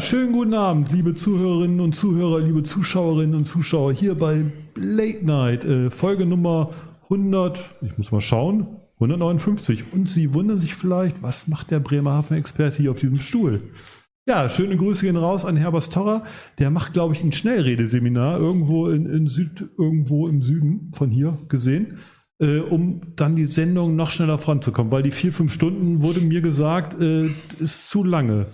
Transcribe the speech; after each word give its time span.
Schönen 0.00 0.32
guten 0.32 0.54
Abend, 0.54 0.90
liebe 0.90 1.14
Zuhörerinnen 1.14 1.78
und 1.78 1.94
Zuhörer, 1.94 2.40
liebe 2.40 2.64
Zuschauerinnen 2.64 3.36
und 3.36 3.44
Zuschauer 3.44 3.92
hier 3.92 4.16
bei 4.16 4.44
Late 4.74 5.24
Night, 5.24 5.64
äh, 5.64 5.88
Folge 5.88 6.26
Nummer 6.26 6.70
100, 7.04 7.60
ich 7.80 7.96
muss 7.96 8.10
mal 8.10 8.20
schauen, 8.20 8.66
159. 8.94 9.84
Und 9.92 10.08
Sie 10.08 10.34
wundern 10.34 10.58
sich 10.58 10.74
vielleicht, 10.74 11.22
was 11.22 11.46
macht 11.46 11.70
der 11.70 11.78
Bremerhaven-Experte 11.78 12.78
hier 12.78 12.90
auf 12.90 12.98
diesem 12.98 13.20
Stuhl? 13.20 13.60
Ja, 14.26 14.48
schöne 14.50 14.76
Grüße 14.76 15.06
gehen 15.06 15.16
raus 15.16 15.44
an 15.44 15.56
Herbert 15.56 15.92
Torrer. 15.92 16.24
Der 16.58 16.70
macht, 16.70 16.92
glaube 16.92 17.14
ich, 17.14 17.22
ein 17.22 17.32
Schnellredeseminar 17.32 18.40
irgendwo 18.40 18.88
in, 18.88 19.06
in 19.06 19.28
Süd, 19.28 19.64
irgendwo 19.78 20.26
im 20.26 20.42
Süden 20.42 20.90
von 20.92 21.10
hier 21.10 21.38
gesehen, 21.48 21.98
äh, 22.40 22.58
um 22.58 23.00
dann 23.14 23.36
die 23.36 23.46
Sendung 23.46 23.94
noch 23.94 24.10
schneller 24.10 24.38
voranzukommen, 24.38 24.90
weil 24.90 25.04
die 25.04 25.12
vier, 25.12 25.32
fünf 25.32 25.52
Stunden 25.52 26.02
wurde 26.02 26.20
mir 26.20 26.40
gesagt, 26.40 27.00
äh, 27.00 27.28
ist 27.60 27.88
zu 27.88 28.02
lange. 28.02 28.48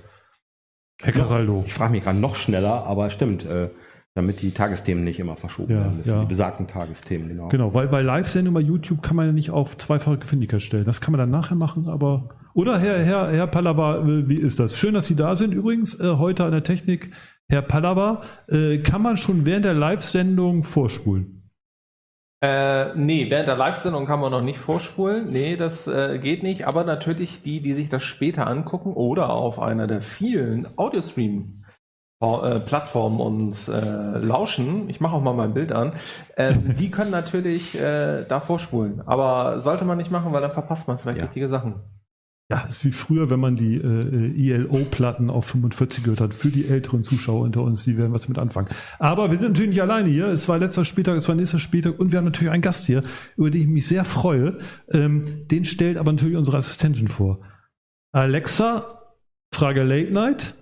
Herr 1.03 1.13
Caraldo. 1.13 1.65
Ich 1.67 1.75
frage 1.75 1.93
mich 1.93 2.03
gerade 2.05 2.19
noch 2.19 2.37
schneller, 2.37 2.85
aber 2.87 3.11
stimmt, 3.11 3.45
äh, 3.47 3.71
damit 4.15 4.43
die 4.43 4.51
Tagesthemen 4.53 5.05
nicht 5.05 5.19
immer 5.21 5.37
verschoben 5.37 5.73
Ja, 5.73 5.79
werden 5.81 5.97
müssen. 5.99 6.11
ja. 6.11 6.21
Die 6.23 6.27
besagten 6.27 6.67
Tagesthemen, 6.67 7.29
genau. 7.29 7.49
Genau, 7.49 7.75
weil 7.75 7.89
bei 7.89 8.03
Live-Sendung 8.03 8.55
bei 8.55 8.61
YouTube 8.61 9.03
kann 9.03 9.17
man 9.17 9.27
ja 9.27 9.33
nicht 9.33 9.51
auf 9.51 9.77
zweifache 9.79 10.19
Geschwindigkeit 10.19 10.63
stellen. 10.63 10.85
Das 10.85 11.01
kann 11.01 11.13
man 11.13 11.19
dann 11.21 11.31
nachher 11.31 11.55
machen, 11.55 11.89
aber. 11.89 12.31
Oder 12.53 12.79
Herr, 12.81 12.99
Herr, 13.05 13.31
Herr 13.31 13.47
Pallava, 13.47 13.99
äh, 13.99 14.29
wie 14.29 14.35
ist 14.37 14.59
das? 14.59 14.77
Schön, 14.77 14.95
dass 14.95 15.07
Sie 15.07 15.15
da 15.17 15.37
sind. 15.37 15.55
Übrigens, 15.55 15.99
äh, 16.01 16.17
heute 16.17 16.45
an 16.45 16.51
der 16.51 16.65
Technik, 16.65 17.13
Herr 17.49 17.63
Pallava, 17.63 18.23
äh, 18.49 18.79
kann 18.79 19.03
man 19.03 19.17
schon 19.17 19.45
während 19.47 19.65
der 19.65 19.75
Live-Sendung 19.75 20.65
vorspulen? 20.65 21.40
Äh, 22.43 22.95
nee, 22.95 23.29
während 23.29 23.49
der 23.49 23.57
Live-Sendung 23.57 24.07
kann 24.07 24.19
man 24.21 24.31
noch 24.33 24.41
nicht 24.41 24.59
vorspulen. 24.59 25.29
Nee, 25.29 25.57
das 25.57 25.87
äh, 25.87 26.19
geht 26.19 26.43
nicht. 26.43 26.67
Aber 26.67 26.85
natürlich 26.85 27.43
die, 27.43 27.61
die 27.61 27.75
sich 27.75 27.91
das 27.91 28.03
später 28.03 28.47
angucken 28.47 28.95
oder 28.95 29.29
auf 29.31 29.59
einer 29.59 29.87
der 29.87 30.01
vielen 30.01 30.67
Audiostream-Plattformen 30.79 33.21
uns 33.21 33.69
äh, 33.69 34.19
lauschen, 34.19 34.89
ich 34.89 35.01
mache 35.01 35.17
auch 35.17 35.21
mal 35.23 35.35
mein 35.35 35.53
Bild 35.53 35.71
an, 35.73 35.93
ähm, 36.39 36.75
die 36.79 36.91
können 36.91 37.11
natürlich 37.11 37.79
äh, 37.79 38.25
da 38.25 38.41
vorspulen. 38.41 39.03
Aber 39.07 39.61
sollte 39.61 39.85
man 39.85 39.99
nicht 39.99 40.11
machen, 40.11 40.33
weil 40.33 40.41
dann 40.41 40.53
verpasst 40.53 40.89
man 40.89 40.99
vielleicht 40.99 41.19
Ja. 41.19 41.25
wichtige 41.25 41.49
Sachen. 41.49 41.75
Ja, 42.51 42.65
das 42.67 42.79
ist 42.79 42.85
wie 42.85 42.91
früher, 42.91 43.31
wenn 43.31 43.39
man 43.39 43.55
die 43.55 43.77
äh, 43.77 44.33
ILO-Platten 44.35 45.31
auf 45.31 45.47
45 45.47 46.03
gehört 46.03 46.21
hat. 46.21 46.35
Für 46.35 46.49
die 46.51 46.67
älteren 46.67 47.05
Zuschauer 47.05 47.43
unter 47.43 47.63
uns, 47.63 47.85
die 47.85 47.97
werden 47.97 48.13
was 48.13 48.29
mit 48.29 48.39
anfangen. 48.39 48.69
Aber 48.99 49.31
wir 49.31 49.39
sind 49.39 49.51
natürlich 49.51 49.71
nicht 49.71 49.83
alleine 49.83 50.09
hier. 50.09 50.27
Es 50.27 50.49
war 50.49 50.59
letzter 50.59 50.85
Spieltag, 50.85 51.17
es 51.17 51.29
war 51.29 51.37
nächster 51.37 51.61
Spieltag 51.61 52.01
und 52.01 52.11
wir 52.11 52.19
haben 52.19 52.25
natürlich 52.25 52.53
einen 52.53 52.63
Gast 52.63 52.87
hier, 52.87 53.05
über 53.37 53.53
den 53.53 53.61
ich 53.63 53.69
mich 53.69 53.87
sehr 53.87 54.05
freue. 54.05 54.59
Ähm, 54.89 55.47
den 55.47 55.65
stellt 55.65 55.97
aber 55.97 56.13
natürlich 56.13 56.37
unsere 56.37 56.57
Assistentin 56.57 57.07
vor. 57.07 57.41
Alexa, 58.11 59.15
Frage 59.55 59.85
Late 59.85 60.11
Night. 60.11 60.55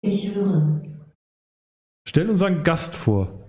Ich 0.00 0.32
höre. 0.32 0.80
Stell 2.06 2.30
unseren 2.30 2.62
Gast 2.62 2.94
vor. 2.94 3.43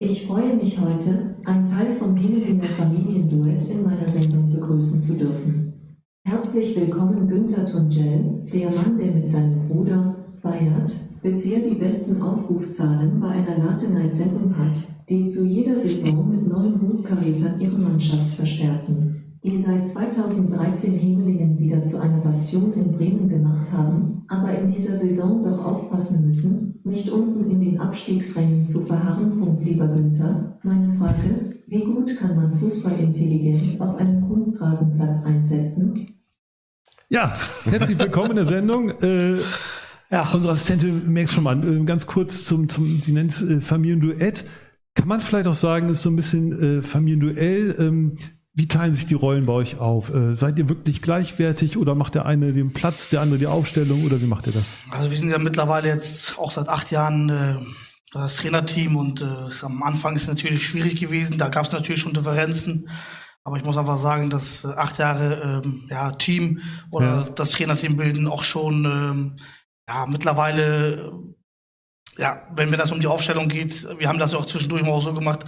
Ich 0.00 0.28
freue 0.28 0.54
mich 0.54 0.78
heute, 0.78 1.34
ein 1.44 1.66
Teil 1.66 1.96
vom 1.98 2.16
Hemelinger 2.16 2.68
Familienduett 2.68 3.68
in 3.68 3.82
meiner 3.82 4.06
Sendung 4.06 4.48
begrüßen 4.48 5.02
zu 5.02 5.16
dürfen. 5.16 5.98
Herzlich 6.22 6.76
willkommen 6.76 7.26
Günther 7.26 7.66
Tungell, 7.66 8.46
der 8.52 8.70
Mann, 8.70 8.96
der 8.96 9.10
mit 9.10 9.26
seinem 9.26 9.66
Bruder 9.66 10.14
feiert, 10.40 10.94
bisher 11.20 11.58
die 11.58 11.74
besten 11.74 12.22
Aufrufzahlen 12.22 13.18
bei 13.18 13.26
einer 13.26 13.58
Late-Night-Sendung 13.58 14.56
hat, 14.56 14.78
die 15.08 15.26
zu 15.26 15.44
jeder 15.44 15.76
Saison 15.76 16.30
mit 16.30 16.46
neuen 16.46 16.80
Hochkarätern 16.80 17.60
ihre 17.60 17.78
Mannschaft 17.78 18.34
verstärken. 18.36 19.07
Die 19.44 19.56
seit 19.56 19.86
2013 19.86 20.98
Hemelingen 20.98 21.58
wieder 21.60 21.84
zu 21.84 22.00
einer 22.00 22.18
Bastion 22.18 22.72
in 22.72 22.92
Bremen 22.92 23.28
gemacht 23.28 23.70
haben, 23.72 24.24
aber 24.26 24.52
in 24.58 24.72
dieser 24.72 24.96
Saison 24.96 25.44
doch 25.44 25.64
aufpassen 25.64 26.26
müssen, 26.26 26.80
nicht 26.82 27.08
unten 27.10 27.48
in 27.48 27.60
den 27.60 27.80
Abstiegsrängen 27.80 28.66
zu 28.66 28.80
verharren. 28.80 29.38
Punkt, 29.38 29.64
lieber 29.64 29.86
Günther. 29.86 30.58
Meine 30.64 30.88
Frage, 30.94 31.56
wie 31.68 31.84
gut 31.84 32.18
kann 32.18 32.34
man 32.34 32.58
Fußballintelligenz 32.58 33.80
auf 33.80 33.96
einem 33.96 34.26
Kunstrasenplatz 34.26 35.24
einsetzen? 35.24 36.18
Ja, 37.08 37.36
herzlich 37.64 37.98
willkommen 37.98 38.30
in 38.30 38.36
der 38.36 38.46
Sendung. 38.46 38.90
Äh, 38.90 39.36
ja, 40.10 40.28
unsere 40.34 40.52
Assistentin 40.52 41.12
merkt 41.12 41.30
schon 41.30 41.44
mal, 41.44 41.62
äh, 41.62 41.84
ganz 41.84 42.08
kurz 42.08 42.44
zum, 42.44 42.68
zum 42.68 43.00
sie 43.00 43.12
nennt 43.12 43.30
es 43.30 43.42
äh, 43.42 43.60
Familienduett. 43.60 44.44
Kann 44.94 45.06
man 45.06 45.20
vielleicht 45.20 45.46
auch 45.46 45.54
sagen, 45.54 45.90
ist 45.90 46.02
so 46.02 46.10
ein 46.10 46.16
bisschen 46.16 46.80
äh, 46.80 46.82
Familienduell. 46.82 47.76
Ähm, 47.78 48.18
wie 48.58 48.66
teilen 48.66 48.92
sich 48.92 49.06
die 49.06 49.14
Rollen 49.14 49.46
bei 49.46 49.52
euch 49.52 49.78
auf? 49.78 50.12
Äh, 50.12 50.34
seid 50.34 50.58
ihr 50.58 50.68
wirklich 50.68 51.00
gleichwertig 51.00 51.76
oder 51.76 51.94
macht 51.94 52.16
der 52.16 52.26
eine 52.26 52.52
den 52.52 52.72
Platz, 52.72 53.08
der 53.08 53.20
andere 53.20 53.38
die 53.38 53.46
Aufstellung 53.46 54.04
oder 54.04 54.20
wie 54.20 54.26
macht 54.26 54.48
ihr 54.48 54.52
das? 54.52 54.64
Also 54.90 55.10
wir 55.10 55.16
sind 55.16 55.30
ja 55.30 55.38
mittlerweile 55.38 55.86
jetzt 55.86 56.36
auch 56.38 56.50
seit 56.50 56.68
acht 56.68 56.90
Jahren 56.90 57.28
äh, 57.28 57.54
das 58.12 58.36
Trainerteam 58.36 58.96
und 58.96 59.20
äh, 59.20 59.24
am 59.62 59.82
Anfang 59.84 60.16
ist 60.16 60.22
es 60.22 60.28
natürlich 60.28 60.66
schwierig 60.66 60.98
gewesen. 60.98 61.38
Da 61.38 61.48
gab 61.48 61.66
es 61.66 61.72
natürlich 61.72 62.00
schon 62.00 62.14
Differenzen. 62.14 62.88
Aber 63.44 63.56
ich 63.58 63.64
muss 63.64 63.76
einfach 63.76 63.96
sagen, 63.96 64.28
dass 64.28 64.64
äh, 64.64 64.68
acht 64.76 64.98
Jahre 64.98 65.62
ähm, 65.64 65.84
ja, 65.88 66.10
Team 66.10 66.60
oder 66.90 67.22
Ja. 67.22 67.22
das 67.22 67.52
Trainerteam 67.52 67.96
bilden 67.96 68.26
auch 68.26 68.42
schon 68.42 68.84
ähm, 68.84 69.36
ja, 69.88 70.04
mittlerweile 70.06 71.12
ja, 72.18 72.42
wenn 72.54 72.70
wenn 72.70 72.78
das 72.78 72.92
um 72.92 73.00
die 73.00 73.06
Aufstellung 73.06 73.48
geht, 73.48 73.86
wir 73.98 74.08
haben 74.08 74.18
das 74.18 74.32
ja 74.32 74.38
auch 74.38 74.46
zwischendurch 74.46 74.82
mal 74.82 74.90
auch 74.90 75.02
so 75.02 75.14
gemacht, 75.14 75.40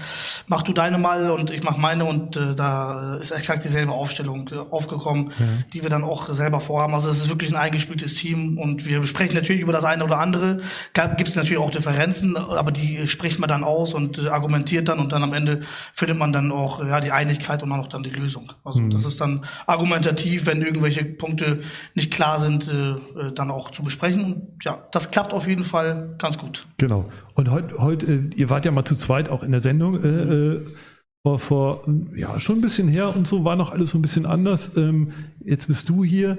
mach 0.47 0.63
du 0.63 0.73
deine 0.73 0.99
mal 0.99 1.31
und 1.31 1.51
ich 1.51 1.63
mach 1.63 1.77
meine 1.77 2.05
und 2.05 2.37
äh, 2.37 2.55
da 2.55 3.17
ist 3.17 3.33
exakt 3.33 3.65
dieselbe 3.65 3.93
Aufstellung 3.93 4.49
äh, 4.53 4.57
aufgekommen, 4.57 5.33
die 5.73 5.83
wir 5.83 5.91
dann 5.91 6.05
auch 6.05 6.33
selber 6.33 6.61
vorhaben. 6.61 6.95
Also 6.95 7.11
es 7.11 7.19
ist 7.19 7.29
wirklich 7.29 7.51
ein 7.51 7.57
eingespieltes 7.57 8.15
Team 8.15 8.59
und 8.59 8.87
wir 8.87 9.05
sprechen 9.05 9.35
natürlich 9.35 9.63
über 9.63 9.73
das 9.73 9.85
eine 9.85 10.05
oder 10.05 10.19
andere. 10.19 10.61
Gibt 10.95 11.29
es 11.29 11.37
natürlich 11.37 11.59
auch 11.59 11.71
Differenzen, 11.71 12.37
aber 12.37 12.73
die 12.73 13.09
spricht 13.09 13.39
man 13.39 13.49
dann 13.49 13.65
aus 13.65 13.93
und 13.93 14.19
äh, 14.19 14.29
argumentiert 14.29 14.89
dann 14.89 14.99
und 14.99 15.13
dann 15.13 15.23
am 15.23 15.33
Ende 15.33 15.61
findet 15.93 16.19
man 16.19 16.33
dann 16.33 16.53
auch 16.53 16.85
ja, 16.85 17.01
die 17.01 17.13
Einigkeit 17.13 17.63
und 17.63 17.71
dann 17.71 17.81
auch 17.81 17.89
dann 17.89 18.03
die 18.03 18.11
Lösung. 18.11 18.53
Also 18.65 18.81
das 18.89 19.05
ist 19.05 19.21
dann 19.21 19.45
argumentativ, 19.67 20.47
wenn 20.47 20.63
irgendwelche 20.63 21.05
Punkte 21.05 21.61
nicht 21.95 22.13
klar 22.13 22.39
sind, 22.39 22.69
äh, 22.69 22.91
äh, 22.91 23.33
dann 23.35 23.51
auch 23.51 23.71
zu 23.71 23.83
besprechen. 23.83 24.25
Und 24.25 24.65
ja, 24.65 24.79
das 24.93 25.11
klappt 25.11 25.33
auf 25.33 25.47
jeden 25.47 25.65
Fall 25.65 26.15
ganz 26.19 26.39
gut. 26.39 26.60
Genau. 26.79 27.09
Und 27.35 27.51
heute, 27.51 27.77
heute, 27.79 28.07
äh, 28.07 28.31
ihr 28.35 28.51
wart 28.51 28.65
ja 28.65 28.71
mal 28.71 28.85
zu 28.85 28.97
zweit 28.97 29.29
auch 29.29 29.43
in 29.43 29.53
der 29.53 29.61
Sendung. 29.61 30.03
Äh, 30.03 30.09
äh, 30.09 30.67
vor, 31.23 31.39
vor, 31.39 31.85
ja, 32.15 32.41
schon 32.41 32.59
ein 32.59 32.63
bisschen 32.63 32.89
her 32.89 33.15
und 33.15 33.27
so 33.27 33.45
war 33.45 33.57
noch 33.57 33.73
alles 33.73 33.91
so 33.91 33.99
ein 33.99 34.03
bisschen 34.03 34.25
anders. 34.25 34.77
Ähm, 34.77 35.11
jetzt 35.41 35.69
bist 35.69 35.89
du 35.89 36.03
hier. 36.03 36.39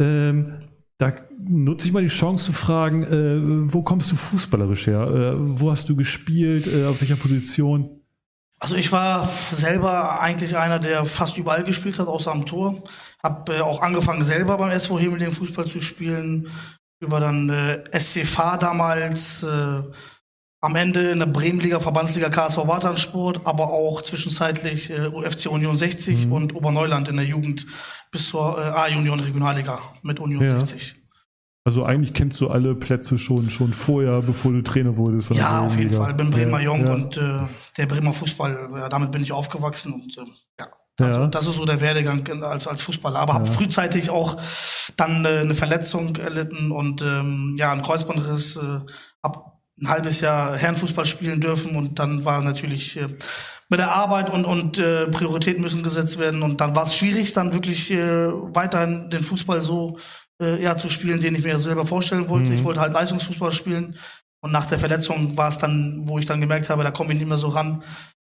Ähm, 0.00 0.54
da 0.98 1.12
nutze 1.38 1.86
ich 1.86 1.92
mal 1.92 2.02
die 2.02 2.08
Chance 2.08 2.46
zu 2.46 2.52
fragen, 2.52 3.04
äh, 3.04 3.72
wo 3.72 3.82
kommst 3.82 4.10
du 4.10 4.16
fußballerisch 4.16 4.86
her? 4.86 5.02
Äh, 5.02 5.60
wo 5.60 5.70
hast 5.70 5.88
du 5.88 5.96
gespielt? 5.96 6.66
Äh, 6.66 6.86
auf 6.86 7.00
welcher 7.00 7.16
Position? 7.16 8.00
Also 8.58 8.76
ich 8.76 8.90
war 8.90 9.28
selber 9.28 10.20
eigentlich 10.20 10.56
einer, 10.56 10.78
der 10.78 11.04
fast 11.04 11.36
überall 11.36 11.62
gespielt 11.62 11.98
hat, 11.98 12.08
außer 12.08 12.32
am 12.32 12.46
Tor. 12.46 12.82
Hab 13.22 13.50
äh, 13.50 13.60
auch 13.60 13.82
angefangen 13.82 14.24
selber 14.24 14.56
beim 14.56 14.70
SV 14.70 14.98
Hemeling 14.98 15.32
Fußball 15.32 15.66
zu 15.66 15.82
spielen, 15.82 16.48
über 17.00 17.20
dann 17.20 17.48
äh, 17.50 17.84
SCV 17.92 18.56
damals, 18.58 19.42
äh, 19.42 19.82
am 20.62 20.74
Ende 20.74 21.10
in 21.10 21.18
der 21.18 21.26
Bremenliga, 21.26 21.78
Verbandsliga 21.80 22.28
KSV 22.28 22.66
Wartansport, 22.66 23.46
aber 23.46 23.70
auch 23.70 24.02
zwischenzeitlich 24.02 24.90
äh, 24.90 25.06
UFC 25.06 25.46
Union 25.50 25.76
60 25.76 26.26
Mhm. 26.26 26.32
und 26.32 26.54
Oberneuland 26.54 27.08
in 27.08 27.16
der 27.16 27.26
Jugend 27.26 27.66
bis 28.10 28.28
zur 28.28 28.58
äh, 28.58 28.62
A-Union 28.62 29.20
Regionalliga 29.20 29.78
mit 30.02 30.18
Union 30.18 30.42
Ja. 30.42 30.58
60. 30.58 30.96
Also 31.64 31.84
eigentlich 31.84 32.14
kennst 32.14 32.40
du 32.40 32.48
alle 32.48 32.74
Plätze 32.76 33.18
schon, 33.18 33.50
schon 33.50 33.72
vorher, 33.72 34.22
bevor 34.22 34.52
du 34.52 34.62
Trainer 34.62 34.96
wurdest. 34.96 35.30
Ja, 35.30 35.66
auf 35.66 35.76
jeden. 35.76 35.92
Fall. 35.92 36.14
Bin 36.14 36.30
Bremer 36.30 36.58
ja, 36.58 36.64
Jung 36.66 36.86
ja. 36.86 36.92
und 36.94 37.16
äh, 37.16 37.40
der 37.76 37.86
Bremer 37.86 38.12
Fußball, 38.12 38.86
damit 38.88 39.10
bin 39.10 39.22
ich 39.22 39.32
aufgewachsen 39.32 39.92
und 39.92 40.16
äh, 40.16 40.22
ja. 40.60 40.68
Also, 41.00 41.20
Ja. 41.20 41.26
Das 41.26 41.46
ist 41.46 41.56
so 41.56 41.64
der 41.64 41.80
Werdegang 41.80 42.42
als, 42.42 42.66
als 42.66 42.82
Fußballer. 42.82 43.18
Aber 43.18 43.34
habe 43.34 43.46
Ja. 43.46 43.52
frühzeitig 43.52 44.10
auch 44.10 44.36
dann 44.96 45.24
äh, 45.24 45.40
eine 45.40 45.54
Verletzung 45.54 46.16
erlitten 46.16 46.70
und 46.70 47.02
ähm, 47.02 47.54
ja, 47.58 47.72
einen 47.72 47.82
Kreuzbandriss. 47.82 48.56
Äh, 48.56 48.80
hab 49.22 49.56
ein 49.80 49.88
halbes 49.88 50.20
Jahr 50.22 50.56
Herrenfußball 50.56 51.04
spielen 51.04 51.40
dürfen 51.40 51.76
und 51.76 51.98
dann 51.98 52.24
war 52.24 52.40
natürlich 52.42 52.96
äh, 52.96 53.08
mit 53.68 53.78
der 53.78 53.90
Arbeit 53.92 54.30
und, 54.30 54.44
und 54.46 54.78
äh, 54.78 55.06
Prioritäten 55.08 55.60
müssen 55.60 55.82
gesetzt 55.82 56.18
werden 56.18 56.42
und 56.42 56.60
dann 56.62 56.74
war 56.74 56.84
es 56.84 56.96
schwierig, 56.96 57.32
dann 57.34 57.52
wirklich 57.52 57.90
äh, 57.90 58.28
weiterhin 58.54 59.10
den 59.10 59.22
Fußball 59.22 59.60
so 59.60 59.98
äh, 60.40 60.62
ja, 60.62 60.76
zu 60.78 60.88
spielen, 60.88 61.20
den 61.20 61.34
ich 61.34 61.44
mir 61.44 61.58
selber 61.58 61.84
vorstellen 61.84 62.30
wollte. 62.30 62.50
Mhm. 62.50 62.56
Ich 62.56 62.64
wollte 62.64 62.80
halt 62.80 62.94
Leistungsfußball 62.94 63.52
spielen 63.52 63.98
und 64.40 64.50
nach 64.52 64.64
der 64.66 64.78
Verletzung 64.78 65.36
war 65.36 65.48
es 65.48 65.58
dann, 65.58 66.04
wo 66.06 66.18
ich 66.18 66.24
dann 66.26 66.40
gemerkt 66.40 66.70
habe, 66.70 66.82
da 66.84 66.90
komme 66.90 67.12
ich 67.12 67.18
nicht 67.18 67.28
mehr 67.28 67.36
so 67.36 67.48
ran, 67.48 67.82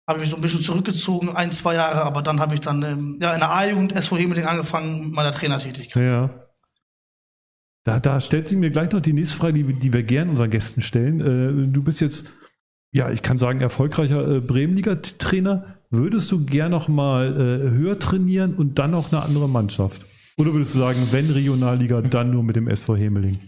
habe 0.07 0.19
ich 0.19 0.21
mich 0.21 0.29
so 0.29 0.35
ein 0.35 0.41
bisschen 0.41 0.61
zurückgezogen, 0.61 1.29
ein, 1.29 1.51
zwei 1.51 1.75
Jahre, 1.75 2.03
aber 2.03 2.21
dann 2.21 2.39
habe 2.39 2.55
ich 2.55 2.61
dann 2.61 2.83
ähm, 2.83 3.19
ja, 3.21 3.33
in 3.33 3.39
der 3.39 3.51
A-Jugend 3.51 3.93
SV 3.93 4.17
Hemeling 4.17 4.45
angefangen 4.45 5.05
mit 5.05 5.13
meiner 5.13 5.31
Trainertätigkeit. 5.31 6.11
Ja. 6.11 6.29
Da, 7.85 7.99
da 7.99 8.19
stellt 8.21 8.47
sich 8.47 8.57
mir 8.57 8.71
gleich 8.71 8.91
noch 8.91 9.01
die 9.01 9.13
nächste 9.13 9.37
Frage, 9.37 9.53
die, 9.53 9.73
die 9.73 9.93
wir 9.93 10.03
gern 10.03 10.29
unseren 10.29 10.49
Gästen 10.49 10.81
stellen. 10.81 11.19
Äh, 11.19 11.71
du 11.71 11.83
bist 11.83 12.01
jetzt, 12.01 12.25
ja, 12.91 13.09
ich 13.11 13.21
kann 13.21 13.37
sagen, 13.37 13.61
erfolgreicher 13.61 14.27
äh, 14.27 14.39
Bremenliga-Trainer. 14.39 15.77
Würdest 15.89 16.31
du 16.31 16.45
gern 16.45 16.71
noch 16.71 16.87
mal 16.87 17.33
äh, 17.35 17.69
höher 17.71 17.99
trainieren 17.99 18.55
und 18.55 18.79
dann 18.79 18.91
noch 18.91 19.11
eine 19.11 19.21
andere 19.21 19.47
Mannschaft? 19.47 20.05
Oder 20.37 20.53
würdest 20.53 20.75
du 20.75 20.79
sagen, 20.79 21.07
wenn 21.11 21.29
Regionalliga, 21.29 22.01
dann 22.01 22.31
nur 22.31 22.43
mit 22.43 22.55
dem 22.55 22.67
SV 22.67 22.95
Hemeling? 22.95 23.39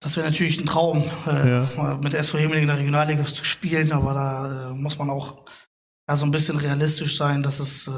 Das 0.00 0.16
wäre 0.16 0.26
natürlich 0.26 0.60
ein 0.60 0.66
Traum, 0.66 1.04
äh, 1.26 1.50
ja. 1.50 1.98
mit 2.02 2.12
der 2.12 2.20
SV 2.20 2.38
Hemeling 2.38 2.62
in 2.62 2.68
der 2.68 2.78
Regionalliga 2.78 3.24
zu 3.24 3.44
spielen, 3.44 3.92
aber 3.92 4.14
da 4.14 4.70
äh, 4.70 4.74
muss 4.74 4.98
man 4.98 5.08
auch 5.08 5.44
ja, 6.08 6.14
so 6.14 6.24
ein 6.24 6.30
bisschen 6.30 6.56
realistisch 6.56 7.16
sein, 7.16 7.42
dass 7.42 7.58
es 7.58 7.88
äh, 7.88 7.90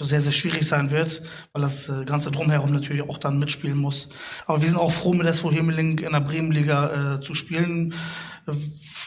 sehr, 0.00 0.20
sehr 0.20 0.32
schwierig 0.32 0.66
sein 0.66 0.90
wird, 0.90 1.22
weil 1.52 1.62
das 1.62 1.88
äh, 1.88 2.04
Ganze 2.04 2.32
drumherum 2.32 2.72
natürlich 2.72 3.08
auch 3.08 3.18
dann 3.18 3.38
mitspielen 3.38 3.78
muss. 3.78 4.08
Aber 4.46 4.60
wir 4.60 4.68
sind 4.68 4.78
auch 4.78 4.90
froh, 4.90 5.14
mit 5.14 5.26
SV 5.28 5.52
Hemeling 5.52 5.98
in 5.98 6.12
der 6.12 6.20
Bremenliga 6.20 7.16
äh, 7.16 7.20
zu 7.20 7.34
spielen. 7.34 7.94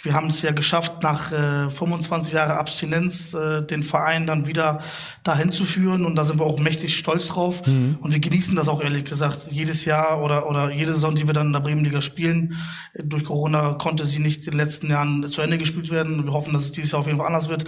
Wir 0.04 0.14
haben 0.14 0.28
es 0.28 0.42
ja 0.42 0.52
geschafft, 0.52 1.04
nach 1.04 1.34
äh, 1.34 1.70
25 1.70 2.32
Jahren 2.32 2.52
Abstinenz 2.52 3.34
äh, 3.34 3.62
den 3.62 3.84
Verein 3.84 4.26
dann 4.26 4.48
wieder 4.48 4.80
dahin 5.24 5.52
zu 5.52 5.66
führen 5.66 6.06
und 6.06 6.16
da 6.16 6.24
sind 6.24 6.40
wir 6.40 6.46
auch 6.46 6.60
mächtig 6.60 6.96
stolz 6.96 7.28
drauf 7.28 7.68
mhm. 7.68 7.98
und 8.00 8.14
wir 8.14 8.22
genießen 8.22 8.56
das 8.56 8.70
auch 8.70 8.82
ehrlich 8.82 9.04
gesagt 9.04 9.52
jedes 9.52 9.84
Jahr 9.84 10.24
oder 10.24 10.48
oder 10.48 10.72
jede 10.72 10.94
Saison, 10.94 11.16
die 11.16 11.28
wir 11.28 11.34
dann 11.34 11.48
in 11.48 11.54
der 11.54 11.60
Bremenliga 11.60 12.02
spielen. 12.02 12.56
Durch 12.94 13.26
Corona 13.26 13.74
konnte 13.74 14.06
sie 14.06 14.20
nicht 14.20 14.46
in 14.46 14.52
den 14.52 14.60
letzten 14.60 14.90
Jahren 14.90 15.30
zu 15.30 15.42
Ende 15.42 15.58
gespielt 15.58 15.92
werden. 15.92 16.24
Wir 16.24 16.32
hoffen, 16.32 16.54
dass 16.54 16.64
es 16.64 16.72
dieses 16.72 16.94
Jahr 16.94 17.02
auf 17.02 17.08
jeden 17.08 17.18
Fall 17.18 17.28
anders 17.28 17.50
wird. 17.50 17.66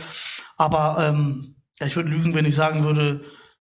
Aber 0.57 0.98
ähm, 1.00 1.56
ja, 1.80 1.88
ich 1.88 1.95
würde 1.95 2.09
lügen, 2.09 2.36
wenn 2.36 2.45
ich 2.45 2.56
sagen 2.56 2.83
würde, 2.83 3.24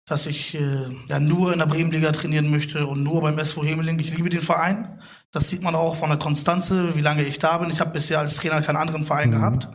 dass 0.06 0.26
ich 0.26 0.54
äh, 0.54 0.88
ja 1.08 1.20
nur 1.20 1.52
in 1.52 1.58
der 1.58 1.66
Bremenliga 1.66 2.12
trainieren 2.12 2.50
möchte 2.50 2.86
und 2.86 3.02
nur 3.02 3.20
beim 3.20 3.38
SV 3.38 3.62
Hemeling. 3.64 3.98
Ich 3.98 4.16
liebe 4.16 4.30
den 4.30 4.40
Verein. 4.40 5.00
Das 5.30 5.50
sieht 5.50 5.62
man 5.62 5.74
auch 5.74 5.96
von 5.96 6.08
der 6.08 6.18
Konstanze, 6.18 6.96
wie 6.96 7.02
lange 7.02 7.24
ich 7.24 7.38
da 7.38 7.58
bin. 7.58 7.70
Ich 7.70 7.80
habe 7.80 7.90
bisher 7.90 8.18
als 8.18 8.36
Trainer 8.36 8.62
keinen 8.62 8.76
anderen 8.76 9.04
Verein 9.04 9.28
mhm. 9.28 9.34
gehabt. 9.34 9.68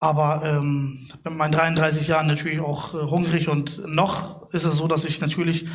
Aber 0.00 0.42
ähm, 0.44 1.08
mit 1.22 1.34
meinen 1.34 1.52
33 1.52 2.08
Jahren 2.08 2.26
natürlich 2.26 2.60
auch 2.60 2.92
äh, 2.92 3.08
hungrig 3.08 3.48
und 3.48 3.86
noch 3.86 4.50
ist 4.50 4.64
es 4.64 4.76
so, 4.76 4.88
dass 4.88 5.04
ich 5.04 5.20
natürlich 5.20 5.68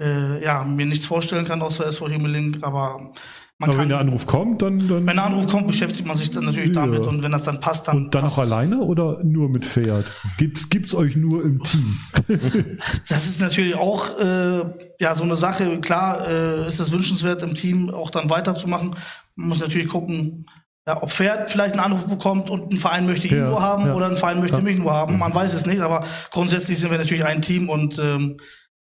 äh, 0.00 0.42
ja, 0.42 0.64
mir 0.64 0.86
nichts 0.86 1.06
vorstellen 1.06 1.44
kann 1.44 1.62
außer 1.62 1.86
SV 1.86 2.08
Hemeling, 2.08 2.64
aber 2.64 3.12
man 3.60 3.70
Aber 3.70 3.78
wenn 3.78 3.90
der 3.90 3.98
Anruf 3.98 4.26
kommt, 4.26 4.62
dann, 4.62 4.78
dann. 4.78 5.06
Wenn 5.06 5.16
der 5.16 5.26
Anruf 5.26 5.46
kommt, 5.46 5.66
beschäftigt 5.66 6.06
man 6.06 6.16
sich 6.16 6.30
dann 6.30 6.46
natürlich 6.46 6.74
ja. 6.74 6.86
damit 6.86 7.00
und 7.00 7.22
wenn 7.22 7.30
das 7.30 7.42
dann 7.42 7.60
passt, 7.60 7.88
dann. 7.88 8.06
Und 8.06 8.14
dann 8.14 8.24
auch 8.24 8.38
alleine 8.38 8.80
oder 8.80 9.22
nur 9.22 9.50
mit 9.50 9.66
Pferd? 9.66 10.10
Gibt's, 10.38 10.70
gibt's 10.70 10.94
euch 10.94 11.14
nur 11.14 11.44
im 11.44 11.62
Team? 11.62 11.98
das 13.08 13.28
ist 13.28 13.40
natürlich 13.40 13.74
auch 13.74 14.18
äh, 14.18 14.64
ja 14.98 15.14
so 15.14 15.24
eine 15.24 15.36
Sache. 15.36 15.78
Klar 15.80 16.26
äh, 16.26 16.68
ist 16.68 16.80
es 16.80 16.90
wünschenswert, 16.90 17.42
im 17.42 17.54
Team 17.54 17.90
auch 17.90 18.08
dann 18.08 18.30
weiterzumachen. 18.30 18.96
Man 19.36 19.48
muss 19.48 19.60
natürlich 19.60 19.88
gucken, 19.88 20.46
ja, 20.86 21.02
ob 21.02 21.10
Pferd 21.10 21.50
vielleicht 21.50 21.74
einen 21.74 21.84
Anruf 21.84 22.06
bekommt 22.06 22.48
und 22.48 22.72
ein 22.72 22.78
Verein 22.78 23.04
möchte 23.04 23.28
ihn 23.28 23.36
ja, 23.36 23.48
nur 23.50 23.60
haben 23.60 23.90
oder 23.92 24.06
ein 24.06 24.16
Verein 24.16 24.40
möchte 24.40 24.62
mich 24.62 24.78
nur 24.78 24.92
haben. 24.92 25.18
Man 25.18 25.34
weiß 25.34 25.52
es 25.52 25.66
nicht, 25.66 25.82
aber 25.82 26.06
grundsätzlich 26.30 26.78
sind 26.78 26.90
wir 26.90 26.98
natürlich 26.98 27.26
ein 27.26 27.42
Team 27.42 27.68
und 27.68 27.98
ähm, 27.98 28.38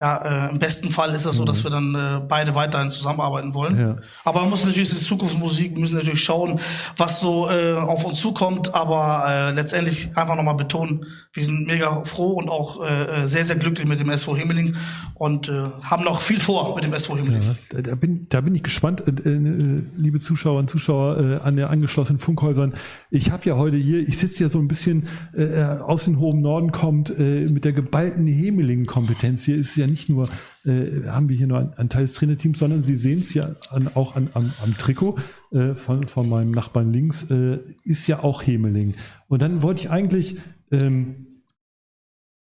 ja, 0.03 0.47
äh, 0.47 0.51
im 0.51 0.59
besten 0.59 0.89
Fall 0.89 1.15
ist 1.15 1.27
es 1.27 1.37
so, 1.37 1.45
dass 1.45 1.59
mhm. 1.59 1.65
wir 1.65 1.71
dann 1.71 1.95
äh, 1.95 2.21
beide 2.27 2.55
weiterhin 2.55 2.91
zusammenarbeiten 2.91 3.53
wollen. 3.53 3.79
Ja. 3.79 3.97
Aber 4.25 4.41
man 4.41 4.49
muss 4.49 4.65
natürlich, 4.65 4.91
ist 4.91 5.05
Zukunftsmusik, 5.05 5.75
wir 5.75 5.81
müssen 5.81 5.97
natürlich 5.97 6.25
schauen, 6.25 6.59
was 6.97 7.21
so 7.21 7.51
äh, 7.51 7.75
auf 7.75 8.07
uns 8.07 8.19
zukommt. 8.19 8.75
Aber 8.75 9.25
äh, 9.29 9.51
letztendlich 9.53 10.09
einfach 10.17 10.37
nochmal 10.37 10.55
betonen, 10.55 11.05
wir 11.35 11.45
sind 11.45 11.67
mega 11.67 12.03
froh 12.05 12.33
und 12.33 12.49
auch 12.49 12.83
äh, 12.83 13.25
äh 13.25 13.27
sehr, 13.27 13.45
sehr 13.45 13.57
glücklich 13.57 13.87
mit 13.87 14.01
dem 14.01 14.09
SV 14.09 14.37
Himmeling 14.37 14.75
und 15.17 15.51
äh, 15.51 15.69
haben 15.83 16.05
noch 16.05 16.23
viel 16.23 16.41
vor 16.41 16.75
mit 16.75 16.85
dem 16.85 16.95
SV 16.95 17.17
Himmeling. 17.17 17.43
Ja, 17.43 17.83
da, 17.83 17.95
bin, 17.95 18.27
da 18.31 18.41
bin 18.41 18.55
ich 18.55 18.63
gespannt, 18.63 19.03
äh, 19.07 19.11
äh, 19.11 19.83
liebe 19.99 20.19
Zuschauer 20.19 20.61
und 20.61 20.71
Zuschauer 20.71 21.19
äh, 21.21 21.47
an 21.47 21.57
der 21.57 21.69
angeschlossenen 21.69 22.19
Funkhäusern. 22.19 22.73
Ich 23.11 23.31
habe 23.31 23.47
ja 23.47 23.57
heute 23.57 23.77
hier, 23.77 24.01
ich 24.01 24.17
sitze 24.17 24.45
ja 24.45 24.49
so 24.49 24.61
ein 24.61 24.67
bisschen 24.67 25.09
äh, 25.35 25.63
aus 25.63 26.07
dem 26.07 26.19
hohen 26.21 26.41
Norden 26.41 26.73
kommt, 26.73 27.11
äh, 27.11 27.47
mit 27.51 27.67
der 27.67 27.75
geballten 27.75 28.27
Hemeling-Kompetenz. 28.27 29.45
Hier 29.45 29.57
ist 29.57 29.77
ja 29.77 29.90
nicht 29.91 30.09
nur, 30.09 30.27
äh, 30.65 31.07
haben 31.09 31.29
wir 31.29 31.37
hier 31.37 31.47
nur 31.47 31.59
einen, 31.59 31.75
einen 31.75 31.89
Teil 31.89 32.03
des 32.03 32.15
Trainerteams, 32.15 32.59
sondern 32.59 32.83
Sie 32.83 32.97
sehen 32.97 33.21
es 33.21 33.35
ja 33.35 33.57
an, 33.71 33.89
auch 33.95 34.17
an, 34.17 34.31
am, 34.35 34.53
am 34.63 34.77
Trikot 34.79 35.19
äh, 35.53 35.75
von, 35.75 36.07
von 36.07 36.29
meinem 36.29 36.53
Nachbarn 36.53 36.93
links, 36.93 37.31
äh, 37.31 37.59
ist 37.85 38.07
ja 38.07 38.23
auch 38.23 38.47
Hemeling. 38.47 38.95
Und 39.29 39.43
dann 39.43 39.63
wollte 39.63 39.83
ich 39.83 39.91
eigentlich, 39.91 40.39
ähm, 40.71 41.43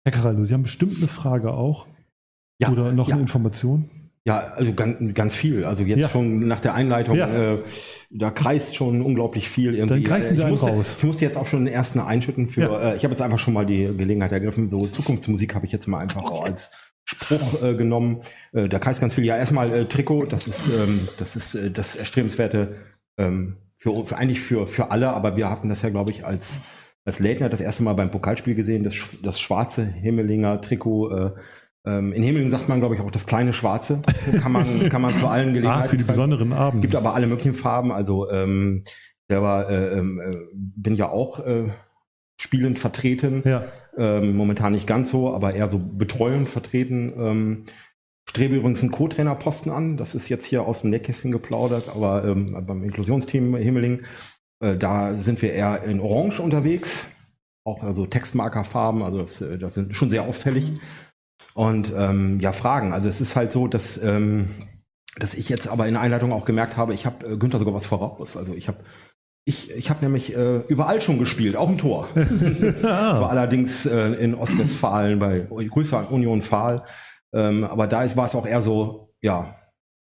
Herr 0.03 0.11
Carallo, 0.11 0.45
Sie 0.45 0.53
haben 0.53 0.63
bestimmt 0.63 0.97
eine 0.97 1.07
Frage 1.07 1.53
auch. 1.53 1.87
Ja, 2.59 2.69
Oder 2.69 2.91
noch 2.91 3.07
ja. 3.07 3.15
eine 3.15 3.23
Information? 3.23 3.89
Ja, 4.23 4.39
also 4.39 4.73
ganz, 4.73 5.15
ganz 5.15 5.33
viel. 5.33 5.65
Also 5.65 5.81
jetzt 5.83 5.99
ja. 5.99 6.09
schon 6.09 6.47
nach 6.47 6.59
der 6.59 6.75
Einleitung, 6.75 7.17
ja. 7.17 7.53
äh, 7.53 7.63
da 8.11 8.29
kreist 8.29 8.75
schon 8.75 9.01
unglaublich 9.01 9.49
viel 9.49 9.73
irgendwie. 9.73 10.03
Dann 10.03 10.03
greifen 10.03 10.37
Sie 10.37 10.43
ich, 10.43 10.47
musste, 10.47 10.67
raus. 10.67 10.97
ich 10.99 11.03
musste 11.03 11.25
jetzt 11.25 11.37
auch 11.37 11.47
schon 11.47 11.65
den 11.65 11.73
ersten 11.73 11.99
einschütten 11.99 12.47
für, 12.47 12.61
ja. 12.61 12.91
äh, 12.91 12.95
ich 12.95 13.03
habe 13.03 13.13
jetzt 13.13 13.21
einfach 13.21 13.39
schon 13.39 13.55
mal 13.55 13.65
die 13.65 13.85
Gelegenheit 13.97 14.31
ergriffen, 14.31 14.69
so 14.69 14.85
Zukunftsmusik 14.85 15.55
habe 15.55 15.65
ich 15.65 15.71
jetzt 15.71 15.87
mal 15.87 15.97
einfach 15.97 16.21
okay. 16.21 16.33
auch 16.33 16.45
als 16.45 16.69
Spruch 17.05 17.61
äh, 17.61 17.75
genommen. 17.75 18.21
Äh, 18.53 18.69
da 18.69 18.79
kreist 18.79 19.01
ganz 19.01 19.15
viel. 19.15 19.25
Ja, 19.25 19.37
erstmal 19.37 19.73
äh, 19.73 19.85
Trikot, 19.85 20.25
das 20.25 20.47
ist, 20.47 20.67
ähm, 20.67 21.07
das 21.17 21.35
ist 21.35 21.55
äh, 21.55 21.71
das 21.71 21.95
Erstrebenswerte 21.95 22.75
ähm, 23.17 23.57
für, 23.75 24.05
für 24.05 24.17
eigentlich 24.17 24.41
für, 24.41 24.67
für 24.67 24.91
alle, 24.91 25.09
aber 25.11 25.35
wir 25.35 25.49
hatten 25.49 25.69
das 25.69 25.81
ja, 25.81 25.89
glaube 25.89 26.11
ich, 26.11 26.25
als 26.25 26.61
als 27.03 27.19
Leitner 27.19 27.49
das 27.49 27.61
erste 27.61 27.81
Mal 27.81 27.93
beim 27.93 28.11
Pokalspiel 28.11 28.53
gesehen, 28.53 28.83
das, 28.83 28.95
das 29.23 29.39
schwarze 29.39 29.83
Himmelinger 29.83 30.61
Trikot 30.61 31.09
äh, 31.09 31.31
ähm, 31.83 32.13
in 32.13 32.21
Himmeln 32.21 32.51
sagt 32.51 32.69
man, 32.69 32.79
glaube 32.79 32.93
ich, 32.93 33.01
auch 33.01 33.09
das 33.09 33.25
kleine 33.25 33.53
Schwarze. 33.53 34.03
Kann 34.39 34.51
man, 34.51 34.89
kann 34.89 35.01
man 35.01 35.11
zu 35.15 35.27
allen 35.27 35.53
Gelegenheiten. 35.53 35.83
Ah, 35.83 35.87
für 35.87 35.97
die 35.97 36.03
besonderen 36.03 36.53
Abende. 36.53 36.87
Gibt 36.87 36.95
aber 36.95 37.15
alle 37.15 37.25
möglichen 37.25 37.55
Farben. 37.55 37.91
Also 37.91 38.29
ähm, 38.29 38.83
selber 39.27 39.67
äh, 39.67 39.97
ähm, 39.97 40.21
äh, 40.21 40.31
bin 40.53 40.95
ja 40.95 41.09
auch 41.09 41.43
spielend 42.37 42.77
vertreten. 42.77 43.41
Ja. 43.45 43.65
Ähm, 43.97 44.35
momentan 44.35 44.73
nicht 44.73 44.87
ganz 44.87 45.09
so, 45.09 45.33
aber 45.33 45.53
eher 45.53 45.67
so 45.67 45.79
betreuend 45.79 46.47
vertreten. 46.47 47.13
Ähm, 47.17 47.65
strebe 48.29 48.55
übrigens 48.55 48.81
einen 48.81 48.91
Co-Trainer-Posten 48.91 49.69
an. 49.69 49.97
Das 49.97 50.15
ist 50.15 50.29
jetzt 50.29 50.45
hier 50.45 50.63
aus 50.63 50.81
dem 50.81 50.91
Nähkästchen 50.91 51.31
geplaudert, 51.31 51.89
aber 51.89 52.23
ähm, 52.23 52.45
beim 52.65 52.83
Inklusionsteam 52.83 53.55
Himmeling, 53.55 54.03
äh, 54.61 54.77
da 54.77 55.15
sind 55.19 55.41
wir 55.41 55.53
eher 55.53 55.83
in 55.83 55.99
Orange 55.99 56.41
unterwegs. 56.41 57.09
Auch 57.63 57.83
also 57.83 58.05
Textmarkerfarben, 58.05 59.03
also 59.03 59.19
das, 59.19 59.41
äh, 59.41 59.57
das 59.57 59.73
sind 59.73 59.95
schon 59.95 60.09
sehr 60.09 60.23
auffällig. 60.23 60.79
Und 61.53 61.93
ähm, 61.95 62.39
ja, 62.39 62.53
Fragen. 62.53 62.93
Also 62.93 63.09
es 63.09 63.19
ist 63.19 63.35
halt 63.35 63.51
so, 63.51 63.67
dass, 63.67 64.01
ähm, 64.01 64.47
dass 65.17 65.33
ich 65.33 65.49
jetzt 65.49 65.67
aber 65.67 65.87
in 65.87 65.95
der 65.95 66.01
Einleitung 66.01 66.31
auch 66.31 66.45
gemerkt 66.45 66.77
habe, 66.77 66.93
ich 66.93 67.05
habe 67.05 67.27
äh, 67.27 67.37
Günther 67.37 67.59
sogar 67.59 67.73
was 67.73 67.85
voraus. 67.85 68.37
Also 68.37 68.53
ich 68.53 68.67
habe 68.67 68.79
ich, 69.43 69.71
ich 69.71 69.89
habe 69.89 70.03
nämlich 70.03 70.35
äh, 70.35 70.57
überall 70.67 71.01
schon 71.01 71.17
gespielt, 71.17 71.55
auch 71.55 71.69
im 71.69 71.77
Tor. 71.77 72.07
das 72.15 72.83
war 72.83 73.29
allerdings 73.29 73.85
äh, 73.85 74.13
in 74.13 74.35
Ostwestfalen 74.35 75.19
bei 75.19 75.39
Grüße 75.39 75.97
an 75.97 76.07
Union 76.07 76.41
Fahl. 76.41 76.83
Ähm, 77.33 77.63
aber 77.63 77.87
da 77.87 78.03
ist, 78.03 78.17
war 78.17 78.25
es 78.25 78.35
auch 78.35 78.45
eher 78.45 78.61
so, 78.61 79.13
ja, 79.21 79.55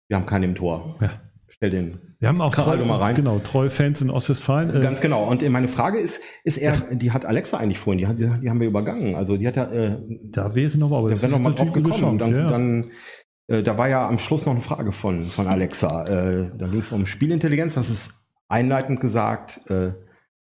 wir 0.08 0.16
haben 0.16 0.26
keinen 0.26 0.44
im 0.44 0.54
Tor. 0.54 0.96
Ja. 1.00 1.10
Stell 1.48 1.70
den 1.70 2.12
wir 2.22 2.28
haben 2.28 2.40
auch 2.40 2.54
treu, 2.54 2.76
mal 2.84 2.98
rein. 2.98 3.16
Genau, 3.16 3.40
treue 3.40 3.68
Fans 3.68 4.00
in 4.00 4.08
Ostwestfalen. 4.08 4.72
Äh, 4.76 4.78
Ganz 4.78 5.00
genau. 5.00 5.24
Und 5.24 5.42
meine 5.48 5.66
Frage 5.66 5.98
ist, 5.98 6.20
ist 6.44 6.56
er, 6.56 6.74
ja. 6.74 6.94
die 6.94 7.10
hat 7.10 7.24
Alexa 7.24 7.58
eigentlich 7.58 7.80
vorhin, 7.80 7.98
die, 7.98 8.06
hat, 8.06 8.20
die 8.20 8.48
haben 8.48 8.60
wir 8.60 8.68
übergangen. 8.68 9.16
Also 9.16 9.36
die 9.36 9.48
hat 9.48 9.56
ja. 9.56 9.64
Äh, 9.64 9.98
da 10.30 10.54
wäre 10.54 10.78
noch 10.78 10.88
mal, 10.88 10.98
aber 10.98 11.10
da 11.10 11.20
wäre 11.20 11.32
noch 11.32 11.40
mal 11.40 11.52
drauf 11.52 11.72
gekommen. 11.72 11.92
Chance, 11.94 12.30
dann, 12.30 12.32
ja. 12.32 12.48
dann 12.48 12.86
äh, 13.48 13.62
da 13.64 13.76
war 13.76 13.88
ja 13.88 14.06
am 14.06 14.18
Schluss 14.18 14.46
noch 14.46 14.52
eine 14.52 14.62
Frage 14.62 14.92
von, 14.92 15.26
von 15.26 15.48
Alexa. 15.48 16.04
Äh, 16.04 16.50
da 16.56 16.68
ging 16.68 16.78
es 16.78 16.92
um 16.92 17.06
Spielintelligenz. 17.06 17.74
Das 17.74 17.90
ist 17.90 18.12
einleitend 18.48 19.00
gesagt. 19.00 19.60
Äh, 19.70 19.92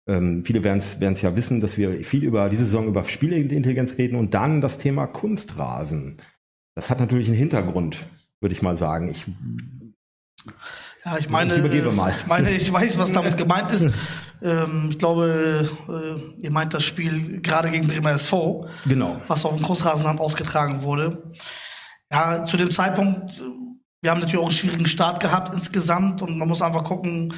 ähm, 0.09 0.45
viele 0.45 0.63
werden 0.63 0.79
es 0.79 1.23
ja 1.23 1.35
wissen, 1.37 1.61
dass 1.61 1.79
wir 1.79 2.05
viel 2.05 2.23
über 2.23 2.49
diese 2.49 2.65
Saison 2.65 2.87
über 2.87 3.05
Spielintelligenz 3.05 3.99
reden 3.99 4.17
und 4.17 4.35
dann 4.35 4.61
das 4.61 4.79
Thema 4.79 5.07
Kunstrasen. 5.07 6.23
Das 6.75 6.91
hat 6.91 7.01
natürlich 7.01 7.29
einen 7.29 7.37
Hintergrund, 7.37 8.07
würde 8.41 8.55
ich 8.55 8.63
mal 8.63 8.77
sagen. 8.77 9.09
Ich 9.11 9.27
ja, 11.05 11.19
ich 11.19 11.31
meine, 11.31 11.55
ich 11.55 11.59
übergebe 11.61 11.93
mal. 11.93 12.13
Ich 12.19 12.27
meine, 12.27 12.51
ich 12.51 12.73
weiß, 12.73 12.99
was 12.99 13.13
damit 13.13 13.37
gemeint 13.37 13.71
ist. 13.71 13.89
Ähm, 14.43 14.89
ich 14.91 14.99
glaube, 14.99 15.71
äh, 15.89 16.45
ihr 16.45 16.51
meint 16.51 16.75
das 16.75 16.85
Spiel 16.85 17.41
gerade 17.41 17.71
gegen 17.71 17.87
Bremer 17.87 18.11
SV. 18.11 18.69
Genau. 18.87 19.21
Was 19.29 19.45
auf 19.45 19.55
dem 19.55 19.63
Kunstrasenland 19.63 20.21
ausgetragen 20.21 20.83
wurde. 20.83 21.33
Ja, 22.13 22.45
zu 22.45 22.57
dem 22.57 22.71
Zeitpunkt, 22.71 23.41
wir 24.03 24.11
haben 24.11 24.21
natürlich 24.21 24.41
auch 24.41 24.49
einen 24.49 24.53
schwierigen 24.53 24.87
Start 24.87 25.21
gehabt 25.21 25.55
insgesamt 25.55 26.23
und 26.23 26.39
man 26.39 26.49
muss 26.49 26.63
einfach 26.63 26.85
gucken, 26.85 27.33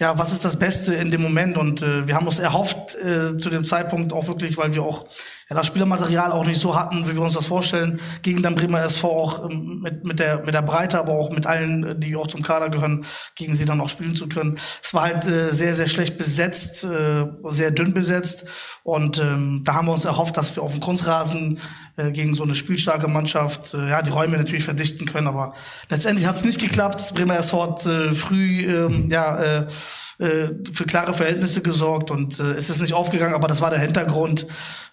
ja, 0.00 0.16
was 0.16 0.32
ist 0.32 0.44
das 0.44 0.58
Beste 0.58 0.94
in 0.94 1.10
dem 1.10 1.22
Moment? 1.22 1.56
Und 1.56 1.82
äh, 1.82 2.06
wir 2.06 2.14
haben 2.14 2.26
uns 2.26 2.38
erhofft 2.38 2.94
äh, 2.94 3.36
zu 3.36 3.50
dem 3.50 3.64
Zeitpunkt 3.64 4.12
auch 4.12 4.28
wirklich, 4.28 4.56
weil 4.56 4.72
wir 4.72 4.82
auch 4.82 5.06
ja, 5.50 5.56
das 5.56 5.66
Spielermaterial 5.66 6.30
auch 6.30 6.44
nicht 6.44 6.60
so 6.60 6.76
hatten, 6.76 7.08
wie 7.08 7.14
wir 7.14 7.22
uns 7.22 7.32
das 7.32 7.46
vorstellen, 7.46 8.00
gegen 8.22 8.42
dann 8.42 8.54
Bremer 8.54 8.82
SV 8.82 9.08
auch 9.08 9.50
ähm, 9.50 9.80
mit, 9.82 10.04
mit, 10.04 10.18
der, 10.18 10.44
mit 10.44 10.54
der 10.54 10.60
Breite, 10.60 10.98
aber 10.98 11.12
auch 11.12 11.30
mit 11.30 11.46
allen, 11.46 11.98
die 11.98 12.16
auch 12.16 12.26
zum 12.26 12.42
Kader 12.42 12.68
gehören, 12.68 13.06
gegen 13.34 13.54
sie 13.54 13.64
dann 13.64 13.80
auch 13.80 13.88
spielen 13.88 14.14
zu 14.14 14.28
können. 14.28 14.58
Es 14.82 14.92
war 14.92 15.04
halt 15.04 15.24
äh, 15.24 15.50
sehr, 15.52 15.74
sehr 15.74 15.88
schlecht 15.88 16.18
besetzt, 16.18 16.84
äh, 16.84 17.26
sehr 17.48 17.70
dünn 17.70 17.94
besetzt. 17.94 18.44
Und 18.82 19.18
ähm, 19.18 19.62
da 19.64 19.74
haben 19.74 19.86
wir 19.86 19.94
uns 19.94 20.04
erhofft, 20.04 20.36
dass 20.36 20.54
wir 20.54 20.62
auf 20.62 20.72
dem 20.72 20.82
Kunstrasen 20.82 21.60
äh, 21.96 22.10
gegen 22.10 22.34
so 22.34 22.42
eine 22.42 22.54
spielstarke 22.54 23.08
Mannschaft 23.08 23.72
äh, 23.72 23.88
ja 23.88 24.02
die 24.02 24.10
Räume 24.10 24.36
natürlich 24.36 24.64
verdichten 24.64 25.06
können. 25.06 25.28
Aber 25.28 25.54
letztendlich 25.88 26.26
hat 26.26 26.36
es 26.36 26.44
nicht 26.44 26.60
geklappt. 26.60 27.14
Bremer 27.14 27.38
SV 27.38 27.62
hat 27.62 27.86
äh, 27.86 28.12
früh 28.12 28.66
ähm, 28.66 29.08
ja, 29.10 29.40
äh, 29.40 29.66
äh, 30.18 30.48
für 30.72 30.84
klare 30.84 31.12
Verhältnisse 31.12 31.62
gesorgt 31.62 32.10
und 32.10 32.40
äh, 32.40 32.52
es 32.52 32.70
ist 32.70 32.80
nicht 32.80 32.94
aufgegangen, 32.94 33.34
aber 33.34 33.48
das 33.48 33.60
war 33.60 33.70
der 33.70 33.78
Hintergrund. 33.78 34.46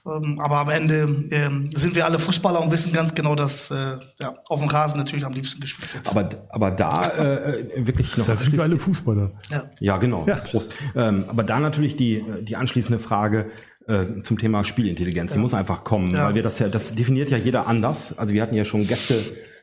Ähm, 0.06 0.40
aber 0.40 0.58
am 0.58 0.70
Ende 0.70 1.08
äh, 1.32 1.50
sind 1.76 1.96
wir 1.96 2.06
alle 2.06 2.20
Fußballer 2.20 2.62
und 2.62 2.72
wissen 2.72 2.94
ganz 2.94 3.16
genau, 3.16 3.34
dass 3.34 3.72
äh, 3.72 3.98
ja, 4.20 4.36
auf 4.50 4.60
dem 4.60 4.70
Rasen 4.70 5.00
natürlich 5.00 5.26
am 5.26 5.34
liebsten 5.34 5.62
gespielt 5.62 5.94
wird. 5.96 6.08
Aber, 6.10 6.30
aber 6.50 6.72
da 6.72 7.08
äh, 7.18 7.88
wirklich 7.88 8.16
noch. 8.18 8.28
Das 8.28 8.42
sind 8.42 8.54
wir 8.54 8.62
alle 8.62 8.78
Fußballer. 8.78 9.32
Ja, 9.50 9.64
ja 9.80 9.98
genau. 9.98 10.26
Ja. 10.28 10.36
Prost. 10.36 10.74
Ähm, 10.96 11.26
aber 11.28 11.44
da 11.44 11.60
natürlich 11.60 11.96
die, 11.96 12.24
die 12.44 12.56
anschließende 12.56 13.00
Frage, 13.00 13.50
äh, 13.88 14.22
zum 14.22 14.38
Thema 14.40 14.64
Spielintelligenz. 14.64 15.34
Die 15.34 15.40
muss 15.40 15.54
einfach 15.54 15.84
kommen, 15.84 16.10
ja. 16.10 16.26
weil 16.26 16.36
wir 16.36 16.44
das 16.44 16.60
ja, 16.60 16.70
das 16.70 16.96
definiert 16.96 17.30
ja 17.30 17.38
jeder 17.38 17.68
anders. 17.68 18.18
Also 18.18 18.34
wir 18.34 18.42
hatten 18.42 18.56
ja 18.56 18.66
schon 18.66 18.88
Gäste, 18.88 19.14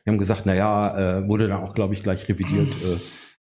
wir 0.03 0.11
haben 0.11 0.17
gesagt, 0.17 0.43
na 0.45 0.53
ja, 0.53 1.19
äh, 1.19 1.27
wurde 1.27 1.47
dann 1.47 1.61
auch, 1.61 1.73
glaube 1.73 1.93
ich, 1.93 2.03
gleich 2.03 2.27
revidiert. 2.27 2.69
Äh, 2.83 2.93
äh, 2.93 2.99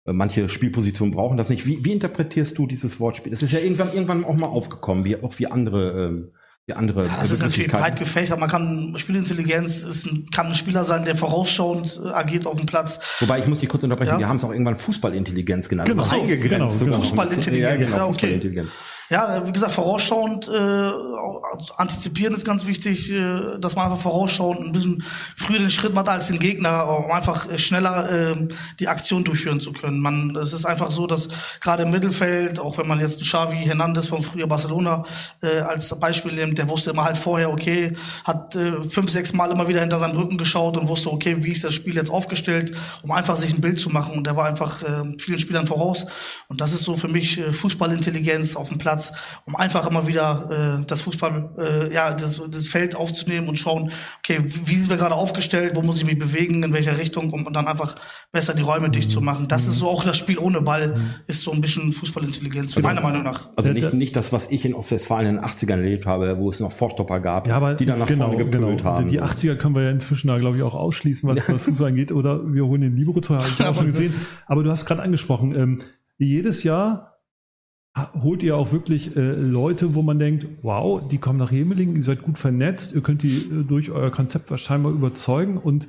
manche 0.06 0.50
Spielpositionen 0.50 1.14
brauchen 1.14 1.38
das 1.38 1.50
nicht. 1.50 1.66
Wie, 1.66 1.84
wie 1.86 1.94
interpretierst 1.94 2.58
du 2.58 2.68
dieses 2.68 3.00
Wortspiel? 3.00 3.32
Das 3.32 3.42
ist 3.42 3.54
ja 3.54 3.60
irgendwann, 3.60 3.94
irgendwann 3.94 4.26
auch 4.26 4.36
mal 4.36 4.48
aufgekommen, 4.48 5.06
wie 5.06 5.22
auch 5.22 5.38
wie 5.40 5.48
andere. 5.48 6.08
Ähm, 6.08 6.32
die 6.66 6.74
andere 6.76 7.08
ja, 7.08 7.18
das 7.20 7.30
ist 7.30 7.42
natürlich 7.42 7.70
breit 7.70 8.00
gefächert. 8.00 8.40
Man 8.40 8.48
kann 8.48 8.94
Spielintelligenz 8.96 9.84
ist 9.84 10.06
ein, 10.06 10.30
kann 10.34 10.48
ein 10.48 10.56
Spieler 10.56 10.86
sein, 10.86 11.04
der 11.04 11.18
vorausschauend 11.18 12.00
äh, 12.02 12.08
agiert 12.12 12.46
auf 12.46 12.56
dem 12.56 12.66
Platz. 12.66 13.02
Wobei 13.20 13.40
ich 13.40 13.48
muss 13.48 13.60
dich 13.60 13.68
kurz 13.68 13.84
unterbrechen. 13.84 14.12
Ja? 14.12 14.20
Wir 14.20 14.30
haben 14.30 14.38
es 14.38 14.46
auch 14.46 14.52
irgendwann 14.52 14.78
Fußballintelligenz 14.78 15.68
genannt. 15.68 15.90
Genau, 15.90 16.10
eingegrenzt. 16.10 16.80
Genau, 16.80 16.86
genau. 16.86 16.98
Fußballintelligenz. 17.04 17.70
Ja, 17.70 17.76
genau, 17.76 17.98
ja, 17.98 18.06
okay. 18.06 18.12
Fußballintelligenz 18.14 18.70
ja, 19.14 19.46
wie 19.46 19.52
gesagt, 19.52 19.74
vorausschauend, 19.74 20.48
äh, 20.48 20.92
antizipieren 21.78 22.34
ist 22.34 22.46
ganz 22.46 22.66
wichtig, 22.66 23.12
äh, 23.12 23.60
dass 23.60 23.76
man 23.76 23.86
einfach 23.86 24.02
vorausschauend 24.02 24.62
ein 24.62 24.72
bisschen 24.72 25.04
früher 25.38 25.60
den 25.60 25.70
Schritt 25.70 25.94
macht 25.94 26.10
als 26.10 26.30
den 26.30 26.40
Gegner, 26.40 26.90
um 26.90 27.12
einfach 27.12 27.48
schneller 27.60 28.10
äh, 28.10 28.48
die 28.80 28.88
Aktion 28.88 29.24
durchführen 29.24 29.62
zu 29.62 29.72
können. 29.72 30.00
Man, 30.00 30.36
es 30.38 30.52
ist 30.52 30.66
einfach 30.66 30.90
so, 30.90 31.06
dass 31.06 31.28
gerade 31.62 31.84
im 31.84 31.92
Mittelfeld, 31.92 32.60
auch 32.60 32.80
wenn 32.80 32.88
man 32.88 33.00
jetzt 33.00 33.22
Xavi 33.22 33.58
Hernandez 33.58 34.08
von 34.08 34.24
früher 34.24 34.48
Barcelona 34.48 35.06
äh, 35.44 35.60
als 35.60 35.94
Beispiel 36.00 36.34
nimmt, 36.34 36.58
der 36.58 36.68
wusste 36.68 36.90
immer 36.90 37.04
halt 37.04 37.18
vorher, 37.18 37.52
okay, 37.52 37.96
hat 38.24 38.56
äh, 38.56 38.84
fünf, 38.84 39.12
sechs 39.12 39.32
Mal 39.32 39.52
immer 39.52 39.68
wieder 39.68 39.82
hinter 39.82 40.00
seinen 40.00 40.16
Rücken 40.16 40.40
geschaut 40.40 40.76
und 40.76 40.88
wusste, 40.88 41.12
okay, 41.12 41.38
wie 41.44 41.52
ist 41.52 41.64
das 41.64 41.76
Spiel 41.76 41.96
jetzt 41.96 42.10
aufgestellt, 42.10 42.76
um 43.04 43.12
einfach 43.12 43.38
sich 43.38 43.54
ein 43.54 43.62
Bild 43.62 43.80
zu 43.80 43.92
machen. 43.92 44.18
Und 44.18 44.26
der 44.26 44.36
war 44.36 44.46
einfach 44.46 44.82
äh, 44.82 45.16
vielen 45.20 45.38
Spielern 45.38 45.68
voraus. 45.68 46.08
Und 46.48 46.62
das 46.62 46.74
ist 46.74 46.84
so 46.84 46.96
für 46.96 47.10
mich 47.10 47.38
äh, 47.38 47.54
Fußballintelligenz 47.54 48.56
auf 48.56 48.70
dem 48.70 48.80
Platz 48.80 49.03
Platz, 49.04 49.42
um 49.46 49.56
einfach 49.56 49.88
immer 49.88 50.08
wieder 50.08 50.80
äh, 50.82 50.86
das 50.86 51.02
Fußball, 51.02 51.50
äh, 51.58 51.94
ja, 51.94 52.14
das, 52.14 52.42
das 52.50 52.68
Feld 52.68 52.96
aufzunehmen 52.96 53.48
und 53.48 53.58
schauen, 53.58 53.92
okay, 54.20 54.40
wie 54.44 54.76
sind 54.76 54.90
wir 54.90 54.98
gerade 54.98 55.16
aufgestellt, 55.16 55.76
wo 55.76 55.82
muss 55.82 55.98
ich 55.98 56.06
mich 56.06 56.18
bewegen, 56.18 56.64
in 56.64 56.74
welcher 56.74 56.98
Richtung, 56.98 57.32
um 57.32 57.52
dann 57.52 57.68
einfach 57.68 57.96
besser 58.32 58.54
die 58.54 58.62
Räume 58.62 58.90
dicht 58.90 59.12
zu 59.12 59.22
machen. 59.22 59.48
Das 59.48 59.68
ist 59.68 59.76
so 59.76 59.90
auch 59.90 60.04
das 60.04 60.18
Spiel 60.18 60.38
ohne 60.38 60.62
Ball, 60.62 60.96
ist 61.28 61.42
so 61.42 61.52
ein 61.52 61.62
bisschen 61.62 61.92
Fußballintelligenz, 61.92 62.76
also, 62.76 62.88
meiner 62.88 63.02
Meinung 63.02 63.24
nach. 63.24 63.50
Also 63.56 63.72
nicht, 63.72 63.94
nicht 63.94 64.16
das, 64.16 64.32
was 64.32 64.50
ich 64.52 64.66
in 64.66 64.74
Ostwestfalen 64.74 65.28
in 65.28 65.36
den 65.38 65.46
80ern 65.46 65.82
erlebt 65.82 66.06
habe, 66.06 66.38
wo 66.38 66.50
es 66.50 66.60
noch 66.60 66.72
Vorstopper 66.72 67.20
gab, 67.20 67.48
ja, 67.48 67.56
aber 67.56 67.76
die 67.76 67.86
dann 67.86 68.00
nach 68.00 68.08
genau, 68.08 68.26
vorne 68.28 68.44
gepölt 68.44 68.80
genau. 68.80 68.84
haben. 68.84 69.08
Die 69.08 69.22
80er 69.22 69.56
können 69.56 69.76
wir 69.76 69.84
ja 69.84 69.92
inzwischen 69.92 70.28
da, 70.28 70.38
glaube 70.38 70.58
ich, 70.58 70.64
auch 70.64 70.76
ausschließen, 70.76 71.30
was, 71.30 71.48
was 71.48 71.64
Fußball 71.64 71.88
angeht. 71.88 72.12
Oder 72.12 72.42
wir 72.54 72.66
holen 72.66 72.82
den 72.82 72.96
Libero, 72.96 73.22
habe 73.30 73.46
ich 73.48 73.66
auch 73.66 73.76
schon 73.76 73.86
gesehen. 73.88 74.14
Aber 74.48 74.64
du 74.64 74.72
hast 74.72 74.86
gerade 74.86 75.02
angesprochen, 75.02 75.56
ähm, 75.56 75.80
jedes 76.18 76.64
Jahr 76.64 77.13
holt 77.96 78.42
ihr 78.42 78.58
auch 78.58 78.72
wirklich 78.72 79.16
äh, 79.16 79.32
Leute, 79.34 79.94
wo 79.94 80.02
man 80.02 80.18
denkt, 80.18 80.48
wow, 80.64 81.08
die 81.08 81.20
kommen 81.20 81.38
nach 81.38 81.52
Hemeling, 81.52 81.96
ihr 81.96 82.04
seid 82.04 82.24
gut 82.24 82.38
vernetzt, 82.38 82.94
ihr 82.94 83.02
könnt 83.02 83.22
die 83.22 83.38
äh, 83.38 83.64
durch 83.64 83.92
euer 83.92 84.10
Konzept 84.10 84.50
wahrscheinlich 84.50 84.94
überzeugen 84.94 85.58
und, 85.58 85.88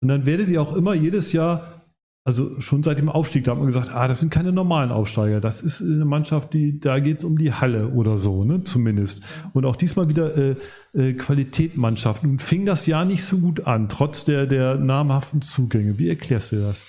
und 0.00 0.08
dann 0.08 0.26
werdet 0.26 0.48
ihr 0.48 0.60
auch 0.60 0.76
immer 0.76 0.92
jedes 0.92 1.32
Jahr, 1.32 1.76
also 2.24 2.60
schon 2.60 2.82
seit 2.82 2.98
dem 2.98 3.08
Aufstieg, 3.08 3.44
da 3.44 3.52
hat 3.52 3.58
man 3.58 3.68
gesagt, 3.68 3.88
ah, 3.94 4.06
das 4.06 4.20
sind 4.20 4.30
keine 4.30 4.52
normalen 4.52 4.90
Aufsteiger, 4.90 5.40
das 5.40 5.62
ist 5.62 5.80
eine 5.80 6.04
Mannschaft, 6.04 6.52
die, 6.52 6.78
da 6.78 6.98
geht 6.98 7.18
es 7.18 7.24
um 7.24 7.38
die 7.38 7.52
Halle 7.52 7.88
oder 7.88 8.18
so, 8.18 8.44
ne, 8.44 8.64
zumindest. 8.64 9.22
Und 9.54 9.64
auch 9.64 9.76
diesmal 9.76 10.08
wieder 10.10 10.36
äh, 10.36 10.56
äh, 10.92 11.12
Qualitätmannschaften. 11.14 12.28
Und 12.28 12.42
fing 12.42 12.66
das 12.66 12.84
Jahr 12.86 13.04
nicht 13.04 13.24
so 13.24 13.38
gut 13.38 13.66
an, 13.66 13.88
trotz 13.88 14.24
der, 14.24 14.46
der 14.46 14.74
namhaften 14.74 15.40
Zugänge. 15.40 15.98
Wie 15.98 16.08
erklärst 16.08 16.50
du 16.50 16.56
das? 16.56 16.84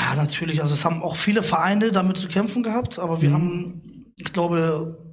Ja, 0.00 0.14
natürlich. 0.14 0.62
Also 0.62 0.74
es 0.74 0.84
haben 0.84 1.02
auch 1.02 1.16
viele 1.16 1.42
Vereine 1.42 1.90
damit 1.90 2.18
zu 2.18 2.28
kämpfen 2.28 2.62
gehabt, 2.62 2.98
aber 2.98 3.22
wir 3.22 3.30
mhm. 3.30 3.34
haben, 3.34 4.12
ich 4.16 4.32
glaube, 4.32 5.10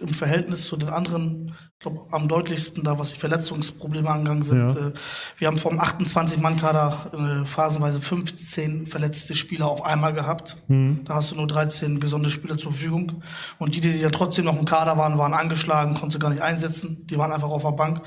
im 0.00 0.08
Verhältnis 0.08 0.64
zu 0.66 0.76
den 0.76 0.88
anderen, 0.90 1.54
ich 1.74 1.78
glaube, 1.78 2.06
am 2.10 2.26
deutlichsten 2.26 2.82
da, 2.82 2.98
was 2.98 3.12
die 3.12 3.18
Verletzungsprobleme 3.18 4.10
angegangen 4.10 4.42
sind. 4.42 4.74
Ja. 4.74 4.88
Äh, 4.88 4.92
wir 5.38 5.46
haben 5.46 5.58
vom 5.58 5.78
28-Mann-Kader 5.78 7.42
äh, 7.42 7.46
phasenweise 7.46 8.00
15 8.00 8.88
verletzte 8.88 9.36
Spieler 9.36 9.68
auf 9.68 9.84
einmal 9.84 10.12
gehabt. 10.12 10.56
Mhm. 10.66 11.04
Da 11.04 11.14
hast 11.14 11.30
du 11.30 11.36
nur 11.36 11.46
13 11.46 12.00
gesunde 12.00 12.30
Spieler 12.30 12.58
zur 12.58 12.72
Verfügung. 12.72 13.22
Und 13.58 13.76
die, 13.76 13.80
die 13.80 13.90
ja 13.90 14.10
trotzdem 14.10 14.46
noch 14.46 14.58
im 14.58 14.64
Kader 14.64 14.98
waren, 14.98 15.16
waren 15.16 15.32
angeschlagen, 15.32 15.94
konntest 15.94 16.16
du 16.16 16.18
gar 16.18 16.30
nicht 16.30 16.42
einsetzen. 16.42 17.06
Die 17.06 17.16
waren 17.16 17.30
einfach 17.30 17.50
auf 17.50 17.62
der 17.62 17.70
Bank. 17.72 18.00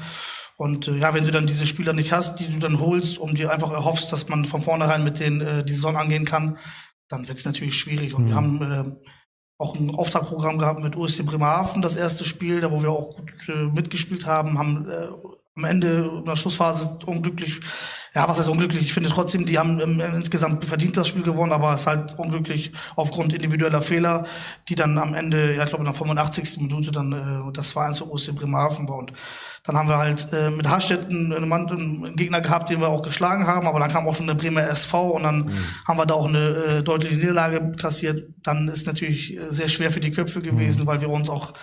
Und 0.58 0.88
äh, 0.88 0.98
ja, 0.98 1.14
wenn 1.14 1.24
du 1.24 1.32
dann 1.32 1.48
diese 1.48 1.68
Spieler 1.68 1.94
nicht 1.94 2.12
hast, 2.12 2.40
die 2.40 2.50
du 2.50 2.58
dann 2.58 2.80
holst, 2.80 3.20
um 3.20 3.36
dir 3.36 3.52
einfach 3.52 3.72
erhoffst, 3.72 4.12
dass 4.12 4.28
man 4.28 4.44
von 4.44 4.64
vornherein 4.64 5.04
mit 5.04 5.20
denen 5.20 5.42
äh, 5.42 5.64
die 5.64 5.74
Saison 5.74 5.96
angehen 5.96 6.26
kann, 6.26 6.58
dann 7.08 7.28
wird 7.28 7.38
es 7.38 7.46
natürlich 7.46 7.78
schwierig. 7.78 8.14
Und 8.14 8.26
mhm. 8.26 8.28
wir 8.28 8.36
haben 8.36 8.62
äh, 8.62 9.10
auch 9.60 9.76
ein 9.76 9.94
Auftragprogramm 9.94 10.58
gehabt 10.58 10.82
mit 10.82 10.96
USC 10.96 11.24
Bremerhaven, 11.24 11.82
das 11.82 11.96
erste 11.96 12.26
Spiel, 12.26 12.62
da 12.62 12.72
wo 12.72 12.82
wir 12.82 12.92
auch 12.92 13.16
gut 13.16 13.50
äh, 13.50 13.66
mitgespielt 13.66 14.26
haben, 14.26 14.58
haben 14.58 14.90
äh, 14.90 15.08
am 15.56 15.64
Ende 15.64 16.12
in 16.20 16.26
der 16.26 16.36
Schlussphase 16.36 17.00
unglücklich, 17.06 17.60
ja, 18.18 18.28
was 18.28 18.40
heißt 18.40 18.50
unglücklich? 18.50 18.82
Ich 18.82 18.94
finde 18.96 19.10
trotzdem, 19.10 19.46
die 19.46 19.60
haben 19.60 19.80
ähm, 19.80 20.02
insgesamt 20.16 20.66
verdient 20.66 20.98
das 20.98 21.08
Spiel 21.08 21.22
gewonnen, 21.22 21.52
aber 21.52 21.76
es 21.76 21.82
ist 21.82 21.88
halt 21.88 22.18
unglücklich 22.18 22.72
aufgrund 22.96 23.32
individueller 23.32 23.80
Fehler, 23.80 24.26
die 24.70 24.74
dann 24.74 24.98
am 24.98 25.14
Ende, 25.14 25.54
ja, 25.54 25.64
ich 25.64 25.70
glaube 25.70 25.84
in 25.84 25.86
der 25.86 25.94
85. 25.94 26.62
Minute 26.62 26.92
dann 26.92 27.12
äh, 27.14 27.54
das 27.54 27.76
2-1 27.76 28.00
für 28.00 28.12
OSC 28.12 28.34
Bremerhaven 28.34 28.90
war. 28.90 28.98
Und 28.98 29.14
dann 29.66 29.78
haben 29.78 29.88
wir 29.88 30.00
halt 30.00 30.34
äh, 30.34 30.50
mit 30.50 30.68
Harstetten 30.68 31.32
einen, 31.32 31.48
Mann, 31.48 31.70
einen 31.70 32.16
Gegner 32.16 32.42
gehabt, 32.42 32.72
den 32.72 32.82
wir 32.82 32.88
auch 32.88 33.04
geschlagen 33.04 33.46
haben, 33.46 33.68
aber 33.68 33.80
dann 33.80 33.92
kam 33.92 34.08
auch 34.08 34.16
schon 34.16 34.26
der 34.26 34.34
Bremer 34.34 34.64
SV 34.64 35.12
und 35.12 35.22
dann 35.22 35.38
mhm. 35.42 35.52
haben 35.88 36.00
wir 36.00 36.08
da 36.08 36.16
auch 36.16 36.28
eine 36.28 36.40
äh, 36.40 36.84
deutliche 36.84 37.18
Niederlage 37.18 37.74
kassiert. 37.74 38.34
Dann 38.42 38.68
ist 38.68 38.88
natürlich 38.88 39.38
äh, 39.38 39.52
sehr 39.52 39.70
schwer 39.70 39.92
für 39.92 40.00
die 40.00 40.12
Köpfe 40.12 40.42
gewesen, 40.42 40.84
mhm. 40.84 40.88
weil 40.88 41.02
wir 41.02 41.10
uns 41.12 41.30
auch 41.30 41.54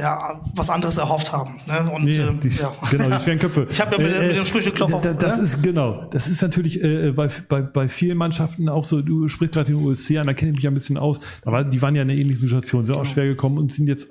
ja, 0.00 0.40
was 0.54 0.70
anderes 0.70 0.96
erhofft 0.96 1.32
haben. 1.32 1.60
Ne? 1.68 1.90
Und, 1.90 2.04
nee, 2.04 2.16
ähm, 2.16 2.40
die, 2.40 2.48
ja. 2.48 2.72
Genau, 2.90 3.16
die 3.16 3.22
schweren 3.22 3.38
Köpfe. 3.38 3.66
Ich 3.70 3.80
habe 3.80 3.96
ja 3.96 4.02
mit, 4.02 4.16
äh, 4.16 4.26
mit 4.28 4.36
dem 4.36 4.44
Sprücheklopfer. 4.44 5.00
Da, 5.02 5.12
das 5.12 5.36
ne? 5.36 5.44
ist 5.44 5.62
genau. 5.62 6.06
Das 6.10 6.28
ist 6.28 6.42
natürlich 6.42 6.82
äh, 6.82 7.12
bei, 7.12 7.28
bei, 7.48 7.62
bei 7.62 7.88
vielen 7.88 8.16
Mannschaften 8.16 8.68
auch 8.68 8.84
so. 8.84 9.02
Du 9.02 9.28
sprichst 9.28 9.54
gerade 9.54 9.72
den 9.72 9.84
USC 9.84 10.18
an, 10.18 10.26
da 10.26 10.34
kenne 10.34 10.50
ich 10.50 10.56
mich 10.56 10.64
ja 10.64 10.70
ein 10.70 10.74
bisschen 10.74 10.96
aus. 10.96 11.20
Aber 11.44 11.64
die 11.64 11.80
waren 11.82 11.94
ja 11.94 12.02
in 12.02 12.10
einer 12.10 12.18
ähnlichen 12.18 12.42
Situation, 12.42 12.86
sind 12.86 12.94
genau. 12.94 13.06
auch 13.06 13.10
schwer 13.10 13.26
gekommen 13.26 13.58
und 13.58 13.72
sind 13.72 13.86
jetzt 13.86 14.08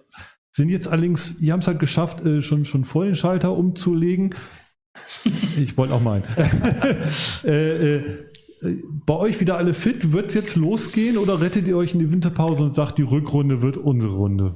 sind 0.52 0.70
jetzt 0.70 0.88
allerdings, 0.88 1.38
die 1.38 1.52
haben 1.52 1.60
es 1.60 1.68
halt 1.68 1.80
geschafft, 1.80 2.26
äh, 2.26 2.42
schon 2.42 2.66
schon 2.66 2.84
vor 2.86 3.06
den 3.06 3.16
Schalter 3.16 3.56
umzulegen. 3.56 4.36
Ich 5.58 5.78
wollte 5.78 5.94
auch 5.94 6.02
mal. 6.02 6.24
äh, 7.44 7.96
äh, 7.96 8.04
bei 9.06 9.14
euch 9.14 9.40
wieder 9.40 9.58
alle 9.58 9.74
fit? 9.74 10.12
Wird 10.12 10.28
es 10.28 10.34
jetzt 10.34 10.56
losgehen 10.56 11.18
oder 11.18 11.42
rettet 11.42 11.68
ihr 11.68 11.78
euch 11.78 11.94
in 11.94 12.00
die 12.00 12.12
Winterpause 12.12 12.64
und 12.64 12.76
sagt, 12.76 12.98
die 12.98 13.04
Rückrunde 13.04 13.62
wird 13.62 13.78
unsere 13.78 14.14
Runde? 14.14 14.56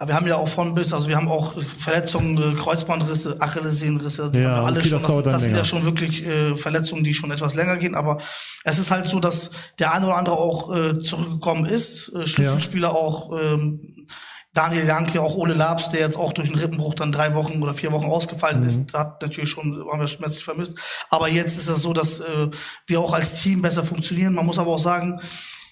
Aber 0.00 0.08
wir 0.08 0.14
haben 0.14 0.26
ja 0.28 0.36
auch 0.36 0.48
von 0.48 0.74
bis, 0.74 0.92
also 0.92 1.08
wir 1.08 1.16
haben 1.16 1.28
auch 1.28 1.54
Verletzungen, 1.76 2.56
äh, 2.56 2.60
Kreuzbandrisse, 2.60 3.36
Achillessehnenrisse, 3.40 4.30
die 4.30 4.38
ja, 4.38 4.50
haben 4.50 4.60
wir 4.60 4.66
alle 4.66 4.80
okay, 4.80 4.88
schon. 4.90 5.00
Das, 5.00 5.24
das, 5.24 5.32
das 5.32 5.42
sind 5.42 5.56
ja 5.56 5.64
schon 5.64 5.84
wirklich 5.84 6.24
äh, 6.24 6.56
Verletzungen, 6.56 7.02
die 7.02 7.14
schon 7.14 7.32
etwas 7.32 7.56
länger 7.56 7.76
gehen. 7.78 7.96
Aber 7.96 8.18
es 8.62 8.78
ist 8.78 8.92
halt 8.92 9.06
so, 9.06 9.18
dass 9.18 9.50
der 9.80 9.92
eine 9.92 10.06
oder 10.06 10.16
andere 10.16 10.36
auch 10.36 10.74
äh, 10.74 11.00
zurückgekommen 11.00 11.66
ist. 11.66 12.14
Äh, 12.14 12.28
Schlüsselspieler 12.28 12.88
ja. 12.88 12.94
auch 12.94 13.32
ähm, 13.40 14.06
Daniel 14.54 14.86
Janke, 14.86 15.20
auch 15.20 15.34
Ole 15.34 15.54
Labs, 15.54 15.90
der 15.90 16.00
jetzt 16.00 16.16
auch 16.16 16.32
durch 16.32 16.48
einen 16.48 16.58
Rippenbruch 16.58 16.94
dann 16.94 17.10
drei 17.10 17.34
Wochen 17.34 17.60
oder 17.60 17.74
vier 17.74 17.90
Wochen 17.90 18.06
ausgefallen 18.06 18.60
mhm. 18.60 18.68
ist, 18.68 18.94
hat 18.94 19.20
natürlich 19.20 19.50
schon, 19.50 19.84
haben 19.90 20.00
wir 20.00 20.06
schmerzlich 20.06 20.44
vermisst. 20.44 20.78
Aber 21.10 21.28
jetzt 21.28 21.58
ist 21.58 21.68
es 21.68 21.82
so, 21.82 21.92
dass 21.92 22.20
äh, 22.20 22.48
wir 22.86 23.00
auch 23.00 23.12
als 23.12 23.42
Team 23.42 23.62
besser 23.62 23.82
funktionieren. 23.82 24.34
Man 24.34 24.46
muss 24.46 24.60
aber 24.60 24.70
auch 24.70 24.78
sagen, 24.78 25.20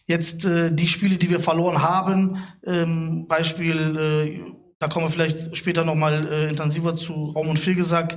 Jetzt 0.06 0.44
äh, 0.44 0.72
die 0.72 0.88
Spiele, 0.88 1.16
die 1.16 1.30
wir 1.30 1.40
verloren 1.40 1.82
haben, 1.82 2.38
ähm, 2.64 3.26
Beispiel, 3.26 3.96
äh, 3.98 4.52
da 4.78 4.88
kommen 4.88 5.06
wir 5.06 5.10
vielleicht 5.10 5.56
später 5.56 5.84
nochmal 5.84 6.28
äh, 6.30 6.48
intensiver 6.48 6.94
zu 6.94 7.30
Raum 7.30 7.48
und 7.48 7.58
Fehlgesagt. 7.58 8.16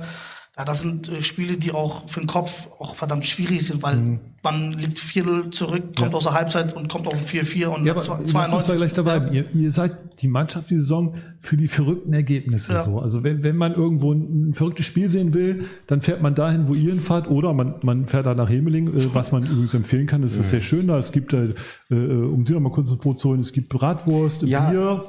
Ja, 0.60 0.64
das 0.66 0.82
sind 0.82 1.08
äh, 1.08 1.22
Spiele, 1.22 1.56
die 1.56 1.72
auch 1.72 2.06
für 2.06 2.20
den 2.20 2.26
Kopf 2.26 2.68
auch 2.78 2.94
verdammt 2.94 3.24
schwierig 3.24 3.66
sind, 3.66 3.82
weil 3.82 3.96
mhm. 3.96 4.20
man 4.42 4.72
liegt 4.72 4.98
4 4.98 5.50
zurück, 5.52 5.96
kommt 5.96 6.10
ja. 6.10 6.16
aus 6.18 6.24
der 6.24 6.34
Halbzeit 6.34 6.74
und 6.74 6.86
kommt 6.86 7.06
auf 7.06 7.14
ein 7.14 7.24
4-4 7.24 7.66
und 7.68 7.86
ja, 7.86 7.96
92. 7.96 8.76
Gleich 8.76 8.92
dabei. 8.92 9.16
Ja. 9.16 9.30
Ihr, 9.30 9.54
ihr, 9.54 9.72
seid 9.72 10.20
die 10.20 10.28
Mannschaft 10.28 10.68
die 10.68 10.76
Saison 10.76 11.14
für 11.38 11.56
die 11.56 11.66
verrückten 11.66 12.12
Ergebnisse 12.12 12.74
ja. 12.74 12.82
so. 12.82 12.98
Also 12.98 13.24
wenn, 13.24 13.42
wenn 13.42 13.56
man 13.56 13.72
irgendwo 13.72 14.12
ein, 14.12 14.50
ein, 14.50 14.52
verrücktes 14.52 14.84
Spiel 14.84 15.08
sehen 15.08 15.32
will, 15.32 15.64
dann 15.86 16.02
fährt 16.02 16.20
man 16.20 16.34
dahin, 16.34 16.68
wo 16.68 16.74
ihr 16.74 16.90
hinfahrt, 16.90 17.30
oder 17.30 17.54
man, 17.54 17.76
man 17.80 18.04
fährt 18.04 18.26
da 18.26 18.34
nach 18.34 18.50
Hemeling, 18.50 18.88
äh, 18.88 19.14
was 19.14 19.32
man 19.32 19.44
übrigens 19.44 19.72
empfehlen 19.72 20.06
kann. 20.06 20.20
Das 20.20 20.36
ist 20.36 20.50
sehr 20.50 20.60
schön 20.60 20.88
da. 20.88 20.98
Es 20.98 21.10
gibt, 21.10 21.32
äh, 21.32 21.54
äh 21.90 21.94
um 21.94 22.44
Sie 22.44 22.52
noch 22.52 22.60
mal 22.60 22.70
kurz 22.70 22.90
ins 22.90 23.00
Brot 23.00 23.18
zu 23.18 23.30
holen, 23.30 23.40
es 23.40 23.54
gibt 23.54 23.70
Bratwurst, 23.70 24.40
Bier, 24.40 25.06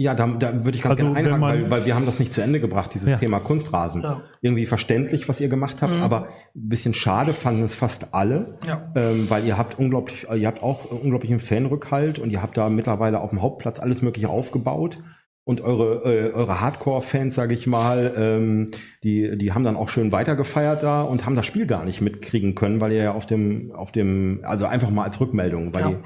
Ja, 0.00 0.14
da, 0.14 0.28
da 0.28 0.64
würde 0.64 0.76
ich 0.76 0.82
ganz 0.84 1.00
also, 1.00 1.12
gerne 1.12 1.34
einhaken, 1.34 1.42
weil, 1.42 1.70
weil 1.70 1.84
wir 1.84 1.96
haben 1.96 2.06
das 2.06 2.20
nicht 2.20 2.32
zu 2.32 2.40
Ende 2.40 2.60
gebracht, 2.60 2.94
dieses 2.94 3.08
ja. 3.08 3.16
Thema 3.16 3.40
Kunstrasen. 3.40 4.02
Ja. 4.02 4.22
Irgendwie 4.40 4.64
verständlich, 4.64 5.28
was 5.28 5.40
ihr 5.40 5.48
gemacht 5.48 5.82
habt, 5.82 5.92
mhm. 5.92 6.02
aber 6.04 6.28
ein 6.54 6.68
bisschen 6.68 6.94
schade 6.94 7.34
fanden 7.34 7.64
es 7.64 7.74
fast 7.74 8.14
alle, 8.14 8.58
ja. 8.64 8.92
ähm, 8.94 9.28
weil 9.28 9.44
ihr 9.44 9.58
habt 9.58 9.76
unglaublich, 9.76 10.28
ihr 10.32 10.46
habt 10.46 10.62
auch 10.62 10.84
unglaublichen 10.84 11.40
Fanrückhalt 11.40 12.20
und 12.20 12.30
ihr 12.30 12.40
habt 12.40 12.56
da 12.56 12.68
mittlerweile 12.68 13.18
auf 13.18 13.30
dem 13.30 13.42
Hauptplatz 13.42 13.80
alles 13.80 14.00
Mögliche 14.00 14.28
aufgebaut. 14.28 14.98
Und 15.42 15.62
eure, 15.62 16.04
äh, 16.04 16.32
eure 16.32 16.60
Hardcore-Fans, 16.60 17.34
sage 17.34 17.54
ich 17.54 17.66
mal, 17.66 18.12
ähm, 18.18 18.70
die, 19.02 19.36
die 19.38 19.52
haben 19.52 19.64
dann 19.64 19.76
auch 19.76 19.88
schön 19.88 20.12
weitergefeiert 20.12 20.82
da 20.82 21.00
und 21.00 21.24
haben 21.24 21.36
das 21.36 21.46
Spiel 21.46 21.66
gar 21.66 21.86
nicht 21.86 22.02
mitkriegen 22.02 22.54
können, 22.54 22.82
weil 22.82 22.92
ihr 22.92 23.02
ja 23.02 23.12
auf 23.12 23.24
dem, 23.26 23.72
auf 23.72 23.90
dem, 23.90 24.42
also 24.44 24.66
einfach 24.66 24.90
mal 24.90 25.04
als 25.04 25.18
Rückmeldung, 25.18 25.74
weil 25.74 25.80
ja. 25.80 25.88
die, 25.88 25.96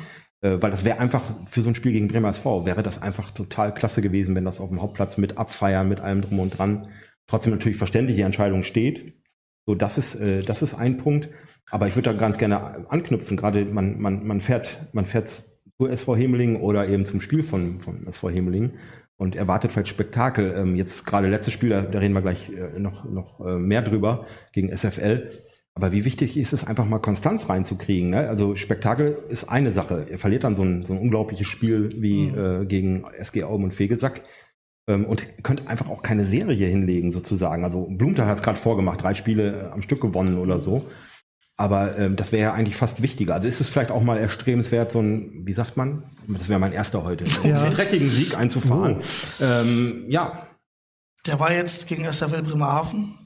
weil 0.42 0.70
das 0.70 0.84
wäre 0.84 0.98
einfach 0.98 1.22
für 1.46 1.60
so 1.60 1.70
ein 1.70 1.74
Spiel 1.74 1.92
gegen 1.92 2.08
Bremer 2.08 2.30
SV, 2.30 2.66
wäre 2.66 2.82
das 2.82 3.00
einfach 3.00 3.30
total 3.30 3.72
klasse 3.72 4.02
gewesen, 4.02 4.34
wenn 4.34 4.44
das 4.44 4.60
auf 4.60 4.68
dem 4.68 4.82
Hauptplatz 4.82 5.16
mit 5.16 5.38
abfeiern, 5.38 5.88
mit 5.88 6.00
allem 6.00 6.22
drum 6.22 6.40
und 6.40 6.58
dran. 6.58 6.88
Trotzdem 7.26 7.52
natürlich 7.52 7.78
verständlich, 7.78 8.16
die 8.16 8.22
Entscheidung 8.22 8.62
steht. 8.62 9.14
So, 9.66 9.74
das 9.74 9.98
ist, 9.98 10.16
äh, 10.16 10.42
das 10.42 10.62
ist 10.62 10.74
ein 10.74 10.96
Punkt. 10.96 11.28
Aber 11.70 11.88
ich 11.88 11.96
würde 11.96 12.12
da 12.12 12.18
ganz 12.18 12.38
gerne 12.38 12.90
anknüpfen. 12.90 13.36
Gerade 13.36 13.64
man, 13.64 14.00
man, 14.00 14.26
man 14.26 14.40
fährt, 14.40 14.80
man 14.92 15.06
fährt 15.06 15.28
zu 15.28 15.86
SV 15.86 16.16
Hemeling 16.16 16.56
oder 16.56 16.88
eben 16.88 17.04
zum 17.04 17.20
Spiel 17.20 17.42
von, 17.42 17.78
von 17.78 18.06
SV 18.06 18.30
Hemeling 18.30 18.72
und 19.16 19.36
erwartet 19.36 19.72
vielleicht 19.72 19.88
Spektakel. 19.88 20.54
Ähm, 20.56 20.76
jetzt 20.76 21.06
gerade 21.06 21.28
letztes 21.28 21.54
Spiel, 21.54 21.70
da, 21.70 21.82
da 21.82 21.98
reden 21.98 22.14
wir 22.14 22.22
gleich 22.22 22.50
äh, 22.50 22.78
noch, 22.78 23.04
noch 23.04 23.40
äh, 23.46 23.58
mehr 23.58 23.82
drüber, 23.82 24.26
gegen 24.52 24.76
SFL. 24.76 25.44
Aber 25.74 25.92
wie 25.92 26.04
wichtig 26.04 26.36
ist 26.36 26.52
es, 26.52 26.66
einfach 26.66 26.84
mal 26.84 26.98
Konstanz 26.98 27.48
reinzukriegen? 27.48 28.10
Ne? 28.10 28.28
Also 28.28 28.56
Spektakel 28.56 29.18
ist 29.30 29.44
eine 29.44 29.72
Sache. 29.72 30.06
Ihr 30.10 30.18
verliert 30.18 30.44
dann 30.44 30.54
so 30.54 30.62
ein, 30.62 30.82
so 30.82 30.92
ein 30.92 30.98
unglaubliches 30.98 31.46
Spiel 31.46 31.90
wie 31.96 32.30
mhm. 32.30 32.62
äh, 32.62 32.66
gegen 32.66 33.04
SG 33.18 33.44
Aum 33.44 33.64
und 33.64 33.72
Fegelsack 33.72 34.22
ähm, 34.86 35.06
und 35.06 35.26
könnt 35.42 35.66
einfach 35.68 35.88
auch 35.88 36.02
keine 36.02 36.26
Serie 36.26 36.66
hinlegen 36.66 37.10
sozusagen. 37.10 37.64
Also 37.64 37.86
Blumter 37.88 38.26
hat 38.26 38.36
es 38.36 38.42
gerade 38.42 38.58
vorgemacht, 38.58 39.02
drei 39.02 39.14
Spiele 39.14 39.68
äh, 39.68 39.72
am 39.72 39.80
Stück 39.80 40.02
gewonnen 40.02 40.38
oder 40.38 40.58
so. 40.58 40.88
Aber 41.56 41.96
ähm, 41.98 42.16
das 42.16 42.32
wäre 42.32 42.42
ja 42.42 42.54
eigentlich 42.54 42.76
fast 42.76 43.02
wichtiger. 43.02 43.34
Also 43.34 43.48
ist 43.48 43.60
es 43.60 43.68
vielleicht 43.68 43.90
auch 43.90 44.02
mal 44.02 44.18
erstrebenswert, 44.18 44.92
so 44.92 45.00
ein, 45.00 45.46
wie 45.46 45.52
sagt 45.52 45.76
man? 45.76 46.04
Das 46.28 46.48
wäre 46.48 46.58
mein 46.58 46.72
erster 46.72 47.04
heute, 47.04 47.24
ja. 47.44 47.62
einen 47.62 47.74
dreckigen 47.74 48.10
Sieg 48.10 48.36
einzufahren. 48.36 48.98
Oh. 49.00 49.44
Ähm, 49.44 50.04
ja. 50.08 50.46
Der 51.26 51.38
war 51.40 51.52
jetzt 51.52 51.86
gegen 51.86 52.04
SFL 52.04 52.42
Bremerhaven 52.42 53.21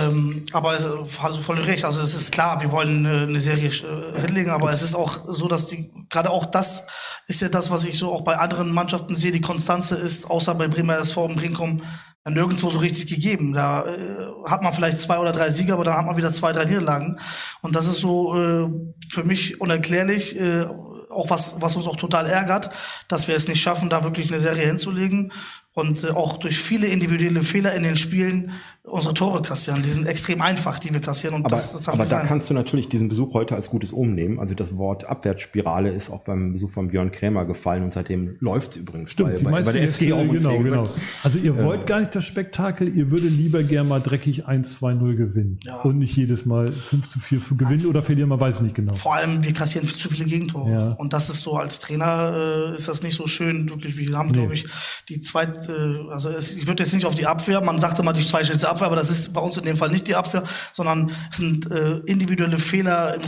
ähm, 0.00 0.44
aber 0.52 0.70
also 0.70 1.40
voll 1.40 1.60
recht. 1.60 1.84
Also 1.84 2.00
es 2.00 2.14
ist 2.14 2.32
klar, 2.32 2.60
wir 2.60 2.70
wollen 2.70 3.04
äh, 3.04 3.28
eine 3.28 3.40
Serie 3.40 3.68
äh, 3.68 4.20
hinlegen, 4.20 4.50
aber 4.50 4.72
es 4.72 4.82
ist 4.82 4.94
auch 4.94 5.24
so, 5.26 5.48
dass 5.48 5.66
die 5.66 5.90
gerade 6.08 6.30
auch 6.30 6.46
das 6.46 6.86
ist 7.26 7.40
ja 7.40 7.48
das, 7.48 7.70
was 7.70 7.84
ich 7.84 7.98
so 7.98 8.12
auch 8.12 8.22
bei 8.22 8.36
anderen 8.38 8.72
Mannschaften 8.72 9.16
sehe. 9.16 9.32
Die 9.32 9.40
Konstanze 9.40 9.96
ist 9.96 10.30
außer 10.30 10.54
bei 10.54 10.68
Bremer 10.68 10.98
SV 10.98 11.24
und 11.24 11.36
Brinkum 11.36 11.82
nirgendwo 12.28 12.70
so 12.70 12.78
richtig 12.78 13.08
gegeben. 13.08 13.52
Da 13.52 13.84
äh, 13.84 14.48
hat 14.48 14.62
man 14.62 14.72
vielleicht 14.72 15.00
zwei 15.00 15.18
oder 15.18 15.32
drei 15.32 15.50
Siege, 15.50 15.72
aber 15.72 15.84
dann 15.84 15.96
hat 15.96 16.06
man 16.06 16.16
wieder 16.16 16.32
zwei, 16.32 16.52
drei 16.52 16.64
Niederlagen. 16.64 17.18
Und 17.62 17.74
das 17.74 17.86
ist 17.86 18.00
so 18.00 18.36
äh, 18.36 18.68
für 19.10 19.24
mich 19.24 19.60
unerklärlich. 19.60 20.38
Äh, 20.38 20.66
auch 21.10 21.28
was, 21.28 21.60
was 21.60 21.76
uns 21.76 21.86
auch 21.86 21.96
total 21.96 22.26
ärgert, 22.26 22.70
dass 23.06 23.28
wir 23.28 23.36
es 23.36 23.46
nicht 23.46 23.60
schaffen, 23.60 23.90
da 23.90 24.02
wirklich 24.02 24.30
eine 24.30 24.40
Serie 24.40 24.66
hinzulegen 24.66 25.32
und 25.74 26.04
äh, 26.04 26.10
auch 26.10 26.36
durch 26.36 26.58
viele 26.58 26.86
individuelle 26.86 27.42
Fehler 27.42 27.74
in 27.74 27.82
den 27.82 27.96
Spielen 27.96 28.52
unsere 28.84 29.14
Tore 29.14 29.42
kassieren. 29.42 29.82
Die 29.82 29.88
sind 29.88 30.06
extrem 30.06 30.42
einfach, 30.42 30.80
die 30.80 30.92
wir 30.92 31.00
kassieren. 31.00 31.36
Und 31.36 31.46
aber 31.46 31.54
das, 31.54 31.72
das 31.72 31.88
aber 31.88 31.98
da 31.98 32.06
sein. 32.06 32.26
kannst 32.26 32.50
du 32.50 32.54
natürlich 32.54 32.88
diesen 32.88 33.08
Besuch 33.08 33.32
heute 33.32 33.54
als 33.54 33.70
gutes 33.70 33.92
Omen 33.92 34.14
nehmen. 34.14 34.40
Also 34.40 34.54
das 34.54 34.76
Wort 34.76 35.04
Abwärtsspirale 35.04 35.90
ist 35.90 36.10
auch 36.10 36.24
beim 36.24 36.52
Besuch 36.52 36.70
von 36.70 36.88
Björn 36.88 37.12
Krämer 37.12 37.44
gefallen 37.44 37.84
und 37.84 37.92
seitdem 37.92 38.36
läuft 38.40 38.72
es 38.72 38.76
übrigens. 38.78 39.12
Stimmt, 39.12 39.30
bei, 39.30 39.36
die 39.36 39.44
bei, 39.44 39.62
bei 39.62 39.72
der 39.72 39.82
SG 39.84 40.12
auch 40.12 40.28
genau, 40.28 40.58
genau. 40.58 40.90
Also 41.22 41.38
ihr 41.38 41.54
ja. 41.54 41.64
wollt 41.64 41.86
gar 41.86 42.00
nicht 42.00 42.14
das 42.14 42.24
Spektakel, 42.24 42.88
ihr 42.88 43.12
würdet 43.12 43.30
lieber 43.30 43.62
gerne 43.62 43.88
mal 43.88 44.00
dreckig 44.00 44.48
1-2-0 44.48 45.14
gewinnen. 45.14 45.60
Ja. 45.64 45.80
Und 45.82 45.98
nicht 45.98 46.16
jedes 46.16 46.44
Mal 46.44 46.72
5 46.72 47.06
zu 47.06 47.20
4 47.20 47.40
für 47.40 47.54
gewinnen 47.54 47.86
oder 47.86 48.02
verlieren, 48.02 48.30
man 48.30 48.40
weiß 48.40 48.62
nicht 48.62 48.74
genau. 48.74 48.94
Vor 48.94 49.14
allem, 49.14 49.44
wir 49.44 49.54
kassieren 49.54 49.86
zu 49.86 50.08
viele 50.08 50.24
Gegentore. 50.24 50.70
Ja. 50.70 50.88
Und 50.92 51.12
das 51.12 51.30
ist 51.30 51.42
so, 51.42 51.56
als 51.56 51.78
Trainer 51.78 52.72
äh, 52.72 52.74
ist 52.74 52.88
das 52.88 53.04
nicht 53.04 53.14
so 53.14 53.28
schön, 53.28 53.68
wirklich. 53.70 53.96
Wir 53.96 54.18
haben, 54.18 54.30
nee. 54.30 54.38
glaube 54.38 54.54
ich, 54.54 54.66
die 55.08 55.20
zweite, 55.20 55.61
also 55.68 56.30
es, 56.30 56.56
ich 56.56 56.66
würde 56.66 56.82
jetzt 56.82 56.94
nicht 56.94 57.06
auf 57.06 57.14
die 57.14 57.26
Abwehr, 57.26 57.60
man 57.60 57.78
sagte 57.78 58.02
mal 58.02 58.12
die 58.12 58.24
zweistellige 58.24 58.68
Abwehr, 58.68 58.86
aber 58.86 58.96
das 58.96 59.10
ist 59.10 59.32
bei 59.32 59.40
uns 59.40 59.56
in 59.56 59.64
dem 59.64 59.76
Fall 59.76 59.90
nicht 59.90 60.08
die 60.08 60.14
Abwehr, 60.14 60.42
sondern 60.72 61.10
es 61.30 61.38
sind 61.38 61.70
äh, 61.70 61.98
individuelle 62.06 62.58
Fehler, 62.58 63.18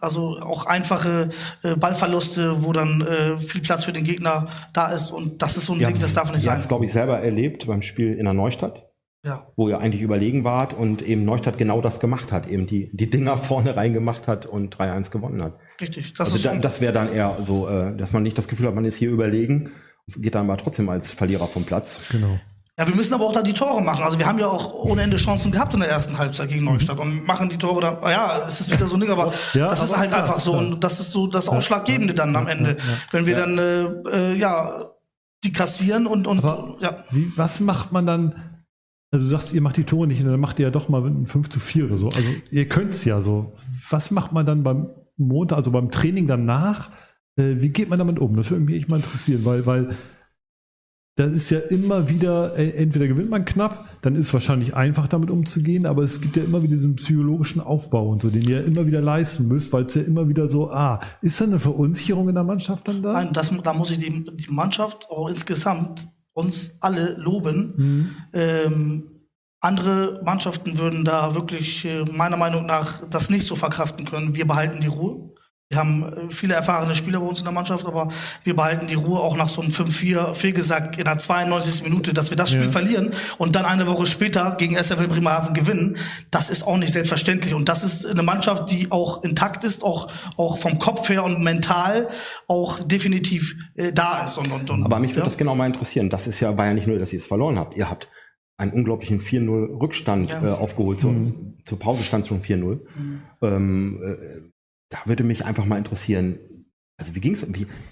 also 0.00 0.38
auch 0.40 0.66
einfache 0.66 1.30
äh, 1.62 1.74
Ballverluste, 1.74 2.62
wo 2.62 2.72
dann 2.72 3.00
äh, 3.02 3.38
viel 3.40 3.60
Platz 3.60 3.84
für 3.84 3.92
den 3.92 4.04
Gegner 4.04 4.48
da 4.72 4.92
ist. 4.92 5.10
Und 5.10 5.42
das 5.42 5.56
ist 5.56 5.66
so 5.66 5.74
ein 5.74 5.80
ja, 5.80 5.88
Ding, 5.88 6.00
das 6.00 6.14
darf 6.14 6.32
nicht 6.32 6.42
sein. 6.42 6.42
Ich 6.42 6.48
habe 6.50 6.60
es, 6.60 6.68
glaube 6.68 6.84
ich, 6.84 6.92
selber 6.92 7.18
erlebt 7.20 7.66
beim 7.66 7.82
Spiel 7.82 8.14
in 8.14 8.24
der 8.24 8.34
Neustadt. 8.34 8.84
Ja. 9.24 9.48
Wo 9.56 9.68
ihr 9.68 9.80
eigentlich 9.80 10.02
überlegen 10.02 10.44
wart 10.44 10.74
und 10.74 11.02
eben 11.02 11.24
Neustadt 11.24 11.58
genau 11.58 11.80
das 11.80 11.98
gemacht 11.98 12.30
hat, 12.30 12.46
eben 12.46 12.68
die, 12.68 12.88
die 12.92 13.10
Dinger 13.10 13.36
vorne 13.36 13.76
reingemacht 13.76 14.28
hat 14.28 14.46
und 14.46 14.76
3-1 14.76 15.10
gewonnen 15.10 15.42
hat. 15.42 15.58
Richtig. 15.80 16.12
Das, 16.14 16.32
also 16.32 16.48
da, 16.48 16.56
das 16.56 16.80
wäre 16.80 16.92
dann 16.92 17.12
eher 17.12 17.36
so, 17.40 17.68
äh, 17.68 17.96
dass 17.96 18.12
man 18.12 18.22
nicht 18.22 18.38
das 18.38 18.46
Gefühl 18.46 18.68
hat, 18.68 18.76
man 18.76 18.84
ist 18.84 18.96
hier 18.96 19.10
überlegen, 19.10 19.72
geht 20.16 20.34
dann 20.34 20.48
aber 20.48 20.56
trotzdem 20.56 20.88
als 20.88 21.10
Verlierer 21.10 21.46
vom 21.46 21.64
Platz. 21.64 22.00
Genau. 22.10 22.38
Ja, 22.78 22.86
wir 22.86 22.94
müssen 22.94 23.12
aber 23.12 23.24
auch 23.24 23.32
da 23.32 23.42
die 23.42 23.54
Tore 23.54 23.82
machen. 23.82 24.04
Also 24.04 24.20
wir 24.20 24.26
haben 24.26 24.38
ja 24.38 24.46
auch 24.46 24.72
ohne 24.72 25.02
Ende 25.02 25.16
Chancen 25.16 25.50
gehabt 25.50 25.74
in 25.74 25.80
der 25.80 25.88
ersten 25.88 26.16
Halbzeit 26.16 26.48
gegen 26.48 26.64
Neustadt 26.64 27.00
und 27.00 27.26
machen 27.26 27.48
die 27.48 27.56
Tore 27.56 27.80
dann, 27.80 27.96
ja, 28.02 28.44
es 28.46 28.60
ist 28.60 28.72
wieder 28.72 28.86
so 28.86 28.96
ein 28.96 29.00
Ding, 29.00 29.10
aber 29.10 29.32
ja, 29.52 29.68
das 29.68 29.80
aber 29.80 29.90
ist 29.90 29.96
halt 29.96 30.10
klar, 30.10 30.22
einfach 30.22 30.38
so 30.38 30.52
klar. 30.52 30.64
und 30.64 30.84
das 30.84 31.00
ist 31.00 31.10
so 31.10 31.26
das 31.26 31.48
Ausschlaggebende 31.48 32.14
dann 32.14 32.36
am 32.36 32.46
Ende. 32.46 32.76
Wenn 33.10 33.26
wir 33.26 33.34
dann, 33.34 33.58
äh, 33.58 33.82
äh, 34.32 34.36
ja, 34.36 34.92
die 35.42 35.50
kassieren 35.50 36.06
und, 36.06 36.28
und 36.28 36.38
aber 36.38 36.76
ja. 36.80 37.04
Wie, 37.10 37.32
was 37.34 37.58
macht 37.58 37.90
man 37.90 38.06
dann, 38.06 38.62
also 39.10 39.24
du 39.24 39.30
sagst, 39.30 39.52
ihr 39.52 39.60
macht 39.60 39.76
die 39.76 39.84
Tore 39.84 40.06
nicht, 40.06 40.24
dann 40.24 40.38
macht 40.38 40.60
ihr 40.60 40.66
ja 40.66 40.70
doch 40.70 40.88
mal 40.88 41.02
5 41.02 41.48
zu 41.48 41.58
4 41.58 41.86
oder 41.86 41.96
so. 41.96 42.10
Also 42.10 42.28
ihr 42.52 42.68
könnt's 42.68 43.04
ja 43.04 43.20
so. 43.20 43.56
Was 43.90 44.12
macht 44.12 44.32
man 44.32 44.46
dann 44.46 44.62
beim 44.62 44.90
Montag, 45.16 45.56
also 45.56 45.72
beim 45.72 45.90
Training 45.90 46.28
danach? 46.28 46.90
Äh, 47.38 47.60
wie 47.60 47.70
geht 47.70 47.88
man 47.88 47.98
damit 47.98 48.18
um? 48.18 48.36
Das 48.36 48.50
würde 48.50 48.64
mich 48.64 48.76
echt 48.76 48.88
mal 48.88 48.96
interessieren, 48.96 49.44
weil, 49.44 49.64
weil 49.64 49.96
das 51.18 51.32
ist 51.32 51.50
ja 51.50 51.58
immer 51.58 52.08
wieder, 52.08 52.56
äh, 52.56 52.70
entweder 52.70 53.08
gewinnt 53.08 53.30
man 53.30 53.44
knapp, 53.44 53.88
dann 54.02 54.14
ist 54.14 54.26
es 54.26 54.34
wahrscheinlich 54.34 54.76
einfach 54.76 55.08
damit 55.08 55.30
umzugehen, 55.30 55.84
aber 55.84 56.02
es 56.02 56.20
gibt 56.20 56.36
ja 56.36 56.44
immer 56.44 56.62
wieder 56.62 56.74
diesen 56.74 56.94
psychologischen 56.94 57.60
Aufbau 57.60 58.08
und 58.08 58.22
so, 58.22 58.30
den 58.30 58.48
ihr 58.48 58.64
immer 58.64 58.86
wieder 58.86 59.00
leisten 59.00 59.48
müsst, 59.48 59.72
weil 59.72 59.86
es 59.86 59.94
ja 59.94 60.02
immer 60.02 60.28
wieder 60.28 60.46
so, 60.46 60.70
ah, 60.70 61.00
ist 61.20 61.40
da 61.40 61.44
eine 61.44 61.58
Verunsicherung 61.58 62.28
in 62.28 62.36
der 62.36 62.44
Mannschaft 62.44 62.86
dann 62.86 63.02
da? 63.02 63.14
Nein, 63.14 63.32
das, 63.32 63.50
da 63.62 63.72
muss 63.72 63.90
ich 63.90 63.98
die, 63.98 64.24
die 64.36 64.50
Mannschaft 64.52 65.06
auch 65.10 65.28
insgesamt 65.28 66.08
uns 66.34 66.76
alle 66.80 67.16
loben. 67.18 67.74
Mhm. 67.76 68.10
Ähm, 68.32 69.02
andere 69.60 70.22
Mannschaften 70.24 70.78
würden 70.78 71.04
da 71.04 71.34
wirklich 71.34 71.84
äh, 71.84 72.04
meiner 72.04 72.36
Meinung 72.36 72.66
nach 72.66 73.04
das 73.10 73.28
nicht 73.28 73.44
so 73.44 73.56
verkraften 73.56 74.04
können. 74.04 74.36
Wir 74.36 74.46
behalten 74.46 74.80
die 74.80 74.86
Ruhe. 74.86 75.34
Wir 75.70 75.78
haben 75.78 76.02
äh, 76.02 76.30
viele 76.30 76.54
erfahrene 76.54 76.94
Spieler 76.94 77.20
bei 77.20 77.26
uns 77.26 77.40
in 77.40 77.44
der 77.44 77.52
Mannschaft, 77.52 77.84
aber 77.84 78.08
wir 78.42 78.56
behalten 78.56 78.86
die 78.86 78.94
Ruhe 78.94 79.20
auch 79.20 79.36
nach 79.36 79.50
so 79.50 79.60
einem 79.60 79.70
5-4 79.70 80.34
Fehlgesagt 80.34 80.96
in 80.96 81.04
der 81.04 81.18
92. 81.18 81.82
Minute, 81.82 82.14
dass 82.14 82.30
wir 82.30 82.38
das 82.38 82.50
Spiel 82.50 82.64
ja. 82.64 82.70
verlieren 82.70 83.10
und 83.36 83.54
dann 83.54 83.66
eine 83.66 83.86
Woche 83.86 84.06
später 84.06 84.56
gegen 84.56 84.76
SFL 84.76 85.08
Bremerhaven 85.08 85.52
gewinnen. 85.52 85.98
Das 86.30 86.48
ist 86.48 86.66
auch 86.66 86.78
nicht 86.78 86.92
selbstverständlich. 86.92 87.52
Und 87.52 87.68
das 87.68 87.84
ist 87.84 88.06
eine 88.06 88.22
Mannschaft, 88.22 88.70
die 88.70 88.90
auch 88.90 89.22
intakt 89.24 89.62
ist, 89.62 89.84
auch, 89.84 90.10
auch 90.38 90.58
vom 90.58 90.78
Kopf 90.78 91.10
her 91.10 91.22
und 91.22 91.42
mental 91.44 92.08
auch 92.46 92.80
definitiv 92.80 93.54
äh, 93.74 93.92
da 93.92 94.24
ist. 94.24 94.38
Und, 94.38 94.50
und, 94.50 94.70
und, 94.70 94.84
aber 94.84 94.98
mich 95.00 95.10
würde 95.10 95.20
ja? 95.20 95.24
das 95.26 95.36
genau 95.36 95.54
mal 95.54 95.66
interessieren. 95.66 96.08
Das 96.08 96.26
ist 96.26 96.40
ja, 96.40 96.56
war 96.56 96.64
ja 96.64 96.72
nicht 96.72 96.86
nur, 96.86 96.98
dass 96.98 97.12
ihr 97.12 97.18
es 97.18 97.26
verloren 97.26 97.58
habt. 97.58 97.76
Ihr 97.76 97.90
habt 97.90 98.08
einen 98.56 98.72
unglaublichen 98.72 99.20
4-0 99.20 99.80
Rückstand 99.80 100.30
ja. 100.30 100.44
äh, 100.44 100.50
aufgeholt. 100.52 100.98
Zur, 100.98 101.12
mhm. 101.12 101.58
zur 101.66 101.78
Pause 101.78 102.04
stand 102.04 102.26
schon 102.26 102.40
4-0. 102.40 102.56
Mhm. 102.96 103.22
Ähm, 103.42 104.02
äh, 104.02 104.57
da 104.90 104.98
würde 105.04 105.24
mich 105.24 105.44
einfach 105.44 105.64
mal 105.64 105.78
interessieren, 105.78 106.38
also 106.96 107.14
wie 107.14 107.20
ging 107.20 107.34
es, 107.34 107.46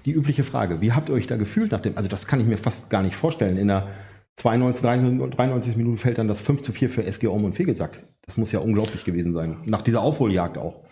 die 0.05 0.13
übliche 0.13 0.45
Frage, 0.45 0.81
wie 0.81 0.93
habt 0.93 1.09
ihr 1.09 1.15
euch 1.15 1.27
da 1.27 1.37
gefühlt 1.37 1.73
nach 1.73 1.81
dem, 1.81 1.97
also 1.97 2.09
das 2.09 2.27
kann 2.27 2.41
ich 2.41 2.47
mir 2.47 2.59
fast 2.59 2.91
gar 2.91 3.03
nicht 3.03 3.17
vorstellen, 3.17 3.57
in 3.57 3.69
der 3.69 3.89
92, 4.37 4.83
93, 4.83 5.37
93 5.37 5.77
Minuten 5.77 5.99
fällt 5.99 6.19
dann 6.19 6.29
das 6.29 6.41
5 6.41 6.63
zu 6.63 6.73
4 6.73 6.91
für 6.91 7.05
SG 7.05 7.29
Ohm 7.29 7.45
und 7.45 7.55
Fegelsack. 7.55 8.07
Das 8.23 8.37
muss 8.37 8.53
ja 8.53 8.59
unglaublich 8.59 9.05
gewesen 9.05 9.33
sein, 9.33 9.63
nach 9.65 9.83
dieser 9.83 10.03
Aufholjagd 10.03 10.59
auch. 10.59 10.85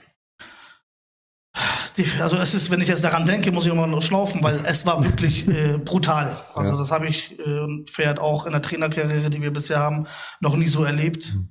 Also 2.19 2.39
es 2.39 2.55
ist, 2.55 2.73
wenn 2.73 2.81
ich 2.81 2.89
jetzt 2.89 3.05
daran 3.05 3.25
denke, 3.25 3.53
muss 3.53 3.67
ich 3.67 3.73
immer 3.73 3.87
noch 3.87 4.03
schlaufen, 4.03 4.43
weil 4.43 4.61
es 4.67 4.85
war 4.85 5.05
wirklich 5.05 5.47
äh, 5.47 5.79
brutal. 5.79 6.37
Also 6.53 6.73
ja. 6.73 6.79
das 6.79 6.91
habe 6.91 7.07
ich 7.07 7.39
äh, 7.39 7.85
Pferd 7.85 8.19
auch 8.19 8.47
in 8.47 8.53
der 8.53 8.63
Trainerkarriere, 8.63 9.31
die 9.31 9.41
wir 9.41 9.53
bisher 9.53 9.79
haben, 9.79 10.07
noch 10.41 10.57
nie 10.57 10.67
so 10.67 10.83
erlebt. 10.83 11.35
Mhm 11.35 11.51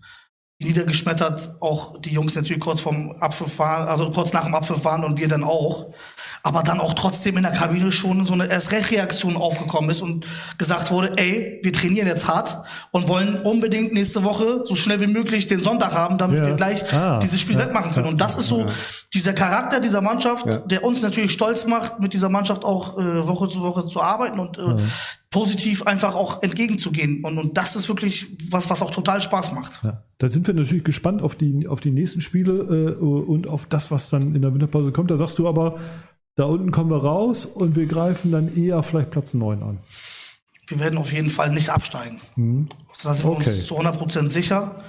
niedergeschmettert, 0.63 1.61
auch 1.61 1.99
die 2.01 2.11
Jungs 2.11 2.35
natürlich 2.35 2.61
kurz 2.61 2.81
vorm 2.81 3.11
Abpfiff 3.19 3.59
waren, 3.59 3.87
also 3.87 4.11
kurz 4.11 4.33
nach 4.33 4.45
dem 4.45 4.55
Abpfiff 4.55 4.83
waren 4.85 5.03
und 5.03 5.17
wir 5.17 5.27
dann 5.27 5.43
auch. 5.43 5.93
Aber 6.45 6.61
dann 6.61 6.81
auch 6.81 6.93
trotzdem 6.93 7.37
in 7.37 7.43
der 7.43 7.53
Kabine 7.53 7.89
schon 7.91 8.25
so 8.25 8.33
eine 8.33 8.47
Erst-Recht-Reaktion 8.47 9.37
aufgekommen 9.37 9.89
ist 9.89 10.01
und 10.01 10.27
gesagt 10.57 10.91
wurde, 10.91 11.13
ey, 11.15 11.61
wir 11.63 11.71
trainieren 11.71 12.05
jetzt 12.05 12.27
hart 12.27 12.57
und 12.91 13.07
wollen 13.07 13.35
unbedingt 13.35 13.93
nächste 13.93 14.25
Woche 14.25 14.63
so 14.65 14.75
schnell 14.75 14.99
wie 14.99 15.07
möglich 15.07 15.47
den 15.47 15.61
Sonntag 15.61 15.93
haben, 15.93 16.17
damit 16.17 16.39
ja. 16.39 16.47
wir 16.47 16.53
gleich 16.55 16.83
ah. 16.93 17.19
dieses 17.19 17.39
Spiel 17.39 17.55
ja. 17.55 17.61
wegmachen 17.61 17.93
können. 17.93 18.07
Und 18.07 18.19
das 18.19 18.35
ist 18.35 18.47
so 18.47 18.65
dieser 19.13 19.31
Charakter 19.31 19.79
dieser 19.79 20.01
Mannschaft, 20.01 20.45
ja. 20.45 20.57
der 20.57 20.83
uns 20.83 21.01
natürlich 21.01 21.31
stolz 21.31 21.65
macht, 21.65 22.01
mit 22.01 22.13
dieser 22.13 22.27
Mannschaft 22.27 22.65
auch 22.65 22.97
äh, 22.97 23.25
Woche 23.25 23.47
zu 23.47 23.61
Woche 23.61 23.87
zu 23.87 24.01
arbeiten 24.01 24.37
und 24.39 24.57
äh, 24.57 24.75
positiv 25.29 25.87
einfach 25.87 26.13
auch 26.13 26.43
entgegenzugehen. 26.43 27.23
Und, 27.23 27.37
und 27.37 27.57
das 27.57 27.75
ist 27.75 27.87
wirklich 27.87 28.27
was, 28.49 28.69
was 28.69 28.81
auch 28.81 28.91
total 28.91 29.21
Spaß 29.21 29.53
macht. 29.53 29.83
Ja. 29.83 30.03
Da 30.19 30.29
sind 30.29 30.45
wir 30.45 30.53
natürlich 30.53 30.83
gespannt 30.83 31.21
auf 31.21 31.35
die, 31.35 31.67
auf 31.67 31.81
die 31.81 31.91
nächsten 31.91 32.21
Spiele 32.21 32.95
äh, 32.99 33.03
und 33.03 33.47
auf 33.47 33.65
das, 33.65 33.91
was 33.91 34.09
dann 34.09 34.35
in 34.35 34.41
der 34.41 34.53
Winterpause 34.53 34.91
kommt. 34.91 35.09
Da 35.09 35.17
sagst 35.17 35.39
du 35.39 35.47
aber, 35.47 35.79
da 36.35 36.45
unten 36.45 36.71
kommen 36.71 36.89
wir 36.89 37.03
raus 37.03 37.45
und 37.45 37.75
wir 37.75 37.85
greifen 37.85 38.31
dann 38.31 38.55
eher 38.55 38.81
vielleicht 38.83 39.11
Platz 39.11 39.33
9 39.33 39.61
an. 39.61 39.79
Wir 40.67 40.79
werden 40.79 40.97
auf 40.97 41.11
jeden 41.11 41.29
Fall 41.29 41.51
nicht 41.51 41.69
absteigen. 41.69 42.21
Mhm. 42.35 42.69
Da 43.03 43.13
sind 43.13 43.25
wir 43.25 43.31
okay. 43.31 43.49
uns 43.49 43.65
zu 43.65 43.79
100% 43.79 44.29
sicher, 44.29 44.83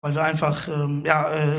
weil 0.00 0.14
wir 0.14 0.24
einfach, 0.24 0.68
ähm, 0.68 1.04
ja, 1.06 1.32
äh, 1.32 1.56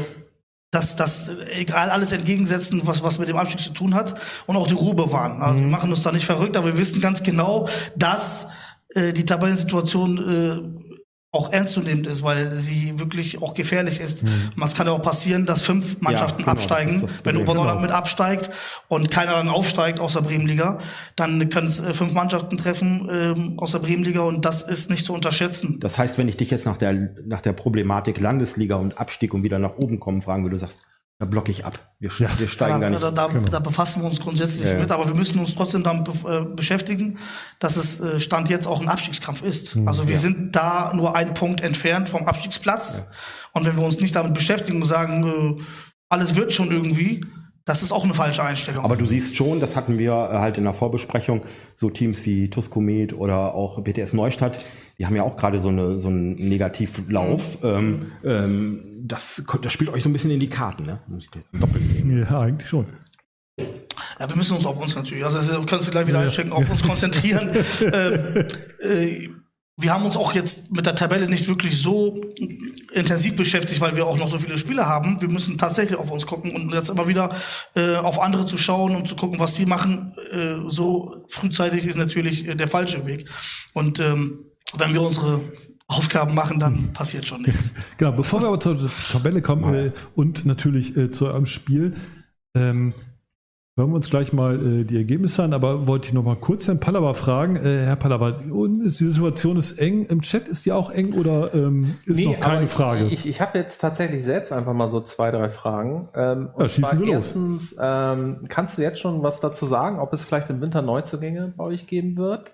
das, 0.72 0.96
das 0.96 1.32
egal 1.52 1.90
alles 1.90 2.12
entgegensetzen, 2.12 2.82
was, 2.86 3.02
was 3.04 3.18
mit 3.18 3.28
dem 3.28 3.38
Abstieg 3.38 3.60
zu 3.60 3.72
tun 3.72 3.96
hat 3.96 4.20
und 4.46 4.56
auch 4.56 4.68
die 4.68 4.74
Ruhe 4.74 4.94
bewahren. 4.94 5.42
Also 5.42 5.62
mhm. 5.62 5.66
wir 5.66 5.72
machen 5.72 5.90
uns 5.90 6.04
da 6.04 6.12
nicht 6.12 6.26
verrückt, 6.26 6.58
aber 6.58 6.68
wir 6.68 6.78
wissen 6.78 7.02
ganz 7.02 7.24
genau, 7.24 7.68
dass 7.96 8.50
äh, 8.90 9.14
die 9.14 9.26
Tabellensituation 9.26 10.18
äh, 10.18 10.89
auch 11.32 11.54
ernstzunehmend 11.54 12.08
ist, 12.08 12.24
weil 12.24 12.56
sie 12.56 13.00
wirklich 13.00 13.42
auch 13.42 13.54
gefährlich 13.54 14.00
ist. 14.00 14.24
Mhm. 14.24 14.64
Es 14.64 14.74
kann 14.74 14.88
ja 14.88 14.94
auch 14.94 15.02
passieren, 15.02 15.46
dass 15.46 15.62
fünf 15.62 16.02
Mannschaften 16.02 16.40
ja, 16.40 16.46
genau, 16.46 16.52
absteigen. 16.54 17.08
Wenn 17.24 17.38
Oberneuland 17.38 17.78
genau. 17.78 17.82
mit 17.82 17.92
absteigt 17.92 18.50
und 18.88 19.12
keiner 19.12 19.34
dann 19.34 19.48
aufsteigt 19.48 20.00
aus 20.00 20.14
der 20.14 20.22
Bremenliga, 20.22 20.80
dann 21.16 21.50
können 21.50 21.68
es 21.68 21.80
äh, 21.80 21.94
fünf 21.94 22.14
Mannschaften 22.14 22.58
treffen 22.58 23.08
ähm, 23.12 23.54
aus 23.60 23.74
der 23.74 23.80
Bremenliga 23.80 24.22
und 24.22 24.44
das 24.44 24.64
ist 24.64 24.90
nicht 24.90 25.06
zu 25.06 25.14
unterschätzen. 25.14 25.80
Das 25.80 26.00
heißt, 26.00 26.18
wenn 26.18 26.28
ich 26.28 26.38
dich 26.38 26.50
jetzt 26.50 26.66
nach 26.66 26.78
der, 26.78 27.14
nach 27.24 27.42
der 27.42 27.54
Problematik 27.54 28.20
Landesliga 28.20 28.76
und 28.76 28.98
Abstieg 28.98 29.36
und 29.36 29.44
wieder 29.44 29.60
nach 29.60 29.78
oben 29.78 30.00
kommen 30.00 30.24
fragen 30.24 30.44
würde, 30.44 30.56
du 30.56 30.60
sagst, 30.60 30.84
da 31.20 31.26
blocke 31.26 31.52
ich 31.52 31.66
ab. 31.66 31.78
Wir, 32.00 32.10
ja. 32.18 32.30
wir 32.40 32.48
steigen 32.48 32.76
da, 32.76 32.80
gar 32.80 32.90
nicht. 32.90 33.04
Da, 33.04 33.12
da, 33.12 33.28
genau. 33.28 33.48
da, 33.50 33.60
befassen 33.60 34.02
wir 34.02 34.08
uns 34.08 34.22
grundsätzlich 34.22 34.70
ja, 34.70 34.80
mit, 34.80 34.90
aber 34.90 35.06
wir 35.06 35.16
müssen 35.16 35.38
uns 35.40 35.54
trotzdem 35.54 35.84
damit 35.84 36.08
äh, 36.08 36.46
beschäftigen, 36.56 37.20
dass 37.60 37.76
es 37.76 38.00
äh, 38.00 38.22
Stand 38.22 38.50
jetzt 38.50 38.68
auch 38.68 38.80
ein 38.80 38.88
Abstiegskampf 38.88 39.44
ist. 39.44 39.76
Mhm, 39.76 39.88
also 39.88 40.08
wir 40.08 40.16
ja. 40.16 40.22
sind 40.22 40.56
da 40.56 40.94
nur 40.96 41.16
einen 41.16 41.34
Punkt 41.34 41.60
entfernt 41.60 42.08
vom 42.08 42.26
Abstiegsplatz. 42.26 43.04
Und 43.52 43.66
wenn 43.66 43.76
wir 43.76 43.84
uns 43.84 44.00
nicht 44.00 44.16
damit 44.16 44.34
beschäftigen 44.34 44.82
und 44.82 44.88
sagen, 44.88 45.58
äh, 45.60 45.64
alles 46.08 46.38
wird 46.38 46.54
schon 46.54 46.72
irgendwie, 46.72 47.20
das 47.66 47.84
ist 47.84 47.92
auch 47.92 48.06
eine 48.06 48.14
falsche 48.14 48.42
Einstellung. 48.42 48.86
Aber 48.86 48.96
du 48.96 49.06
siehst 49.06 49.36
schon, 49.36 49.60
das 49.60 49.76
hatten 49.76 49.98
wir 49.98 50.14
halt 50.14 50.58
in 50.58 50.64
der 50.64 50.74
Vorbesprechung, 50.74 51.42
so 51.76 51.90
Teams 51.90 52.26
wie 52.26 52.50
Tuskomet 52.50 53.12
oder 53.12 53.54
auch 53.54 53.84
BTS 53.84 54.14
Neustadt, 54.14 54.64
die 55.00 55.06
haben 55.06 55.16
ja 55.16 55.24
auch 55.24 55.38
gerade 55.38 55.60
so, 55.60 55.70
eine, 55.70 55.98
so 55.98 56.10
einen 56.10 56.36
Negativlauf. 56.36 57.64
Mhm. 57.64 57.70
Ähm, 57.70 58.12
ähm, 58.26 58.84
das, 59.02 59.42
das 59.62 59.74
spielt 59.74 59.90
euch 59.92 60.04
so 60.04 60.10
ein 60.10 60.14
bisschen 60.14 60.30
in 60.30 60.42
die 60.42 60.50
Karten, 60.50 60.84
ne? 60.84 61.00
Muss 61.08 61.24
ich 61.24 61.60
doppelt 61.60 61.82
nehmen. 61.94 62.20
Ja, 62.20 62.42
eigentlich 62.42 62.70
schon. 62.70 62.86
Ja, 64.20 64.28
wir 64.28 64.36
müssen 64.36 64.58
uns 64.58 64.66
auf 64.66 64.80
uns 64.80 64.96
natürlich, 64.96 65.24
also, 65.24 65.38
also 65.38 65.64
kannst 65.66 65.88
du 65.88 65.92
gleich 65.92 66.08
wieder 66.08 66.20
ja. 66.20 66.26
einstecken, 66.26 66.52
auf 66.52 66.70
uns 66.70 66.84
konzentrieren. 66.84 67.50
ähm, 67.94 68.46
äh, 68.82 69.30
wir 69.78 69.94
haben 69.94 70.04
uns 70.04 70.18
auch 70.18 70.34
jetzt 70.34 70.74
mit 70.74 70.86
der 70.86 70.96
Tabelle 70.96 71.30
nicht 71.30 71.48
wirklich 71.48 71.82
so 71.82 72.22
intensiv 72.92 73.38
beschäftigt, 73.38 73.80
weil 73.80 73.96
wir 73.96 74.06
auch 74.06 74.18
noch 74.18 74.28
so 74.28 74.38
viele 74.38 74.58
Spiele 74.58 74.86
haben. 74.86 75.22
Wir 75.22 75.30
müssen 75.30 75.58
tatsächlich 75.58 75.98
auf 75.98 76.12
uns 76.12 76.26
gucken 76.26 76.54
und 76.54 76.74
jetzt 76.74 76.90
immer 76.90 77.08
wieder 77.08 77.34
äh, 77.76 77.96
auf 77.96 78.20
andere 78.20 78.46
zu 78.46 78.58
schauen 78.58 78.98
und 78.98 79.08
zu 79.08 79.16
gucken, 79.16 79.40
was 79.40 79.54
die 79.54 79.66
machen. 79.66 80.14
Äh, 80.32 80.70
so 80.70 81.24
frühzeitig 81.30 81.86
ist 81.86 81.96
natürlich 81.96 82.46
äh, 82.46 82.56
der 82.56 82.68
falsche 82.68 83.06
Weg. 83.06 83.30
Und 83.72 84.02
ähm, 84.02 84.49
wenn 84.78 84.94
wir 84.94 85.02
unsere 85.02 85.42
Aufgaben 85.88 86.36
machen, 86.36 86.60
dann 86.60 86.94
passiert 86.94 87.26
schon 87.26 87.42
nichts. 87.42 87.74
genau, 87.98 88.12
bevor 88.12 88.42
wir 88.42 88.48
aber 88.48 88.60
zur 88.60 88.78
Tabelle 89.12 89.42
kommen 89.42 89.74
äh, 89.74 89.92
und 90.16 90.46
natürlich 90.46 90.96
äh, 90.96 91.10
zu 91.10 91.26
eurem 91.26 91.48
Spiel, 91.48 91.96
ähm, 92.56 92.94
hören 93.76 93.90
wir 93.90 93.96
uns 93.96 94.10
gleich 94.10 94.32
mal 94.32 94.82
äh, 94.82 94.84
die 94.84 94.98
Ergebnisse 94.98 95.42
an, 95.42 95.54
aber 95.54 95.88
wollte 95.88 96.10
ich 96.10 96.14
noch 96.14 96.24
mal 96.24 96.36
kurz 96.36 96.68
Herrn 96.68 96.80
Pallava 96.80 97.16
fragen. 97.16 97.56
Äh, 97.56 97.86
Herr 97.86 97.96
Pallava, 97.96 98.32
die 98.32 98.90
Situation 98.90 99.58
ist 99.58 99.80
eng, 99.80 100.06
im 100.06 100.22
Chat 100.22 100.48
ist 100.48 100.66
die 100.66 100.74
auch 100.74 100.92
eng 100.92 101.14
oder 101.14 101.56
ähm, 101.56 101.96
ist 102.06 102.18
nee, 102.18 102.26
noch 102.26 102.40
keine 102.40 102.68
Frage? 102.68 103.06
Ich, 103.06 103.26
ich 103.26 103.42
habe 103.42 103.58
jetzt 103.58 103.80
tatsächlich 103.80 104.24
selbst 104.24 104.52
einfach 104.52 104.74
mal 104.74 104.88
so 104.88 105.02
zwei, 105.02 105.32
drei 105.32 105.50
Fragen. 105.50 106.10
Ähm, 106.14 106.50
und 106.54 106.62
ja, 106.62 106.70
zwar 106.70 107.02
erstens, 107.02 107.76
ähm, 107.80 108.42
kannst 108.48 108.78
du 108.78 108.84
jetzt 108.84 109.00
schon 109.00 109.24
was 109.24 109.40
dazu 109.40 109.66
sagen, 109.66 110.00
ob 110.00 110.14
es 110.14 110.24
vielleicht 110.24 110.52
im 110.52 110.62
Winter 110.62 110.84
Neuzugänge 110.84 111.54
bei 111.58 111.64
euch 111.64 111.88
geben 111.88 112.16
wird? 112.18 112.54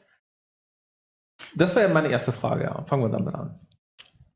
Das 1.56 1.76
wäre 1.76 1.90
meine 1.90 2.10
erste 2.10 2.32
Frage, 2.32 2.64
ja. 2.64 2.84
Fangen 2.86 3.04
wir 3.04 3.10
damit 3.10 3.34
an. 3.34 3.60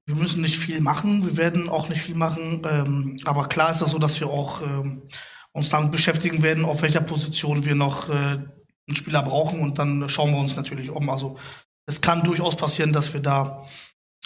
Wir 0.05 0.15
müssen 0.15 0.41
nicht 0.41 0.57
viel 0.57 0.81
machen, 0.81 1.23
wir 1.25 1.38
werden 1.38 1.69
auch 1.69 1.88
nicht 1.88 2.01
viel 2.01 2.15
machen, 2.15 2.63
ähm, 2.67 3.17
aber 3.25 3.47
klar 3.47 3.69
ist 3.69 3.81
es 3.81 3.91
so, 3.91 3.99
dass 3.99 4.19
wir 4.19 4.27
auch 4.27 4.62
ähm, 4.62 5.03
uns 5.51 5.69
damit 5.69 5.91
beschäftigen 5.91 6.41
werden, 6.41 6.65
auf 6.65 6.81
welcher 6.81 7.01
Position 7.01 7.65
wir 7.65 7.75
noch 7.75 8.09
äh, 8.09 8.13
einen 8.13 8.95
Spieler 8.95 9.21
brauchen 9.21 9.59
und 9.59 9.77
dann 9.77 10.09
schauen 10.09 10.31
wir 10.31 10.39
uns 10.39 10.55
natürlich 10.55 10.89
um. 10.89 11.09
Also 11.09 11.38
es 11.85 12.01
kann 12.01 12.23
durchaus 12.23 12.55
passieren, 12.55 12.91
dass 12.91 13.13
wir 13.13 13.19
da 13.19 13.65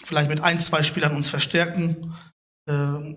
vielleicht 0.03 0.29
mit 0.29 0.41
ein, 0.41 0.59
zwei 0.59 0.83
Spielern 0.83 1.15
uns 1.15 1.29
verstärken, 1.29 2.15
äh, 2.65 3.15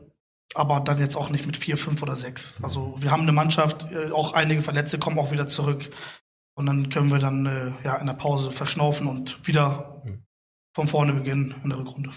aber 0.55 0.81
dann 0.81 0.99
jetzt 0.99 1.17
auch 1.17 1.31
nicht 1.31 1.47
mit 1.47 1.57
vier, 1.57 1.77
fünf 1.77 2.03
oder 2.03 2.17
sechs. 2.17 2.59
Also 2.63 2.95
wir 2.99 3.11
haben 3.11 3.23
eine 3.23 3.33
Mannschaft, 3.33 3.87
äh, 3.93 4.11
auch 4.11 4.33
einige 4.33 4.63
Verletzte 4.63 4.99
kommen 4.99 5.19
auch 5.19 5.31
wieder 5.31 5.49
zurück. 5.49 5.91
Und 6.57 6.67
dann 6.67 6.89
können 6.89 7.11
wir 7.11 7.19
dann 7.19 7.47
äh, 7.47 7.73
ja, 7.85 7.97
in 7.97 8.07
der 8.07 8.15
Pause 8.15 8.51
verschnaufen 8.51 9.07
und 9.07 9.47
wieder 9.47 10.03
von 10.75 10.89
vorne 10.89 11.13
beginnen 11.13 11.55
in 11.63 11.71
der 11.71 11.79
Rückrunde. 11.79 12.11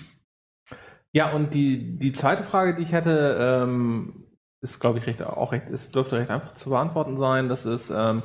Ja, 1.11 1.31
und 1.31 1.53
die, 1.53 1.97
die 1.97 2.13
zweite 2.13 2.43
Frage, 2.43 2.75
die 2.75 2.83
ich 2.83 2.91
hätte, 2.93 3.37
ähm, 3.39 4.25
ist, 4.61 4.79
glaube 4.79 4.99
ich, 4.99 5.07
recht, 5.07 5.21
auch 5.23 5.51
recht, 5.51 5.67
ist, 5.69 5.95
dürfte 5.95 6.17
recht 6.17 6.29
einfach 6.29 6.53
zu 6.53 6.69
beantworten 6.69 7.17
sein. 7.17 7.49
Das 7.49 7.65
ist, 7.65 7.89
ähm, 7.89 8.23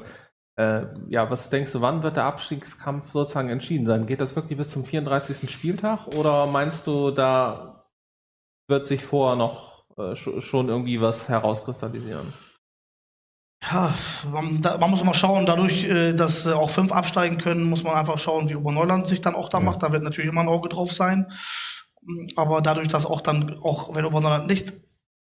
äh, 0.57 0.87
ja, 1.09 1.31
was 1.31 1.50
denkst 1.50 1.72
du, 1.72 1.81
wann 1.81 2.03
wird 2.03 2.16
der 2.16 2.24
Abstiegskampf 2.24 3.11
sozusagen 3.11 3.48
entschieden 3.48 3.87
sein? 3.87 4.07
Geht 4.07 4.20
das 4.20 4.37
wirklich 4.37 4.59
bis 4.59 4.70
zum 4.70 4.85
34. 4.85 5.50
Spieltag 5.50 6.07
oder 6.09 6.46
meinst 6.46 6.87
du, 6.87 7.11
da 7.11 7.87
wird 8.68 8.87
sich 8.87 9.05
vorher 9.05 9.37
noch 9.37 9.85
äh, 9.96 10.14
schon 10.14 10.68
irgendwie 10.68 11.00
was 11.00 11.29
herauskristallisieren? 11.29 12.35
Ja, 13.70 13.94
man, 14.31 14.61
da, 14.61 14.77
man, 14.77 14.90
muss 14.90 15.00
immer 15.00 15.14
schauen, 15.14 15.46
dadurch, 15.46 15.85
äh, 15.85 16.12
dass 16.12 16.44
äh, 16.44 16.53
auch 16.53 16.70
fünf 16.70 16.92
absteigen 16.92 17.38
können, 17.38 17.64
muss 17.64 17.83
man 17.83 17.94
einfach 17.94 18.18
schauen, 18.18 18.48
wie 18.48 18.57
Oberneuland 18.57 19.07
sich 19.07 19.20
dann 19.20 19.35
auch 19.35 19.48
da 19.48 19.59
ja. 19.59 19.64
macht. 19.64 19.83
Da 19.83 19.92
wird 19.92 20.03
natürlich 20.03 20.31
immer 20.31 20.42
ein 20.42 20.48
Auge 20.48 20.68
drauf 20.68 20.92
sein. 20.92 21.33
Aber 22.37 22.61
dadurch, 22.61 22.88
dass 22.88 23.07
auch 23.07 23.22
dann, 23.22 23.59
auch 23.62 23.94
wenn 23.94 24.05
Oberneuland 24.05 24.46
nicht 24.46 24.74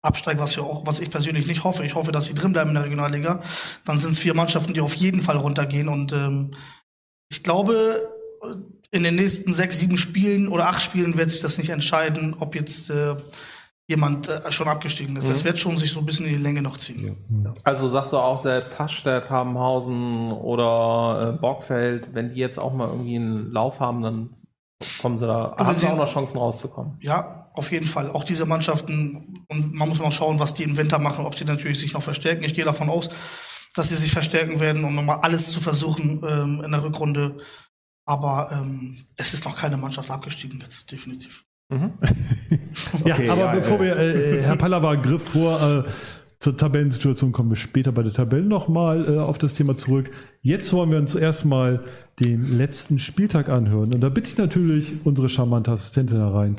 absteigt, 0.03 0.41
was, 0.41 0.57
wir 0.57 0.65
auch, 0.65 0.87
was 0.87 0.99
ich 0.99 1.11
persönlich 1.11 1.47
nicht 1.47 1.65
hoffe, 1.65 1.85
ich 1.85 1.95
hoffe, 1.95 2.13
dass 2.13 2.27
sie 2.27 2.35
drin 2.35 2.53
bleiben 2.53 2.71
in 2.71 2.75
der 2.75 2.85
Regionalliga, 2.85 3.41
dann 3.85 3.99
sind 3.99 4.13
es 4.13 4.19
vier 4.19 4.35
Mannschaften, 4.35 4.75
die 4.75 4.81
auf 4.81 4.95
jeden 4.95 5.21
Fall 5.21 5.37
runtergehen. 5.37 5.89
Und 5.89 6.13
ähm, 6.13 6.55
ich 7.31 7.43
glaube, 7.43 8.09
in 8.91 9.03
den 9.03 9.15
nächsten 9.15 9.55
sechs, 9.55 9.79
sieben 9.79 9.97
Spielen 9.97 10.49
oder 10.49 10.69
acht 10.69 10.83
Spielen 10.83 11.17
wird 11.17 11.31
sich 11.31 11.41
das 11.41 11.57
nicht 11.59 11.71
entscheiden, 11.71 12.35
ob 12.39 12.55
jetzt 12.55 12.91
äh, 12.91 13.17
jemand 13.87 14.29
äh, 14.29 14.51
schon 14.51 14.69
abgestiegen 14.69 15.17
ist. 15.17 15.25
Mhm. 15.25 15.29
Das 15.29 15.45
wird 15.45 15.59
schon 15.59 15.77
sich 15.79 15.93
so 15.93 16.01
ein 16.01 16.07
bisschen 16.07 16.27
in 16.27 16.37
die 16.37 16.43
Länge 16.43 16.63
noch 16.63 16.79
ziehen. 16.79 17.17
Ja. 17.45 17.55
Also 17.65 17.89
sagst 17.89 18.13
du 18.13 18.17
auch 18.17 18.43
selbst 18.43 18.79
Hasstedt, 18.79 19.29
Habenhausen 19.31 20.33
oder 20.33 21.35
äh, 21.35 21.39
Borgfeld, 21.39 22.15
wenn 22.15 22.31
die 22.31 22.41
jetzt 22.41 22.59
auch 22.59 22.73
mal 22.73 22.89
irgendwie 22.89 23.17
einen 23.17 23.53
Lauf 23.53 23.81
haben, 23.81 24.03
dann 24.03 24.31
kommen 25.01 25.19
sie 25.19 25.27
da, 25.27 25.55
haben 25.57 25.75
sie 25.75 25.87
auch 25.87 25.97
noch 25.97 26.13
Chancen 26.13 26.39
rauszukommen. 26.39 26.99
Ja, 27.01 27.51
auf 27.55 27.71
jeden 27.73 27.87
Fall. 27.87 28.11
Auch 28.11 28.25
diese 28.25 28.47
Mannschaften, 28.47 29.45
und 29.49 29.75
man 29.75 29.89
muss 29.89 29.99
mal 29.99 30.11
schauen, 30.11 30.41
was 30.41 30.55
die 30.55 30.65
im 30.65 30.77
Winter 30.77 30.99
machen, 30.99 31.25
ob 31.25 31.37
sie 31.37 31.45
natürlich 31.45 31.79
sich 31.79 31.93
noch 31.93 32.03
verstärken. 32.03 32.45
Ich 32.45 32.55
gehe 32.55 32.65
davon 32.65 32.89
aus, 32.91 33.11
dass 33.75 33.91
sie 33.91 33.97
sich 33.97 34.13
verstärken 34.13 34.61
werden, 34.61 34.85
um 34.85 34.95
nochmal 34.95 35.21
alles 35.23 35.53
zu 35.53 35.61
versuchen 35.61 36.23
ähm, 36.27 36.63
in 36.65 36.73
der 36.73 36.83
Rückrunde. 36.83 37.39
Aber 38.07 38.51
ähm, 38.53 39.05
es 39.17 39.35
ist 39.35 39.45
noch 39.45 39.57
keine 39.57 39.77
Mannschaft 39.77 40.11
abgestiegen 40.11 40.61
jetzt, 40.61 40.91
definitiv. 40.91 41.45
Mhm. 41.71 41.93
ja, 43.05 43.15
okay, 43.15 43.29
aber 43.29 43.41
ja, 43.43 43.55
bevor 43.55 43.81
äh, 43.81 43.85
wir, 43.85 43.97
äh, 43.97 44.43
Herr 44.43 44.57
Pallava 44.57 44.95
griff 44.97 45.23
vor, 45.23 45.61
äh, 45.63 45.91
zur 46.45 46.57
Tabellensituation 46.59 47.33
kommen 47.33 47.51
wir 47.51 47.57
später 47.57 47.91
bei 47.91 48.03
der 48.03 48.13
Tabelle 48.13 48.45
nochmal 48.45 49.09
äh, 49.09 49.19
auf 49.19 49.39
das 49.39 49.55
Thema 49.55 49.79
zurück. 49.79 50.11
Jetzt 50.43 50.73
wollen 50.75 50.91
wir 50.91 50.99
uns 50.99 51.15
erstmal 51.15 51.85
den 52.21 52.59
letzten 52.59 52.99
Spieltag 52.99 53.49
anhören. 53.49 53.95
Und 53.95 54.01
da 54.03 54.11
bitte 54.11 54.29
ich 54.29 54.37
natürlich 54.37 55.07
unsere 55.07 55.31
charmante 55.31 55.71
Assistentin 55.71 56.19
herein. 56.19 56.57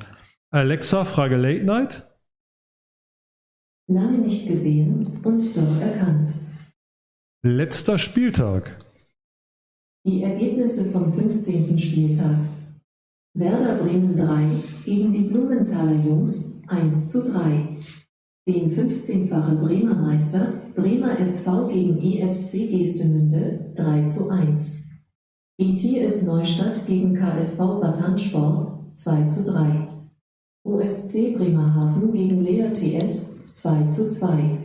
Alexa, 0.52 1.06
Frage 1.06 1.36
Late 1.36 1.66
Night. 1.66 2.08
Lange 3.88 4.18
nicht 4.18 4.48
gesehen 4.48 5.20
und 5.22 5.56
doch 5.56 5.80
erkannt. 5.80 6.34
Letzter 7.44 8.00
Spieltag. 8.00 8.84
Die 10.08 10.24
Ergebnisse 10.24 10.92
vom 10.92 11.14
15. 11.14 11.78
Spieltag. 11.78 12.38
Werder 13.38 13.84
Bremen 13.84 14.16
3 14.16 14.64
gegen 14.86 15.12
die 15.12 15.24
Blumenthaler 15.24 16.02
Jungs 16.06 16.62
1 16.68 17.10
zu 17.10 17.22
3. 17.26 17.80
Den 18.48 18.72
15-fachen 18.74 19.60
Bremer 19.60 19.96
Meister 19.96 20.54
Bremer 20.74 21.20
SV 21.20 21.68
gegen 21.68 22.02
ESC 22.02 22.72
Gestemünde 22.72 23.74
3 23.76 24.06
zu 24.06 24.30
1. 24.30 24.90
ETS 25.58 26.24
Neustadt 26.24 26.88
gegen 26.88 27.14
KSV 27.14 27.58
Batansport 27.82 28.96
2 28.96 29.28
zu 29.28 29.52
3. 29.52 29.90
OSC 30.64 31.36
Bremerhaven 31.36 32.14
gegen 32.14 32.40
Lea 32.40 32.72
TS 32.72 33.52
2 33.52 33.88
zu 33.88 34.10
2. 34.10 34.60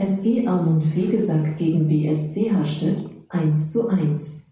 SG 0.00 0.46
Aumund 0.46 0.84
Fegesack 0.84 1.58
gegen 1.58 1.88
BSC 1.88 2.52
Hastedt 2.52 3.02
1 3.28 3.72
zu 3.72 3.88
1. 3.88 4.47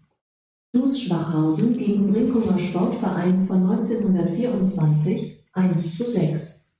TuS 0.77 1.01
Schwachhausen 1.01 1.75
gegen 1.75 2.13
Brinkumer 2.13 2.59
Sportverein 2.59 3.47
von 3.47 3.67
1924 3.67 5.43
1 5.53 5.97
zu 5.97 6.03
6. 6.03 6.77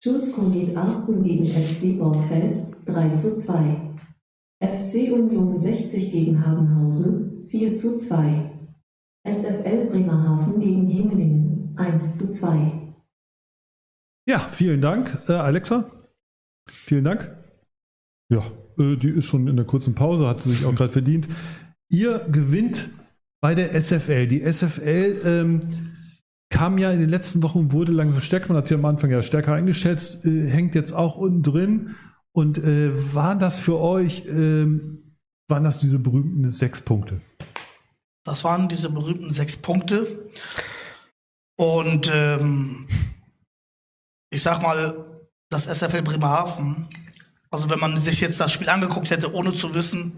TuS 0.00 0.32
Komet 0.32 0.76
Arsten 0.76 1.24
gegen 1.24 1.46
SC 1.60 1.98
Borgfeld 1.98 2.56
3 2.86 3.14
zu 3.16 3.34
2. 3.34 3.96
FC 4.60 5.12
Union 5.12 5.58
60 5.58 6.12
gegen 6.12 6.46
Habenhausen 6.46 7.42
4 7.48 7.74
zu 7.74 7.96
2. 7.96 8.52
SFL 9.28 9.86
Bremerhaven 9.86 10.60
gegen 10.60 10.86
Hemelingen 10.86 11.74
1 11.76 12.18
zu 12.18 12.30
2. 12.30 12.94
Ja, 14.28 14.38
vielen 14.38 14.80
Dank, 14.80 15.18
äh, 15.28 15.32
Alexa. 15.32 15.90
Vielen 16.68 17.02
Dank. 17.02 17.36
Ja, 18.30 18.44
äh, 18.78 18.96
die 18.96 19.10
ist 19.10 19.24
schon 19.24 19.48
in 19.48 19.56
der 19.56 19.66
kurzen 19.66 19.96
Pause, 19.96 20.28
hat 20.28 20.42
sie 20.42 20.52
sich 20.52 20.64
auch 20.64 20.74
gerade 20.76 20.92
verdient. 20.92 21.26
Ihr 21.88 22.20
gewinnt 22.30 22.88
bei 23.42 23.54
der 23.56 23.74
SFL. 23.74 24.28
Die 24.28 24.40
SFL 24.40 25.20
ähm, 25.24 25.60
kam 26.48 26.78
ja 26.78 26.92
in 26.92 27.00
den 27.00 27.10
letzten 27.10 27.42
Wochen, 27.42 27.72
wurde 27.72 27.92
langsam 27.92 28.20
stärker. 28.20 28.48
Man 28.48 28.58
hat 28.58 28.68
sie 28.68 28.74
am 28.74 28.84
Anfang 28.84 29.10
ja 29.10 29.22
stärker 29.22 29.52
eingeschätzt, 29.52 30.24
äh, 30.24 30.48
hängt 30.48 30.74
jetzt 30.74 30.92
auch 30.92 31.16
unten 31.16 31.42
drin. 31.42 31.96
Und 32.32 32.56
äh, 32.58 33.14
waren 33.14 33.40
das 33.40 33.58
für 33.58 33.78
euch, 33.78 34.24
ähm, 34.26 35.18
waren 35.48 35.64
das 35.64 35.78
diese 35.78 35.98
berühmten 35.98 36.50
sechs 36.52 36.80
Punkte? 36.80 37.20
Das 38.24 38.44
waren 38.44 38.68
diese 38.68 38.88
berühmten 38.88 39.32
sechs 39.32 39.56
Punkte. 39.56 40.30
Und 41.56 42.10
ähm, 42.14 42.86
ich 44.30 44.42
sag 44.42 44.62
mal, 44.62 45.04
das 45.50 45.66
SFL 45.66 46.02
Bremerhaven, 46.02 46.86
also 47.50 47.68
wenn 47.68 47.80
man 47.80 47.96
sich 47.96 48.20
jetzt 48.20 48.40
das 48.40 48.52
Spiel 48.52 48.68
angeguckt 48.68 49.10
hätte, 49.10 49.34
ohne 49.34 49.52
zu 49.52 49.74
wissen, 49.74 50.12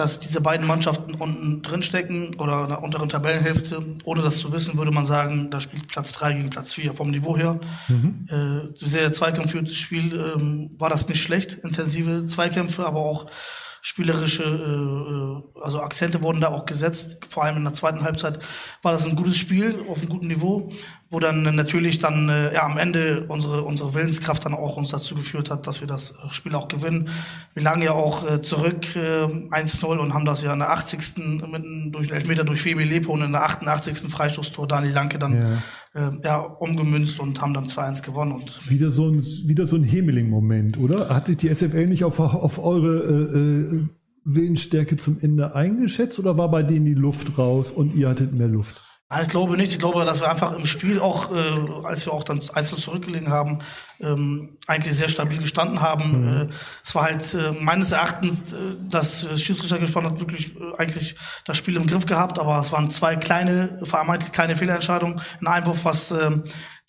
dass 0.00 0.18
diese 0.18 0.40
beiden 0.40 0.66
Mannschaften 0.66 1.14
unten 1.14 1.60
drin 1.60 1.82
stecken 1.82 2.34
oder 2.38 2.62
in 2.62 2.68
der 2.68 2.82
unteren 2.82 3.10
Tabellenhälfte, 3.10 3.82
ohne 4.04 4.22
das 4.22 4.38
zu 4.38 4.50
wissen, 4.50 4.78
würde 4.78 4.90
man 4.90 5.04
sagen, 5.04 5.50
da 5.50 5.60
spielt 5.60 5.88
Platz 5.88 6.12
3 6.12 6.32
gegen 6.32 6.50
Platz 6.50 6.72
4 6.72 6.94
vom 6.94 7.10
Niveau 7.10 7.36
her. 7.36 7.60
Mhm. 7.88 8.26
Äh, 8.30 8.74
sehr 8.74 9.12
zweikampfführtes 9.12 9.76
Spiel 9.76 10.14
ähm, 10.14 10.70
war 10.78 10.88
das 10.88 11.06
nicht 11.06 11.22
schlecht, 11.22 11.52
intensive 11.62 12.26
Zweikämpfe, 12.26 12.86
aber 12.86 13.00
auch 13.00 13.26
spielerische, 13.82 14.42
äh, 14.42 15.58
äh, 15.58 15.62
also 15.62 15.80
Akzente 15.80 16.22
wurden 16.22 16.40
da 16.40 16.48
auch 16.48 16.64
gesetzt. 16.64 17.18
Vor 17.28 17.44
allem 17.44 17.58
in 17.58 17.64
der 17.64 17.74
zweiten 17.74 18.02
Halbzeit 18.02 18.38
war 18.82 18.92
das 18.92 19.06
ein 19.06 19.16
gutes 19.16 19.36
Spiel 19.36 19.84
auf 19.86 19.98
einem 19.98 20.08
guten 20.08 20.28
Niveau, 20.28 20.70
wo 21.10 21.18
dann 21.18 21.42
natürlich 21.42 21.98
dann 21.98 22.28
äh, 22.28 22.54
ja 22.54 22.62
am 22.62 22.78
Ende 22.78 23.24
unsere 23.26 23.62
unsere 23.62 23.94
Willenskraft 23.94 24.44
dann 24.44 24.54
auch 24.54 24.76
uns 24.76 24.90
dazu 24.90 25.16
geführt 25.16 25.50
hat, 25.50 25.66
dass 25.66 25.80
wir 25.80 25.88
das 25.88 26.12
äh, 26.12 26.30
Spiel 26.30 26.54
auch 26.54 26.68
gewinnen. 26.68 27.08
Wir 27.52 27.64
lagen 27.64 27.82
ja 27.82 27.92
auch 27.92 28.28
äh, 28.30 28.40
zurück 28.42 28.94
äh, 28.94 29.24
1-0 29.24 29.84
und 29.84 30.14
haben 30.14 30.24
das 30.24 30.42
ja 30.42 30.52
in 30.52 30.60
der 30.60 30.70
80. 30.70 31.18
mit 31.50 31.94
durch 31.94 32.12
Elfmeter 32.12 32.44
durch 32.44 32.62
Femi 32.62 32.84
Lepo 32.84 33.12
und 33.12 33.22
in 33.22 33.32
der 33.32 33.42
88. 33.42 34.08
Freistoßtor 34.08 34.68
Dani 34.68 34.90
Lanke 34.90 35.18
dann 35.18 35.34
ja. 35.94 36.08
Äh, 36.08 36.10
ja 36.24 36.38
umgemünzt 36.38 37.18
und 37.18 37.40
haben 37.40 37.54
dann 37.54 37.66
2-1 37.66 38.04
gewonnen 38.04 38.30
und 38.30 38.70
wieder 38.70 38.90
so 38.90 39.08
ein 39.08 39.20
wieder 39.46 39.66
so 39.66 39.74
ein 39.74 39.82
Hemeling-Moment, 39.82 40.78
oder? 40.78 41.08
Hat 41.08 41.26
sich 41.26 41.38
die 41.38 41.52
SFL 41.52 41.88
nicht 41.88 42.04
auf 42.04 42.20
auf 42.20 42.60
eure 42.60 42.98
äh, 42.98 43.38
äh, 43.38 43.88
Willensstärke 44.24 44.96
zum 44.96 45.18
Ende 45.20 45.56
eingeschätzt 45.56 46.20
oder 46.20 46.38
war 46.38 46.52
bei 46.52 46.62
denen 46.62 46.84
die 46.86 46.94
Luft 46.94 47.36
raus 47.36 47.72
und 47.72 47.96
ihr 47.96 48.08
hattet 48.08 48.32
mehr 48.32 48.46
Luft? 48.46 48.80
Nein, 49.12 49.24
ich 49.24 49.28
glaube 49.28 49.56
nicht. 49.56 49.72
Ich 49.72 49.80
glaube, 49.80 50.04
dass 50.04 50.20
wir 50.20 50.30
einfach 50.30 50.52
im 50.52 50.66
Spiel 50.66 51.00
auch, 51.00 51.34
äh, 51.34 51.84
als 51.84 52.06
wir 52.06 52.12
auch 52.12 52.22
dann 52.22 52.40
einzeln 52.54 52.78
zurückgelegen 52.78 53.28
haben, 53.28 53.58
ähm, 53.98 54.56
eigentlich 54.68 54.94
sehr 54.94 55.08
stabil 55.08 55.38
gestanden 55.38 55.80
haben. 55.80 56.22
Mhm. 56.22 56.50
Äh, 56.50 56.54
es 56.84 56.94
war 56.94 57.02
halt 57.02 57.34
äh, 57.34 57.50
meines 57.50 57.90
Erachtens, 57.90 58.52
äh, 58.52 58.76
dass 58.88 59.24
äh, 59.24 59.36
Schiedsrichter 59.36 59.80
gespannt 59.80 60.06
hat, 60.06 60.20
wirklich 60.20 60.54
äh, 60.54 60.76
eigentlich 60.78 61.16
das 61.44 61.56
Spiel 61.56 61.74
im 61.74 61.88
Griff 61.88 62.06
gehabt, 62.06 62.38
aber 62.38 62.60
es 62.60 62.70
waren 62.70 62.88
zwei 62.92 63.16
kleine, 63.16 63.80
vermeintlich 63.82 64.30
kleine 64.30 64.54
Fehlentscheidungen. 64.54 65.20
Ein 65.40 65.48
Einwurf, 65.48 65.84
was 65.84 66.12
äh, 66.12 66.30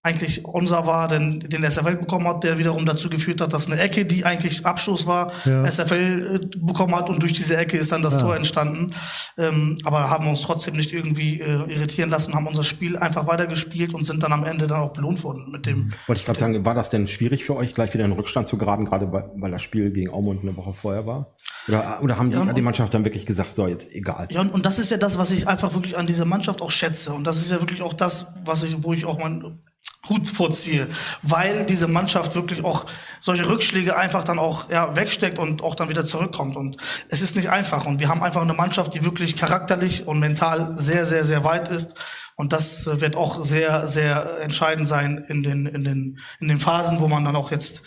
eigentlich 0.03 0.43
unser 0.45 0.87
war, 0.87 1.07
denn 1.07 1.41
den 1.41 1.61
SFL 1.61 1.95
bekommen 1.95 2.27
hat, 2.27 2.43
der 2.43 2.57
wiederum 2.57 2.87
dazu 2.87 3.07
geführt 3.07 3.39
hat, 3.39 3.53
dass 3.53 3.67
eine 3.67 3.79
Ecke, 3.79 4.03
die 4.03 4.25
eigentlich 4.25 4.65
Abschluss 4.65 5.05
war, 5.05 5.31
ja. 5.45 5.63
SFL 5.63 6.41
äh, 6.41 6.57
bekommen 6.57 6.95
hat 6.95 7.07
und 7.07 7.21
durch 7.21 7.33
diese 7.33 7.55
Ecke 7.55 7.77
ist 7.77 7.91
dann 7.91 8.01
das 8.01 8.15
ja. 8.15 8.21
Tor 8.21 8.35
entstanden. 8.35 8.95
Ähm, 9.37 9.77
aber 9.83 10.09
haben 10.09 10.27
uns 10.27 10.41
trotzdem 10.41 10.75
nicht 10.75 10.91
irgendwie 10.91 11.39
äh, 11.39 11.71
irritieren 11.71 12.09
lassen, 12.09 12.33
haben 12.33 12.47
unser 12.47 12.63
Spiel 12.63 12.97
einfach 12.97 13.27
weitergespielt 13.27 13.93
und 13.93 14.05
sind 14.05 14.23
dann 14.23 14.33
am 14.33 14.43
Ende 14.43 14.65
dann 14.65 14.81
auch 14.81 14.93
belohnt 14.93 15.23
worden 15.23 15.51
mit 15.51 15.67
dem. 15.67 15.93
Wollte 16.07 16.19
ich 16.19 16.25
gerade 16.25 16.39
sagen, 16.39 16.65
war 16.65 16.73
das 16.73 16.89
denn 16.89 17.07
schwierig 17.07 17.45
für 17.45 17.55
euch, 17.55 17.75
gleich 17.75 17.93
wieder 17.93 18.05
in 18.05 18.11
den 18.11 18.17
Rückstand 18.17 18.47
zu 18.47 18.57
geraten, 18.57 18.85
gerade 18.85 19.11
weil, 19.11 19.29
weil 19.35 19.51
das 19.51 19.61
Spiel 19.61 19.91
gegen 19.91 20.09
Aumund 20.09 20.41
eine 20.41 20.57
Woche 20.57 20.73
vorher 20.73 21.05
war? 21.05 21.35
Oder, 21.67 21.99
oder 22.01 22.17
haben 22.17 22.31
die, 22.31 22.37
ja, 22.37 22.53
die 22.53 22.61
Mannschaft 22.63 22.91
dann 22.95 23.03
wirklich 23.03 23.27
gesagt, 23.27 23.55
so 23.55 23.67
jetzt 23.67 23.91
egal? 23.91 24.27
Ja, 24.31 24.41
und, 24.41 24.51
und 24.51 24.65
das 24.65 24.79
ist 24.79 24.89
ja 24.89 24.97
das, 24.97 25.19
was 25.19 25.29
ich 25.29 25.47
einfach 25.47 25.75
wirklich 25.75 25.95
an 25.95 26.07
dieser 26.07 26.25
Mannschaft 26.25 26.63
auch 26.63 26.71
schätze. 26.71 27.13
Und 27.13 27.27
das 27.27 27.37
ist 27.37 27.51
ja 27.51 27.59
wirklich 27.59 27.83
auch 27.83 27.93
das, 27.93 28.33
was 28.43 28.63
ich, 28.63 28.83
wo 28.83 28.93
ich 28.93 29.05
auch 29.05 29.19
mein 29.19 29.59
Hut 30.09 30.27
vorziehe, 30.27 30.87
weil 31.21 31.65
diese 31.65 31.87
Mannschaft 31.87 32.35
wirklich 32.35 32.63
auch 32.63 32.87
solche 33.19 33.47
Rückschläge 33.47 33.95
einfach 33.95 34.23
dann 34.23 34.39
auch 34.39 34.69
ja, 34.69 34.95
wegsteckt 34.95 35.37
und 35.37 35.61
auch 35.61 35.75
dann 35.75 35.89
wieder 35.89 36.05
zurückkommt. 36.05 36.55
Und 36.55 36.77
es 37.09 37.21
ist 37.21 37.35
nicht 37.35 37.49
einfach. 37.49 37.85
Und 37.85 37.99
wir 37.99 38.09
haben 38.09 38.23
einfach 38.23 38.41
eine 38.41 38.53
Mannschaft, 38.53 38.95
die 38.95 39.05
wirklich 39.05 39.35
charakterlich 39.35 40.07
und 40.07 40.19
mental 40.19 40.73
sehr, 40.75 41.05
sehr, 41.05 41.23
sehr 41.23 41.43
weit 41.43 41.69
ist. 41.69 41.95
Und 42.35 42.51
das 42.51 42.87
wird 42.87 43.15
auch 43.15 43.43
sehr, 43.43 43.87
sehr 43.87 44.41
entscheidend 44.41 44.87
sein 44.87 45.23
in 45.27 45.43
den, 45.43 45.67
in 45.67 45.83
den, 45.83 46.19
in 46.39 46.47
den 46.47 46.59
Phasen, 46.59 46.99
wo 46.99 47.07
man 47.07 47.23
dann 47.23 47.35
auch 47.35 47.51
jetzt 47.51 47.83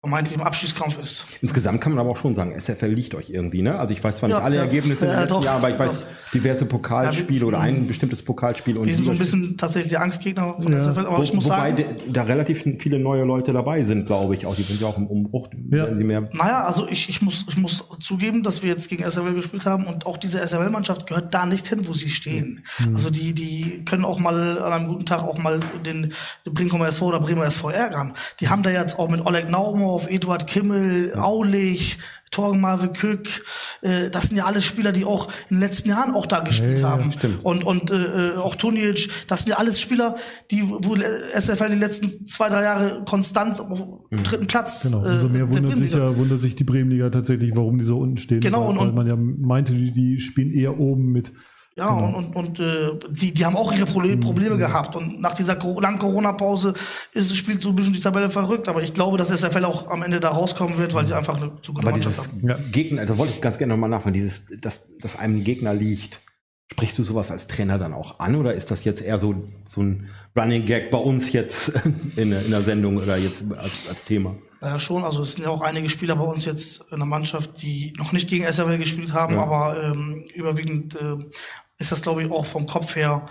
vermeintlich 0.00 0.36
im 0.36 0.44
Abschießkampf 0.44 0.98
ist. 1.02 1.26
Insgesamt 1.42 1.80
kann 1.80 1.92
man 1.92 1.98
aber 1.98 2.10
auch 2.10 2.16
schon 2.16 2.36
sagen, 2.36 2.58
SFL 2.58 2.86
liegt 2.86 3.16
euch 3.16 3.30
irgendwie, 3.30 3.62
ne? 3.62 3.80
Also 3.80 3.92
ich 3.92 4.02
weiß 4.02 4.18
zwar 4.18 4.28
nicht 4.28 4.38
ja, 4.38 4.44
alle 4.44 4.56
ja. 4.56 4.62
Ergebnisse 4.62 5.06
ja, 5.06 5.20
letzten 5.20 5.28
doch, 5.28 5.44
Jahr, 5.44 5.56
aber 5.56 5.70
ich 5.70 5.76
doch. 5.76 5.86
weiß 5.86 6.06
diverse 6.32 6.66
Pokalspiele 6.66 7.44
oder 7.44 7.58
ein 7.58 7.88
bestimmtes 7.88 8.22
Pokalspiel. 8.22 8.78
Und 8.78 8.86
die 8.86 8.92
sind 8.92 9.06
so 9.06 9.10
ein 9.10 9.18
bisschen 9.18 9.56
tatsächlich 9.56 9.90
die 9.90 9.96
Angstgegner 9.96 10.56
von 10.60 10.80
SFL, 10.80 11.06
aber 11.06 11.18
Wo, 11.18 11.22
ich 11.22 11.32
muss 11.32 11.46
wobei 11.46 11.70
sagen... 11.70 11.78
Wobei 11.78 12.12
da 12.12 12.22
relativ 12.22 12.62
viele 12.78 13.00
neue 13.00 13.24
Leute 13.24 13.52
dabei 13.52 13.82
sind, 13.82 14.06
glaube 14.06 14.34
ich. 14.34 14.46
Auch 14.46 14.54
die 14.54 14.62
sind 14.62 14.80
ja 14.80 14.86
auch 14.86 14.98
im 14.98 15.08
Umbruch. 15.08 15.48
Ja. 15.70 15.92
Sie 15.94 16.04
mehr 16.04 16.28
naja, 16.32 16.64
also 16.64 16.86
ich, 16.86 17.08
ich, 17.08 17.20
muss, 17.20 17.46
ich 17.48 17.56
muss 17.56 17.84
zugeben, 17.98 18.44
dass 18.44 18.62
wir 18.62 18.70
jetzt 18.70 18.88
gegen 18.88 19.02
SFL 19.02 19.34
gespielt 19.34 19.66
haben 19.66 19.86
und 19.86 20.06
auch 20.06 20.16
diese 20.16 20.38
SFL-Mannschaft 20.38 21.08
gehört 21.08 21.34
da 21.34 21.44
nicht 21.44 21.66
hin, 21.66 21.88
wo 21.88 21.92
sie 21.92 22.10
stehen. 22.10 22.64
Mhm. 22.78 22.94
Also 22.94 23.10
die, 23.10 23.34
die 23.34 23.84
können 23.84 24.04
auch 24.04 24.20
mal 24.20 24.60
an 24.62 24.72
einem 24.72 24.86
guten 24.86 25.06
Tag 25.06 25.22
auch 25.22 25.38
mal 25.38 25.58
den, 25.84 26.12
den 26.46 26.54
Brinkumer 26.54 26.86
SV 26.86 27.06
oder 27.06 27.20
Bremer 27.20 27.46
SV 27.46 27.70
ärgern. 27.70 28.14
Die 28.40 28.48
haben 28.48 28.62
da 28.62 28.70
jetzt 28.70 28.98
auch 28.98 29.08
mit 29.08 29.26
Oleg 29.26 29.50
Naumo 29.50 29.97
auf 29.98 30.08
Eduard 30.08 30.46
Kimmel, 30.46 31.10
ja. 31.12 31.22
Aulich, 31.22 31.98
Torgen 32.30 32.60
Marve 32.60 32.88
Kück, 32.92 33.42
äh, 33.82 34.10
das 34.10 34.28
sind 34.28 34.36
ja 34.36 34.44
alles 34.44 34.64
Spieler, 34.64 34.92
die 34.92 35.04
auch 35.04 35.26
in 35.48 35.56
den 35.56 35.60
letzten 35.60 35.88
Jahren 35.88 36.14
auch 36.14 36.26
da 36.26 36.38
gespielt 36.40 36.78
ja, 36.78 36.88
haben. 36.88 37.12
Ja, 37.20 37.30
und 37.42 37.64
und 37.64 37.90
äh, 37.90 38.36
auch 38.36 38.54
Tunic, 38.54 39.10
das 39.26 39.42
sind 39.42 39.50
ja 39.50 39.58
alles 39.58 39.80
Spieler, 39.80 40.14
die 40.52 40.68
wo 40.68 40.94
SFL 40.94 41.70
die 41.70 41.78
letzten 41.78 42.28
zwei, 42.28 42.48
drei 42.48 42.62
Jahre 42.62 43.04
konstant 43.04 43.60
auf 43.60 43.84
mhm. 44.10 44.22
dritten 44.22 44.46
Platz. 44.46 44.84
Genau, 44.84 44.98
umso 44.98 45.26
äh, 45.26 45.30
mehr 45.30 45.48
wundert 45.50 45.78
sich 45.78 45.92
ja, 45.92 46.16
wundert 46.16 46.38
sich 46.38 46.54
die 46.54 46.64
Bremenliga 46.64 47.10
tatsächlich, 47.10 47.56
warum 47.56 47.78
die 47.78 47.84
so 47.84 47.98
unten 47.98 48.18
stehen. 48.18 48.40
Genau, 48.40 48.68
weil, 48.68 48.78
und, 48.78 48.78
weil 48.78 48.92
man 48.92 49.06
ja 49.08 49.16
meinte, 49.16 49.74
die, 49.74 49.90
die 49.92 50.20
spielen 50.20 50.52
eher 50.52 50.78
oben 50.78 51.10
mit 51.10 51.32
ja, 51.78 51.94
genau. 51.94 52.18
und, 52.18 52.36
und, 52.36 52.58
und 52.58 52.60
äh, 52.60 52.90
die, 53.08 53.32
die 53.32 53.44
haben 53.46 53.56
auch 53.56 53.72
ihre 53.72 53.86
Probleme, 53.86 54.16
mhm. 54.16 54.54
Mhm. 54.54 54.58
gehabt. 54.58 54.96
Und 54.96 55.20
nach 55.20 55.34
dieser 55.34 55.56
langen 55.80 55.98
Corona-Pause 55.98 56.74
ist 57.12 57.36
spielt 57.36 57.62
so 57.62 57.68
ein 57.68 57.76
bisschen 57.76 57.92
die 57.92 58.00
Tabelle 58.00 58.30
verrückt. 58.30 58.68
Aber 58.68 58.82
ich 58.82 58.92
glaube, 58.92 59.16
dass 59.16 59.28
SFL 59.28 59.64
auch 59.64 59.88
am 59.88 60.02
Ende 60.02 60.18
da 60.18 60.30
rauskommen 60.30 60.76
wird, 60.78 60.92
weil 60.92 61.06
sie 61.06 61.16
einfach 61.16 61.36
eine 61.36 61.52
zu 61.62 61.72
gute 61.72 61.88
Mannschaft 61.88 62.18
haben. 62.18 62.48
Ja. 62.48 62.58
Gegner, 62.72 63.06
da 63.06 63.16
wollte 63.16 63.32
ich 63.32 63.40
ganz 63.40 63.58
gerne 63.58 63.72
nochmal 63.74 63.90
nachfragen, 63.90 64.14
dieses, 64.14 64.46
dass, 64.60 64.96
dass 64.98 65.18
einem 65.18 65.44
Gegner 65.44 65.72
liegt. 65.72 66.20
Sprichst 66.70 66.98
du 66.98 67.04
sowas 67.04 67.30
als 67.30 67.46
Trainer 67.46 67.78
dann 67.78 67.94
auch 67.94 68.20
an 68.20 68.34
oder 68.34 68.52
ist 68.52 68.70
das 68.70 68.84
jetzt 68.84 69.00
eher 69.00 69.18
so, 69.18 69.46
so 69.64 69.80
ein 69.80 70.10
Running 70.36 70.66
Gag 70.66 70.90
bei 70.90 70.98
uns 70.98 71.32
jetzt 71.32 71.68
in, 72.16 72.32
in 72.32 72.50
der 72.50 72.62
Sendung 72.62 72.98
oder 72.98 73.16
jetzt 73.16 73.44
als, 73.52 73.88
als 73.88 74.04
Thema? 74.04 74.36
Ja, 74.60 74.80
schon. 74.80 75.04
Also 75.04 75.22
es 75.22 75.34
sind 75.34 75.44
ja 75.44 75.50
auch 75.50 75.60
einige 75.60 75.88
Spieler 75.88 76.16
bei 76.16 76.24
uns 76.24 76.44
jetzt 76.44 76.90
in 76.90 76.98
der 76.98 77.06
Mannschaft, 77.06 77.62
die 77.62 77.92
noch 77.96 78.12
nicht 78.12 78.28
gegen 78.28 78.44
SRL 78.44 78.78
gespielt 78.78 79.12
haben, 79.12 79.34
ja. 79.34 79.42
aber 79.42 79.82
ähm, 79.82 80.24
überwiegend 80.34 80.96
äh, 80.96 81.16
ist 81.78 81.92
das, 81.92 82.02
glaube 82.02 82.22
ich, 82.22 82.30
auch 82.30 82.46
vom 82.46 82.66
Kopf 82.66 82.96
her 82.96 83.28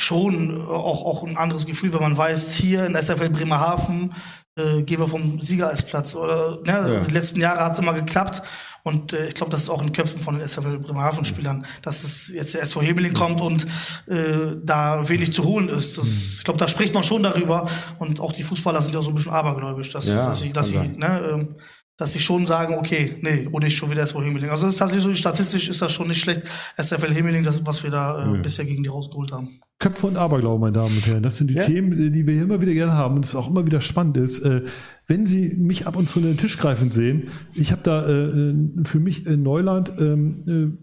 schon 0.00 0.56
äh, 0.56 0.62
auch, 0.62 1.04
auch 1.04 1.24
ein 1.24 1.36
anderes 1.36 1.66
Gefühl, 1.66 1.92
wenn 1.92 2.00
man 2.00 2.16
weiß, 2.16 2.54
hier 2.54 2.86
in 2.86 2.94
SFL 2.94 3.30
Bremerhaven 3.30 4.14
äh, 4.56 4.82
gehen 4.82 5.00
wir 5.00 5.08
vom 5.08 5.40
Sieger 5.40 5.68
als 5.68 5.82
Platz. 5.82 6.14
Oder 6.14 6.60
ne, 6.62 6.94
ja. 6.94 7.00
die 7.00 7.14
letzten 7.14 7.40
Jahre 7.40 7.60
hat 7.64 7.72
es 7.72 7.78
immer 7.78 7.94
geklappt. 7.94 8.42
Und 8.84 9.12
äh, 9.12 9.28
ich 9.28 9.34
glaube, 9.34 9.50
das 9.50 9.62
ist 9.62 9.70
auch 9.70 9.80
in 9.80 9.88
den 9.88 9.92
Köpfen 9.94 10.22
von 10.22 10.38
den 10.38 10.46
SFL 10.46 10.78
Bremerhaven-Spielern, 10.78 11.64
dass 11.82 12.02
es 12.02 12.28
jetzt 12.28 12.54
der 12.54 12.62
SV 12.62 12.82
Hemeling 12.82 13.12
kommt 13.12 13.40
und 13.40 13.64
äh, 14.08 14.56
da 14.62 15.08
wenig 15.08 15.32
zu 15.32 15.44
holen 15.44 15.68
ist. 15.68 15.98
Das, 15.98 16.06
mhm. 16.06 16.36
ich 16.38 16.44
glaube, 16.44 16.58
da 16.58 16.68
spricht 16.68 16.92
man 16.92 17.04
schon 17.04 17.22
darüber. 17.22 17.68
Und 17.98 18.18
auch 18.18 18.32
die 18.32 18.42
Fußballer 18.42 18.82
sind 18.82 18.94
ja 18.94 19.02
so 19.02 19.10
ein 19.10 19.14
bisschen 19.14 19.32
abergläubisch, 19.32 19.92
dass, 19.92 20.08
ja, 20.08 20.26
dass 20.26 20.40
sie, 20.40 20.52
dass 20.52 20.68
sie 20.68 20.78
ne, 20.78 21.20
äh, 21.20 21.62
dass 21.96 22.12
sie 22.12 22.20
schon 22.20 22.46
sagen, 22.46 22.74
okay, 22.74 23.16
nee, 23.20 23.48
und 23.50 23.64
nicht 23.64 23.76
schon 23.76 23.90
wieder 23.90 24.02
SV 24.02 24.22
Himmeling. 24.22 24.50
Also 24.50 24.66
das 24.66 24.74
ist 24.74 24.78
tatsächlich 24.78 25.04
so, 25.04 25.14
statistisch 25.14 25.68
ist 25.68 25.82
das 25.82 25.92
schon 25.92 26.08
nicht 26.08 26.20
schlecht. 26.20 26.42
SFL 26.76 27.12
Himmeling, 27.12 27.44
das, 27.44 27.64
was 27.66 27.82
wir 27.82 27.90
da 27.90 28.22
äh, 28.22 28.26
mhm. 28.26 28.42
bisher 28.42 28.64
gegen 28.64 28.82
die 28.82 28.88
rausgeholt 28.88 29.32
haben. 29.32 29.60
Köpfe 29.78 30.06
und 30.06 30.16
Aberglaube, 30.16 30.60
meine 30.60 30.72
Damen 30.72 30.96
und 30.96 31.06
Herren. 31.06 31.22
Das 31.22 31.36
sind 31.36 31.48
die 31.48 31.54
ja. 31.54 31.64
Themen, 31.64 32.12
die 32.12 32.26
wir 32.26 32.34
hier 32.34 32.44
immer 32.44 32.60
wieder 32.60 32.72
gerne 32.72 32.92
haben 32.92 33.16
und 33.16 33.24
es 33.24 33.34
auch 33.34 33.48
immer 33.48 33.66
wieder 33.66 33.80
spannend 33.80 34.16
ist. 34.16 34.38
Äh, 34.40 34.62
wenn 35.06 35.26
Sie 35.26 35.56
mich 35.58 35.86
ab 35.86 35.96
und 35.96 36.08
zu 36.08 36.20
in 36.20 36.26
den 36.26 36.38
Tisch 36.38 36.56
greifen 36.56 36.90
sehen, 36.90 37.28
ich 37.52 37.72
habe 37.72 37.82
da 37.82 38.08
äh, 38.08 38.54
für 38.84 39.00
mich 39.00 39.26
in 39.26 39.42
Neuland 39.42 39.92
ähm, 39.98 40.78
äh, 40.78 40.81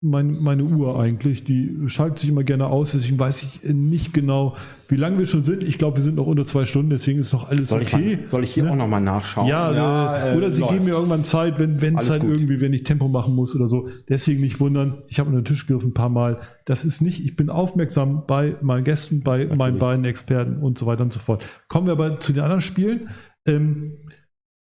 mein, 0.00 0.40
meine 0.40 0.62
Uhr 0.62 0.98
eigentlich. 0.98 1.42
Die 1.44 1.76
schaltet 1.86 2.20
sich 2.20 2.28
immer 2.28 2.44
gerne 2.44 2.66
aus, 2.66 2.92
deswegen 2.92 3.18
weiß 3.18 3.42
ich 3.42 3.64
nicht 3.64 4.14
genau, 4.14 4.54
wie 4.86 4.94
lange 4.94 5.18
wir 5.18 5.26
schon 5.26 5.42
sind. 5.42 5.64
Ich 5.64 5.76
glaube, 5.76 5.96
wir 5.96 6.04
sind 6.04 6.14
noch 6.14 6.26
unter 6.26 6.46
zwei 6.46 6.64
Stunden, 6.66 6.90
deswegen 6.90 7.18
ist 7.18 7.32
noch 7.32 7.48
alles 7.48 7.68
soll 7.68 7.82
okay. 7.82 8.12
Ich 8.12 8.18
mal, 8.18 8.26
soll 8.26 8.44
ich 8.44 8.54
hier 8.54 8.64
ne? 8.64 8.70
auch 8.70 8.76
nochmal 8.76 9.00
nachschauen? 9.00 9.48
Ja, 9.48 9.72
ja 9.72 10.34
äh, 10.34 10.36
oder 10.36 10.52
Sie 10.52 10.60
läuft. 10.60 10.74
geben 10.74 10.84
mir 10.84 10.92
irgendwann 10.92 11.24
Zeit, 11.24 11.58
wenn 11.58 11.76
es 11.96 12.08
halt 12.08 12.22
gut. 12.22 12.36
irgendwie, 12.36 12.60
wenn 12.60 12.72
ich 12.72 12.84
Tempo 12.84 13.08
machen 13.08 13.34
muss 13.34 13.56
oder 13.56 13.66
so. 13.66 13.88
Deswegen 14.08 14.40
nicht 14.40 14.60
wundern, 14.60 15.02
ich 15.08 15.18
habe 15.18 15.30
unter 15.30 15.42
den 15.42 15.46
Tisch 15.46 15.66
gegriffen 15.66 15.90
ein 15.90 15.94
paar 15.94 16.10
Mal. 16.10 16.40
Das 16.64 16.84
ist 16.84 17.00
nicht, 17.00 17.24
ich 17.24 17.34
bin 17.34 17.50
aufmerksam 17.50 18.24
bei 18.26 18.56
meinen 18.60 18.84
Gästen, 18.84 19.22
bei 19.22 19.38
Natürlich. 19.38 19.58
meinen 19.58 19.78
beiden 19.78 20.04
Experten 20.04 20.58
und 20.58 20.78
so 20.78 20.86
weiter 20.86 21.02
und 21.02 21.12
so 21.12 21.18
fort. 21.18 21.44
Kommen 21.68 21.86
wir 21.86 21.92
aber 21.92 22.20
zu 22.20 22.32
den 22.32 22.42
anderen 22.42 22.60
Spielen. 22.60 23.08
Ähm, 23.46 23.98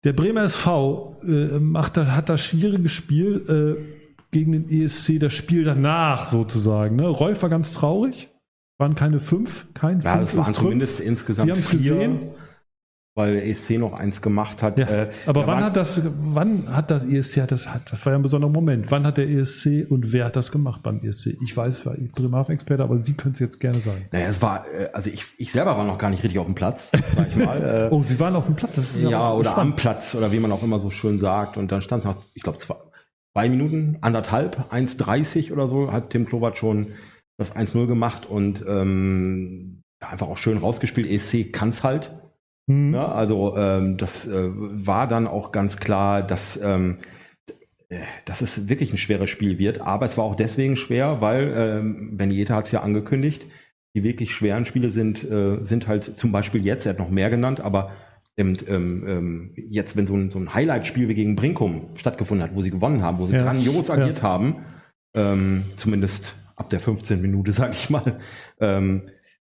der 0.02 0.14
Bremer 0.14 0.42
SV 0.42 1.16
äh, 1.28 1.60
macht, 1.60 1.96
hat 1.96 2.28
das 2.28 2.40
schwierige 2.40 2.88
Spiel. 2.88 3.76
Äh, 3.78 4.01
gegen 4.32 4.52
den 4.52 4.68
ESC 4.68 5.20
das 5.20 5.32
Spiel 5.32 5.64
danach 5.64 6.26
sozusagen. 6.26 6.96
Ne? 6.96 7.06
Rolf 7.06 7.42
war 7.42 7.48
ganz 7.48 7.72
traurig. 7.72 8.28
Waren 8.78 8.94
keine 8.96 9.20
fünf, 9.20 9.66
kein 9.74 10.00
ja, 10.00 10.16
fünf. 10.16 10.32
Ja, 10.34 10.40
es 10.40 10.46
waren 10.46 10.54
zumindest 10.54 11.00
insgesamt 11.00 11.46
Sie 11.46 11.52
haben 11.52 11.60
es 11.60 11.70
gesehen 11.70 12.32
weil 13.14 13.36
ESC 13.36 13.72
noch 13.78 13.92
eins 13.92 14.22
gemacht 14.22 14.62
hat. 14.62 14.78
Ja, 14.78 14.86
äh, 14.86 15.10
aber 15.26 15.46
wann 15.46 15.62
hat 15.62 15.76
das, 15.76 16.00
wann 16.02 16.74
hat 16.74 16.90
das 16.90 17.04
ESC, 17.04 17.42
hat 17.42 17.52
das, 17.52 17.68
hat, 17.68 17.92
das 17.92 18.06
war 18.06 18.12
ja 18.12 18.18
ein 18.18 18.22
besonderer 18.22 18.50
Moment. 18.50 18.90
Wann 18.90 19.06
hat 19.06 19.18
der 19.18 19.28
ESC 19.28 19.86
und 19.90 20.12
wer 20.12 20.24
hat 20.24 20.36
das 20.36 20.50
gemacht 20.50 20.82
beim 20.82 21.00
ESC? 21.00 21.36
Ich 21.42 21.54
weiß, 21.54 21.84
war 21.84 21.98
ich 21.98 22.10
Bremerhaven-Experte, 22.12 22.82
aber 22.82 22.98
Sie 22.98 23.12
können 23.12 23.34
es 23.34 23.40
jetzt 23.40 23.60
gerne 23.60 23.80
sagen. 23.80 24.06
Naja, 24.12 24.28
es 24.28 24.40
war, 24.40 24.64
äh, 24.72 24.88
also 24.94 25.10
ich, 25.10 25.26
ich 25.36 25.52
selber 25.52 25.76
war 25.76 25.84
noch 25.84 25.98
gar 25.98 26.08
nicht 26.08 26.22
richtig 26.22 26.38
auf 26.38 26.46
dem 26.46 26.54
Platz, 26.54 26.90
sag 27.14 27.28
ich 27.28 27.36
mal. 27.36 27.52
Äh, 27.62 27.88
oh, 27.90 28.02
Sie 28.02 28.18
waren 28.18 28.34
auf 28.34 28.46
dem 28.46 28.56
Platz, 28.56 28.72
das 28.76 28.96
ist 28.96 29.04
ja, 29.04 29.10
ja 29.10 29.32
oder 29.32 29.50
spannend. 29.50 29.72
am 29.72 29.76
Platz 29.76 30.14
oder 30.14 30.32
wie 30.32 30.40
man 30.40 30.50
auch 30.52 30.62
immer 30.62 30.78
so 30.78 30.90
schön 30.90 31.18
sagt. 31.18 31.56
Und 31.56 31.70
dann 31.70 31.80
stand 31.80 32.00
es 32.00 32.06
noch, 32.06 32.16
ich 32.34 32.42
glaube, 32.42 32.58
zwei, 32.58 32.74
zwei 33.32 33.48
Minuten, 33.48 33.98
anderthalb, 34.00 34.72
1,30 34.72 35.52
oder 35.52 35.68
so, 35.68 35.92
hat 35.92 36.10
Tim 36.10 36.26
Klobert 36.26 36.58
schon 36.58 36.92
das 37.38 37.56
1-0 37.56 37.86
gemacht 37.86 38.26
und 38.26 38.64
ähm, 38.68 39.82
einfach 40.00 40.28
auch 40.28 40.38
schön 40.38 40.58
rausgespielt. 40.58 41.10
ESC 41.10 41.52
kann 41.52 41.70
es 41.70 41.82
halt. 41.82 42.10
Mhm. 42.66 42.94
Ja, 42.94 43.10
also 43.10 43.56
ähm, 43.56 43.96
das 43.96 44.28
äh, 44.28 44.50
war 44.52 45.08
dann 45.08 45.26
auch 45.26 45.52
ganz 45.52 45.78
klar, 45.78 46.22
dass, 46.22 46.60
ähm, 46.62 46.98
äh, 47.88 48.00
dass 48.24 48.40
es 48.40 48.68
wirklich 48.68 48.92
ein 48.92 48.98
schweres 48.98 49.30
Spiel 49.30 49.58
wird. 49.58 49.80
Aber 49.80 50.06
es 50.06 50.16
war 50.18 50.24
auch 50.24 50.36
deswegen 50.36 50.76
schwer, 50.76 51.20
weil 51.20 51.52
ähm, 51.56 52.16
Benieta 52.16 52.56
hat 52.56 52.66
es 52.66 52.72
ja 52.72 52.82
angekündigt, 52.82 53.46
die 53.94 54.04
wirklich 54.04 54.32
schweren 54.32 54.64
Spiele 54.64 54.88
sind, 54.88 55.24
äh, 55.24 55.64
sind 55.64 55.88
halt 55.88 56.18
zum 56.18 56.32
Beispiel 56.32 56.64
jetzt, 56.64 56.86
er 56.86 56.90
hat 56.90 56.98
noch 56.98 57.10
mehr 57.10 57.30
genannt, 57.30 57.60
aber 57.60 57.92
und, 58.38 58.68
ähm, 58.68 59.04
ähm, 59.06 59.52
jetzt, 59.56 59.96
wenn 59.96 60.06
so 60.06 60.16
ein, 60.16 60.30
so 60.30 60.38
ein 60.38 60.54
Highlight-Spiel 60.54 61.08
wie 61.08 61.14
gegen 61.14 61.36
Brinkum 61.36 61.88
stattgefunden 61.96 62.46
hat, 62.46 62.56
wo 62.56 62.62
sie 62.62 62.70
gewonnen 62.70 63.02
haben, 63.02 63.18
wo 63.18 63.26
sie 63.26 63.34
ja. 63.34 63.42
grandios 63.42 63.90
agiert 63.90 64.18
ja. 64.18 64.24
haben, 64.24 64.64
ähm, 65.14 65.64
zumindest 65.76 66.34
ab 66.56 66.70
der 66.70 66.80
15 66.80 67.20
Minute, 67.20 67.52
sag 67.52 67.72
ich 67.72 67.90
mal, 67.90 68.18
ähm, 68.60 69.02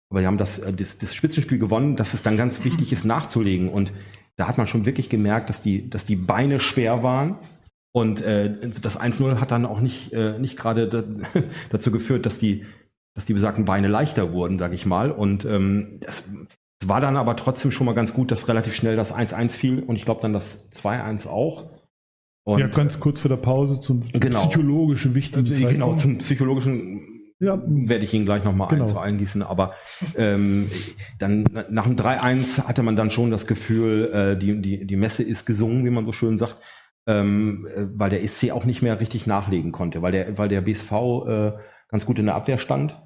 aber 0.09 0.21
die 0.21 0.27
haben 0.27 0.37
das, 0.37 0.59
äh, 0.59 0.73
das, 0.73 0.97
das 0.97 1.13
Spitzenspiel 1.13 1.59
gewonnen, 1.59 1.95
dass 1.95 2.13
es 2.13 2.23
dann 2.23 2.37
ganz 2.37 2.63
wichtig 2.63 2.93
ist, 2.93 3.05
nachzulegen. 3.05 3.69
Und 3.69 3.91
da 4.35 4.47
hat 4.47 4.57
man 4.57 4.67
schon 4.67 4.85
wirklich 4.85 5.09
gemerkt, 5.09 5.49
dass 5.49 5.61
die, 5.61 5.89
dass 5.89 6.05
die 6.05 6.15
Beine 6.15 6.59
schwer 6.59 7.03
waren. 7.03 7.39
Und 7.91 8.21
äh, 8.21 8.69
das 8.81 8.99
1-0 8.99 9.39
hat 9.39 9.51
dann 9.51 9.65
auch 9.65 9.79
nicht, 9.79 10.13
äh, 10.13 10.37
nicht 10.39 10.57
gerade 10.57 10.87
da, 10.87 11.03
dazu 11.69 11.91
geführt, 11.91 12.25
dass 12.25 12.37
die, 12.37 12.65
dass 13.15 13.25
die 13.25 13.33
besagten 13.33 13.65
Beine 13.65 13.87
leichter 13.87 14.31
wurden, 14.31 14.59
sag 14.59 14.73
ich 14.73 14.85
mal. 14.85 15.11
Und 15.11 15.45
ähm, 15.45 15.97
das 16.01 16.29
war 16.85 17.01
dann 17.01 17.17
aber 17.17 17.35
trotzdem 17.35 17.71
schon 17.71 17.85
mal 17.85 17.95
ganz 17.95 18.13
gut, 18.13 18.31
dass 18.31 18.47
relativ 18.47 18.75
schnell 18.75 18.95
das 18.95 19.13
1-1 19.13 19.49
fiel 19.51 19.83
und 19.83 19.95
ich 19.95 20.05
glaube 20.05 20.21
dann 20.21 20.33
das 20.33 20.71
2-1 20.73 21.27
auch. 21.27 21.65
Und, 22.43 22.59
ja, 22.59 22.67
ganz 22.67 22.99
kurz 22.99 23.19
vor 23.19 23.29
der 23.29 23.37
Pause 23.37 23.79
zum 23.81 24.07
genau, 24.13 24.47
psychologischen 24.47 25.15
wichtigen 25.15 25.45
Zeitpunkt. 25.45 25.73
Genau, 25.73 25.93
zum 25.95 26.19
psychologischen 26.19 27.17
ja. 27.39 27.61
werde 27.65 28.03
ich 28.03 28.13
Ihnen 28.13 28.25
gleich 28.25 28.43
nochmal 28.43 28.69
genau. 28.69 28.97
eingießen. 28.97 29.43
Aber 29.43 29.73
ähm, 30.15 30.69
dann 31.19 31.43
nach 31.69 31.83
dem 31.83 31.95
3-1 31.95 32.67
hatte 32.67 32.83
man 32.83 32.95
dann 32.95 33.11
schon 33.11 33.31
das 33.31 33.47
Gefühl, 33.47 34.11
äh, 34.13 34.37
die, 34.37 34.61
die, 34.61 34.85
die 34.87 34.95
Messe 34.95 35.23
ist 35.23 35.45
gesungen, 35.45 35.83
wie 35.85 35.89
man 35.89 36.05
so 36.05 36.13
schön 36.13 36.37
sagt, 36.37 36.57
ähm, 37.05 37.67
äh, 37.75 37.85
weil 37.95 38.09
der 38.09 38.27
SC 38.27 38.51
auch 38.51 38.65
nicht 38.65 38.81
mehr 38.81 38.99
richtig 38.99 39.27
nachlegen 39.27 39.71
konnte, 39.71 40.01
weil 40.01 40.11
der, 40.11 40.37
weil 40.37 40.49
der 40.49 40.61
BSV 40.61 40.91
äh, 40.91 41.51
ganz 41.89 42.05
gut 42.05 42.19
in 42.19 42.25
der 42.25 42.35
Abwehr 42.35 42.59
stand. 42.59 42.97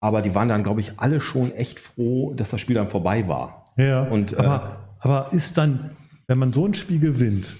Aber 0.00 0.22
die 0.22 0.34
waren 0.34 0.48
dann, 0.48 0.62
glaube 0.62 0.80
ich, 0.80 0.92
alle 0.98 1.20
schon 1.20 1.52
echt 1.52 1.80
froh, 1.80 2.34
dass 2.34 2.50
das 2.50 2.60
Spiel 2.60 2.76
dann 2.76 2.90
vorbei 2.90 3.26
war. 3.26 3.64
Ja, 3.76 4.02
und, 4.02 4.32
äh, 4.32 4.36
aber, 4.36 4.88
äh, 5.00 5.04
aber 5.04 5.32
ist 5.32 5.58
dann, 5.58 5.90
wenn 6.26 6.38
man 6.38 6.52
so 6.52 6.66
ein 6.66 6.74
Spiel 6.74 7.00
gewinnt, 7.00 7.54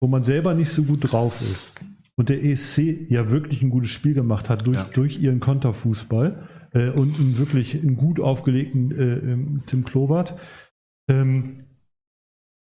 wo 0.00 0.08
man 0.08 0.24
selber 0.24 0.54
nicht 0.54 0.70
so 0.70 0.82
gut 0.82 1.12
drauf 1.12 1.40
ist, 1.40 1.72
und 2.16 2.28
der 2.28 2.44
ESC 2.44 3.08
ja 3.08 3.30
wirklich 3.30 3.62
ein 3.62 3.70
gutes 3.70 3.90
Spiel 3.90 4.14
gemacht 4.14 4.50
hat 4.50 4.66
durch, 4.66 4.76
ja. 4.76 4.84
durch 4.92 5.18
ihren 5.18 5.40
Konterfußball 5.40 6.46
äh, 6.72 6.90
und 6.90 7.18
einen 7.18 7.38
wirklich 7.38 7.74
einen 7.74 7.96
gut 7.96 8.20
aufgelegten 8.20 8.90
äh, 8.92 9.32
ähm, 9.32 9.62
Tim 9.66 9.84
Klobart. 9.84 10.34
Ähm, 11.10 11.64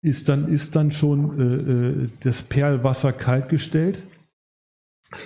ist 0.05 0.29
dann, 0.29 0.49
ist 0.49 0.77
dann 0.77 0.91
schon 0.91 1.39
äh, 1.39 2.05
äh 2.05 2.09
das 2.21 2.43
Perlwasser 2.43 3.13
kaltgestellt? 3.13 4.03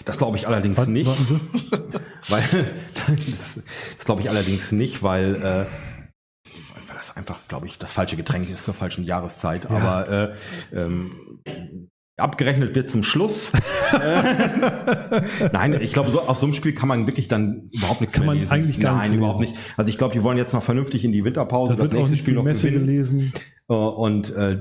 Das 0.05 0.19
glaube 0.19 0.37
ich 0.37 0.47
allerdings 0.47 0.79
Was, 0.79 0.89
nicht. 0.89 1.11
weil, 2.29 2.43
das, 3.38 3.62
das 3.97 4.05
glaube 4.05 4.21
ich 4.23 4.31
allerdings 4.31 4.73
nicht, 4.73 5.03
weil, 5.03 5.37
äh, 5.37 5.66
weil 6.87 6.97
das 6.97 7.16
einfach, 7.16 7.38
glaube 7.49 7.66
ich, 7.66 7.79
das 7.79 7.92
falsche 7.92 8.16
Getränk 8.16 8.49
ist 8.49 8.64
zur 8.64 8.75
falschen 8.75 9.05
Jahreszeit. 9.05 9.71
Ja. 9.71 9.77
Aber 9.77 10.35
äh, 10.73 10.77
ähm, 10.77 11.40
Abgerechnet 12.19 12.75
wird 12.75 12.88
zum 12.88 13.03
Schluss. 13.03 13.53
Nein, 15.53 15.79
ich 15.83 15.92
glaube, 15.92 16.11
so, 16.11 16.23
aus 16.23 16.40
so 16.40 16.47
einem 16.47 16.55
Spiel 16.55 16.75
kann 16.75 16.88
man 16.88 17.07
wirklich 17.07 17.29
dann 17.29 17.69
überhaupt 17.73 18.01
nichts 18.01 18.14
kann 18.14 18.25
mehr 18.25 18.35
lesen. 18.35 18.51
Eigentlich 18.51 18.81
gar 18.81 18.97
Nein, 18.97 19.12
überhaupt 19.12 19.40
nicht. 19.40 19.55
Also 19.77 19.90
ich 19.90 19.99
glaube, 19.99 20.14
die 20.14 20.23
wollen 20.23 20.38
jetzt 20.38 20.55
noch 20.55 20.62
vernünftig 20.62 21.05
in 21.05 21.12
die 21.12 21.25
Winterpause 21.25 21.77
da 21.77 21.83
das 21.83 21.92
nächste 21.92 22.16
Spiel 22.16 22.33
noch 22.33 22.42
Messe 22.42 22.69
gewinnen. 22.69 22.87
Gelesen. 22.87 23.33
Äh, 23.69 23.75
und 23.75 24.35
äh, 24.35 24.59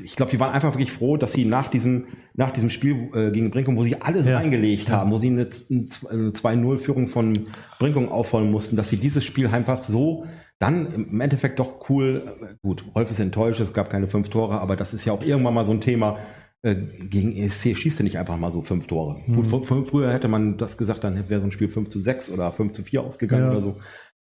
ich 0.00 0.16
glaube, 0.16 0.30
die 0.30 0.40
waren 0.40 0.52
einfach 0.52 0.74
wirklich 0.74 0.92
froh, 0.92 1.16
dass 1.16 1.32
sie 1.32 1.44
nach 1.44 1.68
diesem, 1.68 2.06
nach 2.34 2.50
diesem 2.50 2.70
Spiel 2.70 3.10
äh, 3.14 3.30
gegen 3.30 3.50
Brinkum, 3.50 3.76
wo 3.76 3.84
sie 3.84 4.00
alles 4.00 4.26
ja. 4.26 4.36
reingelegt 4.36 4.90
haben, 4.90 5.10
wo 5.10 5.18
sie 5.18 5.28
eine, 5.28 5.48
eine 5.70 6.30
2-0-Führung 6.30 7.06
von 7.06 7.32
Brinkum 7.78 8.08
aufholen 8.08 8.50
mussten, 8.50 8.76
dass 8.76 8.88
sie 8.88 8.96
dieses 8.96 9.24
Spiel 9.24 9.46
einfach 9.48 9.84
so 9.84 10.26
dann 10.58 10.92
im 10.94 11.20
Endeffekt 11.20 11.58
doch 11.58 11.90
cool, 11.90 12.56
gut, 12.62 12.84
Rolf 12.94 13.10
ist 13.10 13.20
enttäuscht, 13.20 13.60
es 13.60 13.74
gab 13.74 13.90
keine 13.90 14.08
fünf 14.08 14.30
Tore, 14.30 14.60
aber 14.60 14.76
das 14.76 14.94
ist 14.94 15.04
ja 15.04 15.12
auch 15.12 15.22
irgendwann 15.22 15.54
mal 15.54 15.64
so 15.64 15.72
ein 15.72 15.82
Thema. 15.82 16.18
Äh, 16.62 16.74
gegen 16.74 17.36
ESC 17.36 17.76
schießt 17.76 18.00
du 18.00 18.04
nicht 18.04 18.18
einfach 18.18 18.38
mal 18.38 18.50
so 18.50 18.62
fünf 18.62 18.86
Tore. 18.86 19.20
Mhm. 19.26 19.50
Gut, 19.50 19.66
früher 19.66 20.12
hätte 20.12 20.28
man 20.28 20.56
das 20.56 20.78
gesagt, 20.78 21.04
dann 21.04 21.28
wäre 21.28 21.40
so 21.40 21.46
ein 21.46 21.52
Spiel 21.52 21.68
5 21.68 21.90
zu 21.90 22.00
6 22.00 22.30
oder 22.30 22.50
5 22.52 22.72
zu 22.72 22.82
4 22.82 23.02
ausgegangen 23.02 23.44
ja. 23.44 23.50
oder 23.50 23.60
so. 23.60 23.76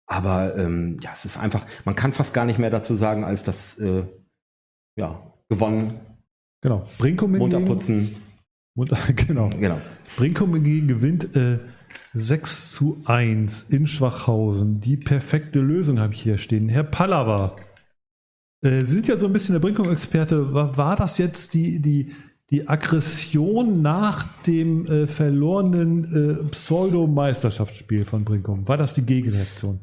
Aber 0.06 0.56
ähm, 0.56 0.98
ja, 1.02 1.10
es 1.14 1.24
ist 1.24 1.38
einfach, 1.38 1.64
man 1.84 1.94
kann 1.94 2.12
fast 2.12 2.34
gar 2.34 2.44
nicht 2.44 2.58
mehr 2.58 2.70
dazu 2.70 2.94
sagen, 2.94 3.24
als 3.24 3.42
das 3.42 3.78
äh, 3.78 4.04
ja, 4.96 5.32
gewonnen. 5.48 6.00
Genau. 6.62 6.86
Brinkum 6.98 7.32
munter 7.32 7.60
putzen. 7.60 8.14
Genau. 9.26 9.50
genau. 9.58 9.80
Brinkum 10.16 10.52
gewinnt 10.62 11.34
äh, 11.34 11.58
6 12.14 12.72
zu 12.72 13.02
1 13.06 13.64
in 13.64 13.88
Schwachhausen. 13.88 14.78
Die 14.78 14.96
perfekte 14.96 15.58
Lösung 15.58 15.98
habe 15.98 16.14
ich 16.14 16.22
hier 16.22 16.38
stehen. 16.38 16.68
Herr 16.68 16.84
Pallava, 16.84 17.56
äh, 18.62 18.84
Sie 18.84 18.94
sind 18.94 19.08
ja 19.08 19.16
so 19.16 19.26
ein 19.26 19.32
bisschen 19.32 19.54
der 19.54 19.60
Brinkum-Experte. 19.60 20.54
War, 20.54 20.76
war, 20.76 20.96
das 20.96 21.18
jetzt 21.18 21.54
die, 21.54 21.80
die, 21.80 22.12
die 22.50 22.68
Aggression 22.68 23.82
nach 23.82 24.26
dem 24.42 24.86
äh, 24.86 25.06
verlorenen 25.06 26.04
äh, 26.04 26.44
Pseudo-Meisterschaftsspiel 26.50 28.04
von 28.04 28.24
Brinkum? 28.24 28.66
War 28.68 28.76
das 28.76 28.94
die 28.94 29.02
Gegenreaktion? 29.02 29.80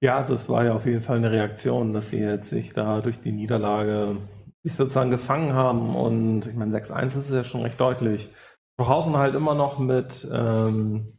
Ja, 0.00 0.16
also 0.16 0.34
es 0.34 0.48
war 0.48 0.64
ja 0.64 0.74
auf 0.74 0.86
jeden 0.86 1.02
Fall 1.02 1.18
eine 1.18 1.30
Reaktion, 1.30 1.92
dass 1.92 2.10
sie 2.10 2.18
jetzt 2.18 2.50
sich 2.50 2.72
da 2.72 3.00
durch 3.00 3.20
die 3.20 3.30
Niederlage 3.30 4.16
sich 4.62 4.74
sozusagen 4.74 5.10
gefangen 5.10 5.54
haben. 5.54 5.94
Und 5.94 6.46
ich 6.46 6.54
meine, 6.54 6.72
6-1 6.72 7.18
ist 7.18 7.30
ja 7.30 7.44
schon 7.44 7.62
recht 7.62 7.80
deutlich. 7.80 8.30
Schwachhausen 8.76 9.16
halt 9.16 9.34
immer 9.34 9.54
noch 9.54 9.78
mit 9.78 10.28
ähm, 10.32 11.18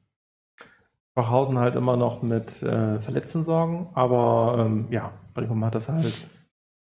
Schwachhausen 1.14 1.60
halt 1.60 1.76
immer 1.76 1.96
noch 1.96 2.24
mit 2.24 2.64
äh, 2.64 3.00
Verletzten 3.00 3.44
sorgen, 3.44 3.90
aber 3.94 4.66
ähm, 4.66 4.88
ja, 4.90 5.14
Brinkum 5.34 5.64
hat 5.64 5.76
das 5.76 5.90
halt 5.90 6.28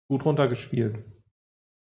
gut 0.09 0.25
runtergespielt. 0.25 1.03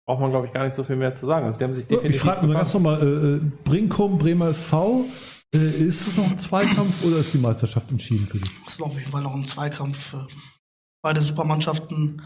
Braucht 0.05 0.21
man, 0.21 0.31
glaube 0.31 0.47
ich, 0.47 0.53
gar 0.53 0.63
nicht 0.63 0.73
so 0.73 0.83
viel 0.83 0.95
mehr 0.95 1.13
zu 1.13 1.25
sagen. 1.25 1.45
Also, 1.45 1.57
die 1.59 1.63
haben 1.63 1.75
sich 1.75 1.87
definitiv 1.87 2.15
ich 2.15 2.21
frage 2.21 2.45
mal 2.45 2.53
ganz 2.53 2.73
nochmal, 2.73 3.01
äh, 3.01 3.35
äh, 3.35 3.41
Brinkum, 3.63 4.17
Bremer 4.17 4.49
SV, 4.49 5.05
äh, 5.53 5.57
ist 5.57 6.07
es 6.07 6.17
noch 6.17 6.29
ein 6.29 6.37
Zweikampf 6.37 7.03
oder 7.03 7.17
ist 7.17 7.33
die 7.33 7.39
Meisterschaft 7.39 7.89
entschieden 7.89 8.27
für 8.27 8.37
dich? 8.37 8.51
Es 8.65 8.73
ist 8.73 8.81
auf 8.81 8.97
jeden 8.97 9.11
Fall 9.11 9.23
noch 9.23 9.33
ein 9.33 9.45
Zweikampf. 9.45 10.15
Beide 11.01 11.21
Supermannschaften, 11.21 12.21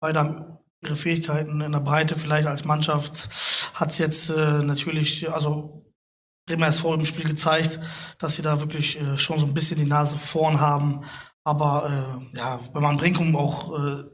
beide 0.00 0.20
haben 0.20 0.58
ihre 0.82 0.96
Fähigkeiten 0.96 1.60
in 1.60 1.72
der 1.72 1.80
Breite 1.80 2.16
vielleicht 2.16 2.46
als 2.46 2.64
Mannschaft 2.64 3.28
hat 3.74 3.90
es 3.90 3.98
jetzt 3.98 4.30
äh, 4.30 4.62
natürlich, 4.62 5.30
also 5.30 5.86
Bremer 6.46 6.68
SV 6.68 6.94
im 6.94 7.06
Spiel 7.06 7.24
gezeigt, 7.24 7.80
dass 8.18 8.34
sie 8.34 8.42
da 8.42 8.60
wirklich 8.60 9.00
äh, 9.00 9.16
schon 9.16 9.38
so 9.38 9.46
ein 9.46 9.54
bisschen 9.54 9.78
die 9.78 9.86
Nase 9.86 10.16
vorn 10.16 10.60
haben. 10.60 11.02
Aber 11.44 12.28
äh, 12.34 12.36
ja, 12.36 12.60
wenn 12.72 12.82
man 12.82 12.96
Brinkum 12.96 13.36
auch 13.36 13.78
äh, 13.78 14.04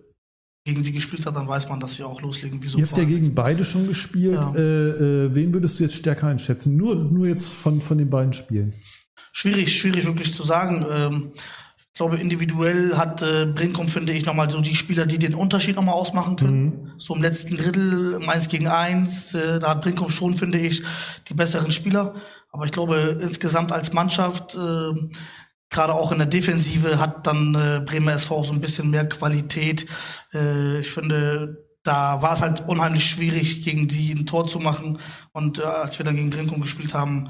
gegen 0.64 0.82
sie 0.82 0.92
gespielt 0.92 1.24
hat, 1.24 1.36
dann 1.36 1.48
weiß 1.48 1.68
man, 1.68 1.80
dass 1.80 1.94
sie 1.94 2.04
auch 2.04 2.20
loslegen. 2.20 2.62
Wie 2.62 2.68
so 2.68 2.78
Ihr 2.78 2.86
habt 2.86 2.98
ja 2.98 3.04
gegen 3.04 3.34
beide 3.34 3.64
schon 3.64 3.86
gespielt. 3.86 4.34
Ja. 4.34 4.54
Äh, 4.54 4.60
äh, 4.60 5.34
wen 5.34 5.54
würdest 5.54 5.78
du 5.78 5.84
jetzt 5.84 5.96
stärker 5.96 6.26
einschätzen? 6.26 6.76
Nur, 6.76 6.94
nur 6.94 7.26
jetzt 7.26 7.48
von, 7.48 7.80
von 7.80 7.96
den 7.96 8.10
beiden 8.10 8.34
Spielen. 8.34 8.74
Schwierig, 9.32 9.76
schwierig 9.78 10.06
wirklich 10.06 10.34
zu 10.34 10.42
sagen. 10.42 10.84
Ähm, 10.90 11.32
ich 11.98 12.00
glaube, 12.00 12.18
individuell 12.18 12.96
hat 12.96 13.22
äh, 13.22 13.46
Brinkum, 13.46 13.88
finde 13.88 14.12
ich, 14.12 14.24
nochmal 14.24 14.48
so 14.48 14.60
die 14.60 14.76
Spieler, 14.76 15.04
die 15.04 15.18
den 15.18 15.34
Unterschied 15.34 15.74
nochmal 15.74 15.96
ausmachen 15.96 16.36
können. 16.36 16.64
Mhm. 16.64 16.92
So 16.96 17.16
im 17.16 17.22
letzten 17.22 17.56
Drittel, 17.56 18.22
eins 18.28 18.48
gegen 18.48 18.68
eins, 18.68 19.34
äh, 19.34 19.58
da 19.58 19.70
hat 19.70 19.80
Brinkum 19.80 20.08
schon, 20.08 20.36
finde 20.36 20.58
ich, 20.58 20.84
die 21.26 21.34
besseren 21.34 21.72
Spieler. 21.72 22.14
Aber 22.52 22.66
ich 22.66 22.70
glaube, 22.70 23.18
insgesamt 23.20 23.72
als 23.72 23.92
Mannschaft 23.92 24.54
äh, 24.54 24.92
gerade 25.70 25.92
auch 25.92 26.12
in 26.12 26.18
der 26.18 26.28
Defensive 26.28 27.00
hat 27.00 27.26
dann 27.26 27.56
äh, 27.56 27.80
Bremer 27.84 28.12
SV 28.12 28.44
so 28.44 28.52
ein 28.52 28.60
bisschen 28.60 28.90
mehr 28.90 29.08
Qualität. 29.08 29.86
Äh, 30.32 30.78
ich 30.78 30.92
finde, 30.92 31.66
da 31.82 32.22
war 32.22 32.34
es 32.34 32.42
halt 32.42 32.68
unheimlich 32.68 33.06
schwierig, 33.06 33.64
gegen 33.64 33.88
die 33.88 34.12
ein 34.12 34.24
Tor 34.24 34.46
zu 34.46 34.60
machen. 34.60 35.00
Und 35.32 35.58
äh, 35.58 35.62
als 35.62 35.98
wir 35.98 36.04
dann 36.04 36.14
gegen 36.14 36.30
Brinkum 36.30 36.60
gespielt 36.60 36.94
haben, 36.94 37.28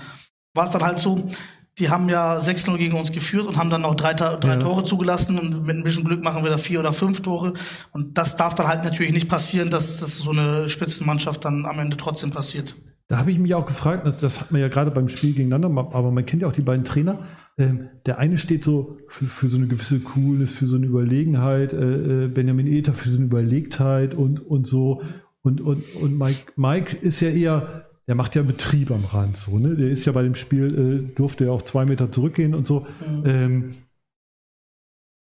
war 0.52 0.64
es 0.64 0.72
dann 0.72 0.82
halt 0.82 0.98
so, 0.98 1.30
die 1.78 1.90
haben 1.90 2.08
ja 2.08 2.38
6-0 2.38 2.76
gegen 2.76 2.96
uns 2.96 3.12
geführt 3.12 3.46
und 3.46 3.56
haben 3.56 3.70
dann 3.70 3.82
noch 3.82 3.94
drei, 3.94 4.14
drei 4.14 4.34
ja. 4.34 4.56
Tore 4.56 4.84
zugelassen 4.84 5.38
und 5.38 5.66
mit 5.66 5.76
ein 5.76 5.82
bisschen 5.82 6.04
Glück 6.04 6.22
machen 6.22 6.42
wir 6.42 6.50
da 6.50 6.56
vier 6.56 6.80
oder 6.80 6.92
fünf 6.92 7.22
Tore. 7.22 7.54
Und 7.92 8.18
das 8.18 8.36
darf 8.36 8.54
dann 8.54 8.68
halt 8.68 8.84
natürlich 8.84 9.12
nicht 9.12 9.28
passieren, 9.28 9.70
dass, 9.70 9.98
dass 9.98 10.16
so 10.16 10.30
eine 10.30 10.68
Spitzenmannschaft 10.68 11.44
dann 11.44 11.66
am 11.66 11.78
Ende 11.78 11.96
trotzdem 11.96 12.30
passiert. 12.30 12.76
Da 13.08 13.18
habe 13.18 13.30
ich 13.30 13.38
mich 13.38 13.54
auch 13.54 13.64
gefragt, 13.64 14.06
das, 14.06 14.20
das 14.20 14.40
hat 14.40 14.52
man 14.52 14.60
ja 14.60 14.68
gerade 14.68 14.90
beim 14.90 15.08
Spiel 15.08 15.32
gegeneinander, 15.32 15.68
aber 15.92 16.10
man 16.10 16.26
kennt 16.26 16.42
ja 16.42 16.48
auch 16.48 16.52
die 16.52 16.62
beiden 16.62 16.84
Trainer. 16.84 17.20
Ähm, 17.56 17.88
der 18.04 18.18
eine 18.18 18.36
steht 18.36 18.62
so 18.62 18.98
für, 19.08 19.24
für, 19.26 19.48
so 19.48 19.56
eine 19.56 19.66
gewisse 19.66 20.00
Coolness, 20.00 20.52
für 20.52 20.66
so 20.66 20.76
eine 20.76 20.86
Überlegenheit, 20.86 21.72
äh, 21.72 22.24
äh, 22.24 22.28
Benjamin 22.28 22.66
Ether 22.66 22.92
für 22.92 23.08
so 23.08 23.16
eine 23.16 23.24
Überlegtheit 23.24 24.14
und, 24.14 24.40
und 24.40 24.66
so. 24.66 25.02
Und, 25.40 25.62
und, 25.62 25.84
und 25.96 26.18
Mike, 26.18 26.52
Mike 26.56 26.94
ist 26.96 27.20
ja 27.20 27.30
eher, 27.30 27.87
der 28.08 28.14
macht 28.14 28.34
ja 28.34 28.42
Betrieb 28.42 28.90
am 28.90 29.04
Rand. 29.04 29.36
So, 29.36 29.58
ne? 29.58 29.76
Der 29.76 29.90
ist 29.90 30.06
ja 30.06 30.12
bei 30.12 30.22
dem 30.22 30.34
Spiel, 30.34 30.66
äh, 31.10 31.14
durfte 31.14 31.44
ja 31.44 31.50
auch 31.50 31.62
zwei 31.62 31.84
Meter 31.84 32.10
zurückgehen 32.10 32.54
und 32.54 32.66
so. 32.66 32.86
Mhm. 33.06 33.22
Ähm, 33.26 33.74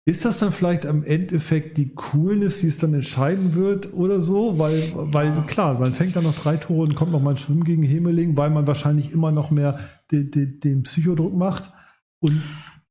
ist 0.05 0.25
das 0.25 0.37
dann 0.37 0.51
vielleicht 0.51 0.85
am 0.85 1.01
Endeffekt 1.01 1.77
die 1.77 1.95
Coolness, 1.95 2.59
die 2.59 2.67
es 2.67 2.77
dann 2.77 2.93
entscheiden 2.93 3.55
wird 3.55 3.93
oder 3.93 4.21
so? 4.21 4.59
Weil, 4.59 4.91
weil 4.95 5.31
klar, 5.47 5.79
man 5.79 5.93
fängt 5.93 6.17
dann 6.17 6.25
noch 6.25 6.37
drei 6.37 6.57
Tore 6.57 6.81
und 6.81 6.95
kommt 6.95 7.13
noch 7.13 7.21
mal 7.21 7.31
ein 7.31 7.37
Schwimmen 7.37 7.63
gegen 7.63 7.83
Hemeling, 7.83 8.35
weil 8.35 8.49
man 8.49 8.67
wahrscheinlich 8.67 9.13
immer 9.13 9.31
noch 9.31 9.49
mehr 9.49 9.79
den, 10.11 10.29
den, 10.29 10.59
den 10.59 10.83
Psychodruck 10.83 11.33
macht. 11.33 11.71
Und 12.19 12.41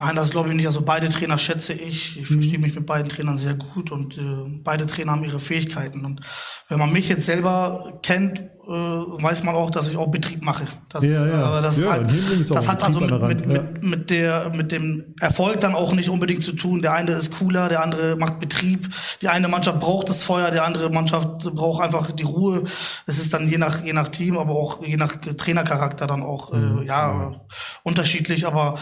Nein, 0.03 0.17
das 0.17 0.31
glaube 0.31 0.49
ich 0.49 0.57
nicht. 0.57 0.67
Also 0.67 0.81
beide 0.83 1.09
Trainer 1.09 1.39
schätze 1.39 1.75
ich. 1.75 2.19
Ich 2.19 2.27
verstehe 2.27 2.59
mhm. 2.59 2.65
mich 2.65 2.75
mit 2.75 2.87
beiden 2.87 3.09
Trainern 3.09 3.39
sehr 3.39 3.55
gut 3.55 3.93
und 3.93 4.19
äh, 4.19 4.23
beide 4.65 4.85
Trainer 4.87 5.13
haben 5.13 5.23
ihre 5.23 5.39
Fähigkeiten. 5.39 6.05
Und 6.05 6.23
wenn 6.69 6.81
man 6.81 6.93
mich 6.93 7.09
jetzt 7.09 7.25
selber 7.25 8.01
kennt, 8.03 8.41
äh, 8.41 8.73
weiß 8.73 9.45
man 9.45 9.55
auch, 9.55 9.71
dass 9.71 9.87
ich 9.89 9.97
auch 9.97 10.09
Betrieb 10.09 10.43
mache. 10.43 10.65
Das, 10.89 11.05
ja, 11.05 11.25
ja. 11.25 11.45
Aber 11.45 11.61
das, 11.61 11.81
ja, 11.81 11.93
halt, 11.93 12.11
das 12.51 12.69
hat 12.69 12.83
also 12.83 12.99
mit, 12.99 13.21
mit, 13.23 13.47
mit, 13.47 13.83
mit, 13.85 14.11
der, 14.11 14.51
mit 14.51 14.73
dem 14.73 15.15
Erfolg 15.21 15.61
dann 15.61 15.77
auch 15.77 15.93
nicht 15.93 16.09
unbedingt 16.09 16.43
zu 16.43 16.53
tun. 16.53 16.83
Der 16.83 16.95
eine 16.95 17.13
ist 17.13 17.39
cooler, 17.39 17.69
der 17.69 17.85
andere 17.85 18.17
macht 18.17 18.41
Betrieb. 18.41 18.89
Die 19.21 19.29
eine 19.29 19.47
Mannschaft 19.47 19.79
braucht 19.79 20.09
das 20.09 20.25
Feuer, 20.25 20.51
die 20.51 20.59
andere 20.59 20.91
Mannschaft 20.91 21.55
braucht 21.55 21.81
einfach 21.81 22.11
die 22.11 22.25
Ruhe. 22.25 22.65
Es 23.07 23.21
ist 23.21 23.33
dann 23.33 23.49
je 23.49 23.59
nach, 23.59 23.85
je 23.85 23.93
nach 23.93 24.09
Team, 24.09 24.37
aber 24.37 24.55
auch 24.55 24.83
je 24.83 24.97
nach 24.97 25.15
Trainercharakter 25.15 26.09
dann 26.09 26.25
auch 26.25 26.53
äh, 26.53 26.57
mhm. 26.57 26.83
ja, 26.83 27.37
unterschiedlich. 27.85 28.49
Aber 28.49 28.79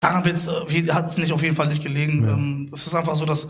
daran 0.00 0.24
äh, 0.24 0.92
hat 0.92 1.10
es 1.10 1.18
nicht 1.18 1.32
auf 1.32 1.42
jeden 1.42 1.56
Fall 1.56 1.68
nicht 1.68 1.82
gelegen. 1.82 2.24
Ja. 2.24 2.34
Ähm, 2.34 2.70
es 2.72 2.86
ist 2.86 2.94
einfach 2.94 3.16
so, 3.16 3.24
dass 3.24 3.48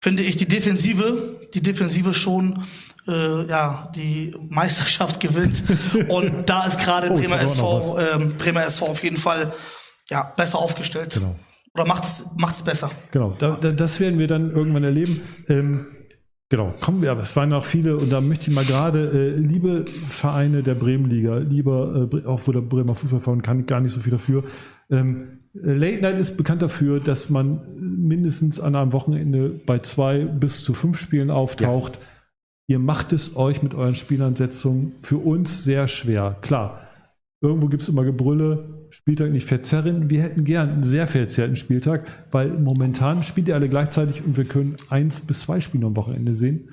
finde 0.00 0.22
ich 0.22 0.36
die 0.36 0.46
Defensive, 0.46 1.48
die 1.54 1.62
Defensive 1.62 2.14
schon 2.14 2.62
äh, 3.06 3.46
ja 3.46 3.90
die 3.94 4.34
Meisterschaft 4.48 5.20
gewinnt 5.20 5.64
und 6.08 6.48
da 6.48 6.66
ist 6.66 6.80
gerade 6.80 7.10
oh, 7.10 7.16
Bremer 7.16 7.40
SV 7.40 7.98
ähm, 7.98 8.34
Bremer 8.36 8.64
SV 8.64 8.86
auf 8.86 9.02
jeden 9.02 9.16
Fall 9.16 9.52
ja 10.08 10.22
besser 10.36 10.58
aufgestellt. 10.58 11.14
Genau. 11.14 11.36
Oder 11.74 11.86
macht 11.86 12.04
es 12.04 12.26
macht 12.36 12.54
es 12.54 12.62
besser. 12.62 12.90
Genau, 13.10 13.34
da, 13.38 13.58
da, 13.60 13.72
das 13.72 14.00
werden 14.00 14.18
wir 14.18 14.26
dann 14.26 14.50
irgendwann 14.50 14.84
erleben. 14.84 15.22
Ähm, 15.48 15.86
Genau, 16.50 16.72
kommen 16.80 17.02
wir, 17.02 17.10
aber 17.10 17.20
es 17.20 17.36
waren 17.36 17.50
noch 17.50 17.66
viele 17.66 17.98
und 17.98 18.10
da 18.10 18.22
möchte 18.22 18.48
ich 18.48 18.56
mal 18.56 18.64
gerade, 18.64 19.10
äh, 19.10 19.38
liebe 19.38 19.84
Vereine 20.08 20.62
der 20.62 20.74
Bremenliga, 20.76 21.36
lieber, 21.36 22.08
äh, 22.10 22.24
auch 22.24 22.40
wo 22.46 22.52
der 22.52 22.62
Bremer 22.62 22.94
Fußballverein 22.94 23.42
kann 23.42 23.66
gar 23.66 23.80
nicht 23.80 23.92
so 23.92 24.00
viel 24.00 24.12
dafür, 24.12 24.44
ähm, 24.90 25.37
Late 25.54 26.02
Night 26.02 26.18
ist 26.18 26.36
bekannt 26.36 26.62
dafür, 26.62 27.00
dass 27.00 27.30
man 27.30 27.60
mindestens 27.78 28.60
an 28.60 28.76
einem 28.76 28.92
Wochenende 28.92 29.48
bei 29.48 29.78
zwei 29.78 30.24
bis 30.24 30.62
zu 30.62 30.74
fünf 30.74 30.98
Spielen 30.98 31.30
auftaucht. 31.30 31.94
Ja. 31.94 32.00
Ihr 32.70 32.78
macht 32.78 33.12
es 33.12 33.34
euch 33.34 33.62
mit 33.62 33.74
euren 33.74 33.94
Spielansetzungen 33.94 34.92
für 35.02 35.16
uns 35.16 35.64
sehr 35.64 35.88
schwer. 35.88 36.36
Klar, 36.42 36.86
irgendwo 37.40 37.68
gibt 37.68 37.82
es 37.82 37.88
immer 37.88 38.04
Gebrülle, 38.04 38.86
Spieltag 38.90 39.30
nicht 39.30 39.46
verzerren. 39.46 40.10
Wir 40.10 40.22
hätten 40.22 40.44
gern 40.44 40.70
einen 40.70 40.84
sehr 40.84 41.06
verzerrten 41.06 41.56
Spieltag, 41.56 42.06
weil 42.30 42.50
momentan 42.50 43.22
spielt 43.22 43.48
ihr 43.48 43.54
alle 43.54 43.68
gleichzeitig 43.68 44.22
und 44.24 44.36
wir 44.36 44.44
können 44.44 44.76
eins 44.90 45.20
bis 45.20 45.40
zwei 45.40 45.60
Spiele 45.60 45.86
am 45.86 45.96
Wochenende 45.96 46.34
sehen. 46.34 46.70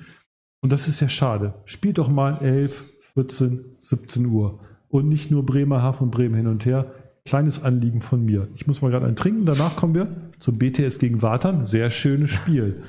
Und 0.62 0.72
das 0.72 0.88
ist 0.88 1.00
ja 1.00 1.08
schade. 1.08 1.54
Spielt 1.64 1.98
doch 1.98 2.08
mal 2.08 2.38
11, 2.42 2.84
14, 3.14 3.64
17 3.80 4.26
Uhr. 4.26 4.60
Und 4.88 5.08
nicht 5.08 5.30
nur 5.30 5.44
Bremerhaven 5.44 6.04
und 6.04 6.10
Bremen 6.10 6.34
hin 6.34 6.46
und 6.46 6.64
her 6.66 6.92
kleines 7.26 7.62
Anliegen 7.62 8.00
von 8.00 8.24
mir. 8.24 8.48
Ich 8.54 8.66
muss 8.66 8.80
mal 8.80 8.90
gerade 8.90 9.06
einen 9.06 9.16
trinken, 9.16 9.44
danach 9.44 9.76
kommen 9.76 9.94
wir 9.94 10.08
zum 10.38 10.58
BTS 10.58 10.98
gegen 10.98 11.20
Watern. 11.20 11.66
Sehr 11.66 11.90
schönes 11.90 12.30
Spiel. 12.30 12.82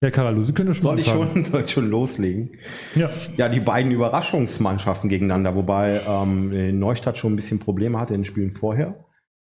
Herr 0.00 0.10
Karalu, 0.10 0.44
Sie 0.44 0.52
können 0.52 0.72
schon 0.74 0.82
Soll 0.82 1.00
ich 1.00 1.06
schon, 1.06 1.44
soll 1.50 1.62
ich 1.62 1.70
schon 1.70 1.90
loslegen? 1.90 2.50
Ja. 2.94 3.10
Ja, 3.36 3.48
die 3.48 3.60
beiden 3.60 3.92
Überraschungsmannschaften 3.92 5.08
gegeneinander, 5.08 5.54
wobei 5.54 6.02
ähm, 6.06 6.78
Neustadt 6.78 7.18
schon 7.18 7.32
ein 7.32 7.36
bisschen 7.36 7.58
Probleme 7.58 7.98
hatte 7.98 8.14
in 8.14 8.20
den 8.20 8.24
Spielen 8.24 8.54
vorher. 8.54 9.04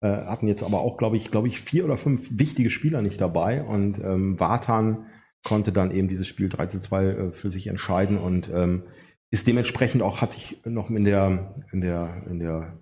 Äh, 0.01 0.09
hatten 0.09 0.47
jetzt 0.47 0.63
aber 0.63 0.81
auch, 0.81 0.97
glaube 0.97 1.17
ich, 1.17 1.33
glaube 1.33 1.49
ich, 1.49 1.61
vier 1.61 1.85
oder 1.85 1.97
fünf 1.97 2.29
wichtige 2.39 2.71
Spieler 2.71 3.03
nicht 3.03 3.21
dabei 3.21 3.65
und 3.65 3.99
ähm, 3.99 4.39
Watan 4.39 5.07
konnte 5.43 5.73
dann 5.73 5.91
eben 5.91 6.09
dieses 6.09 6.29
Spiel 6.29 6.49
3 6.49 6.67
zu 6.67 6.81
2 6.81 7.05
äh, 7.05 7.33
für 7.33 7.51
sich 7.51 7.67
entscheiden 7.67 8.17
und 8.17 8.49
ähm, 8.55 8.85
ist 9.31 9.49
dementsprechend 9.49 10.03
auch, 10.03 10.23
hat 10.23 10.33
sich 10.33 10.61
noch 10.65 10.89
in 10.89 11.05
der, 11.05 11.55
in 11.73 11.81
der, 11.81 12.23
in 12.31 12.39
der 12.39 12.79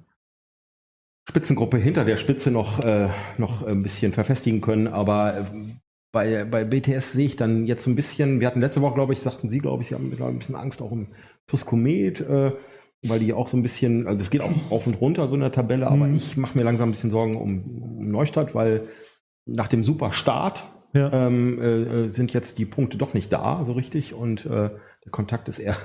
Spitzengruppe 1.29 1.79
hinter 1.79 2.05
der 2.05 2.17
Spitze 2.17 2.51
noch, 2.51 2.83
äh, 2.85 3.09
noch 3.37 3.67
ein 3.67 3.83
bisschen 3.83 4.13
verfestigen 4.13 4.61
können. 4.61 4.87
Aber 4.87 5.37
äh, 5.39 5.45
bei, 6.13 6.45
bei 6.45 6.65
BTS 6.65 7.13
sehe 7.13 7.27
ich 7.27 7.37
dann 7.37 7.67
jetzt 7.67 7.85
so 7.85 7.91
ein 7.91 7.97
bisschen, 7.97 8.41
wir 8.41 8.47
hatten 8.47 8.61
letzte 8.61 8.81
Woche, 8.81 8.95
glaube 8.95 9.13
ich, 9.13 9.21
sagten 9.21 9.49
Sie, 9.49 9.59
glaube 9.59 9.83
ich, 9.83 9.89
Sie 9.89 9.95
haben 9.95 10.13
ein 10.13 10.39
bisschen 10.39 10.55
Angst 10.55 10.81
auch 10.81 10.91
um 10.91 11.09
Tuskomet, 11.47 12.21
äh, 12.21 12.53
weil 13.03 13.19
die 13.19 13.35
auch 13.35 13.49
so 13.49 13.57
ein 13.57 13.63
bisschen, 13.63 14.07
also 14.07 14.23
es 14.23 14.31
geht 14.31 14.41
auch 14.41 14.53
auf 14.71 14.87
und 14.87 15.01
runter 15.01 15.27
so 15.29 15.35
in 15.35 15.41
der 15.41 15.53
Tabelle, 15.53 15.89
aber 15.89 16.07
mhm. 16.07 16.17
ich 16.17 16.37
mache 16.37 16.57
mir 16.57 16.65
langsam 16.65 16.89
ein 16.89 16.93
bisschen 16.93 17.11
Sorgen 17.11 17.37
um, 17.37 17.99
um 17.99 18.11
Neustadt, 18.11 18.55
weil 18.55 18.89
nach 19.45 19.69
dem 19.69 19.85
super 19.85 20.13
Start 20.13 20.65
ja. 20.93 21.27
ähm, 21.27 21.61
äh, 21.61 22.09
sind 22.09 22.33
jetzt 22.33 22.59
die 22.59 22.65
Punkte 22.65 22.97
doch 22.97 23.15
nicht 23.15 23.33
da 23.33 23.65
so 23.65 23.73
richtig 23.73 24.15
und 24.15 24.47
äh, 24.47 24.71
der 25.05 25.11
Kontakt 25.11 25.49
ist 25.49 25.59
eher 25.59 25.77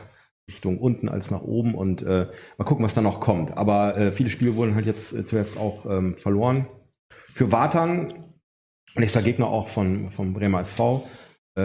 Richtung 0.51 0.77
unten 0.77 1.09
als 1.09 1.31
nach 1.31 1.41
oben 1.41 1.75
und 1.75 2.01
äh, 2.01 2.27
mal 2.57 2.65
gucken, 2.65 2.83
was 2.83 2.93
da 2.93 3.01
noch 3.01 3.19
kommt. 3.19 3.57
Aber 3.57 3.97
äh, 3.97 4.11
viele 4.11 4.29
Spiele 4.29 4.55
wurden 4.55 4.75
halt 4.75 4.85
jetzt 4.85 5.13
äh, 5.13 5.25
zuerst 5.25 5.57
auch 5.57 5.85
ähm, 5.85 6.17
verloren. 6.17 6.67
Für 7.33 7.51
Watern, 7.51 8.13
nächster 8.95 9.21
Gegner 9.21 9.47
auch 9.47 9.69
von, 9.69 10.11
von 10.11 10.33
Bremer 10.33 10.59
SV, 10.59 11.07
äh, 11.55 11.61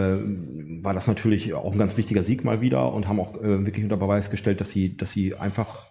war 0.81 0.93
das 0.93 1.07
natürlich 1.07 1.53
auch 1.53 1.71
ein 1.71 1.77
ganz 1.77 1.97
wichtiger 1.97 2.23
Sieg 2.23 2.43
mal 2.43 2.61
wieder 2.61 2.93
und 2.93 3.07
haben 3.07 3.19
auch 3.19 3.35
äh, 3.35 3.65
wirklich 3.65 3.83
unter 3.83 3.97
Beweis 3.97 4.29
gestellt, 4.29 4.61
dass 4.61 4.71
sie, 4.71 4.95
dass 4.95 5.11
sie 5.11 5.35
einfach 5.35 5.87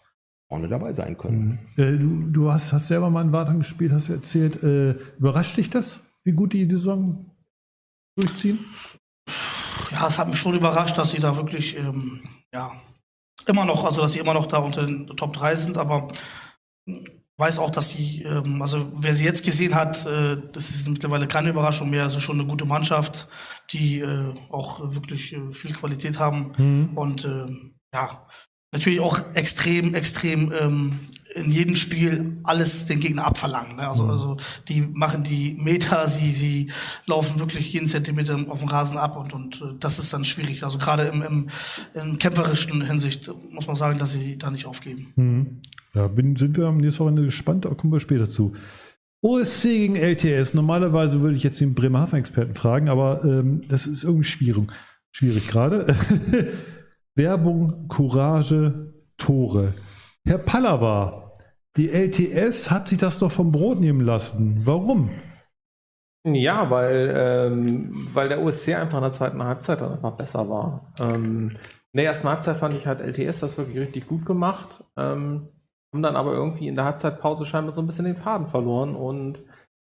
vorne 0.48 0.68
dabei 0.68 0.92
sein 0.92 1.18
können. 1.18 1.58
Mhm. 1.76 1.82
Äh, 1.82 1.98
du 1.98 2.30
du 2.30 2.52
hast, 2.52 2.72
hast 2.72 2.88
selber 2.88 3.10
mal 3.10 3.22
in 3.24 3.32
Wartern 3.32 3.58
gespielt, 3.58 3.92
hast 3.92 4.08
du 4.08 4.14
erzählt. 4.14 4.62
Äh, 4.62 4.92
überrascht 5.18 5.56
dich 5.56 5.70
das, 5.70 6.00
wie 6.24 6.32
gut 6.32 6.52
die 6.52 6.66
die 6.66 6.74
Saison 6.76 7.30
durchziehen? 8.16 8.58
Ja, 9.92 10.08
es 10.08 10.18
hat 10.18 10.28
mich 10.28 10.38
schon 10.38 10.54
überrascht, 10.54 10.98
dass 10.98 11.12
sie 11.12 11.20
da 11.20 11.36
wirklich 11.36 11.76
ähm, 11.76 12.22
ja, 12.56 12.72
immer 13.46 13.66
noch, 13.66 13.84
also 13.84 14.00
dass 14.00 14.14
sie 14.14 14.18
immer 14.18 14.32
noch 14.32 14.46
da 14.46 14.58
unter 14.58 14.86
den 14.86 15.06
Top 15.08 15.34
3 15.34 15.56
sind, 15.56 15.76
aber 15.76 16.08
weiß 17.36 17.58
auch, 17.58 17.70
dass 17.70 17.90
sie, 17.90 18.22
ähm, 18.22 18.62
also 18.62 18.90
wer 18.94 19.12
sie 19.12 19.26
jetzt 19.26 19.44
gesehen 19.44 19.74
hat, 19.74 20.06
äh, 20.06 20.38
das 20.52 20.70
ist 20.70 20.88
mittlerweile 20.88 21.26
keine 21.26 21.50
Überraschung 21.50 21.90
mehr, 21.90 22.04
also 22.04 22.18
schon 22.18 22.40
eine 22.40 22.48
gute 22.48 22.64
Mannschaft, 22.64 23.28
die 23.70 24.00
äh, 24.00 24.32
auch 24.50 24.80
wirklich 24.94 25.34
äh, 25.34 25.52
viel 25.52 25.74
Qualität 25.74 26.18
haben 26.18 26.52
mhm. 26.56 26.96
und 26.96 27.24
äh, 27.26 27.46
ja, 27.92 28.26
natürlich 28.72 29.00
auch 29.00 29.18
extrem, 29.34 29.94
extrem 29.94 30.50
ähm, 30.52 31.00
in 31.36 31.50
jedem 31.50 31.76
Spiel 31.76 32.38
alles 32.42 32.86
den 32.86 33.00
Gegner 33.00 33.26
abverlangen. 33.26 33.76
Ne? 33.76 33.86
Also, 33.86 34.04
mhm. 34.04 34.10
also 34.10 34.36
die 34.68 34.80
machen 34.80 35.22
die 35.22 35.56
Meter, 35.60 36.08
sie, 36.08 36.32
sie 36.32 36.70
laufen 37.06 37.38
wirklich 37.38 37.72
jeden 37.72 37.86
Zentimeter 37.86 38.38
auf 38.48 38.60
dem 38.60 38.68
Rasen 38.68 38.98
ab 38.98 39.16
und, 39.16 39.32
und 39.32 39.60
äh, 39.60 39.74
das 39.78 39.98
ist 39.98 40.12
dann 40.12 40.24
schwierig. 40.24 40.64
Also 40.64 40.78
gerade 40.78 41.04
im, 41.04 41.22
im, 41.22 41.48
in 41.94 42.18
kämpferischen 42.18 42.84
Hinsicht 42.84 43.30
muss 43.50 43.66
man 43.66 43.76
sagen, 43.76 43.98
dass 43.98 44.12
sie 44.12 44.38
da 44.38 44.50
nicht 44.50 44.66
aufgeben. 44.66 45.12
Mhm. 45.16 45.62
Ja, 45.94 46.08
bin, 46.08 46.36
sind 46.36 46.56
wir 46.56 46.66
am 46.66 46.78
nächsten 46.78 47.00
Wochenende 47.00 47.24
gespannt, 47.24 47.64
da 47.64 47.70
kommen 47.70 47.92
wir 47.92 48.00
später 48.00 48.28
zu. 48.28 48.54
OSC 49.22 49.62
gegen 49.62 49.96
LTS. 49.96 50.54
Normalerweise 50.54 51.20
würde 51.20 51.36
ich 51.36 51.42
jetzt 51.42 51.60
den 51.60 51.74
Bremerhaven-Experten 51.74 52.54
fragen, 52.54 52.88
aber 52.88 53.24
ähm, 53.24 53.62
das 53.68 53.86
ist 53.86 54.04
irgendwie 54.04 54.24
schwierig, 54.24 54.70
schwierig 55.10 55.48
gerade. 55.48 55.96
Werbung, 57.14 57.88
Courage, 57.88 58.92
Tore. 59.16 59.74
Herr 60.24 60.38
Pallava, 60.38 61.25
die 61.76 61.90
LTS 61.90 62.70
hat 62.70 62.88
sich 62.88 62.98
das 62.98 63.18
doch 63.18 63.30
vom 63.30 63.52
Brot 63.52 63.80
nehmen 63.80 64.00
lassen. 64.00 64.62
Warum? 64.64 65.10
Ja, 66.24 66.70
weil, 66.70 67.12
ähm, 67.16 68.08
weil 68.12 68.28
der 68.28 68.42
OSC 68.42 68.74
einfach 68.74 68.98
in 68.98 69.04
der 69.04 69.12
zweiten 69.12 69.42
Halbzeit 69.42 69.80
dann 69.80 69.92
einfach 69.92 70.16
besser 70.16 70.48
war. 70.48 70.92
Ähm, 70.98 71.50
in 71.92 71.98
der 71.98 72.06
ersten 72.06 72.28
Halbzeit 72.28 72.56
fand 72.58 72.74
ich 72.74 72.86
halt 72.86 73.00
LTS 73.00 73.40
das 73.40 73.56
wirklich 73.56 73.78
richtig 73.78 74.06
gut 74.08 74.26
gemacht. 74.26 74.84
Ähm, 74.96 75.48
haben 75.92 76.02
dann 76.02 76.16
aber 76.16 76.32
irgendwie 76.32 76.66
in 76.68 76.74
der 76.74 76.84
Halbzeitpause 76.84 77.46
scheinbar 77.46 77.72
so 77.72 77.80
ein 77.80 77.86
bisschen 77.86 78.06
den 78.06 78.16
Faden 78.16 78.48
verloren 78.48 78.96
und 78.96 79.38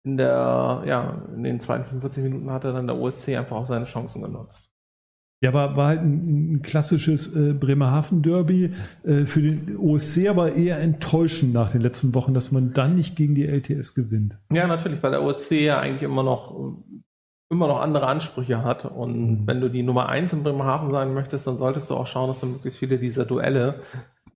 in 0.05 0.15
der, 0.15 0.83
ja, 0.85 1.21
in 1.35 1.43
den 1.43 1.59
zweiten 1.59 1.85
45 1.85 2.23
Minuten 2.23 2.51
hatte 2.51 2.71
dann 2.71 2.87
der 2.87 2.97
OSC 2.97 3.29
einfach 3.35 3.57
auch 3.57 3.65
seine 3.65 3.85
Chancen 3.85 4.21
genutzt. 4.21 4.66
Ja, 5.41 5.53
war, 5.53 5.77
war 5.77 5.87
halt 5.89 6.01
ein, 6.01 6.53
ein 6.53 6.61
klassisches 6.63 7.33
äh, 7.35 7.53
Bremerhaven-Derby 7.53 8.71
äh, 9.03 9.25
für 9.25 9.41
den 9.41 9.77
OSC, 9.77 10.27
aber 10.29 10.53
eher 10.53 10.79
enttäuschend 10.79 11.53
nach 11.53 11.71
den 11.71 11.81
letzten 11.81 12.15
Wochen, 12.15 12.33
dass 12.33 12.51
man 12.51 12.73
dann 12.73 12.95
nicht 12.95 13.15
gegen 13.15 13.35
die 13.35 13.45
LTS 13.45 13.93
gewinnt. 13.93 14.35
Ja, 14.51 14.65
natürlich, 14.65 15.03
weil 15.03 15.11
der 15.11 15.21
OSC 15.21 15.51
ja 15.51 15.79
eigentlich 15.79 16.01
immer 16.01 16.23
noch 16.23 16.75
immer 17.49 17.67
noch 17.67 17.79
andere 17.79 18.07
Ansprüche 18.07 18.63
hat. 18.63 18.85
Und 18.85 19.41
mhm. 19.41 19.47
wenn 19.47 19.61
du 19.61 19.69
die 19.69 19.83
Nummer 19.83 20.09
1 20.09 20.33
in 20.33 20.43
Bremerhaven 20.43 20.89
sein 20.89 21.13
möchtest, 21.13 21.47
dann 21.47 21.57
solltest 21.57 21.89
du 21.89 21.95
auch 21.95 22.07
schauen, 22.07 22.27
dass 22.27 22.41
du 22.41 22.47
möglichst 22.47 22.79
viele 22.79 22.97
dieser 22.97 23.25
Duelle 23.25 23.81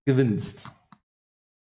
gewinnst. 0.04 0.70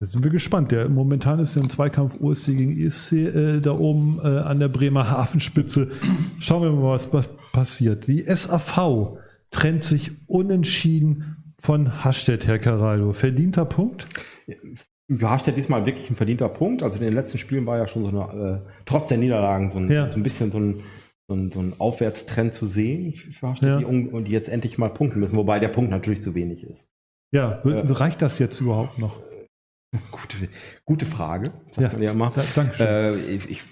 Jetzt 0.03 0.13
sind 0.13 0.25
wir 0.25 0.33
gespannt. 0.33 0.73
Der, 0.73 0.89
momentan 0.89 1.39
ist 1.39 1.55
ja 1.55 1.63
ein 1.63 1.71
Zweikampf 1.71 2.21
OSC 2.21 2.47
gegen 2.57 2.77
ESC 2.77 3.13
äh, 3.13 3.61
da 3.61 3.71
oben 3.79 4.19
äh, 4.21 4.27
an 4.27 4.59
der 4.59 4.67
Bremer 4.67 5.09
Hafenspitze. 5.09 5.93
Schauen 6.41 6.63
wir 6.63 6.73
mal, 6.73 6.91
was, 6.91 7.13
was 7.13 7.31
passiert. 7.53 8.09
Die 8.09 8.23
SAV 8.23 9.19
trennt 9.53 9.85
sich 9.85 10.11
unentschieden 10.27 11.55
von 11.61 12.03
Hastedt, 12.03 12.49
Herr 12.49 12.59
Caraldo. 12.59 13.13
Verdienter 13.13 13.65
Punkt? 13.65 14.09
Ja, 15.07 15.31
Hastedt 15.31 15.57
diesmal 15.57 15.87
wirklich 15.87 16.11
ein 16.11 16.17
verdienter 16.17 16.49
Punkt. 16.49 16.83
Also 16.83 16.97
in 16.97 17.05
den 17.05 17.13
letzten 17.13 17.39
Spielen 17.39 17.65
war 17.67 17.79
ja 17.79 17.87
schon 17.87 18.03
so 18.03 18.09
eine, 18.09 18.65
äh, 18.65 18.71
trotz 18.87 19.07
der 19.07 19.19
Niederlagen 19.19 19.69
so 19.69 19.79
ein, 19.79 19.89
ja. 19.89 20.11
so 20.11 20.19
ein 20.19 20.25
bisschen 20.25 20.51
so 20.51 20.59
ein, 20.59 20.81
so 21.29 21.35
ein, 21.37 21.53
so 21.53 21.61
ein 21.61 21.75
Aufwärtstrend 21.79 22.55
zu 22.55 22.67
sehen 22.67 23.15
für 23.15 23.51
Hastedt, 23.51 23.69
ja. 23.69 23.79
die, 23.79 23.85
um, 23.85 24.25
die 24.25 24.33
jetzt 24.33 24.49
endlich 24.49 24.79
mal 24.79 24.89
punkten 24.89 25.21
müssen, 25.21 25.37
wobei 25.37 25.61
der 25.61 25.69
Punkt 25.69 25.93
natürlich 25.93 26.23
zu 26.23 26.35
wenig 26.35 26.65
ist. 26.65 26.91
Ja, 27.31 27.61
äh, 27.65 27.93
reicht 27.93 28.21
das 28.21 28.41
jetzt 28.41 28.61
überhaupt 28.61 28.99
noch? 28.99 29.21
Gute, 30.11 30.49
gute 30.87 31.05
Frage, 31.05 31.53
sagt 31.71 31.79
ja, 31.79 31.93
man 31.93 32.03
ja 32.03 32.13
immer. 32.13 32.33
Da, 32.35 32.43
Dankeschön. 32.55 32.87
Äh, 32.87 33.15
ich, 33.15 33.51
ich, 33.51 33.63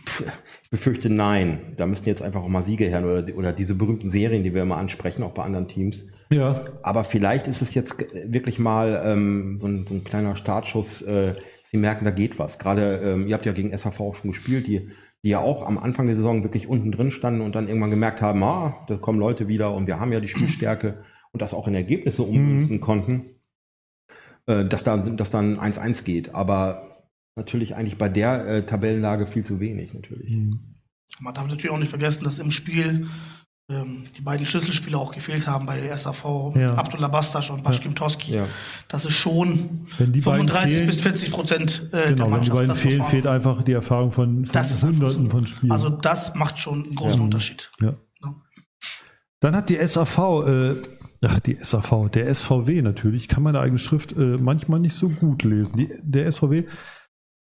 befürchte 0.70 1.08
nein. 1.08 1.72
Da 1.78 1.86
müssen 1.86 2.04
jetzt 2.06 2.20
einfach 2.20 2.42
auch 2.42 2.48
mal 2.48 2.62
Siege 2.62 2.84
her 2.84 3.02
oder, 3.02 3.34
oder 3.34 3.52
diese 3.54 3.74
berühmten 3.74 4.06
Serien, 4.06 4.42
die 4.42 4.52
wir 4.54 4.60
immer 4.60 4.76
ansprechen, 4.76 5.22
auch 5.22 5.32
bei 5.32 5.42
anderen 5.42 5.66
Teams. 5.66 6.08
Ja. 6.30 6.66
Aber 6.82 7.04
vielleicht 7.04 7.48
ist 7.48 7.62
es 7.62 7.72
jetzt 7.72 8.04
wirklich 8.12 8.58
mal 8.58 9.00
ähm, 9.02 9.56
so, 9.56 9.66
ein, 9.66 9.86
so 9.86 9.94
ein 9.94 10.04
kleiner 10.04 10.36
Startschuss. 10.36 11.00
Äh, 11.00 11.36
Sie 11.64 11.78
merken, 11.78 12.04
da 12.04 12.10
geht 12.10 12.38
was. 12.38 12.58
Gerade, 12.58 13.00
ähm, 13.02 13.26
ihr 13.26 13.34
habt 13.34 13.46
ja 13.46 13.52
gegen 13.52 13.76
SHV 13.76 13.98
auch 14.00 14.14
schon 14.14 14.32
gespielt, 14.32 14.66
die, 14.66 14.90
die 15.22 15.28
ja 15.30 15.38
auch 15.38 15.66
am 15.66 15.78
Anfang 15.78 16.06
der 16.06 16.16
Saison 16.16 16.42
wirklich 16.42 16.68
unten 16.68 16.92
drin 16.92 17.12
standen 17.12 17.40
und 17.40 17.54
dann 17.54 17.66
irgendwann 17.66 17.90
gemerkt 17.90 18.20
haben, 18.20 18.42
ah, 18.42 18.84
da 18.88 18.98
kommen 18.98 19.20
Leute 19.20 19.48
wieder 19.48 19.72
und 19.74 19.86
wir 19.86 19.98
haben 19.98 20.12
ja 20.12 20.20
die 20.20 20.28
Spielstärke 20.28 21.02
und 21.32 21.40
das 21.40 21.54
auch 21.54 21.66
in 21.66 21.74
Ergebnisse 21.74 22.24
ummünzen 22.24 22.76
mhm. 22.76 22.80
konnten 22.82 23.24
äh, 24.46 24.64
dass, 24.64 24.84
da, 24.84 24.96
dass 24.96 25.30
dann 25.30 25.58
1-1 25.58 26.04
geht. 26.04 26.34
Aber 26.34 27.04
natürlich 27.36 27.76
eigentlich 27.76 27.98
bei 27.98 28.08
der 28.08 28.46
äh, 28.46 28.66
Tabellenlage 28.66 29.26
viel 29.26 29.44
zu 29.44 29.60
wenig 29.60 29.94
natürlich. 29.94 30.30
Mhm. 30.30 30.60
Man 31.20 31.34
darf 31.34 31.46
natürlich 31.46 31.70
auch 31.70 31.78
nicht 31.78 31.90
vergessen, 31.90 32.24
dass 32.24 32.38
im 32.38 32.50
Spiel 32.50 33.08
ähm, 33.68 34.04
die 34.16 34.22
beiden 34.22 34.46
Schlüsselspieler 34.46 34.98
auch 34.98 35.12
gefehlt 35.12 35.46
haben 35.46 35.66
bei 35.66 35.96
SAV, 35.96 36.54
ja. 36.56 36.74
Abdullah 36.74 37.08
Bastas 37.08 37.50
und 37.50 37.62
Baschkim 37.62 37.94
Toski. 37.94 38.34
Ja. 38.34 38.46
Das 38.88 39.04
ist 39.04 39.12
schon 39.12 39.86
35 39.86 40.72
fehlen, 40.72 40.86
bis 40.86 41.00
40 41.00 41.30
Prozent 41.30 41.88
äh, 41.92 42.08
genau, 42.08 42.16
der 42.16 42.26
Mannschaft. 42.26 42.32
Wenn 42.32 42.42
die 42.42 42.50
beiden 42.50 42.66
das 42.68 42.80
fehlen, 42.80 43.04
fehlt 43.04 43.26
einfach 43.26 43.62
die 43.62 43.72
Erfahrung 43.72 44.10
von, 44.10 44.44
von 44.44 44.62
Hunderten 44.64 45.24
so. 45.24 45.30
von 45.30 45.46
Spielen. 45.46 45.72
Also 45.72 45.90
das 45.90 46.34
macht 46.34 46.58
schon 46.58 46.84
einen 46.84 46.94
großen 46.94 47.18
ja. 47.18 47.24
Unterschied. 47.24 47.70
Ja. 47.80 47.94
Dann 49.40 49.56
hat 49.56 49.70
die 49.70 49.76
SAV 49.86 50.18
äh, 50.18 50.74
Ach, 51.22 51.38
die 51.40 51.58
SAV, 51.60 52.08
der 52.10 52.34
SVW 52.34 52.80
natürlich, 52.82 53.28
kann 53.28 53.42
meine 53.42 53.60
eigene 53.60 53.78
Schrift 53.78 54.16
äh, 54.16 54.38
manchmal 54.40 54.80
nicht 54.80 54.94
so 54.94 55.08
gut 55.08 55.42
lesen. 55.42 55.72
Die, 55.76 55.90
der 56.02 56.30
SVW 56.32 56.64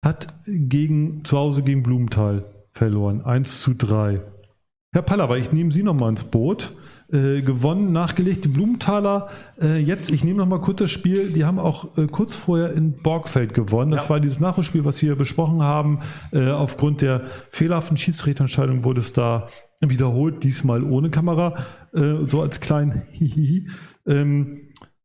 hat 0.04 0.28
gegen, 0.46 1.24
zu 1.24 1.36
Hause 1.36 1.62
gegen 1.62 1.82
Blumenthal 1.82 2.44
verloren, 2.72 3.22
1 3.22 3.60
zu 3.60 3.74
3. 3.74 4.22
Herr 4.92 5.02
Pallava, 5.02 5.36
ich 5.36 5.52
nehme 5.52 5.72
Sie 5.72 5.82
nochmal 5.82 6.10
ins 6.10 6.24
Boot. 6.24 6.74
Äh, 7.12 7.42
gewonnen, 7.42 7.92
nachgelegt, 7.92 8.44
die 8.44 8.48
Blumenthaler. 8.48 9.28
Äh, 9.60 9.78
jetzt, 9.78 10.10
ich 10.10 10.24
nehme 10.24 10.38
nochmal 10.38 10.60
kurz 10.60 10.78
das 10.78 10.90
Spiel, 10.90 11.32
die 11.32 11.44
haben 11.44 11.60
auch 11.60 11.96
äh, 11.96 12.08
kurz 12.08 12.34
vorher 12.34 12.72
in 12.72 13.00
Borgfeld 13.00 13.54
gewonnen. 13.54 13.92
Das 13.92 14.04
ja. 14.04 14.10
war 14.10 14.20
dieses 14.20 14.40
Nachholspiel, 14.40 14.84
was 14.84 15.00
wir 15.02 15.14
besprochen 15.14 15.62
haben. 15.62 16.00
Äh, 16.32 16.50
aufgrund 16.50 17.02
der 17.02 17.22
fehlerhaften 17.50 17.96
Schiedsrichterentscheidung 17.96 18.82
wurde 18.82 19.02
es 19.02 19.12
da 19.12 19.48
wiederholt, 19.80 20.42
diesmal 20.44 20.82
ohne 20.82 21.10
Kamera, 21.10 21.54
äh, 21.92 22.26
so 22.26 22.42
als 22.42 22.60
klein 22.60 23.02
Hihihi. 23.12 23.68
ähm, 24.06 24.62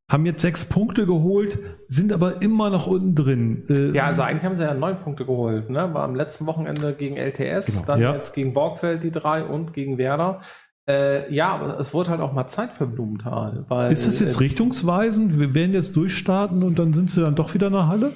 haben 0.09 0.25
jetzt 0.25 0.41
sechs 0.41 0.65
Punkte 0.65 1.05
geholt, 1.05 1.57
sind 1.87 2.11
aber 2.11 2.41
immer 2.41 2.69
noch 2.69 2.85
unten 2.85 3.15
drin. 3.15 3.63
Äh, 3.69 3.95
ja, 3.95 4.07
also 4.07 4.23
eigentlich 4.23 4.43
haben 4.43 4.57
sie 4.57 4.63
ja 4.63 4.73
neun 4.73 4.97
Punkte 4.97 5.25
geholt. 5.25 5.69
Ne? 5.69 5.93
War 5.93 6.03
am 6.03 6.15
letzten 6.15 6.45
Wochenende 6.47 6.93
gegen 6.93 7.15
LTS, 7.15 7.67
genau, 7.67 7.85
dann 7.87 8.01
ja. 8.01 8.15
jetzt 8.15 8.33
gegen 8.33 8.53
Borgfeld 8.53 9.03
die 9.03 9.11
drei 9.11 9.45
und 9.45 9.73
gegen 9.73 9.97
Werder. 9.97 10.41
Äh, 10.85 11.33
ja, 11.33 11.53
aber 11.53 11.79
es 11.79 11.93
wurde 11.93 12.09
halt 12.09 12.19
auch 12.19 12.33
mal 12.33 12.47
Zeit 12.47 12.73
für 12.73 12.87
Blumenthal. 12.87 13.65
Weil, 13.69 13.91
ist 13.93 14.05
das 14.05 14.19
jetzt 14.19 14.41
richtungsweisend? 14.41 15.39
Wir 15.39 15.53
werden 15.53 15.73
jetzt 15.73 15.95
durchstarten 15.95 16.63
und 16.63 16.77
dann 16.77 16.93
sind 16.93 17.09
sie 17.09 17.23
dann 17.23 17.35
doch 17.35 17.53
wieder 17.53 17.67
in 17.67 17.73
der 17.73 17.87
Halle? 17.87 18.11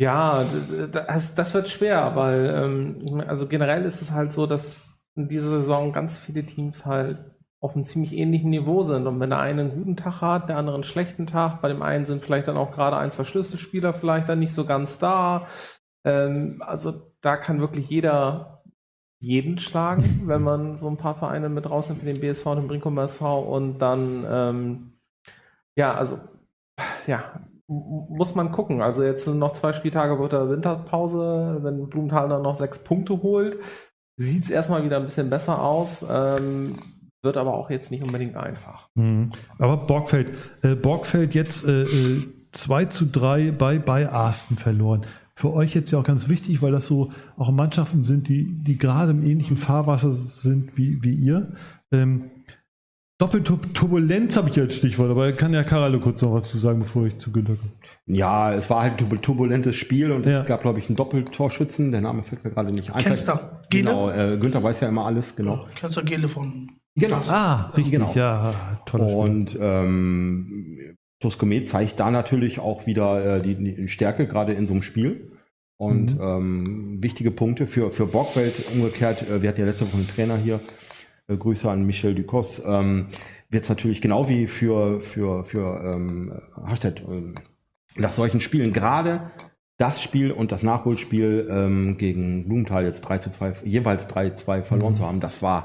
Ja, 0.00 0.46
das, 0.92 1.34
das 1.34 1.52
wird 1.52 1.68
schwer, 1.68 2.16
weil 2.16 2.46
ähm, 2.56 3.22
also 3.28 3.46
generell 3.46 3.84
ist 3.84 4.00
es 4.00 4.12
halt 4.12 4.32
so, 4.32 4.46
dass 4.46 4.98
in 5.14 5.28
dieser 5.28 5.50
Saison 5.50 5.92
ganz 5.92 6.18
viele 6.18 6.42
Teams 6.46 6.86
halt 6.86 7.18
auf 7.60 7.74
einem 7.74 7.84
ziemlich 7.84 8.14
ähnlichen 8.14 8.48
Niveau 8.48 8.82
sind. 8.82 9.06
Und 9.06 9.20
wenn 9.20 9.28
der 9.28 9.40
eine 9.40 9.60
einen 9.60 9.74
guten 9.74 9.96
Tag 9.96 10.22
hat, 10.22 10.48
der 10.48 10.56
andere 10.56 10.76
einen 10.76 10.84
schlechten 10.84 11.26
Tag, 11.26 11.60
bei 11.60 11.68
dem 11.68 11.82
einen 11.82 12.06
sind 12.06 12.24
vielleicht 12.24 12.48
dann 12.48 12.56
auch 12.56 12.72
gerade 12.72 12.96
ein, 12.96 13.10
zwei 13.10 13.24
Schlüsselspieler 13.24 13.92
vielleicht 13.92 14.26
dann 14.30 14.38
nicht 14.38 14.54
so 14.54 14.64
ganz 14.64 14.98
da. 14.98 15.48
Ähm, 16.04 16.62
also 16.66 17.12
da 17.20 17.36
kann 17.36 17.60
wirklich 17.60 17.90
jeder 17.90 18.62
jeden 19.18 19.58
schlagen, 19.58 20.22
wenn 20.26 20.42
man 20.42 20.78
so 20.78 20.88
ein 20.88 20.96
paar 20.96 21.16
Vereine 21.16 21.50
mit 21.50 21.68
rausnimmt, 21.68 22.00
wie 22.02 22.06
den 22.06 22.20
BSV 22.22 22.46
und 22.46 22.56
den 22.60 22.68
Brinkum 22.68 22.96
SV 22.96 23.42
und 23.42 23.78
dann, 23.80 24.24
ähm, 24.26 24.92
ja, 25.76 25.92
also, 25.94 26.18
ja, 27.06 27.42
muss 27.70 28.34
man 28.34 28.50
gucken. 28.50 28.82
Also 28.82 29.04
jetzt 29.04 29.24
sind 29.24 29.38
noch 29.38 29.52
zwei 29.52 29.72
Spieltage 29.72 30.16
vor 30.16 30.28
der 30.28 30.50
Winterpause, 30.50 31.60
wenn 31.62 31.88
Blumenthal 31.88 32.28
dann 32.28 32.42
noch 32.42 32.56
sechs 32.56 32.80
Punkte 32.80 33.22
holt, 33.22 33.58
sieht 34.16 34.44
es 34.44 34.50
erstmal 34.50 34.84
wieder 34.84 34.96
ein 34.96 35.04
bisschen 35.04 35.30
besser 35.30 35.62
aus. 35.62 36.04
Ähm, 36.10 36.74
wird 37.22 37.36
aber 37.36 37.54
auch 37.54 37.70
jetzt 37.70 37.90
nicht 37.90 38.02
unbedingt 38.02 38.36
einfach. 38.36 38.88
Mhm. 38.94 39.32
Aber 39.58 39.76
Borgfeld, 39.76 40.32
äh, 40.62 40.74
Borgfeld 40.74 41.34
jetzt 41.34 41.66
äh, 41.66 41.86
2 42.52 42.82
äh, 42.82 42.88
zu 42.88 43.06
3 43.06 43.52
bei, 43.52 43.78
bei 43.78 44.10
Arsten 44.10 44.56
verloren. 44.56 45.06
Für 45.36 45.52
euch 45.52 45.74
jetzt 45.74 45.90
ja 45.90 45.98
auch 45.98 46.04
ganz 46.04 46.28
wichtig, 46.28 46.62
weil 46.62 46.72
das 46.72 46.86
so 46.86 47.12
auch 47.36 47.50
Mannschaften 47.50 48.04
sind, 48.04 48.28
die, 48.28 48.62
die 48.62 48.78
gerade 48.78 49.12
im 49.12 49.22
ähnlichen 49.22 49.56
Fahrwasser 49.56 50.12
sind 50.12 50.76
wie, 50.76 51.02
wie 51.02 51.14
ihr. 51.14 51.52
Ähm, 51.92 52.30
Doppelturbulenz 53.20 54.36
habe 54.36 54.48
ich 54.48 54.58
als 54.58 54.74
Stichwort, 54.74 55.10
aber 55.10 55.30
kann 55.32 55.52
ja 55.52 55.62
Karale 55.62 56.00
kurz 56.00 56.22
noch 56.22 56.32
was 56.32 56.48
zu 56.48 56.56
sagen, 56.56 56.80
bevor 56.80 57.06
ich 57.06 57.18
zu 57.18 57.30
Günther 57.30 57.56
komme. 57.56 57.72
Ja, 58.06 58.54
es 58.54 58.70
war 58.70 58.82
halt 58.82 59.00
ein 59.00 59.22
turbulentes 59.22 59.76
Spiel 59.76 60.10
und 60.10 60.24
ja. 60.24 60.40
es 60.40 60.46
gab, 60.46 60.62
glaube 60.62 60.78
ich, 60.78 60.88
einen 60.88 60.96
Doppeltorschützen. 60.96 61.92
Der 61.92 62.00
Name 62.00 62.22
fällt 62.22 62.42
mir 62.44 62.50
gerade 62.50 62.72
nicht 62.72 62.90
ein. 62.90 63.02
Kennst 63.02 63.28
du? 63.28 63.32
Gele? 63.68 63.90
Genau, 63.90 64.10
äh, 64.10 64.38
Günther 64.38 64.64
weiß 64.64 64.80
ja 64.80 64.88
immer 64.88 65.04
alles, 65.04 65.36
genau. 65.36 65.66
Kennst 65.74 65.98
du 65.98 66.02
Gele 66.02 66.28
von 66.28 66.70
Genau. 66.96 67.20
Ah, 67.28 67.72
richtig, 67.76 67.92
genau. 67.92 68.12
ja. 68.14 68.54
Toller. 68.86 69.14
Und 69.14 69.56
ähm, 69.60 70.72
Toskomet 71.20 71.68
zeigt 71.68 72.00
da 72.00 72.10
natürlich 72.10 72.58
auch 72.58 72.86
wieder 72.86 73.36
äh, 73.36 73.42
die, 73.42 73.54
die 73.54 73.88
Stärke, 73.88 74.26
gerade 74.26 74.54
in 74.54 74.66
so 74.66 74.72
einem 74.72 74.82
Spiel. 74.82 75.32
Und 75.76 76.16
mhm. 76.16 76.22
ähm, 76.22 77.02
wichtige 77.02 77.30
Punkte 77.30 77.66
für, 77.66 77.90
für 77.90 78.06
Borgwelt 78.06 78.54
umgekehrt. 78.72 79.28
Äh, 79.28 79.42
wir 79.42 79.48
hatten 79.48 79.60
ja 79.60 79.66
letzte 79.66 79.86
Woche 79.86 79.96
einen 79.96 80.08
Trainer 80.08 80.36
hier, 80.36 80.60
Grüße 81.36 81.70
an 81.70 81.84
Michel 81.84 82.14
Ducos, 82.14 82.62
ähm, 82.64 83.08
wird 83.48 83.64
es 83.64 83.68
natürlich 83.68 84.00
genau 84.00 84.28
wie 84.28 84.46
für, 84.46 85.00
für, 85.00 85.44
für 85.44 85.92
ähm, 85.94 86.32
Hashtag, 86.66 87.00
äh, 87.00 87.34
nach 87.96 88.12
solchen 88.12 88.40
Spielen, 88.40 88.72
gerade 88.72 89.30
das 89.80 90.02
Spiel 90.02 90.30
und 90.30 90.52
das 90.52 90.62
Nachholspiel 90.62 91.48
ähm, 91.50 91.96
gegen 91.96 92.44
Blumenthal 92.44 92.84
jetzt 92.84 93.00
3 93.00 93.18
zu 93.18 93.30
2, 93.30 93.54
jeweils 93.64 94.08
3 94.08 94.30
zu 94.30 94.44
2 94.44 94.62
verloren 94.62 94.92
mhm. 94.92 94.96
zu 94.96 95.06
haben, 95.06 95.20
das 95.20 95.40
war, 95.40 95.64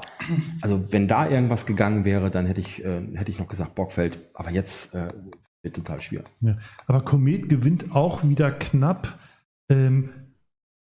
also 0.62 0.90
wenn 0.90 1.06
da 1.06 1.28
irgendwas 1.28 1.66
gegangen 1.66 2.06
wäre, 2.06 2.30
dann 2.30 2.46
hätte 2.46 2.62
ich, 2.62 2.82
äh, 2.82 3.02
hätte 3.14 3.30
ich 3.30 3.38
noch 3.38 3.48
gesagt 3.48 3.74
Bockfeld, 3.74 4.18
aber 4.32 4.50
jetzt 4.50 4.94
äh, 4.94 5.08
wird 5.62 5.76
total 5.76 6.00
schwer. 6.00 6.24
Ja. 6.40 6.56
Aber 6.86 7.02
Komet 7.02 7.50
gewinnt 7.50 7.94
auch 7.94 8.24
wieder 8.24 8.52
knapp, 8.52 9.18
ähm, 9.68 10.08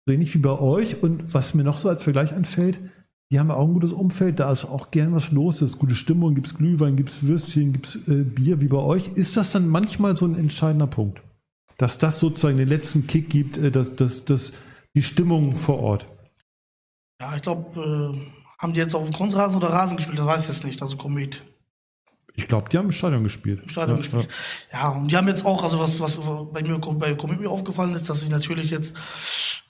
so 0.06 0.14
ähnlich 0.14 0.34
wie 0.34 0.40
bei 0.40 0.58
euch 0.58 1.04
und 1.04 1.34
was 1.34 1.54
mir 1.54 1.64
noch 1.64 1.80
so 1.80 1.90
als 1.90 2.04
Vergleich 2.04 2.34
anfällt, 2.34 2.80
die 3.32 3.40
haben 3.40 3.52
auch 3.52 3.68
ein 3.68 3.74
gutes 3.74 3.92
Umfeld, 3.92 4.40
da 4.40 4.52
ist 4.52 4.66
auch 4.66 4.90
gern 4.92 5.14
was 5.14 5.32
los, 5.32 5.62
es 5.62 5.72
ist 5.72 5.80
gute 5.80 5.96
Stimmung, 5.96 6.36
gibt 6.36 6.48
es 6.48 6.56
Glühwein, 6.56 6.96
gibt 6.96 7.10
es 7.10 7.24
Würstchen, 7.24 7.74
gibt 7.74 7.88
es 7.88 8.08
äh, 8.08 8.24
Bier 8.24 8.62
wie 8.62 8.68
bei 8.68 8.78
euch. 8.78 9.10
Ist 9.10 9.36
das 9.36 9.52
dann 9.52 9.68
manchmal 9.68 10.16
so 10.16 10.26
ein 10.26 10.36
entscheidender 10.36 10.88
Punkt? 10.88 11.22
Dass 11.78 11.98
das 11.98 12.20
sozusagen 12.20 12.58
den 12.58 12.70
letzten 12.70 13.06
Kick 13.06 13.30
gibt, 13.30 13.58
äh, 13.58 13.70
dass, 13.70 13.96
dass, 13.96 14.24
dass 14.24 14.54
die 14.96 15.04
Stimmung 15.04 15.58
vor 15.58 15.80
Ort? 15.80 16.08
Ja, 17.22 17.36
ich 17.36 17.42
glaube, 17.42 18.14
äh, 18.16 18.20
haben 18.60 18.74
die 18.74 18.80
jetzt 18.80 18.96
auf 18.96 19.10
dem 19.10 19.14
Kunstrasen 19.14 19.58
oder 19.58 19.70
Rasen 19.70 19.98
gespielt? 19.98 20.20
Das 20.20 20.26
weiß 20.26 20.44
ich 20.44 20.56
jetzt 20.56 20.66
nicht, 20.66 20.82
also 20.82 20.96
Komet. 20.96 21.44
Ich 22.38 22.48
glaube, 22.48 22.70
die 22.70 22.78
haben 22.78 22.86
im 22.86 22.92
Stadion 22.92 23.24
gespielt. 23.24 23.62
Im 23.64 23.70
Stadion 23.70 23.98
ja, 23.98 24.02
gespielt. 24.02 24.28
Ja. 24.72 24.78
ja, 24.80 24.88
und 24.90 25.12
die 25.12 25.18
haben 25.18 25.28
jetzt 25.28 25.44
auch, 25.44 25.64
also 25.64 25.80
was, 25.80 26.00
was 26.00 26.20
bei 26.54 26.62
mir 26.62 26.78
bei 26.78 27.16
Komet 27.16 27.42
mir 27.42 27.50
aufgefallen 27.50 27.96
ist, 27.96 28.10
dass 28.10 28.22
sie 28.22 28.32
natürlich 28.32 28.70
jetzt 28.70 28.96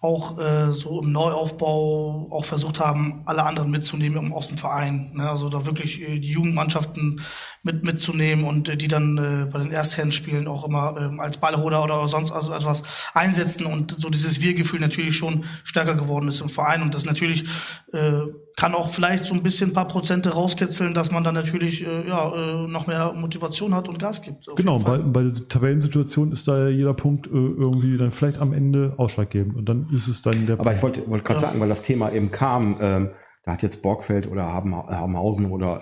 auch 0.01 0.37
äh, 0.37 0.71
so 0.73 1.01
im 1.01 1.11
Neuaufbau 1.13 2.27
auch 2.29 2.43
versucht 2.43 2.81
haben, 2.81 3.23
alle 3.25 3.43
anderen 3.43 3.71
mitzunehmen 3.71 4.33
aus 4.33 4.49
dem 4.49 4.57
Verein. 4.57 5.13
Ne? 5.15 5.29
Also 5.29 5.47
da 5.47 5.65
wirklich 5.65 6.01
äh, 6.01 6.19
die 6.19 6.29
Jugendmannschaften 6.29 7.21
mit 7.63 7.83
mitzunehmen 7.83 8.43
und 8.45 8.67
äh, 8.67 8.75
die 8.75 8.89
dann 8.89 9.17
äh, 9.17 9.45
bei 9.49 9.59
den 9.59 9.71
Erstherrenspielen 9.71 10.47
auch 10.47 10.65
immer 10.65 11.15
äh, 11.15 11.21
als 11.21 11.37
Ballholer 11.37 11.83
oder 11.83 12.07
sonst 12.09 12.31
also 12.31 12.53
etwas 12.53 12.83
einsetzen 13.13 13.65
und 13.65 13.95
so 13.97 14.09
dieses 14.09 14.41
Wir-Gefühl 14.41 14.81
natürlich 14.81 15.15
schon 15.15 15.45
stärker 15.63 15.95
geworden 15.95 16.27
ist 16.27 16.41
im 16.41 16.49
Verein 16.49 16.83
und 16.83 16.93
das 16.93 17.05
natürlich 17.05 17.45
äh, 17.93 18.21
kann 18.57 18.73
auch 18.73 18.89
vielleicht 18.89 19.25
so 19.25 19.35
ein 19.35 19.43
bisschen 19.43 19.69
ein 19.69 19.73
paar 19.73 19.87
Prozente 19.87 20.33
rauskitzeln, 20.33 20.95
dass 20.95 21.11
man 21.11 21.23
dann 21.23 21.35
natürlich 21.35 21.85
äh, 21.85 22.07
ja, 22.07 22.33
äh, 22.33 22.67
noch 22.67 22.87
mehr 22.87 23.13
Motivation 23.13 23.73
hat 23.75 23.87
und 23.87 23.99
Gas 23.99 24.23
gibt. 24.23 24.47
Genau, 24.55 24.79
bei, 24.79 24.97
bei 24.97 25.23
der 25.23 25.47
Tabellensituation 25.47 26.31
ist 26.31 26.47
da 26.47 26.63
ja 26.63 26.69
jeder 26.69 26.95
Punkt 26.95 27.27
äh, 27.27 27.29
irgendwie 27.29 27.97
dann 27.97 28.11
vielleicht 28.11 28.39
am 28.39 28.53
Ende 28.53 28.95
ausschlaggebend 28.97 29.55
und 29.55 29.69
dann 29.69 29.87
ist 29.93 30.07
es 30.07 30.23
dann 30.23 30.47
der 30.47 30.59
Aber 30.59 30.71
Punkt. 30.71 30.77
ich 30.77 30.83
wollte 30.83 31.09
wollt 31.09 31.23
gerade 31.23 31.39
ja. 31.39 31.47
sagen, 31.47 31.59
weil 31.59 31.69
das 31.69 31.83
Thema 31.83 32.11
eben 32.11 32.31
kam, 32.31 32.77
ähm, 32.81 33.09
da 33.43 33.53
hat 33.53 33.61
jetzt 33.61 33.83
Borgfeld 33.83 34.27
oder 34.27 34.51
Habenhausen 34.51 35.45
oder 35.45 35.81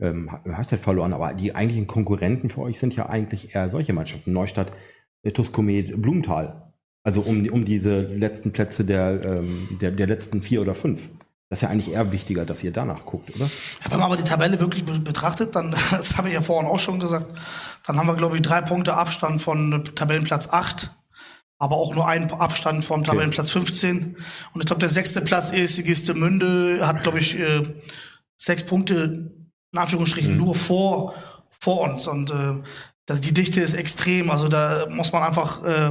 ähm, 0.00 0.28
Hasstedt 0.52 0.80
verloren, 0.80 1.12
aber 1.12 1.32
die 1.32 1.54
eigentlichen 1.54 1.86
Konkurrenten 1.86 2.50
für 2.50 2.62
euch 2.62 2.80
sind 2.80 2.94
ja 2.96 3.08
eigentlich 3.08 3.54
eher 3.54 3.70
solche 3.70 3.92
Mannschaften. 3.92 4.32
Neustadt, 4.32 4.72
Tuskomet, 5.32 6.02
Blumenthal. 6.02 6.72
Also 7.04 7.20
um, 7.20 7.48
um 7.48 7.64
diese 7.64 8.02
letzten 8.02 8.50
Plätze 8.50 8.84
der, 8.84 9.38
ähm, 9.38 9.78
der, 9.80 9.92
der 9.92 10.08
letzten 10.08 10.42
vier 10.42 10.60
oder 10.60 10.74
fünf. 10.74 11.08
Das 11.48 11.58
ist 11.58 11.62
ja 11.62 11.68
eigentlich 11.68 11.92
eher 11.92 12.10
wichtiger, 12.10 12.44
dass 12.44 12.64
ihr 12.64 12.72
danach 12.72 13.04
guckt, 13.04 13.34
oder? 13.36 13.44
Ja, 13.44 13.90
wenn 13.90 14.00
man 14.00 14.06
aber 14.06 14.16
die 14.16 14.24
Tabelle 14.24 14.58
wirklich 14.58 14.84
betrachtet, 14.84 15.54
dann, 15.54 15.70
das 15.90 16.16
habe 16.16 16.28
ich 16.28 16.34
ja 16.34 16.40
vorhin 16.40 16.68
auch 16.68 16.80
schon 16.80 16.98
gesagt, 16.98 17.26
dann 17.86 17.98
haben 17.98 18.06
wir, 18.06 18.16
glaube 18.16 18.36
ich, 18.36 18.42
drei 18.42 18.60
Punkte 18.62 18.94
Abstand 18.94 19.40
von 19.40 19.84
Tabellenplatz 19.94 20.48
8 20.50 20.90
aber 21.58 21.76
auch 21.76 21.94
nur 21.94 22.06
einen 22.06 22.30
Abstand 22.30 22.84
vom 22.84 23.00
okay. 23.00 23.10
Tabellenplatz 23.10 23.50
15. 23.50 24.16
Und 24.52 24.60
ich 24.60 24.66
glaube, 24.66 24.80
der 24.80 24.88
sechste 24.88 25.22
Platz, 25.22 25.52
Erstligiste 25.52 26.14
Münde, 26.14 26.86
hat, 26.86 27.02
glaube 27.02 27.18
ich, 27.18 27.38
äh, 27.38 27.62
sechs 28.36 28.64
Punkte, 28.64 29.30
in 29.72 29.78
Anführungsstrichen, 29.78 30.32
mhm. 30.32 30.38
nur 30.38 30.54
vor, 30.54 31.14
vor 31.58 31.80
uns. 31.80 32.06
Und 32.06 32.30
äh, 32.30 32.62
das, 33.06 33.20
die 33.20 33.32
Dichte 33.32 33.60
ist 33.60 33.72
extrem. 33.72 34.30
Also 34.30 34.48
da 34.48 34.86
muss 34.90 35.12
man 35.12 35.22
einfach, 35.22 35.64
äh, 35.64 35.88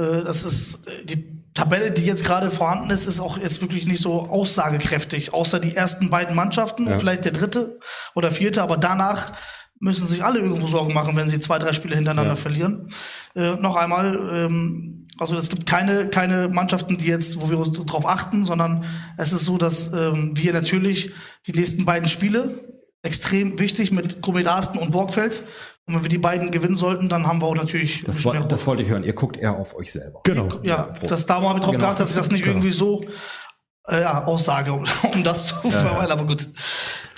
äh, 0.00 0.24
das 0.24 0.44
ist 0.44 0.80
die 1.04 1.33
Tabelle, 1.54 1.92
die 1.92 2.04
jetzt 2.04 2.24
gerade 2.24 2.50
vorhanden 2.50 2.90
ist, 2.90 3.06
ist 3.06 3.20
auch 3.20 3.38
jetzt 3.38 3.62
wirklich 3.62 3.86
nicht 3.86 4.02
so 4.02 4.22
aussagekräftig. 4.22 5.32
Außer 5.32 5.60
die 5.60 5.74
ersten 5.74 6.10
beiden 6.10 6.34
Mannschaften, 6.34 6.88
ja. 6.88 6.98
vielleicht 6.98 7.24
der 7.24 7.32
dritte 7.32 7.78
oder 8.14 8.32
vierte, 8.32 8.62
aber 8.62 8.76
danach 8.76 9.32
müssen 9.78 10.06
sich 10.08 10.24
alle 10.24 10.40
irgendwo 10.40 10.66
Sorgen 10.66 10.94
machen, 10.94 11.16
wenn 11.16 11.28
sie 11.28 11.38
zwei, 11.38 11.58
drei 11.58 11.72
Spiele 11.72 11.94
hintereinander 11.94 12.32
ja. 12.32 12.36
verlieren. 12.36 12.90
Äh, 13.36 13.56
noch 13.56 13.76
einmal, 13.76 14.18
ähm, 14.32 15.06
also 15.18 15.36
es 15.36 15.48
gibt 15.48 15.66
keine, 15.66 16.08
keine 16.08 16.48
Mannschaften, 16.48 16.96
die 16.96 17.06
jetzt, 17.06 17.40
wo 17.40 17.50
wir 17.50 17.84
darauf 17.84 18.06
achten, 18.06 18.44
sondern 18.44 18.84
es 19.16 19.32
ist 19.32 19.44
so, 19.44 19.56
dass 19.56 19.92
ähm, 19.92 20.32
wir 20.34 20.52
natürlich 20.52 21.12
die 21.46 21.52
nächsten 21.52 21.84
beiden 21.84 22.08
Spiele 22.08 22.64
extrem 23.02 23.58
wichtig 23.60 23.92
mit 23.92 24.22
Komedasten 24.22 24.80
und 24.80 24.90
Borgfeld. 24.90 25.44
Und 25.86 25.96
wenn 25.96 26.02
wir 26.02 26.08
die 26.08 26.18
beiden 26.18 26.50
gewinnen 26.50 26.76
sollten, 26.76 27.08
dann 27.08 27.26
haben 27.26 27.42
wir 27.42 27.46
auch 27.46 27.54
natürlich. 27.54 28.04
Das, 28.04 28.24
wollt, 28.24 28.50
das 28.50 28.66
wollte 28.66 28.82
ich 28.82 28.88
hören. 28.88 29.04
Ihr 29.04 29.12
guckt 29.12 29.36
eher 29.36 29.56
auf 29.56 29.74
euch 29.74 29.92
selber. 29.92 30.20
Genau. 30.24 30.48
Ja, 30.62 30.94
das 31.06 31.26
darum 31.26 31.48
habe 31.48 31.58
ich 31.58 31.64
drauf 31.64 31.74
genau. 31.74 31.84
geachtet, 31.84 32.04
dass 32.04 32.10
ich 32.10 32.16
das 32.16 32.30
nicht 32.30 32.44
genau. 32.44 32.56
irgendwie 32.56 32.72
so 32.72 33.04
äh, 33.88 34.00
ja, 34.00 34.24
aussage, 34.24 34.72
um, 34.72 34.84
um 35.12 35.22
das 35.22 35.48
zu 35.48 35.54
ja, 35.64 35.70
verweilen. 35.70 36.08
Ja. 36.08 36.14
Aber 36.14 36.26
gut. 36.26 36.48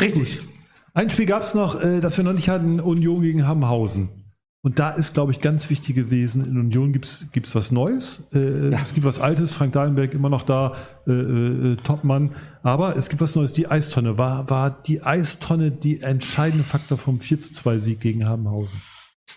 Richtig. 0.01 0.41
Gut. 0.41 0.49
Ein 0.95 1.11
Spiel 1.11 1.27
gab 1.27 1.43
es 1.43 1.55
noch, 1.55 1.81
äh, 1.81 2.01
das 2.01 2.17
wir 2.17 2.25
noch 2.25 2.33
nicht 2.33 2.49
hatten, 2.49 2.81
Union 2.81 3.21
gegen 3.21 3.47
Hammenhausen. 3.47 4.26
Und 4.67 4.81
da 4.81 4.91
ist, 4.91 5.15
glaube 5.15 5.31
ich, 5.31 5.41
ganz 5.41 5.71
wichtig 5.71 5.95
gewesen, 5.95 6.45
in 6.45 6.59
Union 6.59 6.93
gibt 6.93 7.07
es 7.07 7.55
was 7.55 7.71
Neues. 7.71 8.25
Äh, 8.35 8.71
ja. 8.73 8.81
Es 8.83 8.95
gibt 8.95 9.07
was 9.07 9.21
Altes, 9.21 9.53
Frank 9.53 9.75
Dahlenberg 9.75 10.13
immer 10.13 10.29
noch 10.29 10.43
da, 10.43 10.75
äh, 11.07 11.13
äh, 11.13 11.77
Topmann. 11.77 12.31
Aber 12.65 12.97
es 12.97 13.09
gibt 13.09 13.23
was 13.23 13.37
Neues, 13.37 13.53
die 13.53 13.69
Eistonne. 13.69 14.19
War, 14.19 14.51
war 14.51 14.73
die 14.73 15.05
Eistonne 15.05 15.71
die 15.71 16.01
entscheidende 16.01 16.65
Faktor 16.65 16.99
vom 16.99 17.21
4 17.21 17.43
zu 17.43 17.53
2 17.53 17.79
Sieg 17.79 18.01
gegen 18.01 18.27
Habenhausen? 18.27 18.83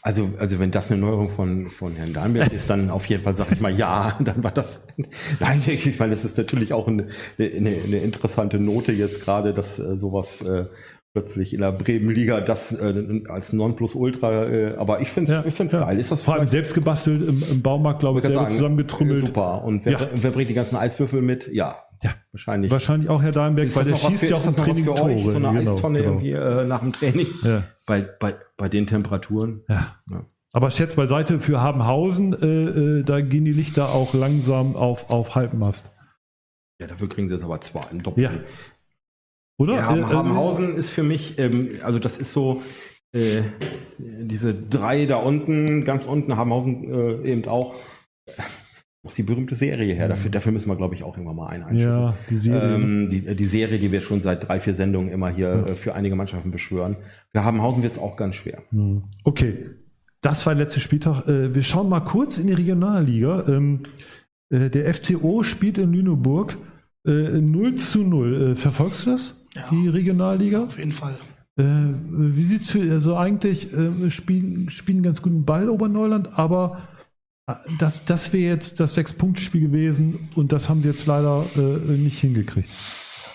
Also, 0.02 0.32
also 0.40 0.60
wenn 0.60 0.72
das 0.72 0.92
eine 0.92 1.02
Neuerung 1.02 1.30
von, 1.30 1.70
von 1.70 1.94
Herrn 1.94 2.14
Dahlenberg 2.14 2.52
ist, 2.52 2.70
dann 2.70 2.90
auf 2.90 3.06
jeden 3.06 3.24
Fall 3.24 3.38
sage 3.38 3.54
ich 3.54 3.60
mal 3.60 3.78
ja, 3.78 4.18
dann 4.24 4.44
war 4.44 4.52
das. 4.52 4.88
Nein, 5.40 5.62
ich 5.68 6.00
meine, 6.00 6.14
es 6.14 6.26
ist 6.26 6.40
natürlich 6.40 6.74
auch 6.74 6.88
eine, 6.88 7.08
eine, 7.38 7.70
eine 7.70 8.00
interessante 8.00 8.60
Note 8.60 8.94
jetzt 8.94 9.24
gerade, 9.24 9.54
dass 9.54 9.78
äh, 9.78 9.96
sowas 9.96 10.42
äh, 10.42 10.66
plötzlich 11.14 11.54
in 11.54 11.62
der 11.62 11.72
Bremenliga 11.72 12.42
das 12.42 12.72
äh, 12.72 13.24
als 13.28 13.52
Nonplusultra, 13.52 14.46
äh, 14.46 14.76
aber 14.78 15.02
ich 15.02 15.10
finde 15.10 15.42
es 15.46 15.58
ja, 15.58 15.66
ja. 15.66 15.86
geil. 15.86 16.00
Ist 16.00 16.12
das 16.12 16.22
Vor 16.22 16.36
allem 16.36 16.50
selbst 16.50 16.74
gebastelt 16.74 17.28
im, 17.28 17.44
im 17.50 17.62
Baumarkt, 17.62 18.02
glaube 18.02 18.20
ich, 18.20 18.24
selber 18.24 18.42
sagen, 18.42 18.52
zusammengetrümmelt. 18.52 19.26
Super. 19.26 19.64
Und 19.64 19.86
wer, 19.86 19.94
ja. 19.94 20.10
wer, 20.14 20.32
bringt 20.32 20.50
die 20.50 20.54
ganzen 20.54 20.76
Eiswürfel 20.76 21.22
mit? 21.22 21.48
Ja, 21.52 21.76
ja. 22.04 22.12
wahrscheinlich. 22.32 22.72
Wahrscheinlich 22.72 23.10
auch 23.10 23.22
Herr 23.22 23.32
Dahlenberg, 23.32 23.76
weil 23.76 23.86
der 23.86 23.96
schießt 23.96 24.30
ja 24.30 24.38
auch 24.38 24.46
im 24.46 24.56
Training 24.56 24.84
für 24.84 24.96
Tore. 24.96 25.12
Euch, 25.12 25.24
so 25.24 25.36
eine 25.36 25.60
genau, 25.60 25.76
Eistonne 25.76 26.00
genau. 26.00 26.12
irgendwie 26.12 26.32
äh, 26.32 26.66
nach 26.66 26.82
dem 26.82 26.94
Training. 26.94 27.28
Ja. 27.44 27.64
Bei, 27.86 28.02
bei, 28.02 28.36
bei 28.58 28.70
den 28.70 28.86
Temperaturen. 28.86 29.64
Ja. 29.68 29.96
ja. 30.12 30.26
Aber 30.52 30.72
Schätz 30.72 30.96
beiseite 30.96 31.40
für 31.40 31.62
Habenhausen, 31.62 32.34
äh, 32.34 33.00
äh, 33.00 33.04
da 33.04 33.22
gehen 33.22 33.46
die 33.46 33.52
Lichter 33.52 33.90
auch 33.90 34.14
langsam 34.14 34.76
auf, 34.76 35.10
auf 35.10 35.36
Halbmast. 35.36 35.92
Ja, 36.80 36.88
dafür 36.88 37.10
kriegen 37.10 37.28
sie 37.28 37.36
jetzt 37.36 37.44
aber 37.44 37.60
zwei 37.62 37.82
einen 37.90 38.02
Doppel. 38.02 38.24
Ja. 38.24 38.32
Oder? 39.60 39.76
Ja, 39.76 39.96
äh, 39.96 40.04
Habenhausen 40.04 40.76
ist 40.76 40.90
für 40.90 41.04
mich, 41.04 41.38
ähm, 41.38 41.72
also 41.84 42.00
das 42.00 42.18
ist 42.18 42.34
so 42.34 42.64
äh, 43.12 43.42
diese 43.98 44.54
drei 44.54 45.06
da 45.06 45.18
unten, 45.18 45.84
ganz 45.84 46.06
unten, 46.06 46.38
Habenhausen 46.38 46.92
äh, 46.92 47.30
eben 47.30 47.46
auch. 47.46 47.76
Muss 49.04 49.16
die 49.16 49.24
berühmte 49.24 49.56
Serie 49.56 49.94
her. 49.94 50.10
Dafür, 50.10 50.30
dafür 50.32 50.52
müssen 50.52 50.70
wir, 50.70 50.76
glaube 50.76 50.96
ich, 50.96 51.04
auch 51.04 51.16
irgendwann 51.16 51.36
mal 51.36 51.48
einen 51.48 51.64
einschieben. 51.64 51.94
Ja, 51.94 52.18
die 52.30 52.36
Serie. 52.36 52.76
Ähm, 52.76 53.10
die, 53.10 53.36
die, 53.36 53.46
Serie, 53.46 53.80
die 53.80 53.92
wir 53.92 54.02
schon 54.02 54.22
seit 54.22 54.48
drei, 54.48 54.60
vier 54.60 54.74
Sendungen 54.74 55.10
immer 55.10 55.30
hier 55.30 55.48
ja. 55.48 55.66
äh, 55.68 55.76
für 55.76 55.96
einige 55.96 56.16
Mannschaften 56.16 56.52
beschwören. 56.52 56.98
Für 57.32 57.44
Habenhausen 57.44 57.84
wird 57.84 57.94
es 57.94 58.00
auch 58.00 58.18
ganz 58.18 58.36
schwer. 58.36 58.64
Hm. 58.72 59.04
Okay, 59.24 59.70
das 60.22 60.46
war 60.46 60.54
der 60.54 60.64
letzte 60.64 60.80
Spieltag. 60.80 61.28
Äh, 61.28 61.54
wir 61.56 61.64
schauen 61.64 61.90
mal 61.90 62.02
kurz 62.02 62.38
in 62.38 62.48
die 62.48 62.54
Regionalliga. 62.54 63.46
Ähm, 63.48 63.84
äh, 64.50 64.70
der 64.70 64.94
FCO 64.94 65.44
spielt 65.44 65.78
in 65.78 65.92
Lüneburg 65.92 66.58
0 67.06 67.76
zu 67.76 68.04
0. 68.04 68.58
verfolgst 68.58 69.06
du 69.06 69.12
das? 69.12 69.39
Ja. 69.56 69.64
die 69.72 69.88
Regionalliga. 69.88 70.64
Auf 70.64 70.78
jeden 70.78 70.92
Fall. 70.92 71.18
Äh, 71.58 71.64
wie 71.64 72.44
sieht 72.44 72.62
es 72.62 72.72
für, 72.72 72.92
also 72.92 73.18
eigentlich 73.18 73.74
äh, 73.74 74.10
spielen, 74.12 74.70
spielen 74.70 75.04
ganz 75.04 75.22
guten 75.22 75.46
Ball 75.46 75.70
Oberneuland, 75.70 76.38
aber 76.40 76.88
äh, 77.48 77.54
das, 77.78 78.06
das 78.06 78.32
wäre 78.32 78.54
jetzt 78.54 78.80
das 78.80 78.94
Sechs-Punkte-Spiel 78.94 79.62
gewesen 79.62 80.30
und 80.36 80.52
das 80.52 80.70
haben 80.70 80.82
die 80.82 80.88
jetzt 80.88 81.06
leider 81.06 81.46
äh, 81.56 81.60
nicht 81.60 82.20
hingekriegt. 82.20 82.70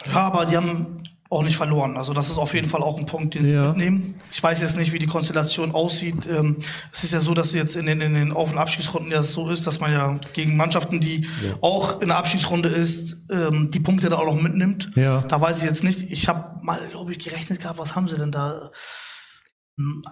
Ja, 0.07 0.27
aber 0.27 0.47
die 0.47 0.57
haben 0.57 1.03
auch 1.35 1.43
nicht 1.43 1.57
verloren. 1.57 1.97
Also 1.97 2.13
das 2.13 2.31
ist 2.31 2.39
auf 2.39 2.55
jeden 2.55 2.69
Fall 2.69 2.83
auch 2.83 2.99
ein 2.99 3.07
Punkt, 3.07 3.35
den 3.35 3.45
sie 3.45 3.55
ja. 3.55 3.69
mitnehmen. 3.69 4.15
Ich 4.33 4.43
weiß 4.43 4.61
jetzt 4.63 4.77
nicht, 4.77 4.93
wie 4.93 4.99
die 4.99 5.07
Konstellation 5.07 5.73
aussieht. 5.73 6.27
Ähm, 6.27 6.57
es 6.93 7.05
ist 7.05 7.13
ja 7.13 7.21
so, 7.21 7.35
dass 7.35 7.53
jetzt 7.53 7.77
in 7.77 7.87
den, 7.87 8.01
in 8.01 8.15
den 8.15 8.33
Auf- 8.33 8.53
und 8.53 8.59
Abschiedsrunden 8.59 9.11
ja 9.11 9.23
so 9.23 9.51
ist, 9.51 9.67
dass 9.67 9.81
man 9.81 9.93
ja 9.93 10.19
gegen 10.33 10.57
Mannschaften, 10.57 11.01
die 11.01 11.23
ja. 11.23 11.55
auch 11.61 12.01
in 12.01 12.09
der 12.09 12.17
Abschiedsrunde 12.17 12.69
ist, 12.69 13.17
ähm, 13.31 13.71
die 13.71 13.81
Punkte 13.81 14.09
da 14.09 14.17
auch 14.17 14.27
noch 14.27 14.41
mitnimmt. 14.41 14.91
Ja. 14.95 15.23
Da 15.23 15.41
weiß 15.41 15.59
ich 15.59 15.65
jetzt 15.65 15.85
nicht. 15.85 16.11
Ich 16.11 16.29
habe 16.29 16.61
mal, 16.63 16.81
glaube 16.91 17.13
ich, 17.13 17.19
gerechnet 17.19 17.61
gehabt, 17.61 17.79
was 17.79 17.95
haben 17.95 18.09
sie 18.09 18.17
denn 18.17 18.33
da? 18.33 18.71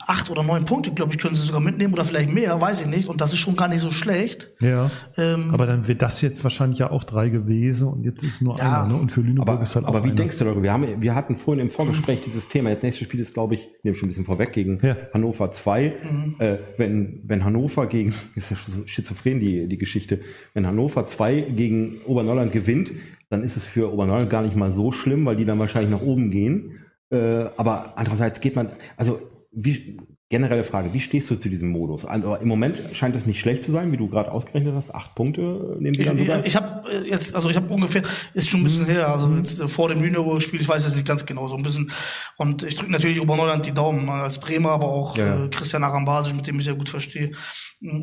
Acht 0.09 0.29
oder 0.29 0.43
neun 0.43 0.65
Punkte, 0.65 0.91
glaube 0.91 1.13
ich, 1.13 1.19
können 1.19 1.37
sie 1.37 1.47
sogar 1.47 1.61
mitnehmen 1.61 1.95
oder 1.95 2.05
vielleicht 2.05 2.31
mehr, 2.31 2.61
weiß 2.61 2.81
ich 2.81 2.89
nicht. 2.89 3.09
Und 3.09 3.21
das 3.21 3.33
ist 3.33 3.39
schon 3.39 3.55
gar 3.55 3.69
nicht 3.69 3.79
so 3.79 3.91
schlecht. 3.91 4.51
Ja. 4.59 4.91
Ähm, 5.17 5.51
aber 5.53 5.67
dann 5.67 5.87
wird 5.87 6.03
das 6.03 6.21
jetzt 6.21 6.43
wahrscheinlich 6.43 6.81
ja 6.81 6.91
auch 6.91 7.05
drei 7.05 7.29
gewesen 7.29 7.87
und 7.87 8.05
jetzt 8.05 8.25
ist 8.25 8.43
nur 8.43 8.59
ja, 8.59 8.83
einer. 8.83 8.95
Ne? 8.95 9.01
Und 9.01 9.13
für 9.13 9.21
Lüneburg 9.21 9.49
aber, 9.49 9.63
ist 9.63 9.77
halt 9.77 9.87
aber 9.87 10.01
auch 10.01 10.03
wie 10.03 10.09
einer. 10.09 10.17
denkst 10.17 10.39
du 10.39 10.45
darüber? 10.45 10.65
Wir, 10.65 10.73
haben, 10.73 11.01
wir 11.01 11.15
hatten 11.15 11.37
vorhin 11.37 11.63
im 11.63 11.71
Vorgespräch 11.71 12.21
mhm. 12.21 12.25
dieses 12.25 12.49
Thema. 12.49 12.75
Das 12.75 12.83
nächste 12.83 13.05
Spiel 13.05 13.21
ist, 13.21 13.35
glaube 13.35 13.55
ich, 13.55 13.69
nehme 13.85 13.95
schon 13.95 14.07
ein 14.07 14.11
bisschen 14.11 14.25
vorweg, 14.25 14.53
gegen 14.53 14.81
ja. 14.83 14.97
Hannover 15.15 15.53
2. 15.53 15.95
Mhm. 16.11 16.35
Äh, 16.39 16.59
wenn, 16.77 17.21
wenn 17.25 17.45
Hannover 17.45 17.87
gegen, 17.87 18.13
ist 18.35 18.51
ja 18.51 18.57
schizophren 18.87 19.39
die, 19.39 19.69
die 19.69 19.79
Geschichte, 19.79 20.21
wenn 20.55 20.67
Hannover 20.67 21.07
2 21.07 21.53
gegen 21.55 22.01
Oberneuland 22.05 22.51
gewinnt, 22.51 22.91
dann 23.31 23.45
ist 23.45 23.57
es 23.57 23.65
für 23.65 23.93
Oberneuland 23.93 24.29
gar 24.29 24.43
nicht 24.43 24.57
mal 24.57 24.73
so 24.73 24.91
schlimm, 24.91 25.25
weil 25.25 25.37
die 25.37 25.45
dann 25.45 25.61
wahrscheinlich 25.61 25.91
nach 25.91 26.03
oben 26.03 26.33
gehen. 26.33 26.81
Äh, 27.11 27.45
aber 27.57 27.93
andererseits 27.97 28.41
geht 28.41 28.57
man, 28.57 28.71
also 28.97 29.21
wie, 29.53 29.99
generelle 30.33 30.65
Frage, 30.65 30.95
wie 30.95 31.01
stehst 31.01 31.31
du 31.31 31.37
zu 31.37 31.51
diesem 31.51 31.69
Modus? 31.69 32.07
Also 32.07 32.35
im 32.37 32.49
Moment 32.49 32.83
scheint 32.93 33.15
es 33.15 33.27
nicht 33.27 33.39
schlecht 33.39 33.63
zu 33.63 33.71
sein, 33.71 33.93
wie 33.93 33.99
du 33.99 34.09
gerade 34.09 34.33
ausgerechnet 34.33 34.75
hast. 34.75 34.95
Acht 34.95 35.15
Punkte 35.15 35.77
nehmen 35.79 35.95
sie 35.95 36.05
dann 36.05 36.17
sogar. 36.17 36.41
Ich, 36.41 36.47
ich 36.47 36.57
habe 36.57 36.91
äh, 36.91 37.09
jetzt, 37.09 37.35
also 37.35 37.51
ich 37.51 37.57
habe 37.57 37.73
ungefähr, 37.73 38.03
ist 38.33 38.49
schon 38.49 38.61
ein 38.61 38.65
bisschen 38.65 38.87
her, 38.87 39.09
also 39.09 39.29
jetzt 39.37 39.61
äh, 39.61 39.69
vor 39.69 39.91
dem 39.91 40.01
Lüneburg-Spiel, 40.01 40.63
ich 40.63 40.69
weiß 40.69 40.87
es 40.87 40.95
nicht 40.95 41.07
ganz 41.07 41.27
genau, 41.27 41.49
so 41.49 41.57
ein 41.57 41.63
bisschen. 41.63 41.91
Und 42.39 42.63
ich 42.63 42.77
drücke 42.77 42.91
natürlich 42.91 43.21
Oberneuland 43.21 43.67
die 43.67 43.73
Daumen 43.73 44.07
ne, 44.07 44.13
als 44.13 44.41
Bremer, 44.41 44.71
aber 44.71 44.87
auch 44.87 45.19
ja. 45.19 45.45
äh, 45.45 45.49
Christian 45.51 45.85
Arambasic, 45.85 46.35
mit 46.35 46.47
dem 46.47 46.59
ich 46.59 46.67
ja 46.67 46.73
gut 46.73 46.89
verstehe. 46.89 47.33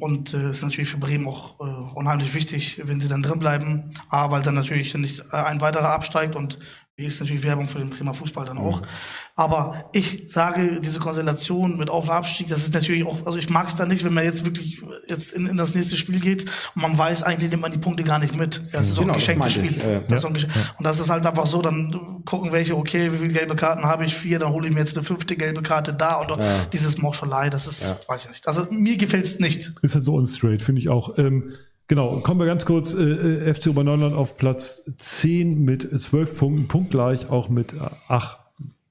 Und 0.01 0.33
äh, 0.33 0.49
ist 0.49 0.61
natürlich 0.61 0.89
für 0.89 0.97
Bremen 0.97 1.27
auch 1.27 1.59
äh, 1.61 1.63
unheimlich 1.95 2.33
wichtig, 2.33 2.81
wenn 2.83 2.99
sie 2.99 3.07
dann 3.07 3.23
drin 3.23 3.39
bleiben. 3.39 3.93
A, 4.09 4.29
weil 4.29 4.41
dann 4.41 4.55
natürlich 4.55 4.93
nicht 4.95 5.21
äh, 5.31 5.37
ein 5.37 5.61
weiterer 5.61 5.91
absteigt 5.91 6.35
und 6.35 6.59
ist 7.05 7.19
natürlich 7.19 7.43
Werbung 7.43 7.67
für 7.67 7.79
den 7.79 7.89
Bremer 7.89 8.13
Fußball 8.13 8.45
dann 8.45 8.57
auch. 8.57 8.81
Mhm. 8.81 8.87
Aber 9.35 9.89
ich 9.93 10.23
sage, 10.25 10.81
diese 10.81 10.99
Konstellation 10.99 11.77
mit 11.77 11.89
Auf- 11.89 12.05
und 12.05 12.11
Abstieg, 12.11 12.47
das 12.47 12.63
ist 12.63 12.73
natürlich 12.73 13.05
auch, 13.05 13.25
also 13.25 13.37
ich 13.37 13.49
mag 13.49 13.67
es 13.67 13.75
da 13.77 13.85
nicht, 13.85 14.03
wenn 14.03 14.13
man 14.13 14.25
jetzt 14.25 14.43
wirklich 14.43 14.81
jetzt 15.07 15.31
in, 15.31 15.45
in 15.47 15.55
das 15.55 15.75
nächste 15.75 15.95
Spiel 15.95 16.19
geht 16.19 16.45
und 16.75 16.81
man 16.81 16.97
weiß, 16.97 17.23
eigentlich 17.23 17.49
nimmt 17.49 17.61
man 17.61 17.71
die 17.71 17.77
Punkte 17.77 18.03
gar 18.03 18.19
nicht 18.19 18.35
mit. 18.35 18.61
Das 18.73 18.89
ist 18.89 18.95
so 18.95 19.01
ein 19.01 19.07
genau, 19.07 19.15
geschenktes 19.15 19.53
Spiel. 19.53 19.79
Äh, 19.79 20.01
das 20.09 20.23
ja. 20.23 20.29
Geschenk 20.29 20.53
und 20.77 20.85
das 20.85 20.99
ist 20.99 21.09
halt 21.09 21.25
einfach 21.25 21.45
so, 21.45 21.61
dann 21.61 22.23
gucken 22.25 22.51
welche, 22.51 22.75
okay, 22.75 23.13
wie 23.13 23.17
viele 23.17 23.33
gelbe 23.33 23.55
Karten 23.55 23.85
habe 23.85 24.05
ich? 24.05 24.13
Vier, 24.13 24.39
dann 24.39 24.51
hole 24.51 24.67
ich 24.67 24.73
mir 24.73 24.81
jetzt 24.81 24.97
eine 24.97 25.05
fünfte 25.05 25.37
gelbe 25.37 25.61
Karte 25.61 25.93
da 25.93 26.15
und 26.15 26.29
ja. 26.29 26.65
dieses 26.73 26.97
Morschelei, 26.97 27.49
das 27.49 27.67
ist, 27.67 27.95
weiß 28.07 28.25
ich 28.25 28.31
nicht. 28.31 28.47
Also 28.47 28.67
mir 28.69 28.97
gefällt 28.97 29.25
es 29.25 29.39
nicht. 29.39 29.68
Ist 29.81 29.95
halt 29.95 30.05
so 30.05 30.15
unstraight, 30.15 30.61
finde 30.61 30.81
ich 30.81 30.89
auch. 30.89 31.17
Ähm, 31.17 31.51
Genau, 31.89 32.19
kommen 32.19 32.39
wir 32.39 32.45
ganz 32.45 32.65
kurz. 32.65 32.93
Äh, 32.93 33.01
äh 33.01 33.53
FC 33.53 33.67
Oberneuland 33.67 34.15
auf 34.15 34.37
Platz 34.37 34.83
10 34.97 35.65
mit 35.65 35.89
12 35.99 36.37
Punkten, 36.37 36.67
punktgleich 36.67 37.31
auch 37.31 37.49
mit 37.49 37.73
8, 38.07 38.37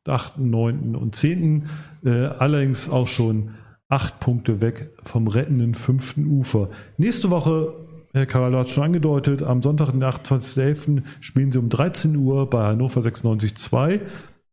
8 0.05 0.39
9. 0.39 0.97
und 0.97 1.15
10. 1.15 1.69
Äh, 2.05 2.11
allerdings 2.11 2.91
auch 2.91 3.07
schon 3.07 3.51
8 3.89 4.19
Punkte 4.19 4.61
weg 4.61 4.91
vom 5.05 5.29
rettenden 5.29 5.77
fünften 5.77 6.27
Ufer. 6.27 6.71
Nächste 6.97 7.31
Woche, 7.31 7.73
Herr 8.13 8.27
Karalo 8.27 8.59
hat 8.59 8.69
schon 8.69 8.83
angedeutet, 8.83 9.45
am 9.45 9.63
Sonntag, 9.63 9.93
den 9.93 10.03
28.11. 10.03 11.03
spielen 11.21 11.53
sie 11.53 11.61
um 11.61 11.69
13 11.69 12.17
Uhr 12.17 12.51
bei 12.51 12.65
Hannover 12.65 13.01
96 13.01 13.57
2. 13.57 14.01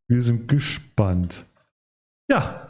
Wir 0.07 0.21
sind 0.21 0.47
gespannt. 0.47 1.45
Ja, 2.30 2.64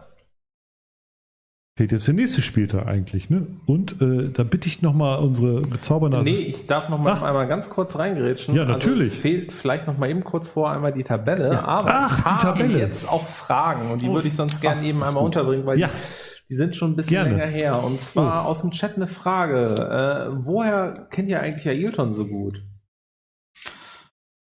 Fehlt 1.77 1.91
jetzt 1.91 2.07
der 2.07 2.13
nächste 2.13 2.41
Spieltag 2.41 2.87
eigentlich, 2.87 3.29
ne? 3.29 3.47
Und 3.65 4.01
äh, 4.01 4.29
da 4.31 4.43
bitte 4.43 4.69
ich 4.69 4.81
nochmal 4.81 5.19
unsere 5.19 5.59
bezaubernde 5.59 6.21
Nee, 6.21 6.31
ich 6.31 6.67
darf 6.67 6.87
noch 6.87 6.97
mal 6.97 7.17
Ach. 7.17 7.21
einmal 7.21 7.49
ganz 7.49 7.69
kurz 7.69 7.99
reingrätschen. 7.99 8.55
Ja, 8.55 8.63
natürlich. 8.63 9.01
Also 9.01 9.15
es 9.15 9.15
fehlt 9.15 9.51
vielleicht 9.51 9.85
noch 9.85 9.97
mal 9.97 10.09
eben 10.09 10.23
kurz 10.23 10.47
vor 10.47 10.71
einmal 10.71 10.93
die 10.93 11.03
Tabelle, 11.03 11.51
ja. 11.51 11.65
aber 11.65 11.89
Ach, 11.91 12.37
die 12.37 12.45
Tabelle. 12.45 12.79
jetzt 12.79 13.09
auch 13.09 13.27
Fragen 13.27 13.91
und 13.91 14.01
die 14.01 14.07
oh. 14.07 14.13
würde 14.13 14.29
ich 14.29 14.35
sonst 14.35 14.61
gerne 14.61 14.87
eben 14.87 15.03
einmal 15.03 15.21
gut. 15.21 15.35
unterbringen, 15.35 15.65
weil 15.65 15.77
ja. 15.77 15.87
die, 15.87 16.47
die, 16.51 16.55
sind 16.55 16.77
schon 16.77 16.93
ein 16.93 16.95
bisschen 16.95 17.09
gerne. 17.09 17.31
länger 17.31 17.45
her. 17.47 17.83
Und 17.83 17.99
zwar 17.99 18.45
oh. 18.45 18.47
aus 18.47 18.61
dem 18.61 18.71
Chat 18.71 18.95
eine 18.95 19.07
Frage. 19.07 20.31
Äh, 20.31 20.45
woher 20.45 21.09
kennt 21.11 21.27
ihr 21.27 21.41
eigentlich 21.41 21.67
Ailton 21.67 22.13
so 22.13 22.25
gut? 22.25 22.63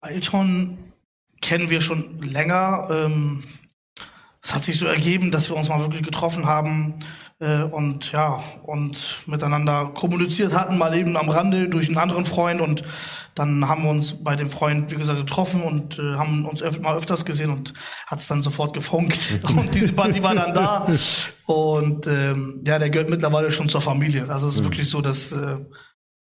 Ailton 0.02 0.78
kennen 1.42 1.72
wir 1.72 1.82
schon 1.82 2.22
länger. 2.22 2.90
Ähm, 2.92 3.44
es 4.44 4.54
hat 4.54 4.64
sich 4.64 4.78
so 4.78 4.86
ergeben, 4.86 5.32
dass 5.32 5.50
wir 5.50 5.58
uns 5.58 5.70
mal 5.70 5.80
wirklich 5.80 6.04
getroffen 6.04 6.46
haben 6.46 7.00
äh, 7.44 7.64
und 7.64 8.12
ja, 8.12 8.42
und 8.64 9.24
miteinander 9.26 9.92
kommuniziert 9.94 10.58
hatten, 10.58 10.78
mal 10.78 10.96
eben 10.96 11.18
am 11.18 11.30
Rande 11.30 11.68
durch 11.68 11.90
einen 11.90 11.98
anderen 11.98 12.26
Freund 12.26 12.62
und 12.62 12.84
dann 13.36 13.68
haben 13.68 13.84
wir 13.84 13.90
uns 13.90 14.24
bei 14.24 14.36
dem 14.36 14.50
Freund, 14.50 14.92
wie 14.92 14.96
gesagt, 14.96 15.20
getroffen 15.20 15.62
und 15.62 16.00
äh, 16.00 16.16
haben 16.16 16.46
uns 16.46 16.62
öf 16.62 16.80
mal 16.80 16.96
öfters 16.96 17.26
gesehen 17.26 17.50
und 17.50 17.74
hat 18.08 18.20
es 18.20 18.28
dann 18.28 18.42
sofort 18.42 18.74
gefunkt 18.74 19.40
und 19.56 19.76
die 19.76 19.80
Sympathie 19.80 20.24
war 20.24 20.36
dann 20.36 20.54
da 20.54 20.88
und 21.46 22.08
ähm, 22.08 22.62
ja, 22.66 22.80
der 22.80 22.90
gehört 22.90 23.10
mittlerweile 23.10 23.52
schon 23.52 23.68
zur 23.68 23.82
Familie. 23.82 24.30
Also 24.30 24.48
es 24.48 24.54
ist 24.54 24.62
mhm. 24.62 24.66
wirklich 24.66 24.90
so, 24.90 25.02
dass 25.02 25.34
äh, 25.34 25.58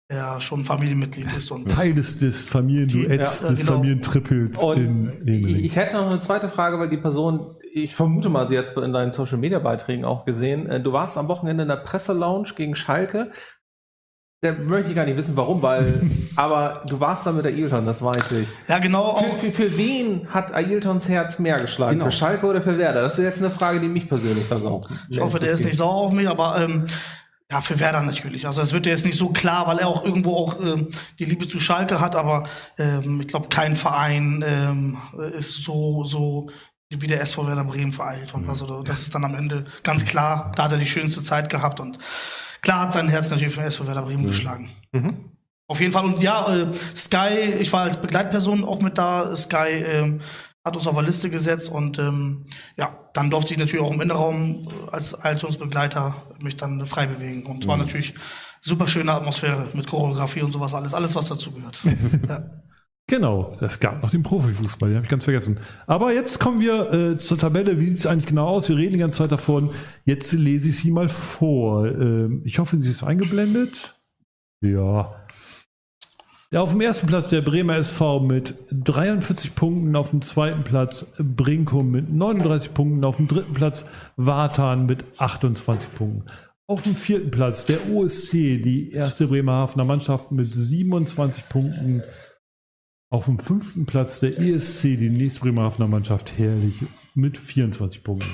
er 0.09 0.41
schon 0.41 0.64
Familienmitglied 0.64 1.33
ist 1.33 1.51
und 1.51 1.71
Teil 1.71 1.95
des, 1.95 2.19
des 2.19 2.47
Familienduetts, 2.47 3.41
ja, 3.41 3.49
des 3.49 3.61
genau. 3.61 3.73
Familientrippels 3.73 4.62
in, 4.62 5.11
in 5.27 5.64
Ich 5.64 5.75
hätte 5.75 5.97
noch 5.97 6.07
eine 6.07 6.21
zweite 6.21 6.49
Frage, 6.49 6.79
weil 6.79 6.89
die 6.89 6.97
Person 6.97 7.57
ich 7.83 7.95
vermute 7.95 8.31
mal, 8.31 8.49
sie 8.49 8.57
hat 8.57 8.70
es 8.70 8.83
in 8.83 8.93
deinen 8.93 9.12
Social 9.12 9.37
Media 9.37 9.59
Beiträgen 9.59 10.05
auch 10.05 10.24
gesehen. 10.24 10.68
Äh, 10.68 10.81
du 10.81 10.93
warst 10.93 11.18
am 11.18 11.29
Wochenende 11.29 11.62
in 11.62 11.68
der 11.68 11.77
Presselounge 11.77 12.55
gegen 12.57 12.74
Schalke. 12.74 13.33
Da 14.43 14.53
möchte 14.53 14.91
ich 14.91 14.97
gar 14.97 15.05
nicht 15.05 15.16
wissen, 15.16 15.37
warum, 15.37 15.61
weil, 15.62 16.01
aber 16.37 16.85
du 16.87 17.01
warst 17.01 17.27
da 17.27 17.33
mit 17.33 17.45
Ailton, 17.45 17.85
das 17.85 18.01
weiß 18.01 18.33
ich. 18.33 18.49
Ja, 18.66 18.79
genau. 18.79 19.16
Für, 19.16 19.37
für, 19.37 19.53
für 19.53 19.77
wen 19.77 20.29
hat 20.33 20.55
Ailtons 20.55 21.09
Herz 21.09 21.39
mehr 21.39 21.59
geschlagen? 21.61 21.99
Genau. 21.99 22.07
Für 22.07 22.12
Schalke 22.12 22.47
oder 22.47 22.62
für 22.62 22.79
Werder? 22.79 23.03
Das 23.03 23.18
ist 23.18 23.24
jetzt 23.24 23.39
eine 23.39 23.51
Frage, 23.51 23.81
die 23.81 23.89
mich 23.89 24.09
persönlich 24.09 24.47
versorgt. 24.47 24.91
Ich 25.11 25.20
hoffe, 25.20 25.39
der 25.39 25.53
ist 25.53 25.64
nicht 25.64 25.77
sauer 25.77 26.07
auf 26.07 26.12
mich, 26.12 26.29
aber 26.29 26.59
ähm, 26.62 26.87
ja, 27.51 27.61
für 27.61 27.79
Werder 27.79 28.01
natürlich. 28.01 28.47
Also 28.47 28.62
es 28.62 28.72
wird 28.72 28.87
ja 28.87 28.93
jetzt 28.93 29.05
nicht 29.05 29.18
so 29.18 29.29
klar, 29.29 29.66
weil 29.66 29.79
er 29.79 29.89
auch 29.89 30.03
irgendwo 30.03 30.35
auch 30.35 30.61
ähm, 30.62 30.89
die 31.18 31.27
Liebe 31.27 31.47
zu 31.47 31.61
Schalke 31.61 32.01
hat, 32.01 32.16
aber 32.16 32.49
ähm, 32.79 33.20
ich 33.20 33.29
glaube, 33.29 33.49
kein 33.49 33.77
Verein 33.77 34.43
ähm, 34.47 34.97
ist 35.37 35.62
so, 35.62 36.05
so 36.05 36.49
wie 36.91 37.07
der 37.07 37.20
SV 37.20 37.47
Werder 37.47 37.64
Bremen 37.64 37.93
vereilt. 37.93 38.34
Und 38.34 38.45
mhm. 38.45 38.51
also 38.51 38.82
das 38.82 39.03
ist 39.03 39.14
dann 39.14 39.24
am 39.24 39.34
Ende 39.34 39.64
ganz 39.82 40.05
klar, 40.05 40.53
da 40.55 40.64
hat 40.64 40.72
er 40.72 40.78
die 40.78 40.87
schönste 40.87 41.22
Zeit 41.22 41.51
gehabt 41.51 41.80
und 41.80 41.99
klar 42.62 42.82
hat 42.82 42.93
sein 42.93 43.09
Herz 43.09 43.30
natürlich 43.30 43.55
für 43.55 43.61
den 43.61 43.68
SV 43.68 43.87
Werder 43.87 44.03
Bremen 44.03 44.22
mhm. 44.22 44.28
geschlagen. 44.28 44.70
Mhm. 44.93 45.30
Auf 45.68 45.80
jeden 45.80 45.93
Fall. 45.93 46.05
Und 46.05 46.22
ja, 46.22 46.55
äh, 46.55 46.72
Sky, 46.95 47.55
ich 47.59 47.72
war 47.72 47.82
als 47.82 47.97
Begleitperson 47.97 48.64
auch 48.64 48.80
mit 48.80 48.99
da. 48.99 49.34
Sky 49.34 49.82
äh, 49.82 50.20
hat 50.64 50.76
uns 50.76 50.87
auf 50.87 50.97
eine 50.97 51.07
Liste 51.07 51.30
gesetzt 51.30 51.70
und 51.70 51.99
ähm, 51.99 52.45
ja, 52.76 53.09
dann 53.14 53.30
durfte 53.30 53.53
ich 53.53 53.59
natürlich 53.59 53.84
auch 53.84 53.93
im 53.93 54.01
Innenraum 54.01 54.68
als 54.91 55.14
Altungsbegleiter 55.14 56.22
mich 56.41 56.57
dann 56.57 56.87
frei 56.87 57.07
bewegen. 57.07 57.47
Und 57.47 57.62
es 57.62 57.68
war 57.68 57.76
mhm. 57.76 57.84
natürlich 57.84 58.14
super 58.61 58.87
schöne 58.87 59.12
Atmosphäre 59.12 59.68
mit 59.74 59.87
Choreografie 59.87 60.43
und 60.43 60.53
sowas 60.53 60.74
alles, 60.74 60.95
alles 60.95 61.14
was 61.14 61.28
dazu 61.28 61.53
gehört. 61.53 61.82
ja. 62.28 62.51
Genau, 63.09 63.57
es 63.61 63.78
gab 63.78 64.02
noch 64.02 64.11
den 64.11 64.24
Profifußball, 64.24 64.88
den 64.88 64.96
habe 64.96 65.04
ich 65.07 65.11
ganz 65.11 65.22
vergessen. 65.22 65.61
Aber 65.86 66.12
jetzt 66.12 66.40
kommen 66.40 66.61
wir 66.61 66.92
äh, 66.92 67.18
zur 67.18 67.38
Tabelle. 67.38 67.78
Wie 67.78 67.86
sieht 67.86 67.98
es 67.98 68.07
eigentlich 68.07 68.26
genau 68.26 68.48
aus? 68.48 68.68
Wir 68.68 68.76
reden 68.76 68.94
die 68.94 68.98
ganze 68.98 69.22
Zeit 69.22 69.30
davon. 69.30 69.70
Jetzt 70.04 70.32
lese 70.32 70.68
ich 70.68 70.78
sie 70.78 70.90
mal 70.90 71.09
vor. 71.09 71.86
Ähm, 71.86 72.42
ich 72.44 72.59
hoffe, 72.59 72.76
sie 72.78 72.90
ist 72.90 73.04
eingeblendet. 73.04 73.96
Ja. 74.61 75.14
ja. 76.50 76.61
Auf 76.61 76.72
dem 76.72 76.80
ersten 76.80 77.07
Platz 77.07 77.28
der 77.28 77.42
Bremer 77.42 77.76
SV 77.76 78.20
mit 78.20 78.54
43 78.72 79.54
Punkten, 79.54 79.94
auf 79.94 80.11
dem 80.11 80.22
zweiten 80.22 80.64
Platz 80.64 81.07
Brinkum 81.16 81.92
mit 81.92 82.12
39 82.12 82.74
Punkten, 82.74 83.04
auf 83.04 83.18
dem 83.18 83.28
dritten 83.28 83.52
Platz 83.52 83.86
Wartan 84.16 84.86
mit 84.86 85.04
28 85.20 85.94
Punkten. 85.94 86.24
Auf 86.66 86.82
dem 86.82 86.96
vierten 86.96 87.30
Platz 87.30 87.66
der 87.66 87.88
OSC, 87.88 88.32
die 88.32 88.90
erste 88.90 89.28
Bremerhavener 89.28 89.84
Mannschaft 89.84 90.32
mit 90.32 90.52
27 90.52 91.48
Punkten. 91.48 92.02
Auf 93.17 93.25
dem 93.25 93.39
fünften 93.39 93.87
Platz 93.87 94.21
der 94.21 94.39
ESC, 94.39 94.83
die 94.99 95.09
nächste 95.09 95.41
Bremerhavener 95.41 95.89
Mannschaft, 95.89 96.37
herrlich 96.37 96.85
mit 97.14 97.39
24 97.39 98.05
Punkten. 98.05 98.29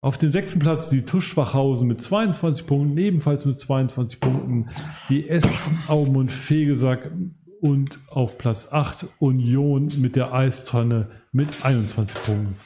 Auf 0.00 0.18
dem 0.18 0.32
sechsten 0.32 0.58
Platz 0.58 0.90
die 0.90 1.02
Tuschwachhausen 1.02 1.86
mit 1.86 2.02
22 2.02 2.66
Punkten, 2.66 2.98
ebenfalls 2.98 3.44
mit 3.46 3.60
22 3.60 4.18
Punkten. 4.18 4.66
Die 5.08 5.28
S 5.28 5.48
Aumund 5.86 6.32
Fegesack 6.32 7.12
und 7.60 8.00
auf 8.08 8.36
Platz 8.36 8.66
8 8.72 9.06
Union 9.20 9.86
mit 9.98 10.16
der 10.16 10.34
Eistonne 10.34 11.10
mit 11.30 11.64
21 11.64 12.20
Punkten. 12.20 12.56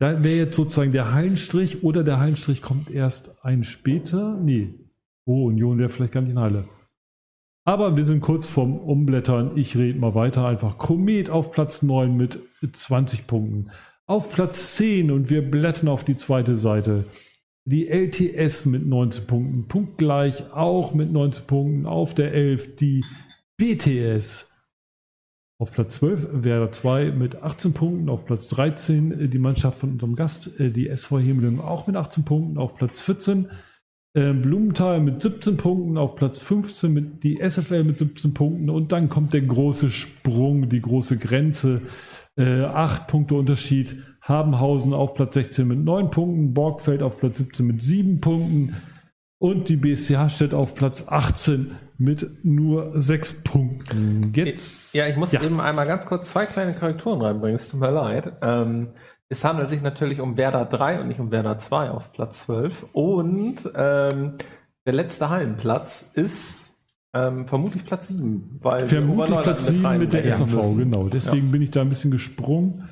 Da 0.00 0.22
wäre 0.22 0.36
jetzt 0.36 0.56
sozusagen 0.56 0.92
der 0.92 1.14
Hallenstrich 1.14 1.82
oder 1.82 2.04
der 2.04 2.20
Hallenstrich 2.20 2.60
kommt 2.60 2.90
erst 2.90 3.42
ein 3.42 3.64
später. 3.64 4.36
Nee. 4.38 4.74
Oh, 5.24 5.46
Union 5.46 5.78
wäre 5.78 5.88
vielleicht 5.88 6.12
gar 6.12 6.20
nicht 6.20 6.32
in 6.32 6.38
Halle. 6.38 6.68
Aber 7.64 7.96
wir 7.96 8.06
sind 8.06 8.20
kurz 8.20 8.46
vorm 8.46 8.78
Umblättern. 8.78 9.56
Ich 9.56 9.76
rede 9.76 9.98
mal 9.98 10.14
weiter. 10.14 10.46
Einfach 10.46 10.78
Komet 10.78 11.30
auf 11.30 11.52
Platz 11.52 11.82
9 11.82 12.16
mit 12.16 12.40
20 12.72 13.26
Punkten. 13.26 13.70
Auf 14.06 14.32
Platz 14.32 14.76
10 14.76 15.10
und 15.10 15.30
wir 15.30 15.48
blättern 15.48 15.88
auf 15.88 16.04
die 16.04 16.16
zweite 16.16 16.56
Seite. 16.56 17.04
Die 17.66 17.88
LTS 17.88 18.66
mit 18.66 18.86
19 18.86 19.26
Punkten. 19.26 19.68
Punktgleich 19.68 20.52
auch 20.52 20.94
mit 20.94 21.12
19 21.12 21.46
Punkten. 21.46 21.86
Auf 21.86 22.14
der 22.14 22.32
11 22.32 22.76
die 22.76 23.04
BTS. 23.58 24.48
Auf 25.58 25.72
Platz 25.72 25.96
12 25.96 26.28
Werder 26.32 26.72
2 26.72 27.10
mit 27.10 27.42
18 27.42 27.74
Punkten. 27.74 28.08
Auf 28.08 28.24
Platz 28.24 28.48
13 28.48 29.12
äh, 29.12 29.28
die 29.28 29.38
Mannschaft 29.38 29.78
von 29.78 29.92
unserem 29.92 30.16
Gast, 30.16 30.58
äh, 30.58 30.70
die 30.70 30.88
SV 30.88 31.18
Hemeling, 31.18 31.60
auch 31.60 31.86
mit 31.86 31.96
18 31.96 32.24
Punkten. 32.24 32.56
Auf 32.56 32.76
Platz 32.76 33.02
14 33.02 33.50
äh, 34.14 34.32
Blumenthal 34.32 35.00
mit 35.00 35.22
17 35.22 35.56
Punkten. 35.56 35.98
Auf 35.98 36.16
Platz 36.16 36.38
15 36.38 36.92
mit 36.92 37.22
die 37.24 37.38
SFL 37.38 37.84
mit 37.84 37.98
17 37.98 38.34
Punkten. 38.34 38.70
Und 38.70 38.92
dann 38.92 39.08
kommt 39.08 39.34
der 39.34 39.42
große 39.42 39.90
Sprung, 39.90 40.68
die 40.68 40.80
große 40.80 41.16
Grenze. 41.16 41.82
Äh, 42.36 42.62
8 42.62 43.06
Punkte 43.06 43.34
Unterschied. 43.34 43.96
Habenhausen 44.22 44.92
auf 44.92 45.14
Platz 45.14 45.34
16 45.34 45.66
mit 45.66 45.78
9 45.78 46.10
Punkten. 46.10 46.54
Borgfeld 46.54 47.02
auf 47.02 47.18
Platz 47.18 47.38
17 47.38 47.66
mit 47.66 47.82
7 47.82 48.20
Punkten. 48.20 48.76
Und 49.38 49.68
die 49.68 49.76
BSC 49.76 50.16
Hastedt 50.16 50.52
auf 50.52 50.74
Platz 50.74 51.04
18 51.06 51.70
mit 52.00 52.44
nur 52.44 53.00
sechs 53.00 53.32
Punkten. 53.42 54.32
Jetzt, 54.34 54.94
ja, 54.94 55.06
ich 55.06 55.16
muss 55.16 55.32
ja. 55.32 55.42
eben 55.42 55.60
einmal 55.60 55.86
ganz 55.86 56.06
kurz 56.06 56.30
zwei 56.30 56.46
kleine 56.46 56.74
Korrekturen 56.74 57.20
reinbringen. 57.20 57.56
Es 57.56 57.68
tut 57.68 57.80
mir 57.80 57.90
leid. 57.90 58.32
Ähm, 58.40 58.88
es 59.30 59.44
handelt 59.44 59.70
sich 59.70 59.80
natürlich 59.80 60.20
um 60.20 60.36
Werder 60.36 60.64
3 60.64 61.00
und 61.00 61.08
nicht 61.08 61.20
um 61.20 61.30
Werder 61.30 61.56
2 61.56 61.90
auf 61.90 62.12
Platz 62.12 62.46
12. 62.46 62.86
Und 62.92 63.58
ähm, 63.76 64.34
der 64.84 64.92
letzte 64.92 65.30
Hallenplatz 65.30 66.04
ist 66.14 66.80
ähm, 67.14 67.46
vermutlich 67.46 67.84
Platz 67.84 68.08
7. 68.08 68.58
Weil 68.60 68.88
vermutlich 68.88 69.40
Platz 69.42 69.66
7 69.68 69.98
mit 69.98 70.12
der 70.12 70.36
SAV, 70.36 70.76
genau. 70.76 71.08
Deswegen 71.08 71.46
ja. 71.46 71.52
bin 71.52 71.62
ich 71.62 71.70
da 71.70 71.80
ein 71.80 71.88
bisschen 71.88 72.10
gesprungen. 72.10 72.88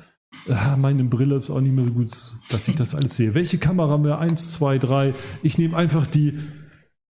Ah, 0.47 0.77
meine 0.77 1.03
Brille 1.03 1.35
ist 1.35 1.49
auch 1.49 1.59
nicht 1.59 1.73
mehr 1.73 1.83
so 1.83 1.91
gut, 1.91 2.13
dass 2.49 2.67
ich 2.69 2.75
das 2.75 2.95
alles 2.95 3.17
sehe. 3.17 3.33
Welche 3.33 3.57
Kamera 3.57 3.89
haben 3.89 4.05
wir? 4.05 4.19
Eins, 4.19 4.53
zwei, 4.53 4.77
drei. 4.77 5.13
Ich 5.43 5.57
nehme 5.57 5.75
einfach 5.75 6.07
die 6.07 6.39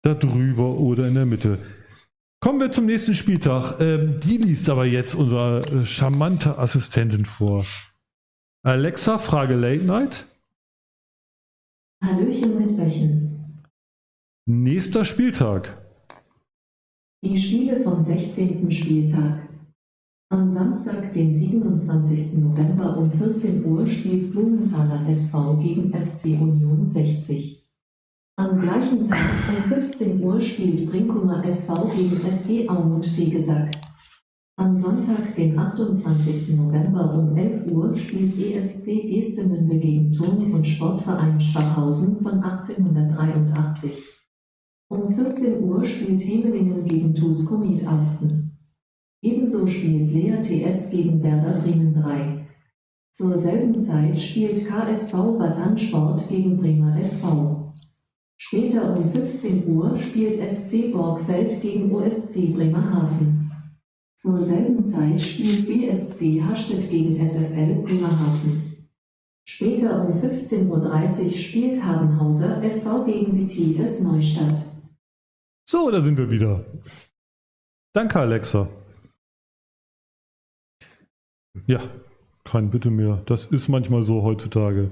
da 0.01 0.15
drüber 0.15 0.71
oder 0.79 1.07
in 1.07 1.13
der 1.13 1.27
Mitte. 1.27 1.59
Kommen 2.39 2.59
wir 2.61 2.71
zum 2.71 2.87
nächsten 2.87 3.13
Spieltag. 3.13 3.79
Ähm, 3.79 4.17
die 4.23 4.37
liest 4.37 4.69
aber 4.69 4.85
jetzt 4.85 5.13
unsere 5.13 5.59
äh, 5.59 5.85
charmante 5.85 6.57
Assistentin 6.57 7.25
vor. 7.25 7.63
Alexa, 8.63 9.17
Frage 9.19 9.55
Late 9.55 9.85
Night. 9.85 10.27
Hallöchen 12.03 12.59
mit 12.59 12.75
Bächen. 12.75 13.63
Nächster 14.45 15.05
Spieltag. 15.05 15.81
Die 17.23 17.37
Spiele 17.37 17.79
vom 17.81 18.01
16. 18.01 18.69
Spieltag. 18.69 19.47
Am 20.29 20.49
Samstag, 20.49 21.13
den 21.13 21.33
27. 21.33 22.43
November 22.43 22.97
um 22.97 23.09
14 23.09 23.63
Uhr 23.63 23.87
spielt 23.87 24.31
Blumenthaler 24.31 25.07
SV 25.07 25.55
gegen 25.57 25.93
FC 25.93 26.25
Union 26.25 26.85
60. 26.85 27.65
Am 28.37 28.59
gleichen 28.59 29.07
Tag 29.07 29.19
um 29.47 29.63
15 29.63 30.21
Uhr 30.21 30.41
spielt 30.41 30.89
Brinkumer 30.91 31.45
SV 31.45 31.91
gegen 31.95 32.25
SG 32.25 32.67
Aumund 32.67 33.05
Fegesack. 33.05 33.78
Am 34.59 34.75
Sonntag, 34.75 35.35
den 35.35 35.57
28. 35.57 36.57
November 36.57 37.13
um 37.13 37.33
11 37.33 37.71
Uhr 37.71 37.95
spielt 37.95 38.37
ESC 38.37 39.03
Gestemünde 39.09 39.79
gegen 39.79 40.11
Turn- 40.11 40.51
und 40.51 40.67
Sportverein 40.67 41.39
Schwachhausen 41.39 42.17
von 42.17 42.43
1883. 42.43 44.03
Um 44.89 45.07
14 45.07 45.63
Uhr 45.63 45.81
spielt 45.85 46.19
Hemelingen 46.19 46.83
gegen 46.83 47.15
TuS 47.15 47.45
Komit 47.45 47.87
Asten. 47.87 48.59
Ebenso 49.21 49.65
spielt 49.65 50.11
Lea 50.11 50.41
TS 50.41 50.89
gegen 50.89 51.23
Werder 51.23 51.61
Bremen 51.61 51.93
3. 51.93 52.45
Zur 53.13 53.37
selben 53.37 53.79
Zeit 53.79 54.19
spielt 54.19 54.67
KSV 54.67 55.13
Bad 55.39 55.79
Sport 55.79 56.27
gegen 56.27 56.57
Bremer 56.57 56.99
SV. 56.99 57.73
Später 58.35 58.97
um 58.97 59.05
15 59.05 59.73
Uhr 59.73 59.97
spielt 59.97 60.35
SC 60.35 60.91
Borgfeld 60.91 61.61
gegen 61.61 61.95
OSC 61.95 62.53
Bremerhaven. 62.53 63.38
Zur 64.19 64.41
selben 64.41 64.83
Zeit 64.83 65.21
spielt 65.21 65.65
BSC 65.65 66.43
Hastedt 66.43 66.89
gegen 66.89 67.25
SFL 67.25 67.83
Bremerhaven. 67.83 68.89
Später 69.47 70.05
um 70.05 70.11
15.30 70.11 70.67
Uhr 70.67 71.31
spielt 71.31 71.81
Habenhauser 71.81 72.61
FV 72.61 73.05
gegen 73.05 73.37
BTS 73.37 74.01
Neustadt. 74.03 74.73
So, 75.65 75.89
da 75.89 76.03
sind 76.03 76.17
wir 76.17 76.29
wieder. 76.29 76.65
Danke, 77.93 78.19
Alexa. 78.19 78.67
Ja, 81.65 81.79
kein 82.43 82.71
Bitte 82.71 82.89
mehr. 82.89 83.23
Das 83.25 83.45
ist 83.45 83.69
manchmal 83.69 84.03
so 84.03 84.23
heutzutage. 84.23 84.91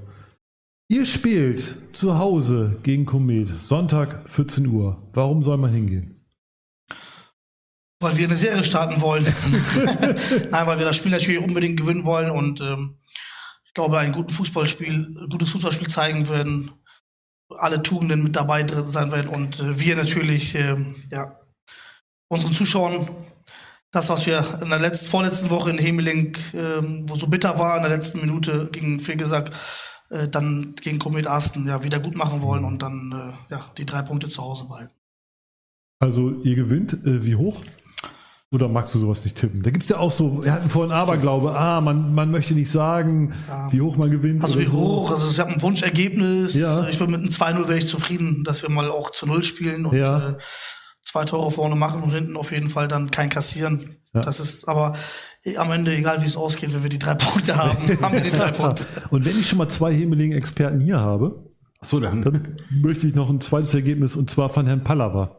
Ihr 0.90 1.04
spielt 1.04 1.76
zu 1.92 2.18
Hause 2.18 2.78
gegen 2.82 3.04
Komet, 3.04 3.60
Sonntag 3.60 4.26
14 4.26 4.66
Uhr. 4.68 4.96
Warum 5.12 5.42
soll 5.42 5.58
man 5.58 5.70
hingehen? 5.70 6.17
Weil 8.00 8.16
wir 8.16 8.26
eine 8.26 8.36
Serie 8.36 8.62
starten 8.62 9.00
wollen. 9.00 9.24
Nein, 10.50 10.66
weil 10.66 10.78
wir 10.78 10.86
das 10.86 10.96
Spiel 10.96 11.10
natürlich 11.10 11.42
unbedingt 11.42 11.78
gewinnen 11.78 12.04
wollen 12.04 12.30
und 12.30 12.60
ähm, 12.60 12.98
ich 13.64 13.74
glaube, 13.74 13.98
ein 13.98 14.12
gutes 14.12 14.36
Fußballspiel, 14.36 15.26
gutes 15.30 15.50
Fußballspiel 15.50 15.88
zeigen 15.88 16.28
werden, 16.28 16.70
alle 17.48 17.82
Tugenden 17.82 18.22
mit 18.22 18.36
dabei 18.36 18.62
drin 18.62 18.86
sein 18.86 19.10
werden 19.10 19.28
und 19.28 19.58
äh, 19.60 19.80
wir 19.80 19.96
natürlich, 19.96 20.54
ähm, 20.54 21.04
ja, 21.10 21.40
unseren 22.28 22.52
Zuschauern 22.52 23.08
das, 23.90 24.08
was 24.10 24.26
wir 24.26 24.60
in 24.62 24.68
der 24.68 24.78
letzten, 24.78 25.08
vorletzten 25.08 25.50
Woche 25.50 25.70
in 25.70 25.78
Hemeling, 25.78 26.36
ähm, 26.52 27.08
wo 27.08 27.16
so 27.16 27.26
bitter 27.26 27.58
war, 27.58 27.76
in 27.76 27.82
der 27.82 27.96
letzten 27.96 28.20
Minute 28.20 28.68
gegen 28.70 29.00
Fegesack, 29.00 29.50
äh, 30.10 30.28
dann 30.28 30.74
gegen 30.74 30.98
Komet 30.98 31.26
Asten 31.26 31.66
ja, 31.66 31.82
wieder 31.82 31.98
gut 31.98 32.14
machen 32.14 32.42
wollen 32.42 32.64
und 32.64 32.82
dann 32.82 33.12
äh, 33.50 33.54
ja, 33.54 33.70
die 33.78 33.86
drei 33.86 34.02
Punkte 34.02 34.28
zu 34.28 34.42
Hause 34.42 34.66
behalten. 34.66 34.94
Also 36.00 36.30
ihr 36.42 36.54
gewinnt, 36.54 36.92
äh, 36.92 37.24
wie 37.24 37.36
hoch? 37.36 37.62
Oder 38.50 38.68
magst 38.68 38.94
du 38.94 38.98
sowas 38.98 39.24
nicht 39.24 39.36
tippen? 39.36 39.62
Da 39.62 39.70
gibt 39.70 39.82
es 39.82 39.90
ja 39.90 39.98
auch 39.98 40.10
so, 40.10 40.42
wir 40.42 40.52
hatten 40.52 40.70
vorhin 40.70 40.90
Aberglaube, 40.90 41.54
ah, 41.54 41.82
man, 41.82 42.14
man 42.14 42.30
möchte 42.30 42.54
nicht 42.54 42.70
sagen, 42.70 43.34
ja. 43.46 43.70
wie 43.70 43.82
hoch 43.82 43.96
man 43.96 44.10
gewinnt. 44.10 44.42
Also 44.42 44.58
wie 44.58 44.64
so. 44.64 44.72
hoch, 44.72 45.10
also 45.10 45.30
ich 45.30 45.38
habe 45.38 45.50
ein 45.50 45.60
Wunschergebnis. 45.60 46.54
Ja. 46.54 46.88
Ich 46.88 46.98
würde 46.98 47.12
mit 47.12 47.20
einem 47.20 47.30
2-0 47.30 47.68
wäre 47.68 47.78
ich 47.78 47.88
zufrieden, 47.88 48.44
dass 48.44 48.62
wir 48.62 48.70
mal 48.70 48.90
auch 48.90 49.10
zu 49.10 49.26
Null 49.26 49.44
spielen 49.44 49.84
und 49.84 49.94
ja. 49.94 50.30
äh, 50.30 50.38
zwei 51.02 51.26
Tore 51.26 51.50
vorne 51.50 51.76
machen 51.76 52.02
und 52.02 52.10
hinten 52.10 52.38
auf 52.38 52.50
jeden 52.50 52.70
Fall 52.70 52.88
dann 52.88 53.10
kein 53.10 53.28
kassieren. 53.28 53.96
Ja. 54.14 54.22
Das 54.22 54.40
ist 54.40 54.66
aber 54.66 54.94
am 55.56 55.70
Ende, 55.70 55.94
egal 55.94 56.22
wie 56.22 56.26
es 56.26 56.36
ausgeht, 56.36 56.72
wenn 56.72 56.82
wir 56.82 56.90
die 56.90 56.98
drei 56.98 57.14
Punkte 57.14 57.56
haben, 57.56 57.78
haben 58.02 58.14
wir 58.14 58.22
die 58.22 58.30
drei 58.30 58.50
Punkte. 58.50 58.86
Und 59.10 59.24
wenn 59.24 59.38
ich 59.38 59.48
schon 59.48 59.58
mal 59.58 59.68
zwei 59.68 59.92
Hemeling-Experten 59.92 60.80
hier 60.80 60.98
habe, 60.98 61.44
so, 61.80 62.00
dann. 62.00 62.22
dann 62.22 62.56
möchte 62.70 63.06
ich 63.06 63.14
noch 63.14 63.30
ein 63.30 63.40
zweites 63.40 63.72
Ergebnis 63.72 64.16
und 64.16 64.28
zwar 64.28 64.48
von 64.48 64.66
Herrn 64.66 64.82
Pallava. 64.82 65.36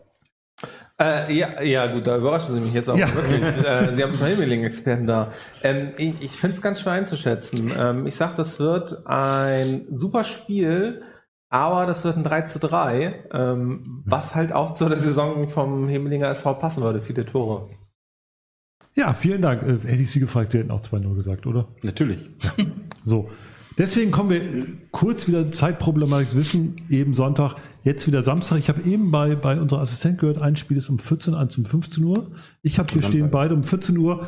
Äh, 1.01 1.33
ja, 1.33 1.61
ja, 1.61 1.93
gut, 1.93 2.05
da 2.05 2.17
überraschen 2.17 2.55
Sie 2.55 2.59
mich 2.59 2.73
jetzt 2.73 2.89
auch 2.89 2.97
ja. 2.97 3.07
wirklich. 3.13 3.41
Äh, 3.65 3.95
Sie 3.95 4.03
haben 4.03 4.13
zwei 4.13 4.31
Hemeling-Experten 4.31 5.07
da. 5.07 5.31
Ähm, 5.63 5.91
ich 5.97 6.13
ich 6.21 6.31
finde 6.31 6.55
es 6.55 6.61
ganz 6.61 6.81
schwer 6.81 6.93
einzuschätzen. 6.93 7.71
Ähm, 7.77 8.05
ich 8.05 8.15
sage, 8.15 8.33
das 8.35 8.59
wird 8.59 9.07
ein 9.07 9.85
super 9.91 10.23
Spiel, 10.23 11.01
aber 11.49 11.85
das 11.85 12.03
wird 12.03 12.17
ein 12.17 12.23
3 12.23 12.41
zu 12.43 12.59
3, 12.59 13.25
ähm, 13.31 14.03
was 14.05 14.35
halt 14.35 14.51
auch 14.51 14.73
zu 14.73 14.89
der 14.89 14.97
Saison 14.97 15.47
vom 15.47 15.87
Hemelinger 15.87 16.29
SV 16.29 16.55
passen 16.55 16.83
würde, 16.83 17.01
viele 17.01 17.25
Tore. 17.25 17.69
Ja, 18.95 19.13
vielen 19.13 19.41
Dank. 19.41 19.63
Äh, 19.63 19.79
hätte 19.87 20.01
ich 20.01 20.11
Sie 20.11 20.19
gefragt, 20.19 20.51
Sie 20.51 20.59
hätten 20.59 20.71
auch 20.71 20.81
2-0 20.81 21.15
gesagt, 21.15 21.47
oder? 21.47 21.67
Natürlich. 21.81 22.19
Ja. 22.41 22.51
So. 23.05 23.29
Deswegen 23.77 24.11
kommen 24.11 24.29
wir 24.29 24.41
äh, 24.41 24.65
kurz 24.91 25.27
wieder 25.29 25.53
Zeitproblematik 25.53 26.35
wissen, 26.35 26.81
eben 26.89 27.13
Sonntag, 27.13 27.55
jetzt 27.83 28.07
wieder 28.07 28.23
Samstag. 28.23 28.57
Ich 28.59 28.69
habe 28.69 28.81
eben 28.83 29.11
bei, 29.11 29.35
bei 29.35 29.59
unserer 29.59 29.81
Assistent 29.81 30.19
gehört, 30.19 30.41
ein 30.41 30.55
Spiel 30.55 30.77
ist 30.77 30.89
um 30.89 30.99
14, 30.99 31.33
eins 31.33 31.57
um 31.57 31.65
15 31.65 32.03
Uhr. 32.03 32.31
Ich 32.61 32.79
habe 32.79 32.91
hier 32.91 33.03
stehen 33.03 33.29
beide 33.31 33.55
um 33.55 33.63
14 33.63 33.97
Uhr. 33.97 34.27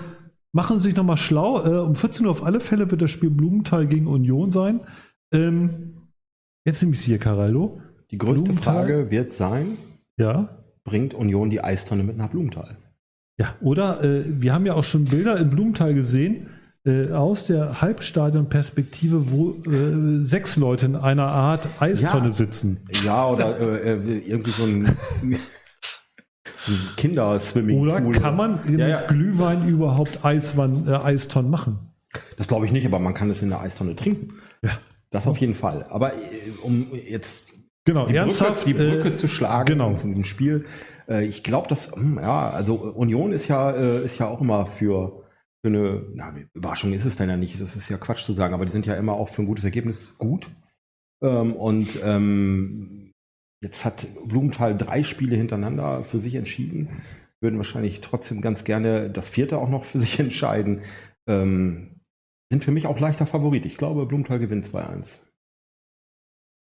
Machen 0.54 0.80
Sie 0.80 0.90
sich 0.90 0.96
nochmal 0.96 1.18
schlau. 1.18 1.64
Äh, 1.66 1.80
um 1.80 1.96
14 1.96 2.26
Uhr 2.26 2.32
auf 2.32 2.44
alle 2.44 2.60
Fälle 2.60 2.92
wird 2.92 3.02
das 3.02 3.12
Spiel 3.12 3.30
Blumenthal 3.30 3.88
gegen 3.88 4.08
Union 4.08 4.52
sein. 4.52 4.82
Ähm, 5.32 5.94
jetzt 6.66 6.82
nehme 6.82 6.94
ich 6.94 7.02
Sie 7.02 7.08
hier, 7.08 7.20
Carallo. 7.20 7.82
Die 8.12 8.18
größte 8.18 8.44
Blumenthal. 8.44 8.74
Frage 8.74 9.12
wird 9.12 9.34
sein, 9.34 9.78
ja? 10.18 10.50
bringt 10.84 11.14
Union 11.14 11.50
die 11.50 11.64
Eistonne 11.64 12.04
mit 12.04 12.18
nach 12.18 12.30
Blumenthal? 12.30 12.78
Ja, 13.40 13.56
oder 13.62 14.04
äh, 14.04 14.24
wir 14.26 14.54
haben 14.54 14.66
ja 14.66 14.74
auch 14.74 14.84
schon 14.84 15.06
Bilder 15.06 15.38
in 15.38 15.50
Blumenthal 15.50 15.94
gesehen 15.94 16.48
äh, 16.84 17.12
aus 17.12 17.46
der 17.46 17.82
Halbstadion-Perspektive, 17.82 19.32
wo 19.32 19.52
äh, 19.70 20.20
sechs 20.20 20.56
Leute 20.56 20.88
in 20.88 20.96
einer 20.96 21.28
Art 21.28 21.70
Eistonne 21.80 22.30
ja. 22.30 22.32
sitzen. 22.32 22.80
Ja, 23.06 23.28
oder 23.28 23.60
äh, 23.60 23.94
äh, 23.94 24.18
irgendwie 24.20 24.52
so 24.52 24.64
ein, 24.64 24.96
Kinderswimming. 26.98 27.80
Oder 27.80 28.02
kann 28.02 28.36
man 28.36 28.60
ja, 28.66 28.72
mit 28.72 28.80
ja. 28.80 29.02
Glühwein 29.06 29.68
überhaupt 29.68 30.26
Eiswann, 30.26 30.88
äh, 30.88 30.94
Eistonnen 30.94 31.52
machen? 31.52 31.94
Das 32.38 32.48
glaube 32.48 32.66
ich 32.66 32.72
nicht, 32.72 32.86
aber 32.86 32.98
man 32.98 33.14
kann 33.14 33.30
es 33.30 33.44
in 33.44 33.50
der 33.50 33.62
Eistonne 33.62 33.96
trinken. 33.96 34.42
Ja. 34.64 34.72
Das 35.12 35.28
auf 35.28 35.38
jeden 35.38 35.56
Fall. 35.56 35.86
Aber 35.90 36.14
um 36.64 36.88
jetzt 36.94 37.54
genau, 37.86 38.08
die, 38.08 38.16
ernsthaft, 38.16 38.64
Brücke, 38.64 38.78
die 38.78 38.90
Brücke 38.90 39.16
zu 39.16 39.28
schlagen 39.28 39.66
genau. 39.66 39.94
zu 39.96 40.08
dem 40.08 40.24
Spiel, 40.24 40.66
ich 41.22 41.44
glaube, 41.44 41.68
dass, 41.68 41.94
hm, 41.94 42.18
ja, 42.22 42.50
also 42.50 42.76
Union 42.76 43.34
ist 43.34 43.50
ja, 43.50 43.72
ist 43.72 44.20
ja 44.20 44.28
auch 44.28 44.40
immer 44.40 44.68
für, 44.68 45.21
für 45.62 45.68
eine, 45.68 46.06
na, 46.14 46.34
Überraschung 46.54 46.94
ist 46.94 47.06
es 47.06 47.16
dann 47.16 47.30
ja 47.30 47.38
nicht, 47.38 47.62
das 47.62 47.76
ist 47.76 47.90
ja 47.90 47.98
Quatsch 47.98 48.24
zu 48.24 48.34
sagen, 48.34 48.54
aber 48.54 48.66
die 48.66 48.72
sind 48.72 48.86
ja 48.86 48.96
immer 48.96 49.14
auch 49.14 49.30
für 49.30 49.44
ein 49.44 49.48
gutes 49.48 49.64
Ergebnis 49.64 50.18
gut. 50.18 50.50
Ähm, 51.24 51.56
und 51.56 52.00
ähm, 52.04 53.12
jetzt 53.64 53.86
hat 53.86 54.08
Blumenthal 54.26 54.76
drei 54.76 55.04
Spiele 55.04 55.36
hintereinander 55.36 56.04
für 56.04 56.20
sich 56.20 56.36
entschieden. 56.36 56.90
würden 57.42 57.58
wahrscheinlich 57.58 58.02
trotzdem 58.02 58.42
ganz 58.42 58.64
gerne 58.64 59.10
das 59.10 59.30
vierte 59.30 59.58
auch 59.60 59.70
noch 59.70 59.86
für 59.86 60.00
sich 60.00 60.20
entscheiden. 60.20 60.82
Ähm, 61.28 62.02
sind 62.52 62.64
für 62.64 62.72
mich 62.72 62.88
auch 62.88 63.00
leichter 63.00 63.26
Favorit. 63.26 63.66
Ich 63.66 63.78
glaube, 63.78 64.06
Blumenthal 64.06 64.40
gewinnt 64.40 64.68
2-1. 64.68 65.20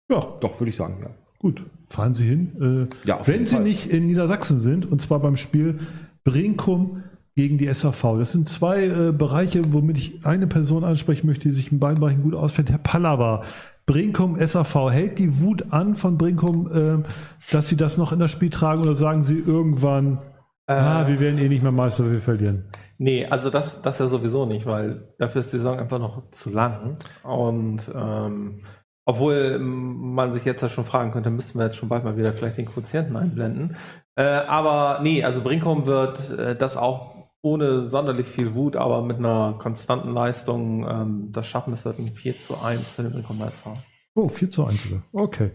Ja, 0.10 0.38
doch, 0.40 0.60
würde 0.60 0.70
ich 0.70 0.76
sagen, 0.76 1.00
ja. 1.02 1.10
Gut, 1.40 1.66
fahren 1.88 2.14
Sie 2.14 2.26
hin. 2.26 2.90
Äh, 3.04 3.08
ja, 3.08 3.28
wenn 3.28 3.46
Sie 3.46 3.56
Fall. 3.56 3.64
nicht 3.64 3.90
in 3.90 4.06
Niedersachsen 4.06 4.60
sind, 4.60 4.86
und 4.86 5.02
zwar 5.02 5.20
beim 5.20 5.36
Spiel 5.36 5.80
Brinkum 6.24 7.04
gegen 7.36 7.58
die 7.58 7.72
SAV. 7.72 8.18
Das 8.18 8.32
sind 8.32 8.48
zwei 8.48 8.86
äh, 8.86 9.12
Bereiche, 9.12 9.62
womit 9.70 9.98
ich 9.98 10.26
eine 10.26 10.48
Person 10.48 10.84
ansprechen 10.84 11.28
möchte, 11.28 11.50
die 11.50 11.54
sich 11.54 11.72
in 11.72 11.80
beiden 11.80 12.00
Bereichen 12.00 12.24
gut 12.24 12.34
ausfällt. 12.34 12.70
Herr 12.70 12.78
Pallava, 12.78 13.44
Brinkum 13.86 14.38
SAV, 14.38 14.90
hält 14.90 15.20
die 15.20 15.42
Wut 15.42 15.74
an 15.74 15.96
von 15.96 16.18
Brinkum, 16.18 16.68
äh, 17.04 17.52
dass 17.52 17.68
Sie 17.68 17.76
das 17.76 17.98
noch 17.98 18.12
in 18.14 18.20
das 18.20 18.32
Spiel 18.32 18.50
tragen 18.50 18.82
oder 18.82 18.96
sagen 18.96 19.24
Sie 19.24 19.38
irgendwann, 19.38 20.20
äh, 20.68 20.74
ah, 20.74 21.08
wir 21.08 21.20
werden 21.20 21.38
eh 21.38 21.50
nicht 21.50 21.62
mehr 21.62 21.74
Meister, 21.74 22.10
wir 22.10 22.22
verlieren? 22.22 22.66
Nee, 22.98 23.26
also 23.26 23.50
das, 23.50 23.82
das 23.82 24.00
ja 24.00 24.08
sowieso 24.08 24.46
nicht, 24.46 24.66
weil 24.66 25.14
dafür 25.20 25.42
ist 25.42 25.52
die 25.52 25.58
Saison 25.58 25.78
einfach 25.78 26.00
noch 26.00 26.32
zu 26.32 26.50
lang. 26.50 26.98
Und 27.24 27.82
ähm, 27.94 28.62
obwohl 29.06 29.60
man 29.60 30.32
sich 30.32 30.46
jetzt 30.46 30.62
ja 30.62 30.70
schon 30.70 30.86
fragen 30.86 31.12
könnte, 31.12 31.30
müssten 31.30 31.60
wir 31.60 31.66
jetzt 31.66 31.76
schon 31.76 31.90
bald 31.90 32.06
mal 32.06 32.18
wieder 32.18 32.34
vielleicht 32.34 32.58
den 32.58 32.66
Quotienten 32.66 33.18
einblenden. 33.18 33.76
Äh, 34.16 34.24
aber 34.24 35.02
nee, 35.04 35.24
also 35.24 35.42
Brinkum 35.42 35.86
wird 35.86 36.32
äh, 36.32 36.56
das 36.56 36.78
auch 36.78 37.16
ohne 37.46 37.86
sonderlich 37.86 38.28
viel 38.28 38.56
Wut, 38.56 38.76
aber 38.76 39.04
mit 39.04 39.18
einer 39.18 39.54
konstanten 39.60 40.12
Leistung 40.14 40.84
ähm, 40.90 41.32
das 41.32 41.46
schaffen. 41.46 41.72
Das 41.72 41.86
wird 41.86 42.00
ein 42.00 42.16
4 42.16 42.40
zu 42.40 42.58
1 42.58 42.90
für 42.90 43.04
den 43.04 43.14
Willkommen 43.14 43.42
SV. 43.42 43.78
Oh, 44.16 44.28
4 44.28 44.50
zu 44.50 44.66
1 44.66 44.84
sogar. 44.84 45.04
Okay. 45.14 45.52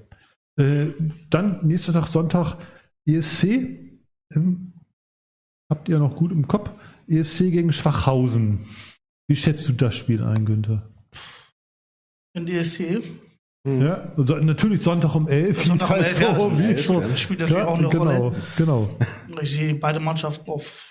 Äh, 0.57 0.93
dann 1.30 1.66
nächster 1.66 1.93
Tag 1.93 2.07
Sonntag 2.07 2.55
ESC. 3.07 3.45
Ähm, 4.32 4.72
habt 5.68 5.88
ihr 5.88 5.99
noch 5.99 6.14
gut 6.14 6.30
im 6.30 6.47
Kopf? 6.47 6.70
ESC 7.09 7.51
gegen 7.51 7.72
Schwachhausen. 7.72 8.66
Wie 9.26 9.34
schätzt 9.34 9.68
du 9.68 9.72
das 9.72 9.97
Spiel 9.97 10.22
ein, 10.22 10.47
Günther? 10.47 10.88
In 12.34 12.47
ESC? 12.47 13.03
Hm. 13.66 13.82
Ja, 13.82 14.12
natürlich 14.16 14.82
Sonntag 14.82 15.16
um 15.16 15.26
11. 15.26 15.64
Sonntag 15.64 15.91
um 15.91 15.97
11, 15.97 16.20
halt 16.20 16.78
so, 16.78 17.01
ja, 17.01 17.09
das 17.09 17.20
spielt 17.20 17.41
natürlich 17.41 17.64
auch 17.64 17.78
eine 17.78 17.88
genau, 17.88 18.05
Rolle. 18.05 18.43
Genau. 18.57 18.88
Ich 19.43 19.51
sehe 19.51 19.74
beide 19.74 19.99
Mannschaften 19.99 20.49
auf 20.49 20.86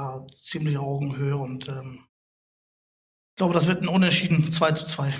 ja, 0.00 0.26
ziemlich 0.42 0.78
Augenhöhe 0.78 1.36
und 1.36 1.68
ähm, 1.68 2.00
ich 3.30 3.36
glaube, 3.36 3.54
das 3.54 3.68
wird 3.68 3.82
ein 3.82 3.88
Unentschieden 3.88 4.50
2 4.50 4.72
zu 4.72 4.86
2. 4.86 5.12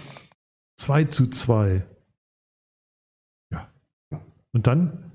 2 0.78 1.04
zu 1.04 1.28
2. 1.28 1.86
Ja. 3.52 3.70
Und 4.52 4.66
dann, 4.66 5.10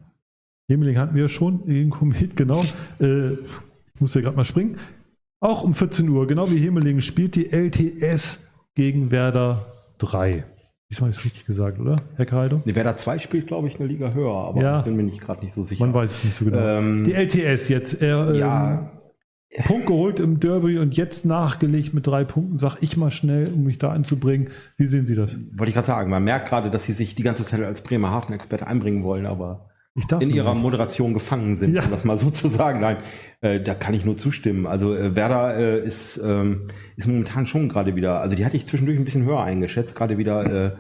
Hemeling 0.70 0.97
hatten 0.97 1.16
wir 1.16 1.24
ja 1.24 1.30
schon, 1.30 1.66
gegen 1.66 1.89
Komet, 1.89 2.36
genau. 2.38 2.63
Äh, 2.99 3.34
ich 3.34 4.01
muss 4.01 4.13
ja 4.13 4.22
gerade 4.22 4.36
mal 4.36 4.43
springen. 4.43 4.80
Auch 5.39 5.63
um 5.63 5.74
14 5.74 6.09
Uhr, 6.09 6.28
genau 6.28 6.49
wie 6.49 6.57
Hemeling, 6.57 7.01
spielt 7.01 7.36
die 7.36 7.51
LTS 7.51 8.39
gegen 8.74 9.11
Werder 9.11 9.66
3. 9.99 10.43
Diesmal 10.89 11.09
ist 11.09 11.20
es 11.20 11.26
richtig 11.26 11.45
gesagt, 11.45 11.80
oder, 11.80 11.95
Herr 12.16 12.26
Kaido? 12.26 12.61
Nee, 12.66 12.76
Werder 12.76 12.97
2 12.97 13.20
spielt, 13.20 13.47
glaube 13.47 13.68
ich, 13.68 13.80
eine 13.80 13.88
Liga 13.88 14.11
höher, 14.11 14.34
aber 14.34 14.61
ja, 14.61 14.80
ich 14.80 14.86
bin 14.86 14.95
mir 14.95 15.05
gerade 15.18 15.43
nicht 15.43 15.53
so 15.53 15.63
sicher. 15.63 15.84
Man 15.84 15.93
weiß 15.93 16.11
es 16.11 16.24
nicht 16.24 16.36
so 16.36 16.45
genau. 16.45 16.57
Ähm, 16.57 17.03
die 17.03 17.13
LTS 17.13 17.70
jetzt. 17.70 18.01
Äh, 18.01 18.38
ja. 18.38 18.95
Punkt 19.64 19.88
geholt 19.88 20.20
im 20.20 20.39
Derby 20.39 20.78
und 20.80 20.97
jetzt 20.97 21.26
nachgelegt 21.26 21.93
mit 21.93 22.06
drei 22.06 22.24
Punkten, 22.26 22.58
sag 22.58 22.82
ich 22.82 22.97
mal 22.97 23.12
schnell, 23.12 23.53
um 23.53 23.64
mich 23.64 23.78
da 23.78 23.91
einzubringen. 23.91 24.49
Wie 24.78 24.86
sehen 24.86 25.06
Sie 25.06 25.16
das? 25.16 25.38
Wollte 25.56 25.70
ich 25.70 25.74
gerade 25.74 25.88
sagen, 25.88 26.10
man 26.10 26.24
merkt 26.24 26.49
gerade, 26.49 26.70
dass 26.70 26.84
Sie 26.84 26.93
sich 26.93 27.16
die 27.16 27.24
ganze 27.24 27.45
Zeit 27.45 27.62
als 27.62 27.82
Bremerhaven-Experte 27.82 28.68
einbringen 28.68 29.03
wollen, 29.03 29.26
aber 29.26 29.70
in 30.20 30.30
ihrer 30.30 30.53
nicht. 30.53 30.64
Moderation 30.64 31.14
gefangen 31.14 31.56
sind, 31.56 31.74
ja. 31.74 31.84
um 31.84 31.89
das 31.89 32.03
mal 32.03 32.18
so 32.18 32.30
zu 32.30 32.49
sagen. 32.49 32.82
Nein, 32.82 32.97
äh, 33.39 33.62
da 33.62 33.74
kann 33.74 33.93
ich 33.93 34.03
nur 34.03 34.18
zustimmen. 34.18 34.68
Also 34.68 34.93
äh, 34.93 35.16
Werder 35.16 35.56
äh, 35.58 35.80
ist, 35.86 36.18
ähm, 36.18 36.68
ist 36.97 37.08
momentan 37.08 37.47
schon 37.47 37.70
gerade 37.70 37.95
wieder, 37.95 38.20
also 38.20 38.36
die 38.36 38.45
hatte 38.45 38.58
ich 38.58 38.66
zwischendurch 38.66 38.99
ein 38.99 39.06
bisschen 39.06 39.24
höher 39.24 39.41
eingeschätzt, 39.41 39.95
gerade 39.95 40.18
wieder 40.18 40.76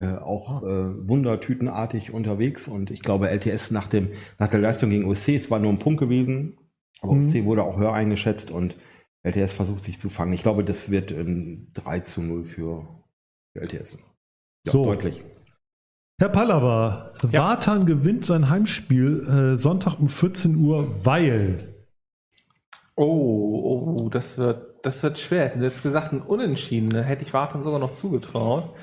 äh, 0.00 0.04
äh, 0.04 0.18
auch 0.18 0.62
äh, 0.62 1.08
wundertütenartig 1.08 2.12
unterwegs 2.12 2.68
und 2.68 2.90
ich 2.90 3.02
glaube 3.02 3.30
LTS 3.30 3.70
nach 3.70 3.88
dem 3.88 4.10
nach 4.38 4.48
der 4.48 4.60
Leistung 4.60 4.90
gegen 4.90 5.06
OSC, 5.06 5.30
es 5.30 5.50
war 5.50 5.58
nur 5.58 5.72
ein 5.72 5.80
Punkt 5.80 5.98
gewesen, 5.98 6.58
aber 7.00 7.14
mhm. 7.14 7.26
OSC 7.26 7.44
wurde 7.44 7.62
auch 7.64 7.76
höher 7.76 7.92
eingeschätzt 7.92 8.50
und 8.50 8.76
LTS 9.22 9.52
versucht 9.52 9.82
sich 9.82 9.98
zu 9.98 10.10
fangen. 10.10 10.32
Ich 10.32 10.42
glaube, 10.42 10.64
das 10.64 10.90
wird 10.90 11.10
ein 11.10 11.70
3 11.74 12.00
zu 12.00 12.22
0 12.22 12.44
für, 12.44 12.88
für 13.52 13.62
LTS. 13.62 13.98
Ja, 14.66 14.72
so. 14.72 14.84
deutlich. 14.84 15.24
Herr 16.20 16.30
Pallava, 16.30 17.12
ja. 17.30 17.42
Wartan 17.42 17.86
gewinnt 17.86 18.24
sein 18.24 18.50
Heimspiel 18.50 19.54
äh, 19.54 19.58
Sonntag 19.58 20.00
um 20.00 20.08
14 20.08 20.56
Uhr, 20.56 21.04
weil. 21.04 21.74
Oh, 22.96 23.94
oh, 24.00 24.08
das 24.08 24.36
wird, 24.36 24.84
das 24.84 25.04
wird 25.04 25.20
schwer. 25.20 25.44
Hätten 25.44 25.60
Sie 25.60 25.66
jetzt 25.66 25.84
gesagt, 25.84 26.12
ein 26.12 26.20
Unentschieden, 26.20 27.00
hätte 27.00 27.24
ich 27.24 27.32
Wartan 27.32 27.62
sogar 27.62 27.78
noch 27.78 27.92
zugetraut. 27.92 28.74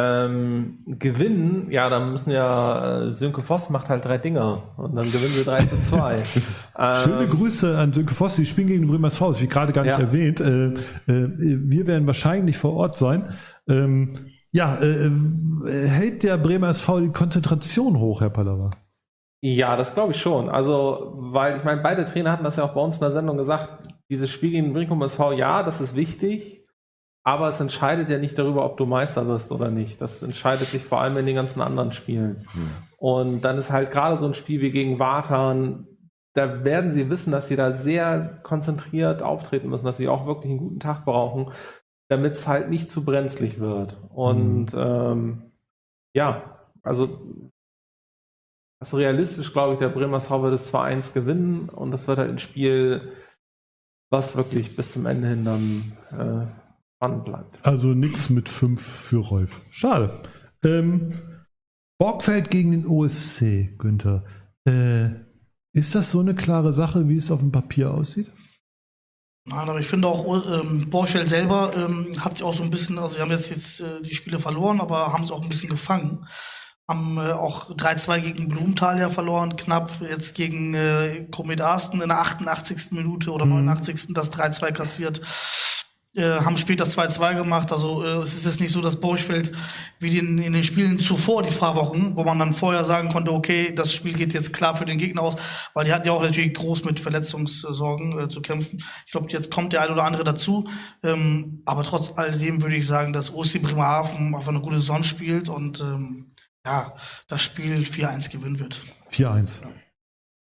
Ähm, 0.00 0.78
gewinnen, 0.86 1.70
ja, 1.70 1.90
dann 1.90 2.12
müssen 2.12 2.30
ja, 2.30 3.06
äh, 3.06 3.12
Sönke 3.12 3.42
Voss 3.42 3.68
macht 3.70 3.88
halt 3.88 4.04
drei 4.04 4.18
Dinger 4.18 4.62
und 4.76 4.94
dann 4.94 5.10
gewinnen 5.10 5.32
sie 5.34 5.44
3 5.44 5.64
zu 5.64 5.80
2. 5.80 6.24
Schöne 7.02 7.24
ähm, 7.24 7.30
Grüße 7.30 7.76
an 7.76 7.92
Sönke 7.92 8.14
Voss, 8.14 8.36
die 8.36 8.46
spielen 8.46 8.68
gegen 8.68 8.86
Bremer's 8.86 9.20
Haus, 9.20 9.40
wie 9.40 9.48
gerade 9.48 9.72
gar 9.72 9.82
nicht 9.82 9.98
ja. 9.98 9.98
erwähnt. 9.98 10.40
Äh, 10.40 10.66
äh, 10.66 10.74
wir 11.06 11.88
werden 11.88 12.06
wahrscheinlich 12.06 12.58
vor 12.58 12.74
Ort 12.74 12.96
sein. 12.96 13.34
Ähm, 13.68 14.12
ja, 14.52 14.76
äh, 14.76 15.06
äh 15.06 15.88
hält 15.88 16.22
der 16.22 16.36
Bremer 16.36 16.68
SV 16.68 17.00
die 17.00 17.08
Konzentration 17.08 17.98
hoch, 17.98 18.20
Herr 18.20 18.30
Pallava? 18.30 18.70
Ja, 19.40 19.76
das 19.76 19.94
glaube 19.94 20.12
ich 20.12 20.20
schon. 20.20 20.48
Also, 20.48 21.14
weil 21.16 21.56
ich 21.56 21.64
meine, 21.64 21.80
beide 21.80 22.04
Trainer 22.04 22.30
hatten 22.30 22.44
das 22.44 22.56
ja 22.56 22.64
auch 22.64 22.74
bei 22.74 22.80
uns 22.80 22.96
in 22.96 23.00
der 23.00 23.12
Sendung 23.12 23.36
gesagt, 23.36 23.88
dieses 24.10 24.30
Spiel 24.30 24.50
gegen 24.52 24.72
Brinkum 24.72 25.02
SV, 25.02 25.32
ja, 25.32 25.62
das 25.62 25.80
ist 25.80 25.96
wichtig, 25.96 26.57
aber 27.24 27.48
es 27.48 27.60
entscheidet 27.60 28.08
ja 28.08 28.18
nicht 28.18 28.38
darüber, 28.38 28.64
ob 28.64 28.76
du 28.76 28.86
Meister 28.86 29.26
wirst 29.26 29.52
oder 29.52 29.70
nicht. 29.70 30.00
Das 30.00 30.22
entscheidet 30.22 30.68
sich 30.68 30.82
vor 30.82 31.00
allem 31.00 31.16
in 31.18 31.26
den 31.26 31.34
ganzen 31.34 31.60
anderen 31.60 31.92
Spielen. 31.92 32.46
Hm. 32.52 32.70
Und 32.98 33.40
dann 33.42 33.58
ist 33.58 33.70
halt 33.70 33.90
gerade 33.90 34.16
so 34.16 34.26
ein 34.26 34.34
Spiel 34.34 34.60
wie 34.60 34.70
gegen 34.70 34.98
Wartan, 34.98 35.86
da 36.34 36.64
werden 36.64 36.92
sie 36.92 37.10
wissen, 37.10 37.32
dass 37.32 37.48
sie 37.48 37.56
da 37.56 37.72
sehr 37.72 38.40
konzentriert 38.42 39.22
auftreten 39.22 39.68
müssen, 39.68 39.86
dass 39.86 39.96
sie 39.96 40.08
auch 40.08 40.26
wirklich 40.26 40.50
einen 40.50 40.60
guten 40.60 40.80
Tag 40.80 41.04
brauchen, 41.04 41.52
damit 42.08 42.34
es 42.34 42.46
halt 42.46 42.70
nicht 42.70 42.90
zu 42.90 43.04
brenzlig 43.04 43.58
wird. 43.58 43.98
Und 44.10 44.72
mhm. 44.72 44.80
ähm, 44.80 45.42
ja, 46.14 46.42
also 46.82 47.50
also 48.80 48.96
realistisch 48.96 49.52
glaube 49.52 49.72
ich, 49.72 49.78
der 49.80 49.88
Bremer 49.88 50.18
SV 50.18 50.42
wird 50.42 50.54
es 50.54 50.72
2-1 50.72 51.12
gewinnen 51.12 51.68
und 51.68 51.90
das 51.90 52.06
wird 52.06 52.18
halt 52.18 52.30
ein 52.30 52.38
Spiel, 52.38 53.12
was 54.10 54.36
wirklich 54.36 54.76
bis 54.76 54.92
zum 54.92 55.06
Ende 55.06 55.28
hin 55.28 55.44
dann 55.44 55.92
äh, 56.12 56.67
spannend 56.98 57.24
bleibt. 57.24 57.64
Also 57.64 57.88
nichts 57.88 58.28
mit 58.28 58.48
5 58.48 58.80
für 58.80 59.18
Rolf. 59.18 59.60
Schade. 59.70 60.20
Ähm, 60.64 61.12
Borgfeld 61.98 62.50
gegen 62.50 62.72
den 62.72 62.86
OSC, 62.86 63.76
Günther. 63.78 64.24
Äh, 64.66 65.10
ist 65.72 65.94
das 65.94 66.10
so 66.10 66.20
eine 66.20 66.34
klare 66.34 66.72
Sache, 66.72 67.08
wie 67.08 67.16
es 67.16 67.30
auf 67.30 67.40
dem 67.40 67.52
Papier 67.52 67.92
aussieht? 67.92 68.32
Nein, 69.44 69.68
aber 69.68 69.78
ich 69.78 69.86
finde 69.86 70.08
auch, 70.08 70.46
ähm, 70.46 70.90
Borgfeld 70.90 71.28
selber 71.28 71.70
ähm, 71.74 72.10
hat 72.20 72.36
sich 72.36 72.42
auch 72.42 72.52
so 72.52 72.62
ein 72.62 72.70
bisschen, 72.70 72.98
also 72.98 73.14
sie 73.14 73.22
haben 73.22 73.30
jetzt, 73.30 73.48
jetzt 73.48 73.80
äh, 73.80 74.02
die 74.02 74.14
Spiele 74.14 74.38
verloren, 74.38 74.80
aber 74.80 75.12
haben 75.12 75.24
es 75.24 75.30
auch 75.30 75.42
ein 75.42 75.48
bisschen 75.48 75.70
gefangen. 75.70 76.26
Haben 76.86 77.16
äh, 77.16 77.32
auch 77.32 77.70
3-2 77.70 78.20
gegen 78.20 78.48
Blumenthal 78.48 78.98
ja 78.98 79.08
verloren, 79.08 79.56
knapp 79.56 80.00
jetzt 80.02 80.34
gegen 80.34 80.74
äh, 80.74 81.26
Komet 81.30 81.60
Arsten 81.60 82.02
in 82.02 82.08
der 82.08 82.20
88. 82.20 82.92
Minute 82.92 83.30
oder 83.30 83.46
mhm. 83.46 83.64
89. 83.64 84.12
das 84.14 84.32
3-2 84.32 84.72
kassiert. 84.72 85.22
Äh, 86.18 86.40
haben 86.40 86.56
später 86.56 86.84
2-2 86.84 87.36
gemacht. 87.36 87.70
Also 87.70 88.02
äh, 88.02 88.22
es 88.22 88.34
ist 88.34 88.44
jetzt 88.44 88.60
nicht 88.60 88.72
so, 88.72 88.80
dass 88.80 88.98
Borchfeld 88.98 89.52
wie 90.00 90.10
den, 90.10 90.38
in 90.38 90.52
den 90.52 90.64
Spielen 90.64 90.98
zuvor, 90.98 91.44
die 91.44 91.52
Fahrwochen, 91.52 92.16
wo 92.16 92.24
man 92.24 92.40
dann 92.40 92.54
vorher 92.54 92.84
sagen 92.84 93.10
konnte, 93.10 93.32
okay, 93.32 93.72
das 93.72 93.92
Spiel 93.92 94.14
geht 94.14 94.32
jetzt 94.32 94.52
klar 94.52 94.74
für 94.74 94.84
den 94.84 94.98
Gegner 94.98 95.22
aus, 95.22 95.36
weil 95.74 95.84
die 95.84 95.92
hatten 95.92 96.08
ja 96.08 96.12
auch 96.12 96.22
natürlich 96.22 96.54
groß 96.54 96.84
mit 96.84 96.98
Verletzungssorgen 96.98 98.18
äh, 98.18 98.28
zu 98.28 98.42
kämpfen. 98.42 98.82
Ich 99.06 99.12
glaube, 99.12 99.28
jetzt 99.30 99.52
kommt 99.52 99.72
der 99.72 99.82
ein 99.82 99.92
oder 99.92 100.02
andere 100.02 100.24
dazu. 100.24 100.68
Ähm, 101.04 101.62
aber 101.66 101.84
trotz 101.84 102.18
alledem 102.18 102.62
würde 102.62 102.74
ich 102.74 102.88
sagen, 102.88 103.12
dass 103.12 103.32
OC 103.32 103.62
Bremerhaven 103.62 104.34
einfach 104.34 104.48
eine 104.48 104.60
gute 104.60 104.80
Saison 104.80 105.04
spielt 105.04 105.48
und 105.48 105.80
ähm, 105.80 106.30
ja, 106.66 106.94
das 107.28 107.42
Spiel 107.42 107.84
4-1 107.84 108.32
gewinnen 108.32 108.58
wird. 108.58 108.82
4-1. 109.12 109.60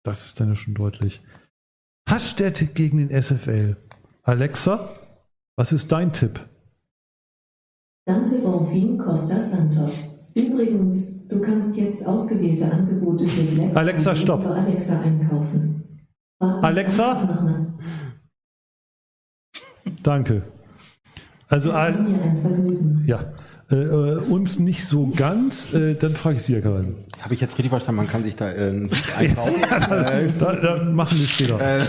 Das 0.03 0.25
ist 0.25 0.39
dann 0.41 0.49
ja 0.49 0.55
schon 0.55 0.73
deutlich. 0.73 1.21
Hasstedt 2.09 2.75
gegen 2.75 2.97
den 2.97 3.23
SFL. 3.23 3.77
Alexa, 4.23 5.00
was 5.61 5.71
ist 5.71 5.91
dein 5.91 6.11
Tipp? 6.11 6.39
Dante 8.07 8.39
Bonfim 8.39 8.97
Costa 8.97 9.39
Santos. 9.39 10.31
Übrigens, 10.33 11.27
du 11.27 11.39
kannst 11.39 11.77
jetzt 11.77 12.03
ausgewählte 12.07 12.71
Angebote 12.71 13.27
für 13.27 13.55
Black 13.55 13.77
Alexa, 13.77 14.15
stopp. 14.15 14.43
Alexa 14.43 14.99
einkaufen. 15.01 16.07
Warten 16.39 16.65
Alexa? 16.65 17.67
Danke. 20.01 20.41
Also, 21.47 21.69
Vergnügen. 21.69 23.03
Ja. 23.05 23.31
Äh, 23.71 23.75
äh, 23.75 24.17
uns 24.17 24.59
nicht 24.59 24.85
so 24.85 25.07
ganz. 25.07 25.73
Äh, 25.73 25.95
dann 25.95 26.15
frage 26.15 26.37
ich 26.37 26.43
Sie, 26.43 26.53
Herr 26.53 26.61
Karel. 26.61 26.95
Habe 27.19 27.33
ich 27.33 27.39
jetzt 27.39 27.53
richtig 27.57 27.69
verstanden, 27.69 27.97
man 27.97 28.07
kann 28.07 28.23
sich 28.23 28.35
da 28.35 28.51
äh, 28.51 28.89
einkaufen? 29.17 29.61
da, 30.37 30.55
da, 30.55 30.83
machen 30.83 31.17
wir 31.17 31.25
später. 31.25 31.59
Äh, 31.59 31.85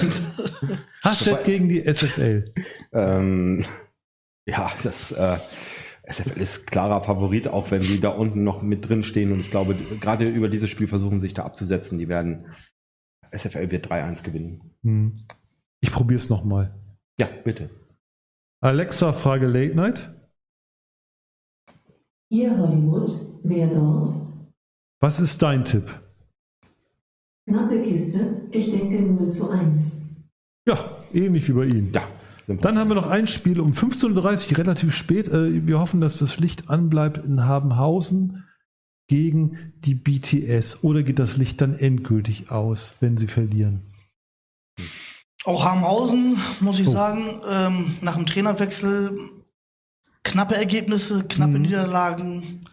Hashtag 1.02 1.44
gegen 1.44 1.68
die 1.68 1.82
SFL. 1.82 2.52
Ähm, 2.92 3.64
ja, 4.46 4.70
das 4.82 5.12
äh, 5.12 5.38
SFL 6.08 6.40
ist 6.40 6.70
klarer 6.70 7.02
Favorit, 7.02 7.48
auch 7.48 7.70
wenn 7.70 7.82
sie 7.82 8.00
da 8.00 8.10
unten 8.10 8.44
noch 8.44 8.62
mit 8.62 8.88
drin 8.88 9.02
stehen. 9.02 9.32
Und 9.32 9.40
ich 9.40 9.50
glaube, 9.50 9.74
gerade 9.74 10.28
über 10.28 10.48
dieses 10.48 10.70
Spiel 10.70 10.86
versuchen 10.86 11.18
sich 11.18 11.34
da 11.34 11.44
abzusetzen. 11.44 11.98
Die 11.98 12.08
werden 12.08 12.46
SFL 13.32 13.70
wird 13.70 13.90
3-1 13.90 14.22
gewinnen. 14.22 14.72
Hm. 14.84 15.14
Ich 15.80 15.90
probiere 15.90 16.20
es 16.20 16.28
nochmal. 16.28 16.74
Ja, 17.18 17.28
bitte. 17.44 17.70
Alexa, 18.60 19.12
Frage 19.12 19.46
Late 19.46 19.74
Night. 19.74 20.12
Hier 22.32 22.56
Hollywood, 22.56 23.10
wer 23.42 23.66
dort? 23.66 24.08
Was 25.00 25.20
ist 25.20 25.42
dein 25.42 25.66
Tipp? 25.66 25.90
Knappe 27.46 27.82
Kiste, 27.82 28.48
ich 28.50 28.70
denke 28.70 29.02
0 29.02 29.28
zu 29.28 29.50
1. 29.50 30.06
Ja, 30.66 30.96
ähnlich 31.12 31.46
wie 31.48 31.52
bei 31.52 31.66
Ihnen. 31.66 31.92
Ja. 31.92 32.08
Dann 32.46 32.78
haben 32.78 32.88
wir 32.88 32.94
noch 32.94 33.06
ein 33.06 33.26
Spiel 33.26 33.60
um 33.60 33.72
15.30 33.72 34.50
Uhr, 34.50 34.58
relativ 34.58 34.94
spät. 34.94 35.28
Äh, 35.28 35.66
wir 35.66 35.78
hoffen, 35.78 36.00
dass 36.00 36.20
das 36.20 36.38
Licht 36.38 36.70
anbleibt 36.70 37.18
in 37.22 37.44
Habenhausen 37.44 38.44
gegen 39.08 39.74
die 39.84 39.94
BTS. 39.94 40.82
Oder 40.82 41.02
geht 41.02 41.18
das 41.18 41.36
Licht 41.36 41.60
dann 41.60 41.74
endgültig 41.74 42.50
aus, 42.50 42.94
wenn 43.00 43.18
sie 43.18 43.26
verlieren? 43.26 43.82
Auch 45.44 45.66
Habenhausen, 45.66 46.38
muss 46.60 46.78
ich 46.78 46.88
oh. 46.88 46.92
sagen, 46.92 47.42
ähm, 47.46 47.96
nach 48.00 48.16
dem 48.16 48.24
Trainerwechsel 48.24 49.18
knappe 50.24 50.56
Ergebnisse, 50.56 51.24
knappe 51.24 51.58
mhm. 51.58 51.62
Niederlagen, 51.62 52.68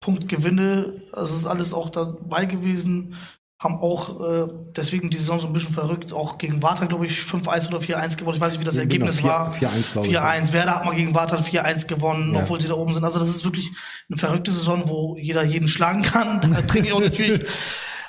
Punktgewinne, 0.00 1.02
also 1.12 1.36
ist 1.36 1.46
alles 1.46 1.72
auch 1.72 1.90
dabei 1.90 2.44
gewesen. 2.44 3.14
Haben 3.60 3.76
auch 3.76 4.20
äh, 4.20 4.48
deswegen 4.76 5.08
die 5.08 5.16
Saison 5.16 5.38
so 5.38 5.46
ein 5.46 5.52
bisschen 5.52 5.72
verrückt, 5.72 6.12
auch 6.12 6.36
gegen 6.36 6.64
Warta, 6.64 6.86
glaube 6.86 7.06
ich, 7.06 7.20
5-1 7.20 7.68
oder 7.68 7.78
4-1 7.78 8.16
gewonnen. 8.18 8.34
Ich 8.34 8.40
weiß 8.40 8.52
nicht, 8.52 8.60
wie 8.60 8.64
das 8.64 8.74
ja, 8.74 8.82
Ergebnis 8.82 9.18
genau, 9.18 9.52
4, 9.52 9.68
war. 9.68 9.72
4-1, 10.02 10.48
4-1. 10.48 10.52
Werder 10.52 10.74
hat 10.74 10.84
mal 10.84 10.96
gegen 10.96 11.14
Warta 11.14 11.36
4-1 11.36 11.86
gewonnen, 11.86 12.34
ja. 12.34 12.40
obwohl 12.40 12.60
sie 12.60 12.66
da 12.66 12.74
oben 12.74 12.92
sind. 12.92 13.04
Also 13.04 13.20
das 13.20 13.28
ist 13.28 13.44
wirklich 13.44 13.70
eine 14.10 14.18
verrückte 14.18 14.50
Saison, 14.50 14.88
wo 14.88 15.16
jeder 15.16 15.44
jeden 15.44 15.68
schlagen 15.68 16.02
kann. 16.02 16.40
Da 16.52 16.62
trinke 16.62 16.88
ich 16.88 16.92
auch 16.92 17.00
natürlich. 17.00 17.40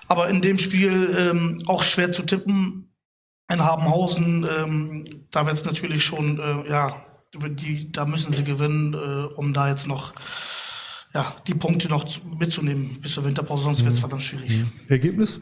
Aber 0.07 0.27
in 0.27 0.41
dem 0.41 0.57
Spiel 0.57 1.15
ähm, 1.15 1.61
auch 1.67 1.83
schwer 1.83 2.11
zu 2.11 2.23
tippen. 2.23 2.89
In 3.51 3.63
Habenhausen, 3.63 4.47
ähm, 4.57 5.05
da 5.29 5.45
wird 5.45 5.55
es 5.55 5.65
natürlich 5.65 6.03
schon, 6.03 6.39
äh, 6.39 6.69
ja, 6.69 6.95
die, 7.33 7.91
da 7.91 8.05
müssen 8.05 8.33
sie 8.33 8.43
gewinnen, 8.43 8.93
äh, 8.93 9.33
um 9.35 9.53
da 9.53 9.69
jetzt 9.69 9.87
noch 9.87 10.13
ja, 11.13 11.33
die 11.47 11.53
Punkte 11.53 11.89
noch 11.89 12.05
mitzunehmen 12.39 12.99
bis 13.01 13.13
zur 13.13 13.25
Winterpause, 13.25 13.63
sonst 13.63 13.81
mhm. 13.81 13.85
wird 13.85 13.93
es 13.93 13.99
verdammt 13.99 14.23
schwierig. 14.23 14.49
Mhm. 14.49 14.71
Ergebnis? 14.87 15.41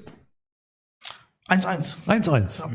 1-1. 1.48 1.96
1-1. 2.08 2.60
Ja. 2.60 2.72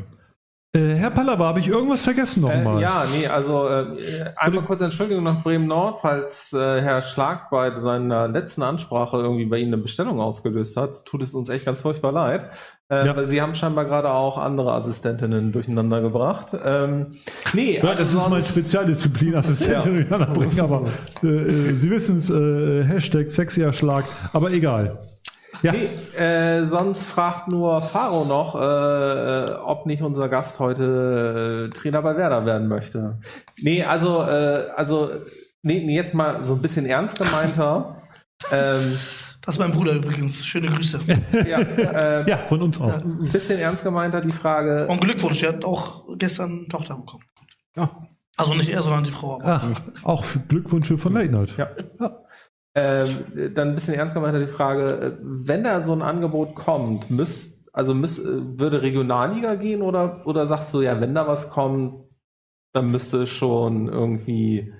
Äh, 0.75 0.95
Herr 0.95 1.11
Pallava, 1.11 1.45
habe 1.45 1.59
ich 1.59 1.67
irgendwas 1.67 2.01
vergessen 2.01 2.41
nochmal? 2.41 2.77
Äh, 2.77 2.81
ja, 2.81 3.05
nee, 3.05 3.27
also 3.27 3.67
äh, 3.67 4.33
einmal 4.35 4.63
kurz 4.65 4.81
Entschuldigung 4.81 5.23
nach 5.23 5.41
Bremen-Nord, 5.41 6.01
falls 6.01 6.53
äh, 6.53 6.81
Herr 6.81 7.01
Schlag 7.01 7.49
bei 7.49 7.77
seiner 7.79 8.27
letzten 8.27 8.63
Ansprache 8.63 9.17
irgendwie 9.17 9.45
bei 9.45 9.57
Ihnen 9.57 9.73
eine 9.73 9.81
Bestellung 9.81 10.19
ausgelöst 10.19 10.77
hat. 10.77 11.05
Tut 11.05 11.23
es 11.23 11.33
uns 11.33 11.49
echt 11.49 11.65
ganz 11.65 11.81
furchtbar 11.81 12.11
leid. 12.11 12.51
Äh, 12.89 13.05
ja. 13.05 13.15
Weil 13.17 13.27
Sie 13.27 13.41
haben 13.41 13.53
scheinbar 13.53 13.83
gerade 13.83 14.11
auch 14.11 14.37
andere 14.37 14.71
Assistentinnen 14.71 15.51
durcheinander 15.51 16.01
gebracht. 16.01 16.55
Ähm, 16.65 17.07
nee, 17.53 17.77
ja, 17.77 17.83
also 17.83 18.03
das 18.03 18.13
ist 18.13 18.29
meine 18.29 18.45
Spezialdisziplin, 18.45 19.35
Assistenten 19.35 19.93
ja. 19.93 19.97
durcheinander 19.97 20.27
bringen, 20.27 20.59
aber 20.61 20.83
äh, 21.21 21.27
äh 21.27 21.73
Sie 21.73 21.89
wissen 21.89 22.17
es, 22.17 22.29
äh, 22.29 22.83
Hashtag 22.85 23.29
Sexy-Erschlag, 23.29 24.05
aber 24.31 24.51
egal. 24.51 24.99
Ja. 25.63 25.73
Nee, 25.73 25.89
äh, 26.17 26.65
sonst 26.65 27.03
fragt 27.03 27.49
nur 27.49 27.81
Faro 27.81 28.23
noch, 28.23 28.55
äh, 28.55 28.59
äh, 28.59 29.55
ob 29.55 29.85
nicht 29.85 30.01
unser 30.01 30.29
Gast 30.29 30.59
heute 30.59 31.67
äh, 31.67 31.75
Trainer 31.75 32.01
bei 32.01 32.15
Werder 32.15 32.45
werden 32.45 32.67
möchte. 32.69 33.19
Nee, 33.57 33.83
also, 33.83 34.21
äh, 34.23 34.69
also, 34.75 35.09
nee, 35.61 35.83
nee, 35.83 35.95
jetzt 35.95 36.13
mal 36.13 36.45
so 36.45 36.53
ein 36.53 36.61
bisschen 36.61 36.85
ernst 36.85 37.17
gemeinter. 37.17 38.01
ähm, 38.51 38.97
das 39.47 39.55
ist 39.55 39.59
mein 39.59 39.71
Bruder 39.71 39.93
übrigens. 39.93 40.45
Schöne 40.45 40.67
Grüße. 40.67 40.99
ja, 41.47 41.59
äh, 41.59 42.29
ja, 42.29 42.37
von 42.47 42.61
uns 42.61 42.81
auch. 42.81 43.01
Ein 43.01 43.29
bisschen 43.31 43.57
ernst 43.57 43.81
gemeinter 43.81 44.19
die 44.19 44.31
Frage. 44.31 44.85
Und 44.87 44.99
Glückwunsch, 44.99 45.41
er 45.41 45.53
hat 45.53 45.63
auch 45.63 46.03
gestern 46.17 46.51
eine 46.51 46.67
Tochter 46.67 46.97
bekommen. 46.97 47.23
Ja. 47.77 48.09
Also 48.35 48.53
nicht 48.55 48.67
er, 48.67 48.81
sondern 48.81 49.05
die 49.05 49.11
Frau. 49.11 49.39
Ach, 49.41 49.65
auch 50.03 50.25
Glückwünsche 50.49 50.97
von 50.97 51.13
Late 51.13 51.31
Night. 51.31 51.55
Ja. 51.57 51.69
ja. 51.97 52.23
Ähm, 52.75 53.53
dann 53.55 53.69
ein 53.69 53.75
bisschen 53.75 53.93
ernst 53.93 54.13
gemeint 54.13 54.35
die 54.35 54.51
Frage, 54.51 54.99
äh, 54.99 55.17
wenn 55.21 55.63
da 55.63 55.81
so 55.81 55.93
ein 55.93 56.01
Angebot 56.01 56.53
kommt, 56.53 57.09
müsst, 57.09 57.69
also 57.71 57.93
müsst, 57.93 58.19
äh, 58.19 58.59
würde 58.59 58.81
Regionalliga 58.81 59.55
gehen 59.55 59.81
oder, 59.81 60.27
oder 60.27 60.45
sagst 60.45 60.73
du, 60.73 60.81
ja, 60.81 60.99
wenn 60.99 61.15
da 61.15 61.25
was 61.25 61.49
kommt, 61.49 62.03
dann 62.73 62.91
müsste 62.91 63.23
es 63.23 63.29
schon 63.29 63.87
irgendwie 63.87 64.73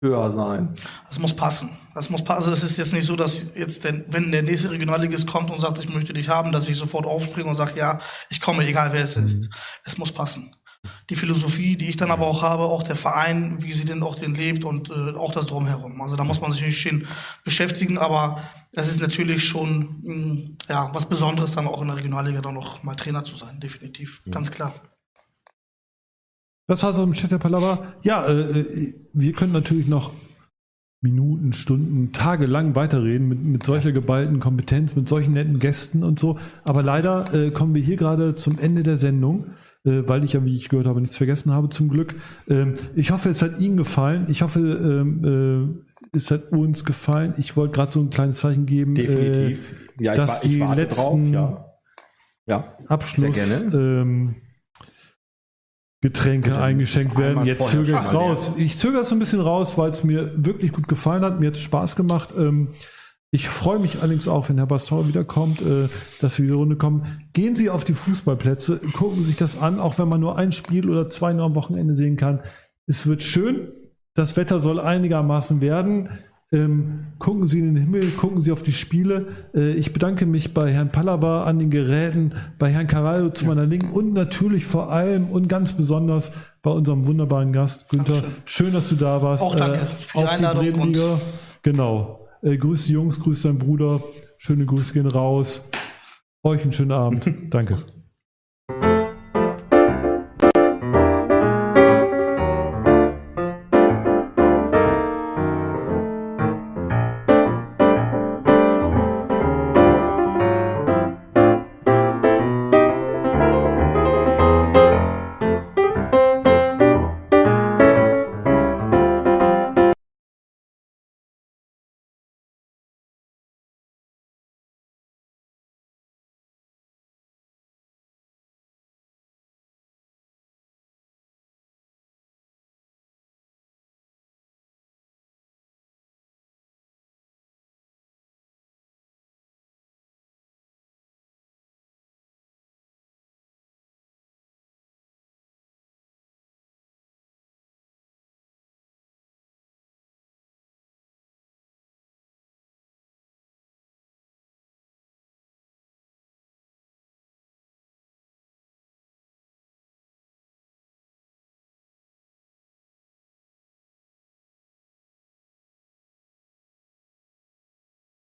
höher 0.00 0.32
sein? 0.32 0.74
Das 1.08 1.18
muss 1.18 1.34
passen. 1.34 1.70
Das 1.94 2.10
muss 2.10 2.24
passen. 2.24 2.38
Also 2.38 2.52
es 2.52 2.62
ist 2.62 2.78
jetzt 2.78 2.92
nicht 2.92 3.06
so, 3.06 3.16
dass 3.16 3.54
jetzt, 3.54 3.84
der, 3.84 4.04
wenn 4.12 4.30
der 4.32 4.42
nächste 4.42 4.70
Regionalligist 4.70 5.26
kommt 5.26 5.50
und 5.50 5.60
sagt, 5.60 5.78
ich 5.78 5.92
möchte 5.92 6.12
dich 6.12 6.28
haben, 6.28 6.52
dass 6.52 6.68
ich 6.68 6.76
sofort 6.76 7.06
aufspringe 7.06 7.48
und 7.48 7.56
sage, 7.56 7.78
ja, 7.78 8.00
ich 8.30 8.40
komme, 8.40 8.66
egal 8.66 8.92
wer 8.92 9.04
es 9.04 9.16
ist. 9.16 9.50
Es 9.84 9.98
muss 9.98 10.12
passen 10.12 10.54
die 11.10 11.16
Philosophie, 11.16 11.76
die 11.76 11.88
ich 11.88 11.96
dann 11.96 12.10
aber 12.10 12.26
auch 12.26 12.42
habe, 12.42 12.62
auch 12.62 12.82
der 12.82 12.96
Verein, 12.96 13.62
wie 13.62 13.72
sie 13.72 13.84
denn 13.84 14.02
auch 14.02 14.14
den 14.14 14.34
lebt 14.34 14.64
und 14.64 14.90
äh, 14.90 15.14
auch 15.16 15.32
das 15.32 15.46
drumherum. 15.46 16.00
Also 16.00 16.16
da 16.16 16.24
muss 16.24 16.40
man 16.40 16.52
sich 16.52 16.62
nicht 16.62 16.78
schön 16.78 17.06
beschäftigen, 17.44 17.98
aber 17.98 18.42
es 18.72 18.88
ist 18.88 19.00
natürlich 19.00 19.44
schon 19.44 20.00
mh, 20.02 20.14
mm, 20.14 20.56
ja 20.68 20.90
was 20.94 21.06
Besonderes, 21.06 21.52
dann 21.52 21.66
auch 21.66 21.82
in 21.82 21.88
der 21.88 21.96
Regionalliga 21.96 22.40
dann 22.40 22.54
noch 22.54 22.82
mal 22.82 22.94
Trainer 22.94 23.24
zu 23.24 23.36
sein, 23.36 23.60
definitiv, 23.60 24.22
ja. 24.24 24.32
ganz 24.32 24.50
klar. 24.50 24.74
Das 26.70 26.84
war 26.84 26.92
so 26.92 27.02
im 27.02 27.14
Chat 27.14 27.32
der 27.32 27.38
Palava. 27.38 27.94
Ja, 28.04 28.24
äh, 28.26 28.60
äh, 28.60 28.94
wir 29.12 29.32
können 29.32 29.50
natürlich 29.50 29.88
noch 29.88 30.12
Minuten, 31.00 31.52
Stunden, 31.52 32.12
Tage 32.12 32.46
lang 32.46 32.76
weiterreden 32.76 33.26
mit, 33.26 33.42
mit 33.42 33.66
solcher 33.66 33.90
geballten 33.90 34.38
Kompetenz, 34.38 34.94
mit 34.94 35.08
solchen 35.08 35.32
netten 35.32 35.58
Gästen 35.58 36.04
und 36.04 36.20
so. 36.20 36.38
Aber 36.62 36.84
leider 36.84 37.34
äh, 37.34 37.50
kommen 37.50 37.74
wir 37.74 37.82
hier 37.82 37.96
gerade 37.96 38.36
zum 38.36 38.56
Ende 38.56 38.84
der 38.84 38.98
Sendung 38.98 39.46
äh, 39.84 40.06
weil 40.06 40.22
ich 40.22 40.34
ja, 40.34 40.44
wie 40.44 40.54
ich 40.54 40.68
gehört 40.68 40.86
habe, 40.86 41.00
nichts 41.00 41.16
vergessen 41.16 41.52
habe, 41.52 41.70
zum 41.70 41.88
Glück. 41.88 42.14
Ähm, 42.48 42.74
ich 42.94 43.10
hoffe, 43.10 43.30
es 43.30 43.42
hat 43.42 43.58
Ihnen 43.58 43.76
gefallen. 43.76 44.26
Ich 44.28 44.42
hoffe, 44.42 44.60
ähm, 44.60 45.82
äh, 46.12 46.16
es 46.16 46.30
hat 46.30 46.52
uns 46.52 46.84
gefallen. 46.84 47.34
Ich 47.38 47.56
wollte 47.56 47.72
gerade 47.72 47.90
so 47.90 48.00
ein 48.00 48.10
kleines 48.10 48.38
Zeichen 48.38 48.66
geben, 48.66 48.94
Definitiv. 48.94 49.58
Äh, 49.98 50.04
ja, 50.04 50.14
dass 50.14 50.44
ich, 50.44 50.50
die 50.50 50.58
letzten 50.58 51.32
drauf, 51.32 51.64
ja. 51.66 51.66
Ja, 52.46 52.76
Abschluss 52.86 53.64
ähm, 53.72 54.36
Getränke 56.02 56.58
eingeschenkt 56.58 57.18
werden. 57.18 57.44
Jetzt 57.44 57.68
zögere 57.68 58.00
ich 58.00 58.14
raus. 58.14 58.52
Ich 58.56 58.78
zögere 58.78 59.02
es 59.02 59.10
so 59.10 59.14
ein 59.14 59.18
bisschen 59.18 59.40
raus, 59.40 59.76
weil 59.76 59.90
es 59.90 60.02
mir 60.02 60.32
wirklich 60.34 60.72
gut 60.72 60.88
gefallen 60.88 61.22
hat. 61.22 61.40
Mir 61.40 61.48
hat 61.48 61.56
es 61.56 61.60
Spaß 61.60 61.94
gemacht. 61.94 62.32
Ähm, 62.36 62.68
ich 63.32 63.48
freue 63.48 63.78
mich 63.78 64.00
allerdings 64.00 64.26
auch, 64.26 64.48
wenn 64.48 64.56
Herr 64.56 64.66
Bastor 64.66 65.06
wiederkommt, 65.06 65.62
äh, 65.62 65.88
dass 66.20 66.38
wir 66.38 66.46
wieder 66.46 66.56
Runde 66.56 66.76
kommen. 66.76 67.28
Gehen 67.32 67.54
Sie 67.54 67.70
auf 67.70 67.84
die 67.84 67.94
Fußballplätze, 67.94 68.80
gucken 68.94 69.20
Sie 69.20 69.26
sich 69.26 69.36
das 69.36 69.58
an, 69.58 69.78
auch 69.78 69.98
wenn 69.98 70.08
man 70.08 70.20
nur 70.20 70.36
ein 70.36 70.52
Spiel 70.52 70.88
oder 70.90 71.08
zwei 71.08 71.32
nur 71.32 71.44
am 71.44 71.54
Wochenende 71.54 71.94
sehen 71.94 72.16
kann. 72.16 72.40
Es 72.86 73.06
wird 73.06 73.22
schön. 73.22 73.72
Das 74.14 74.36
Wetter 74.36 74.58
soll 74.58 74.80
einigermaßen 74.80 75.60
werden. 75.60 76.08
Ähm, 76.52 77.06
gucken 77.20 77.46
Sie 77.46 77.60
in 77.60 77.74
den 77.74 77.76
Himmel, 77.76 78.10
gucken 78.10 78.42
Sie 78.42 78.50
auf 78.50 78.64
die 78.64 78.72
Spiele. 78.72 79.28
Äh, 79.54 79.72
ich 79.74 79.92
bedanke 79.92 80.26
mich 80.26 80.52
bei 80.52 80.72
Herrn 80.72 80.90
Pallaba 80.90 81.44
an 81.44 81.60
den 81.60 81.70
Geräten, 81.70 82.34
bei 82.58 82.70
Herrn 82.70 82.88
Carallo 82.88 83.30
zu 83.30 83.44
ja. 83.44 83.50
meiner 83.50 83.66
Linken 83.66 83.90
und 83.90 84.12
natürlich 84.14 84.66
vor 84.66 84.90
allem 84.90 85.28
und 85.28 85.48
ganz 85.48 85.72
besonders 85.72 86.32
bei 86.62 86.70
unserem 86.70 87.06
wunderbaren 87.06 87.52
Gast 87.52 87.88
Günther. 87.90 88.14
Dankeschön. 88.14 88.42
Schön, 88.46 88.72
dass 88.72 88.88
du 88.88 88.96
da 88.96 89.22
warst. 89.22 89.44
Auch 89.44 89.54
danke 89.54 89.78
äh, 89.78 89.86
für 90.00 90.18
die 90.18 90.24
Einladung. 90.24 90.96
Genau. 91.62 92.28
Äh, 92.42 92.56
grüß 92.56 92.86
die 92.86 92.94
Jungs, 92.94 93.20
grüß 93.20 93.42
deinen 93.42 93.58
Bruder. 93.58 94.02
Schöne 94.38 94.66
Grüße 94.66 94.92
gehen 94.92 95.06
raus. 95.06 95.68
Euch 96.42 96.62
einen 96.62 96.72
schönen 96.72 96.92
Abend. 96.92 97.30
Danke. 97.50 97.78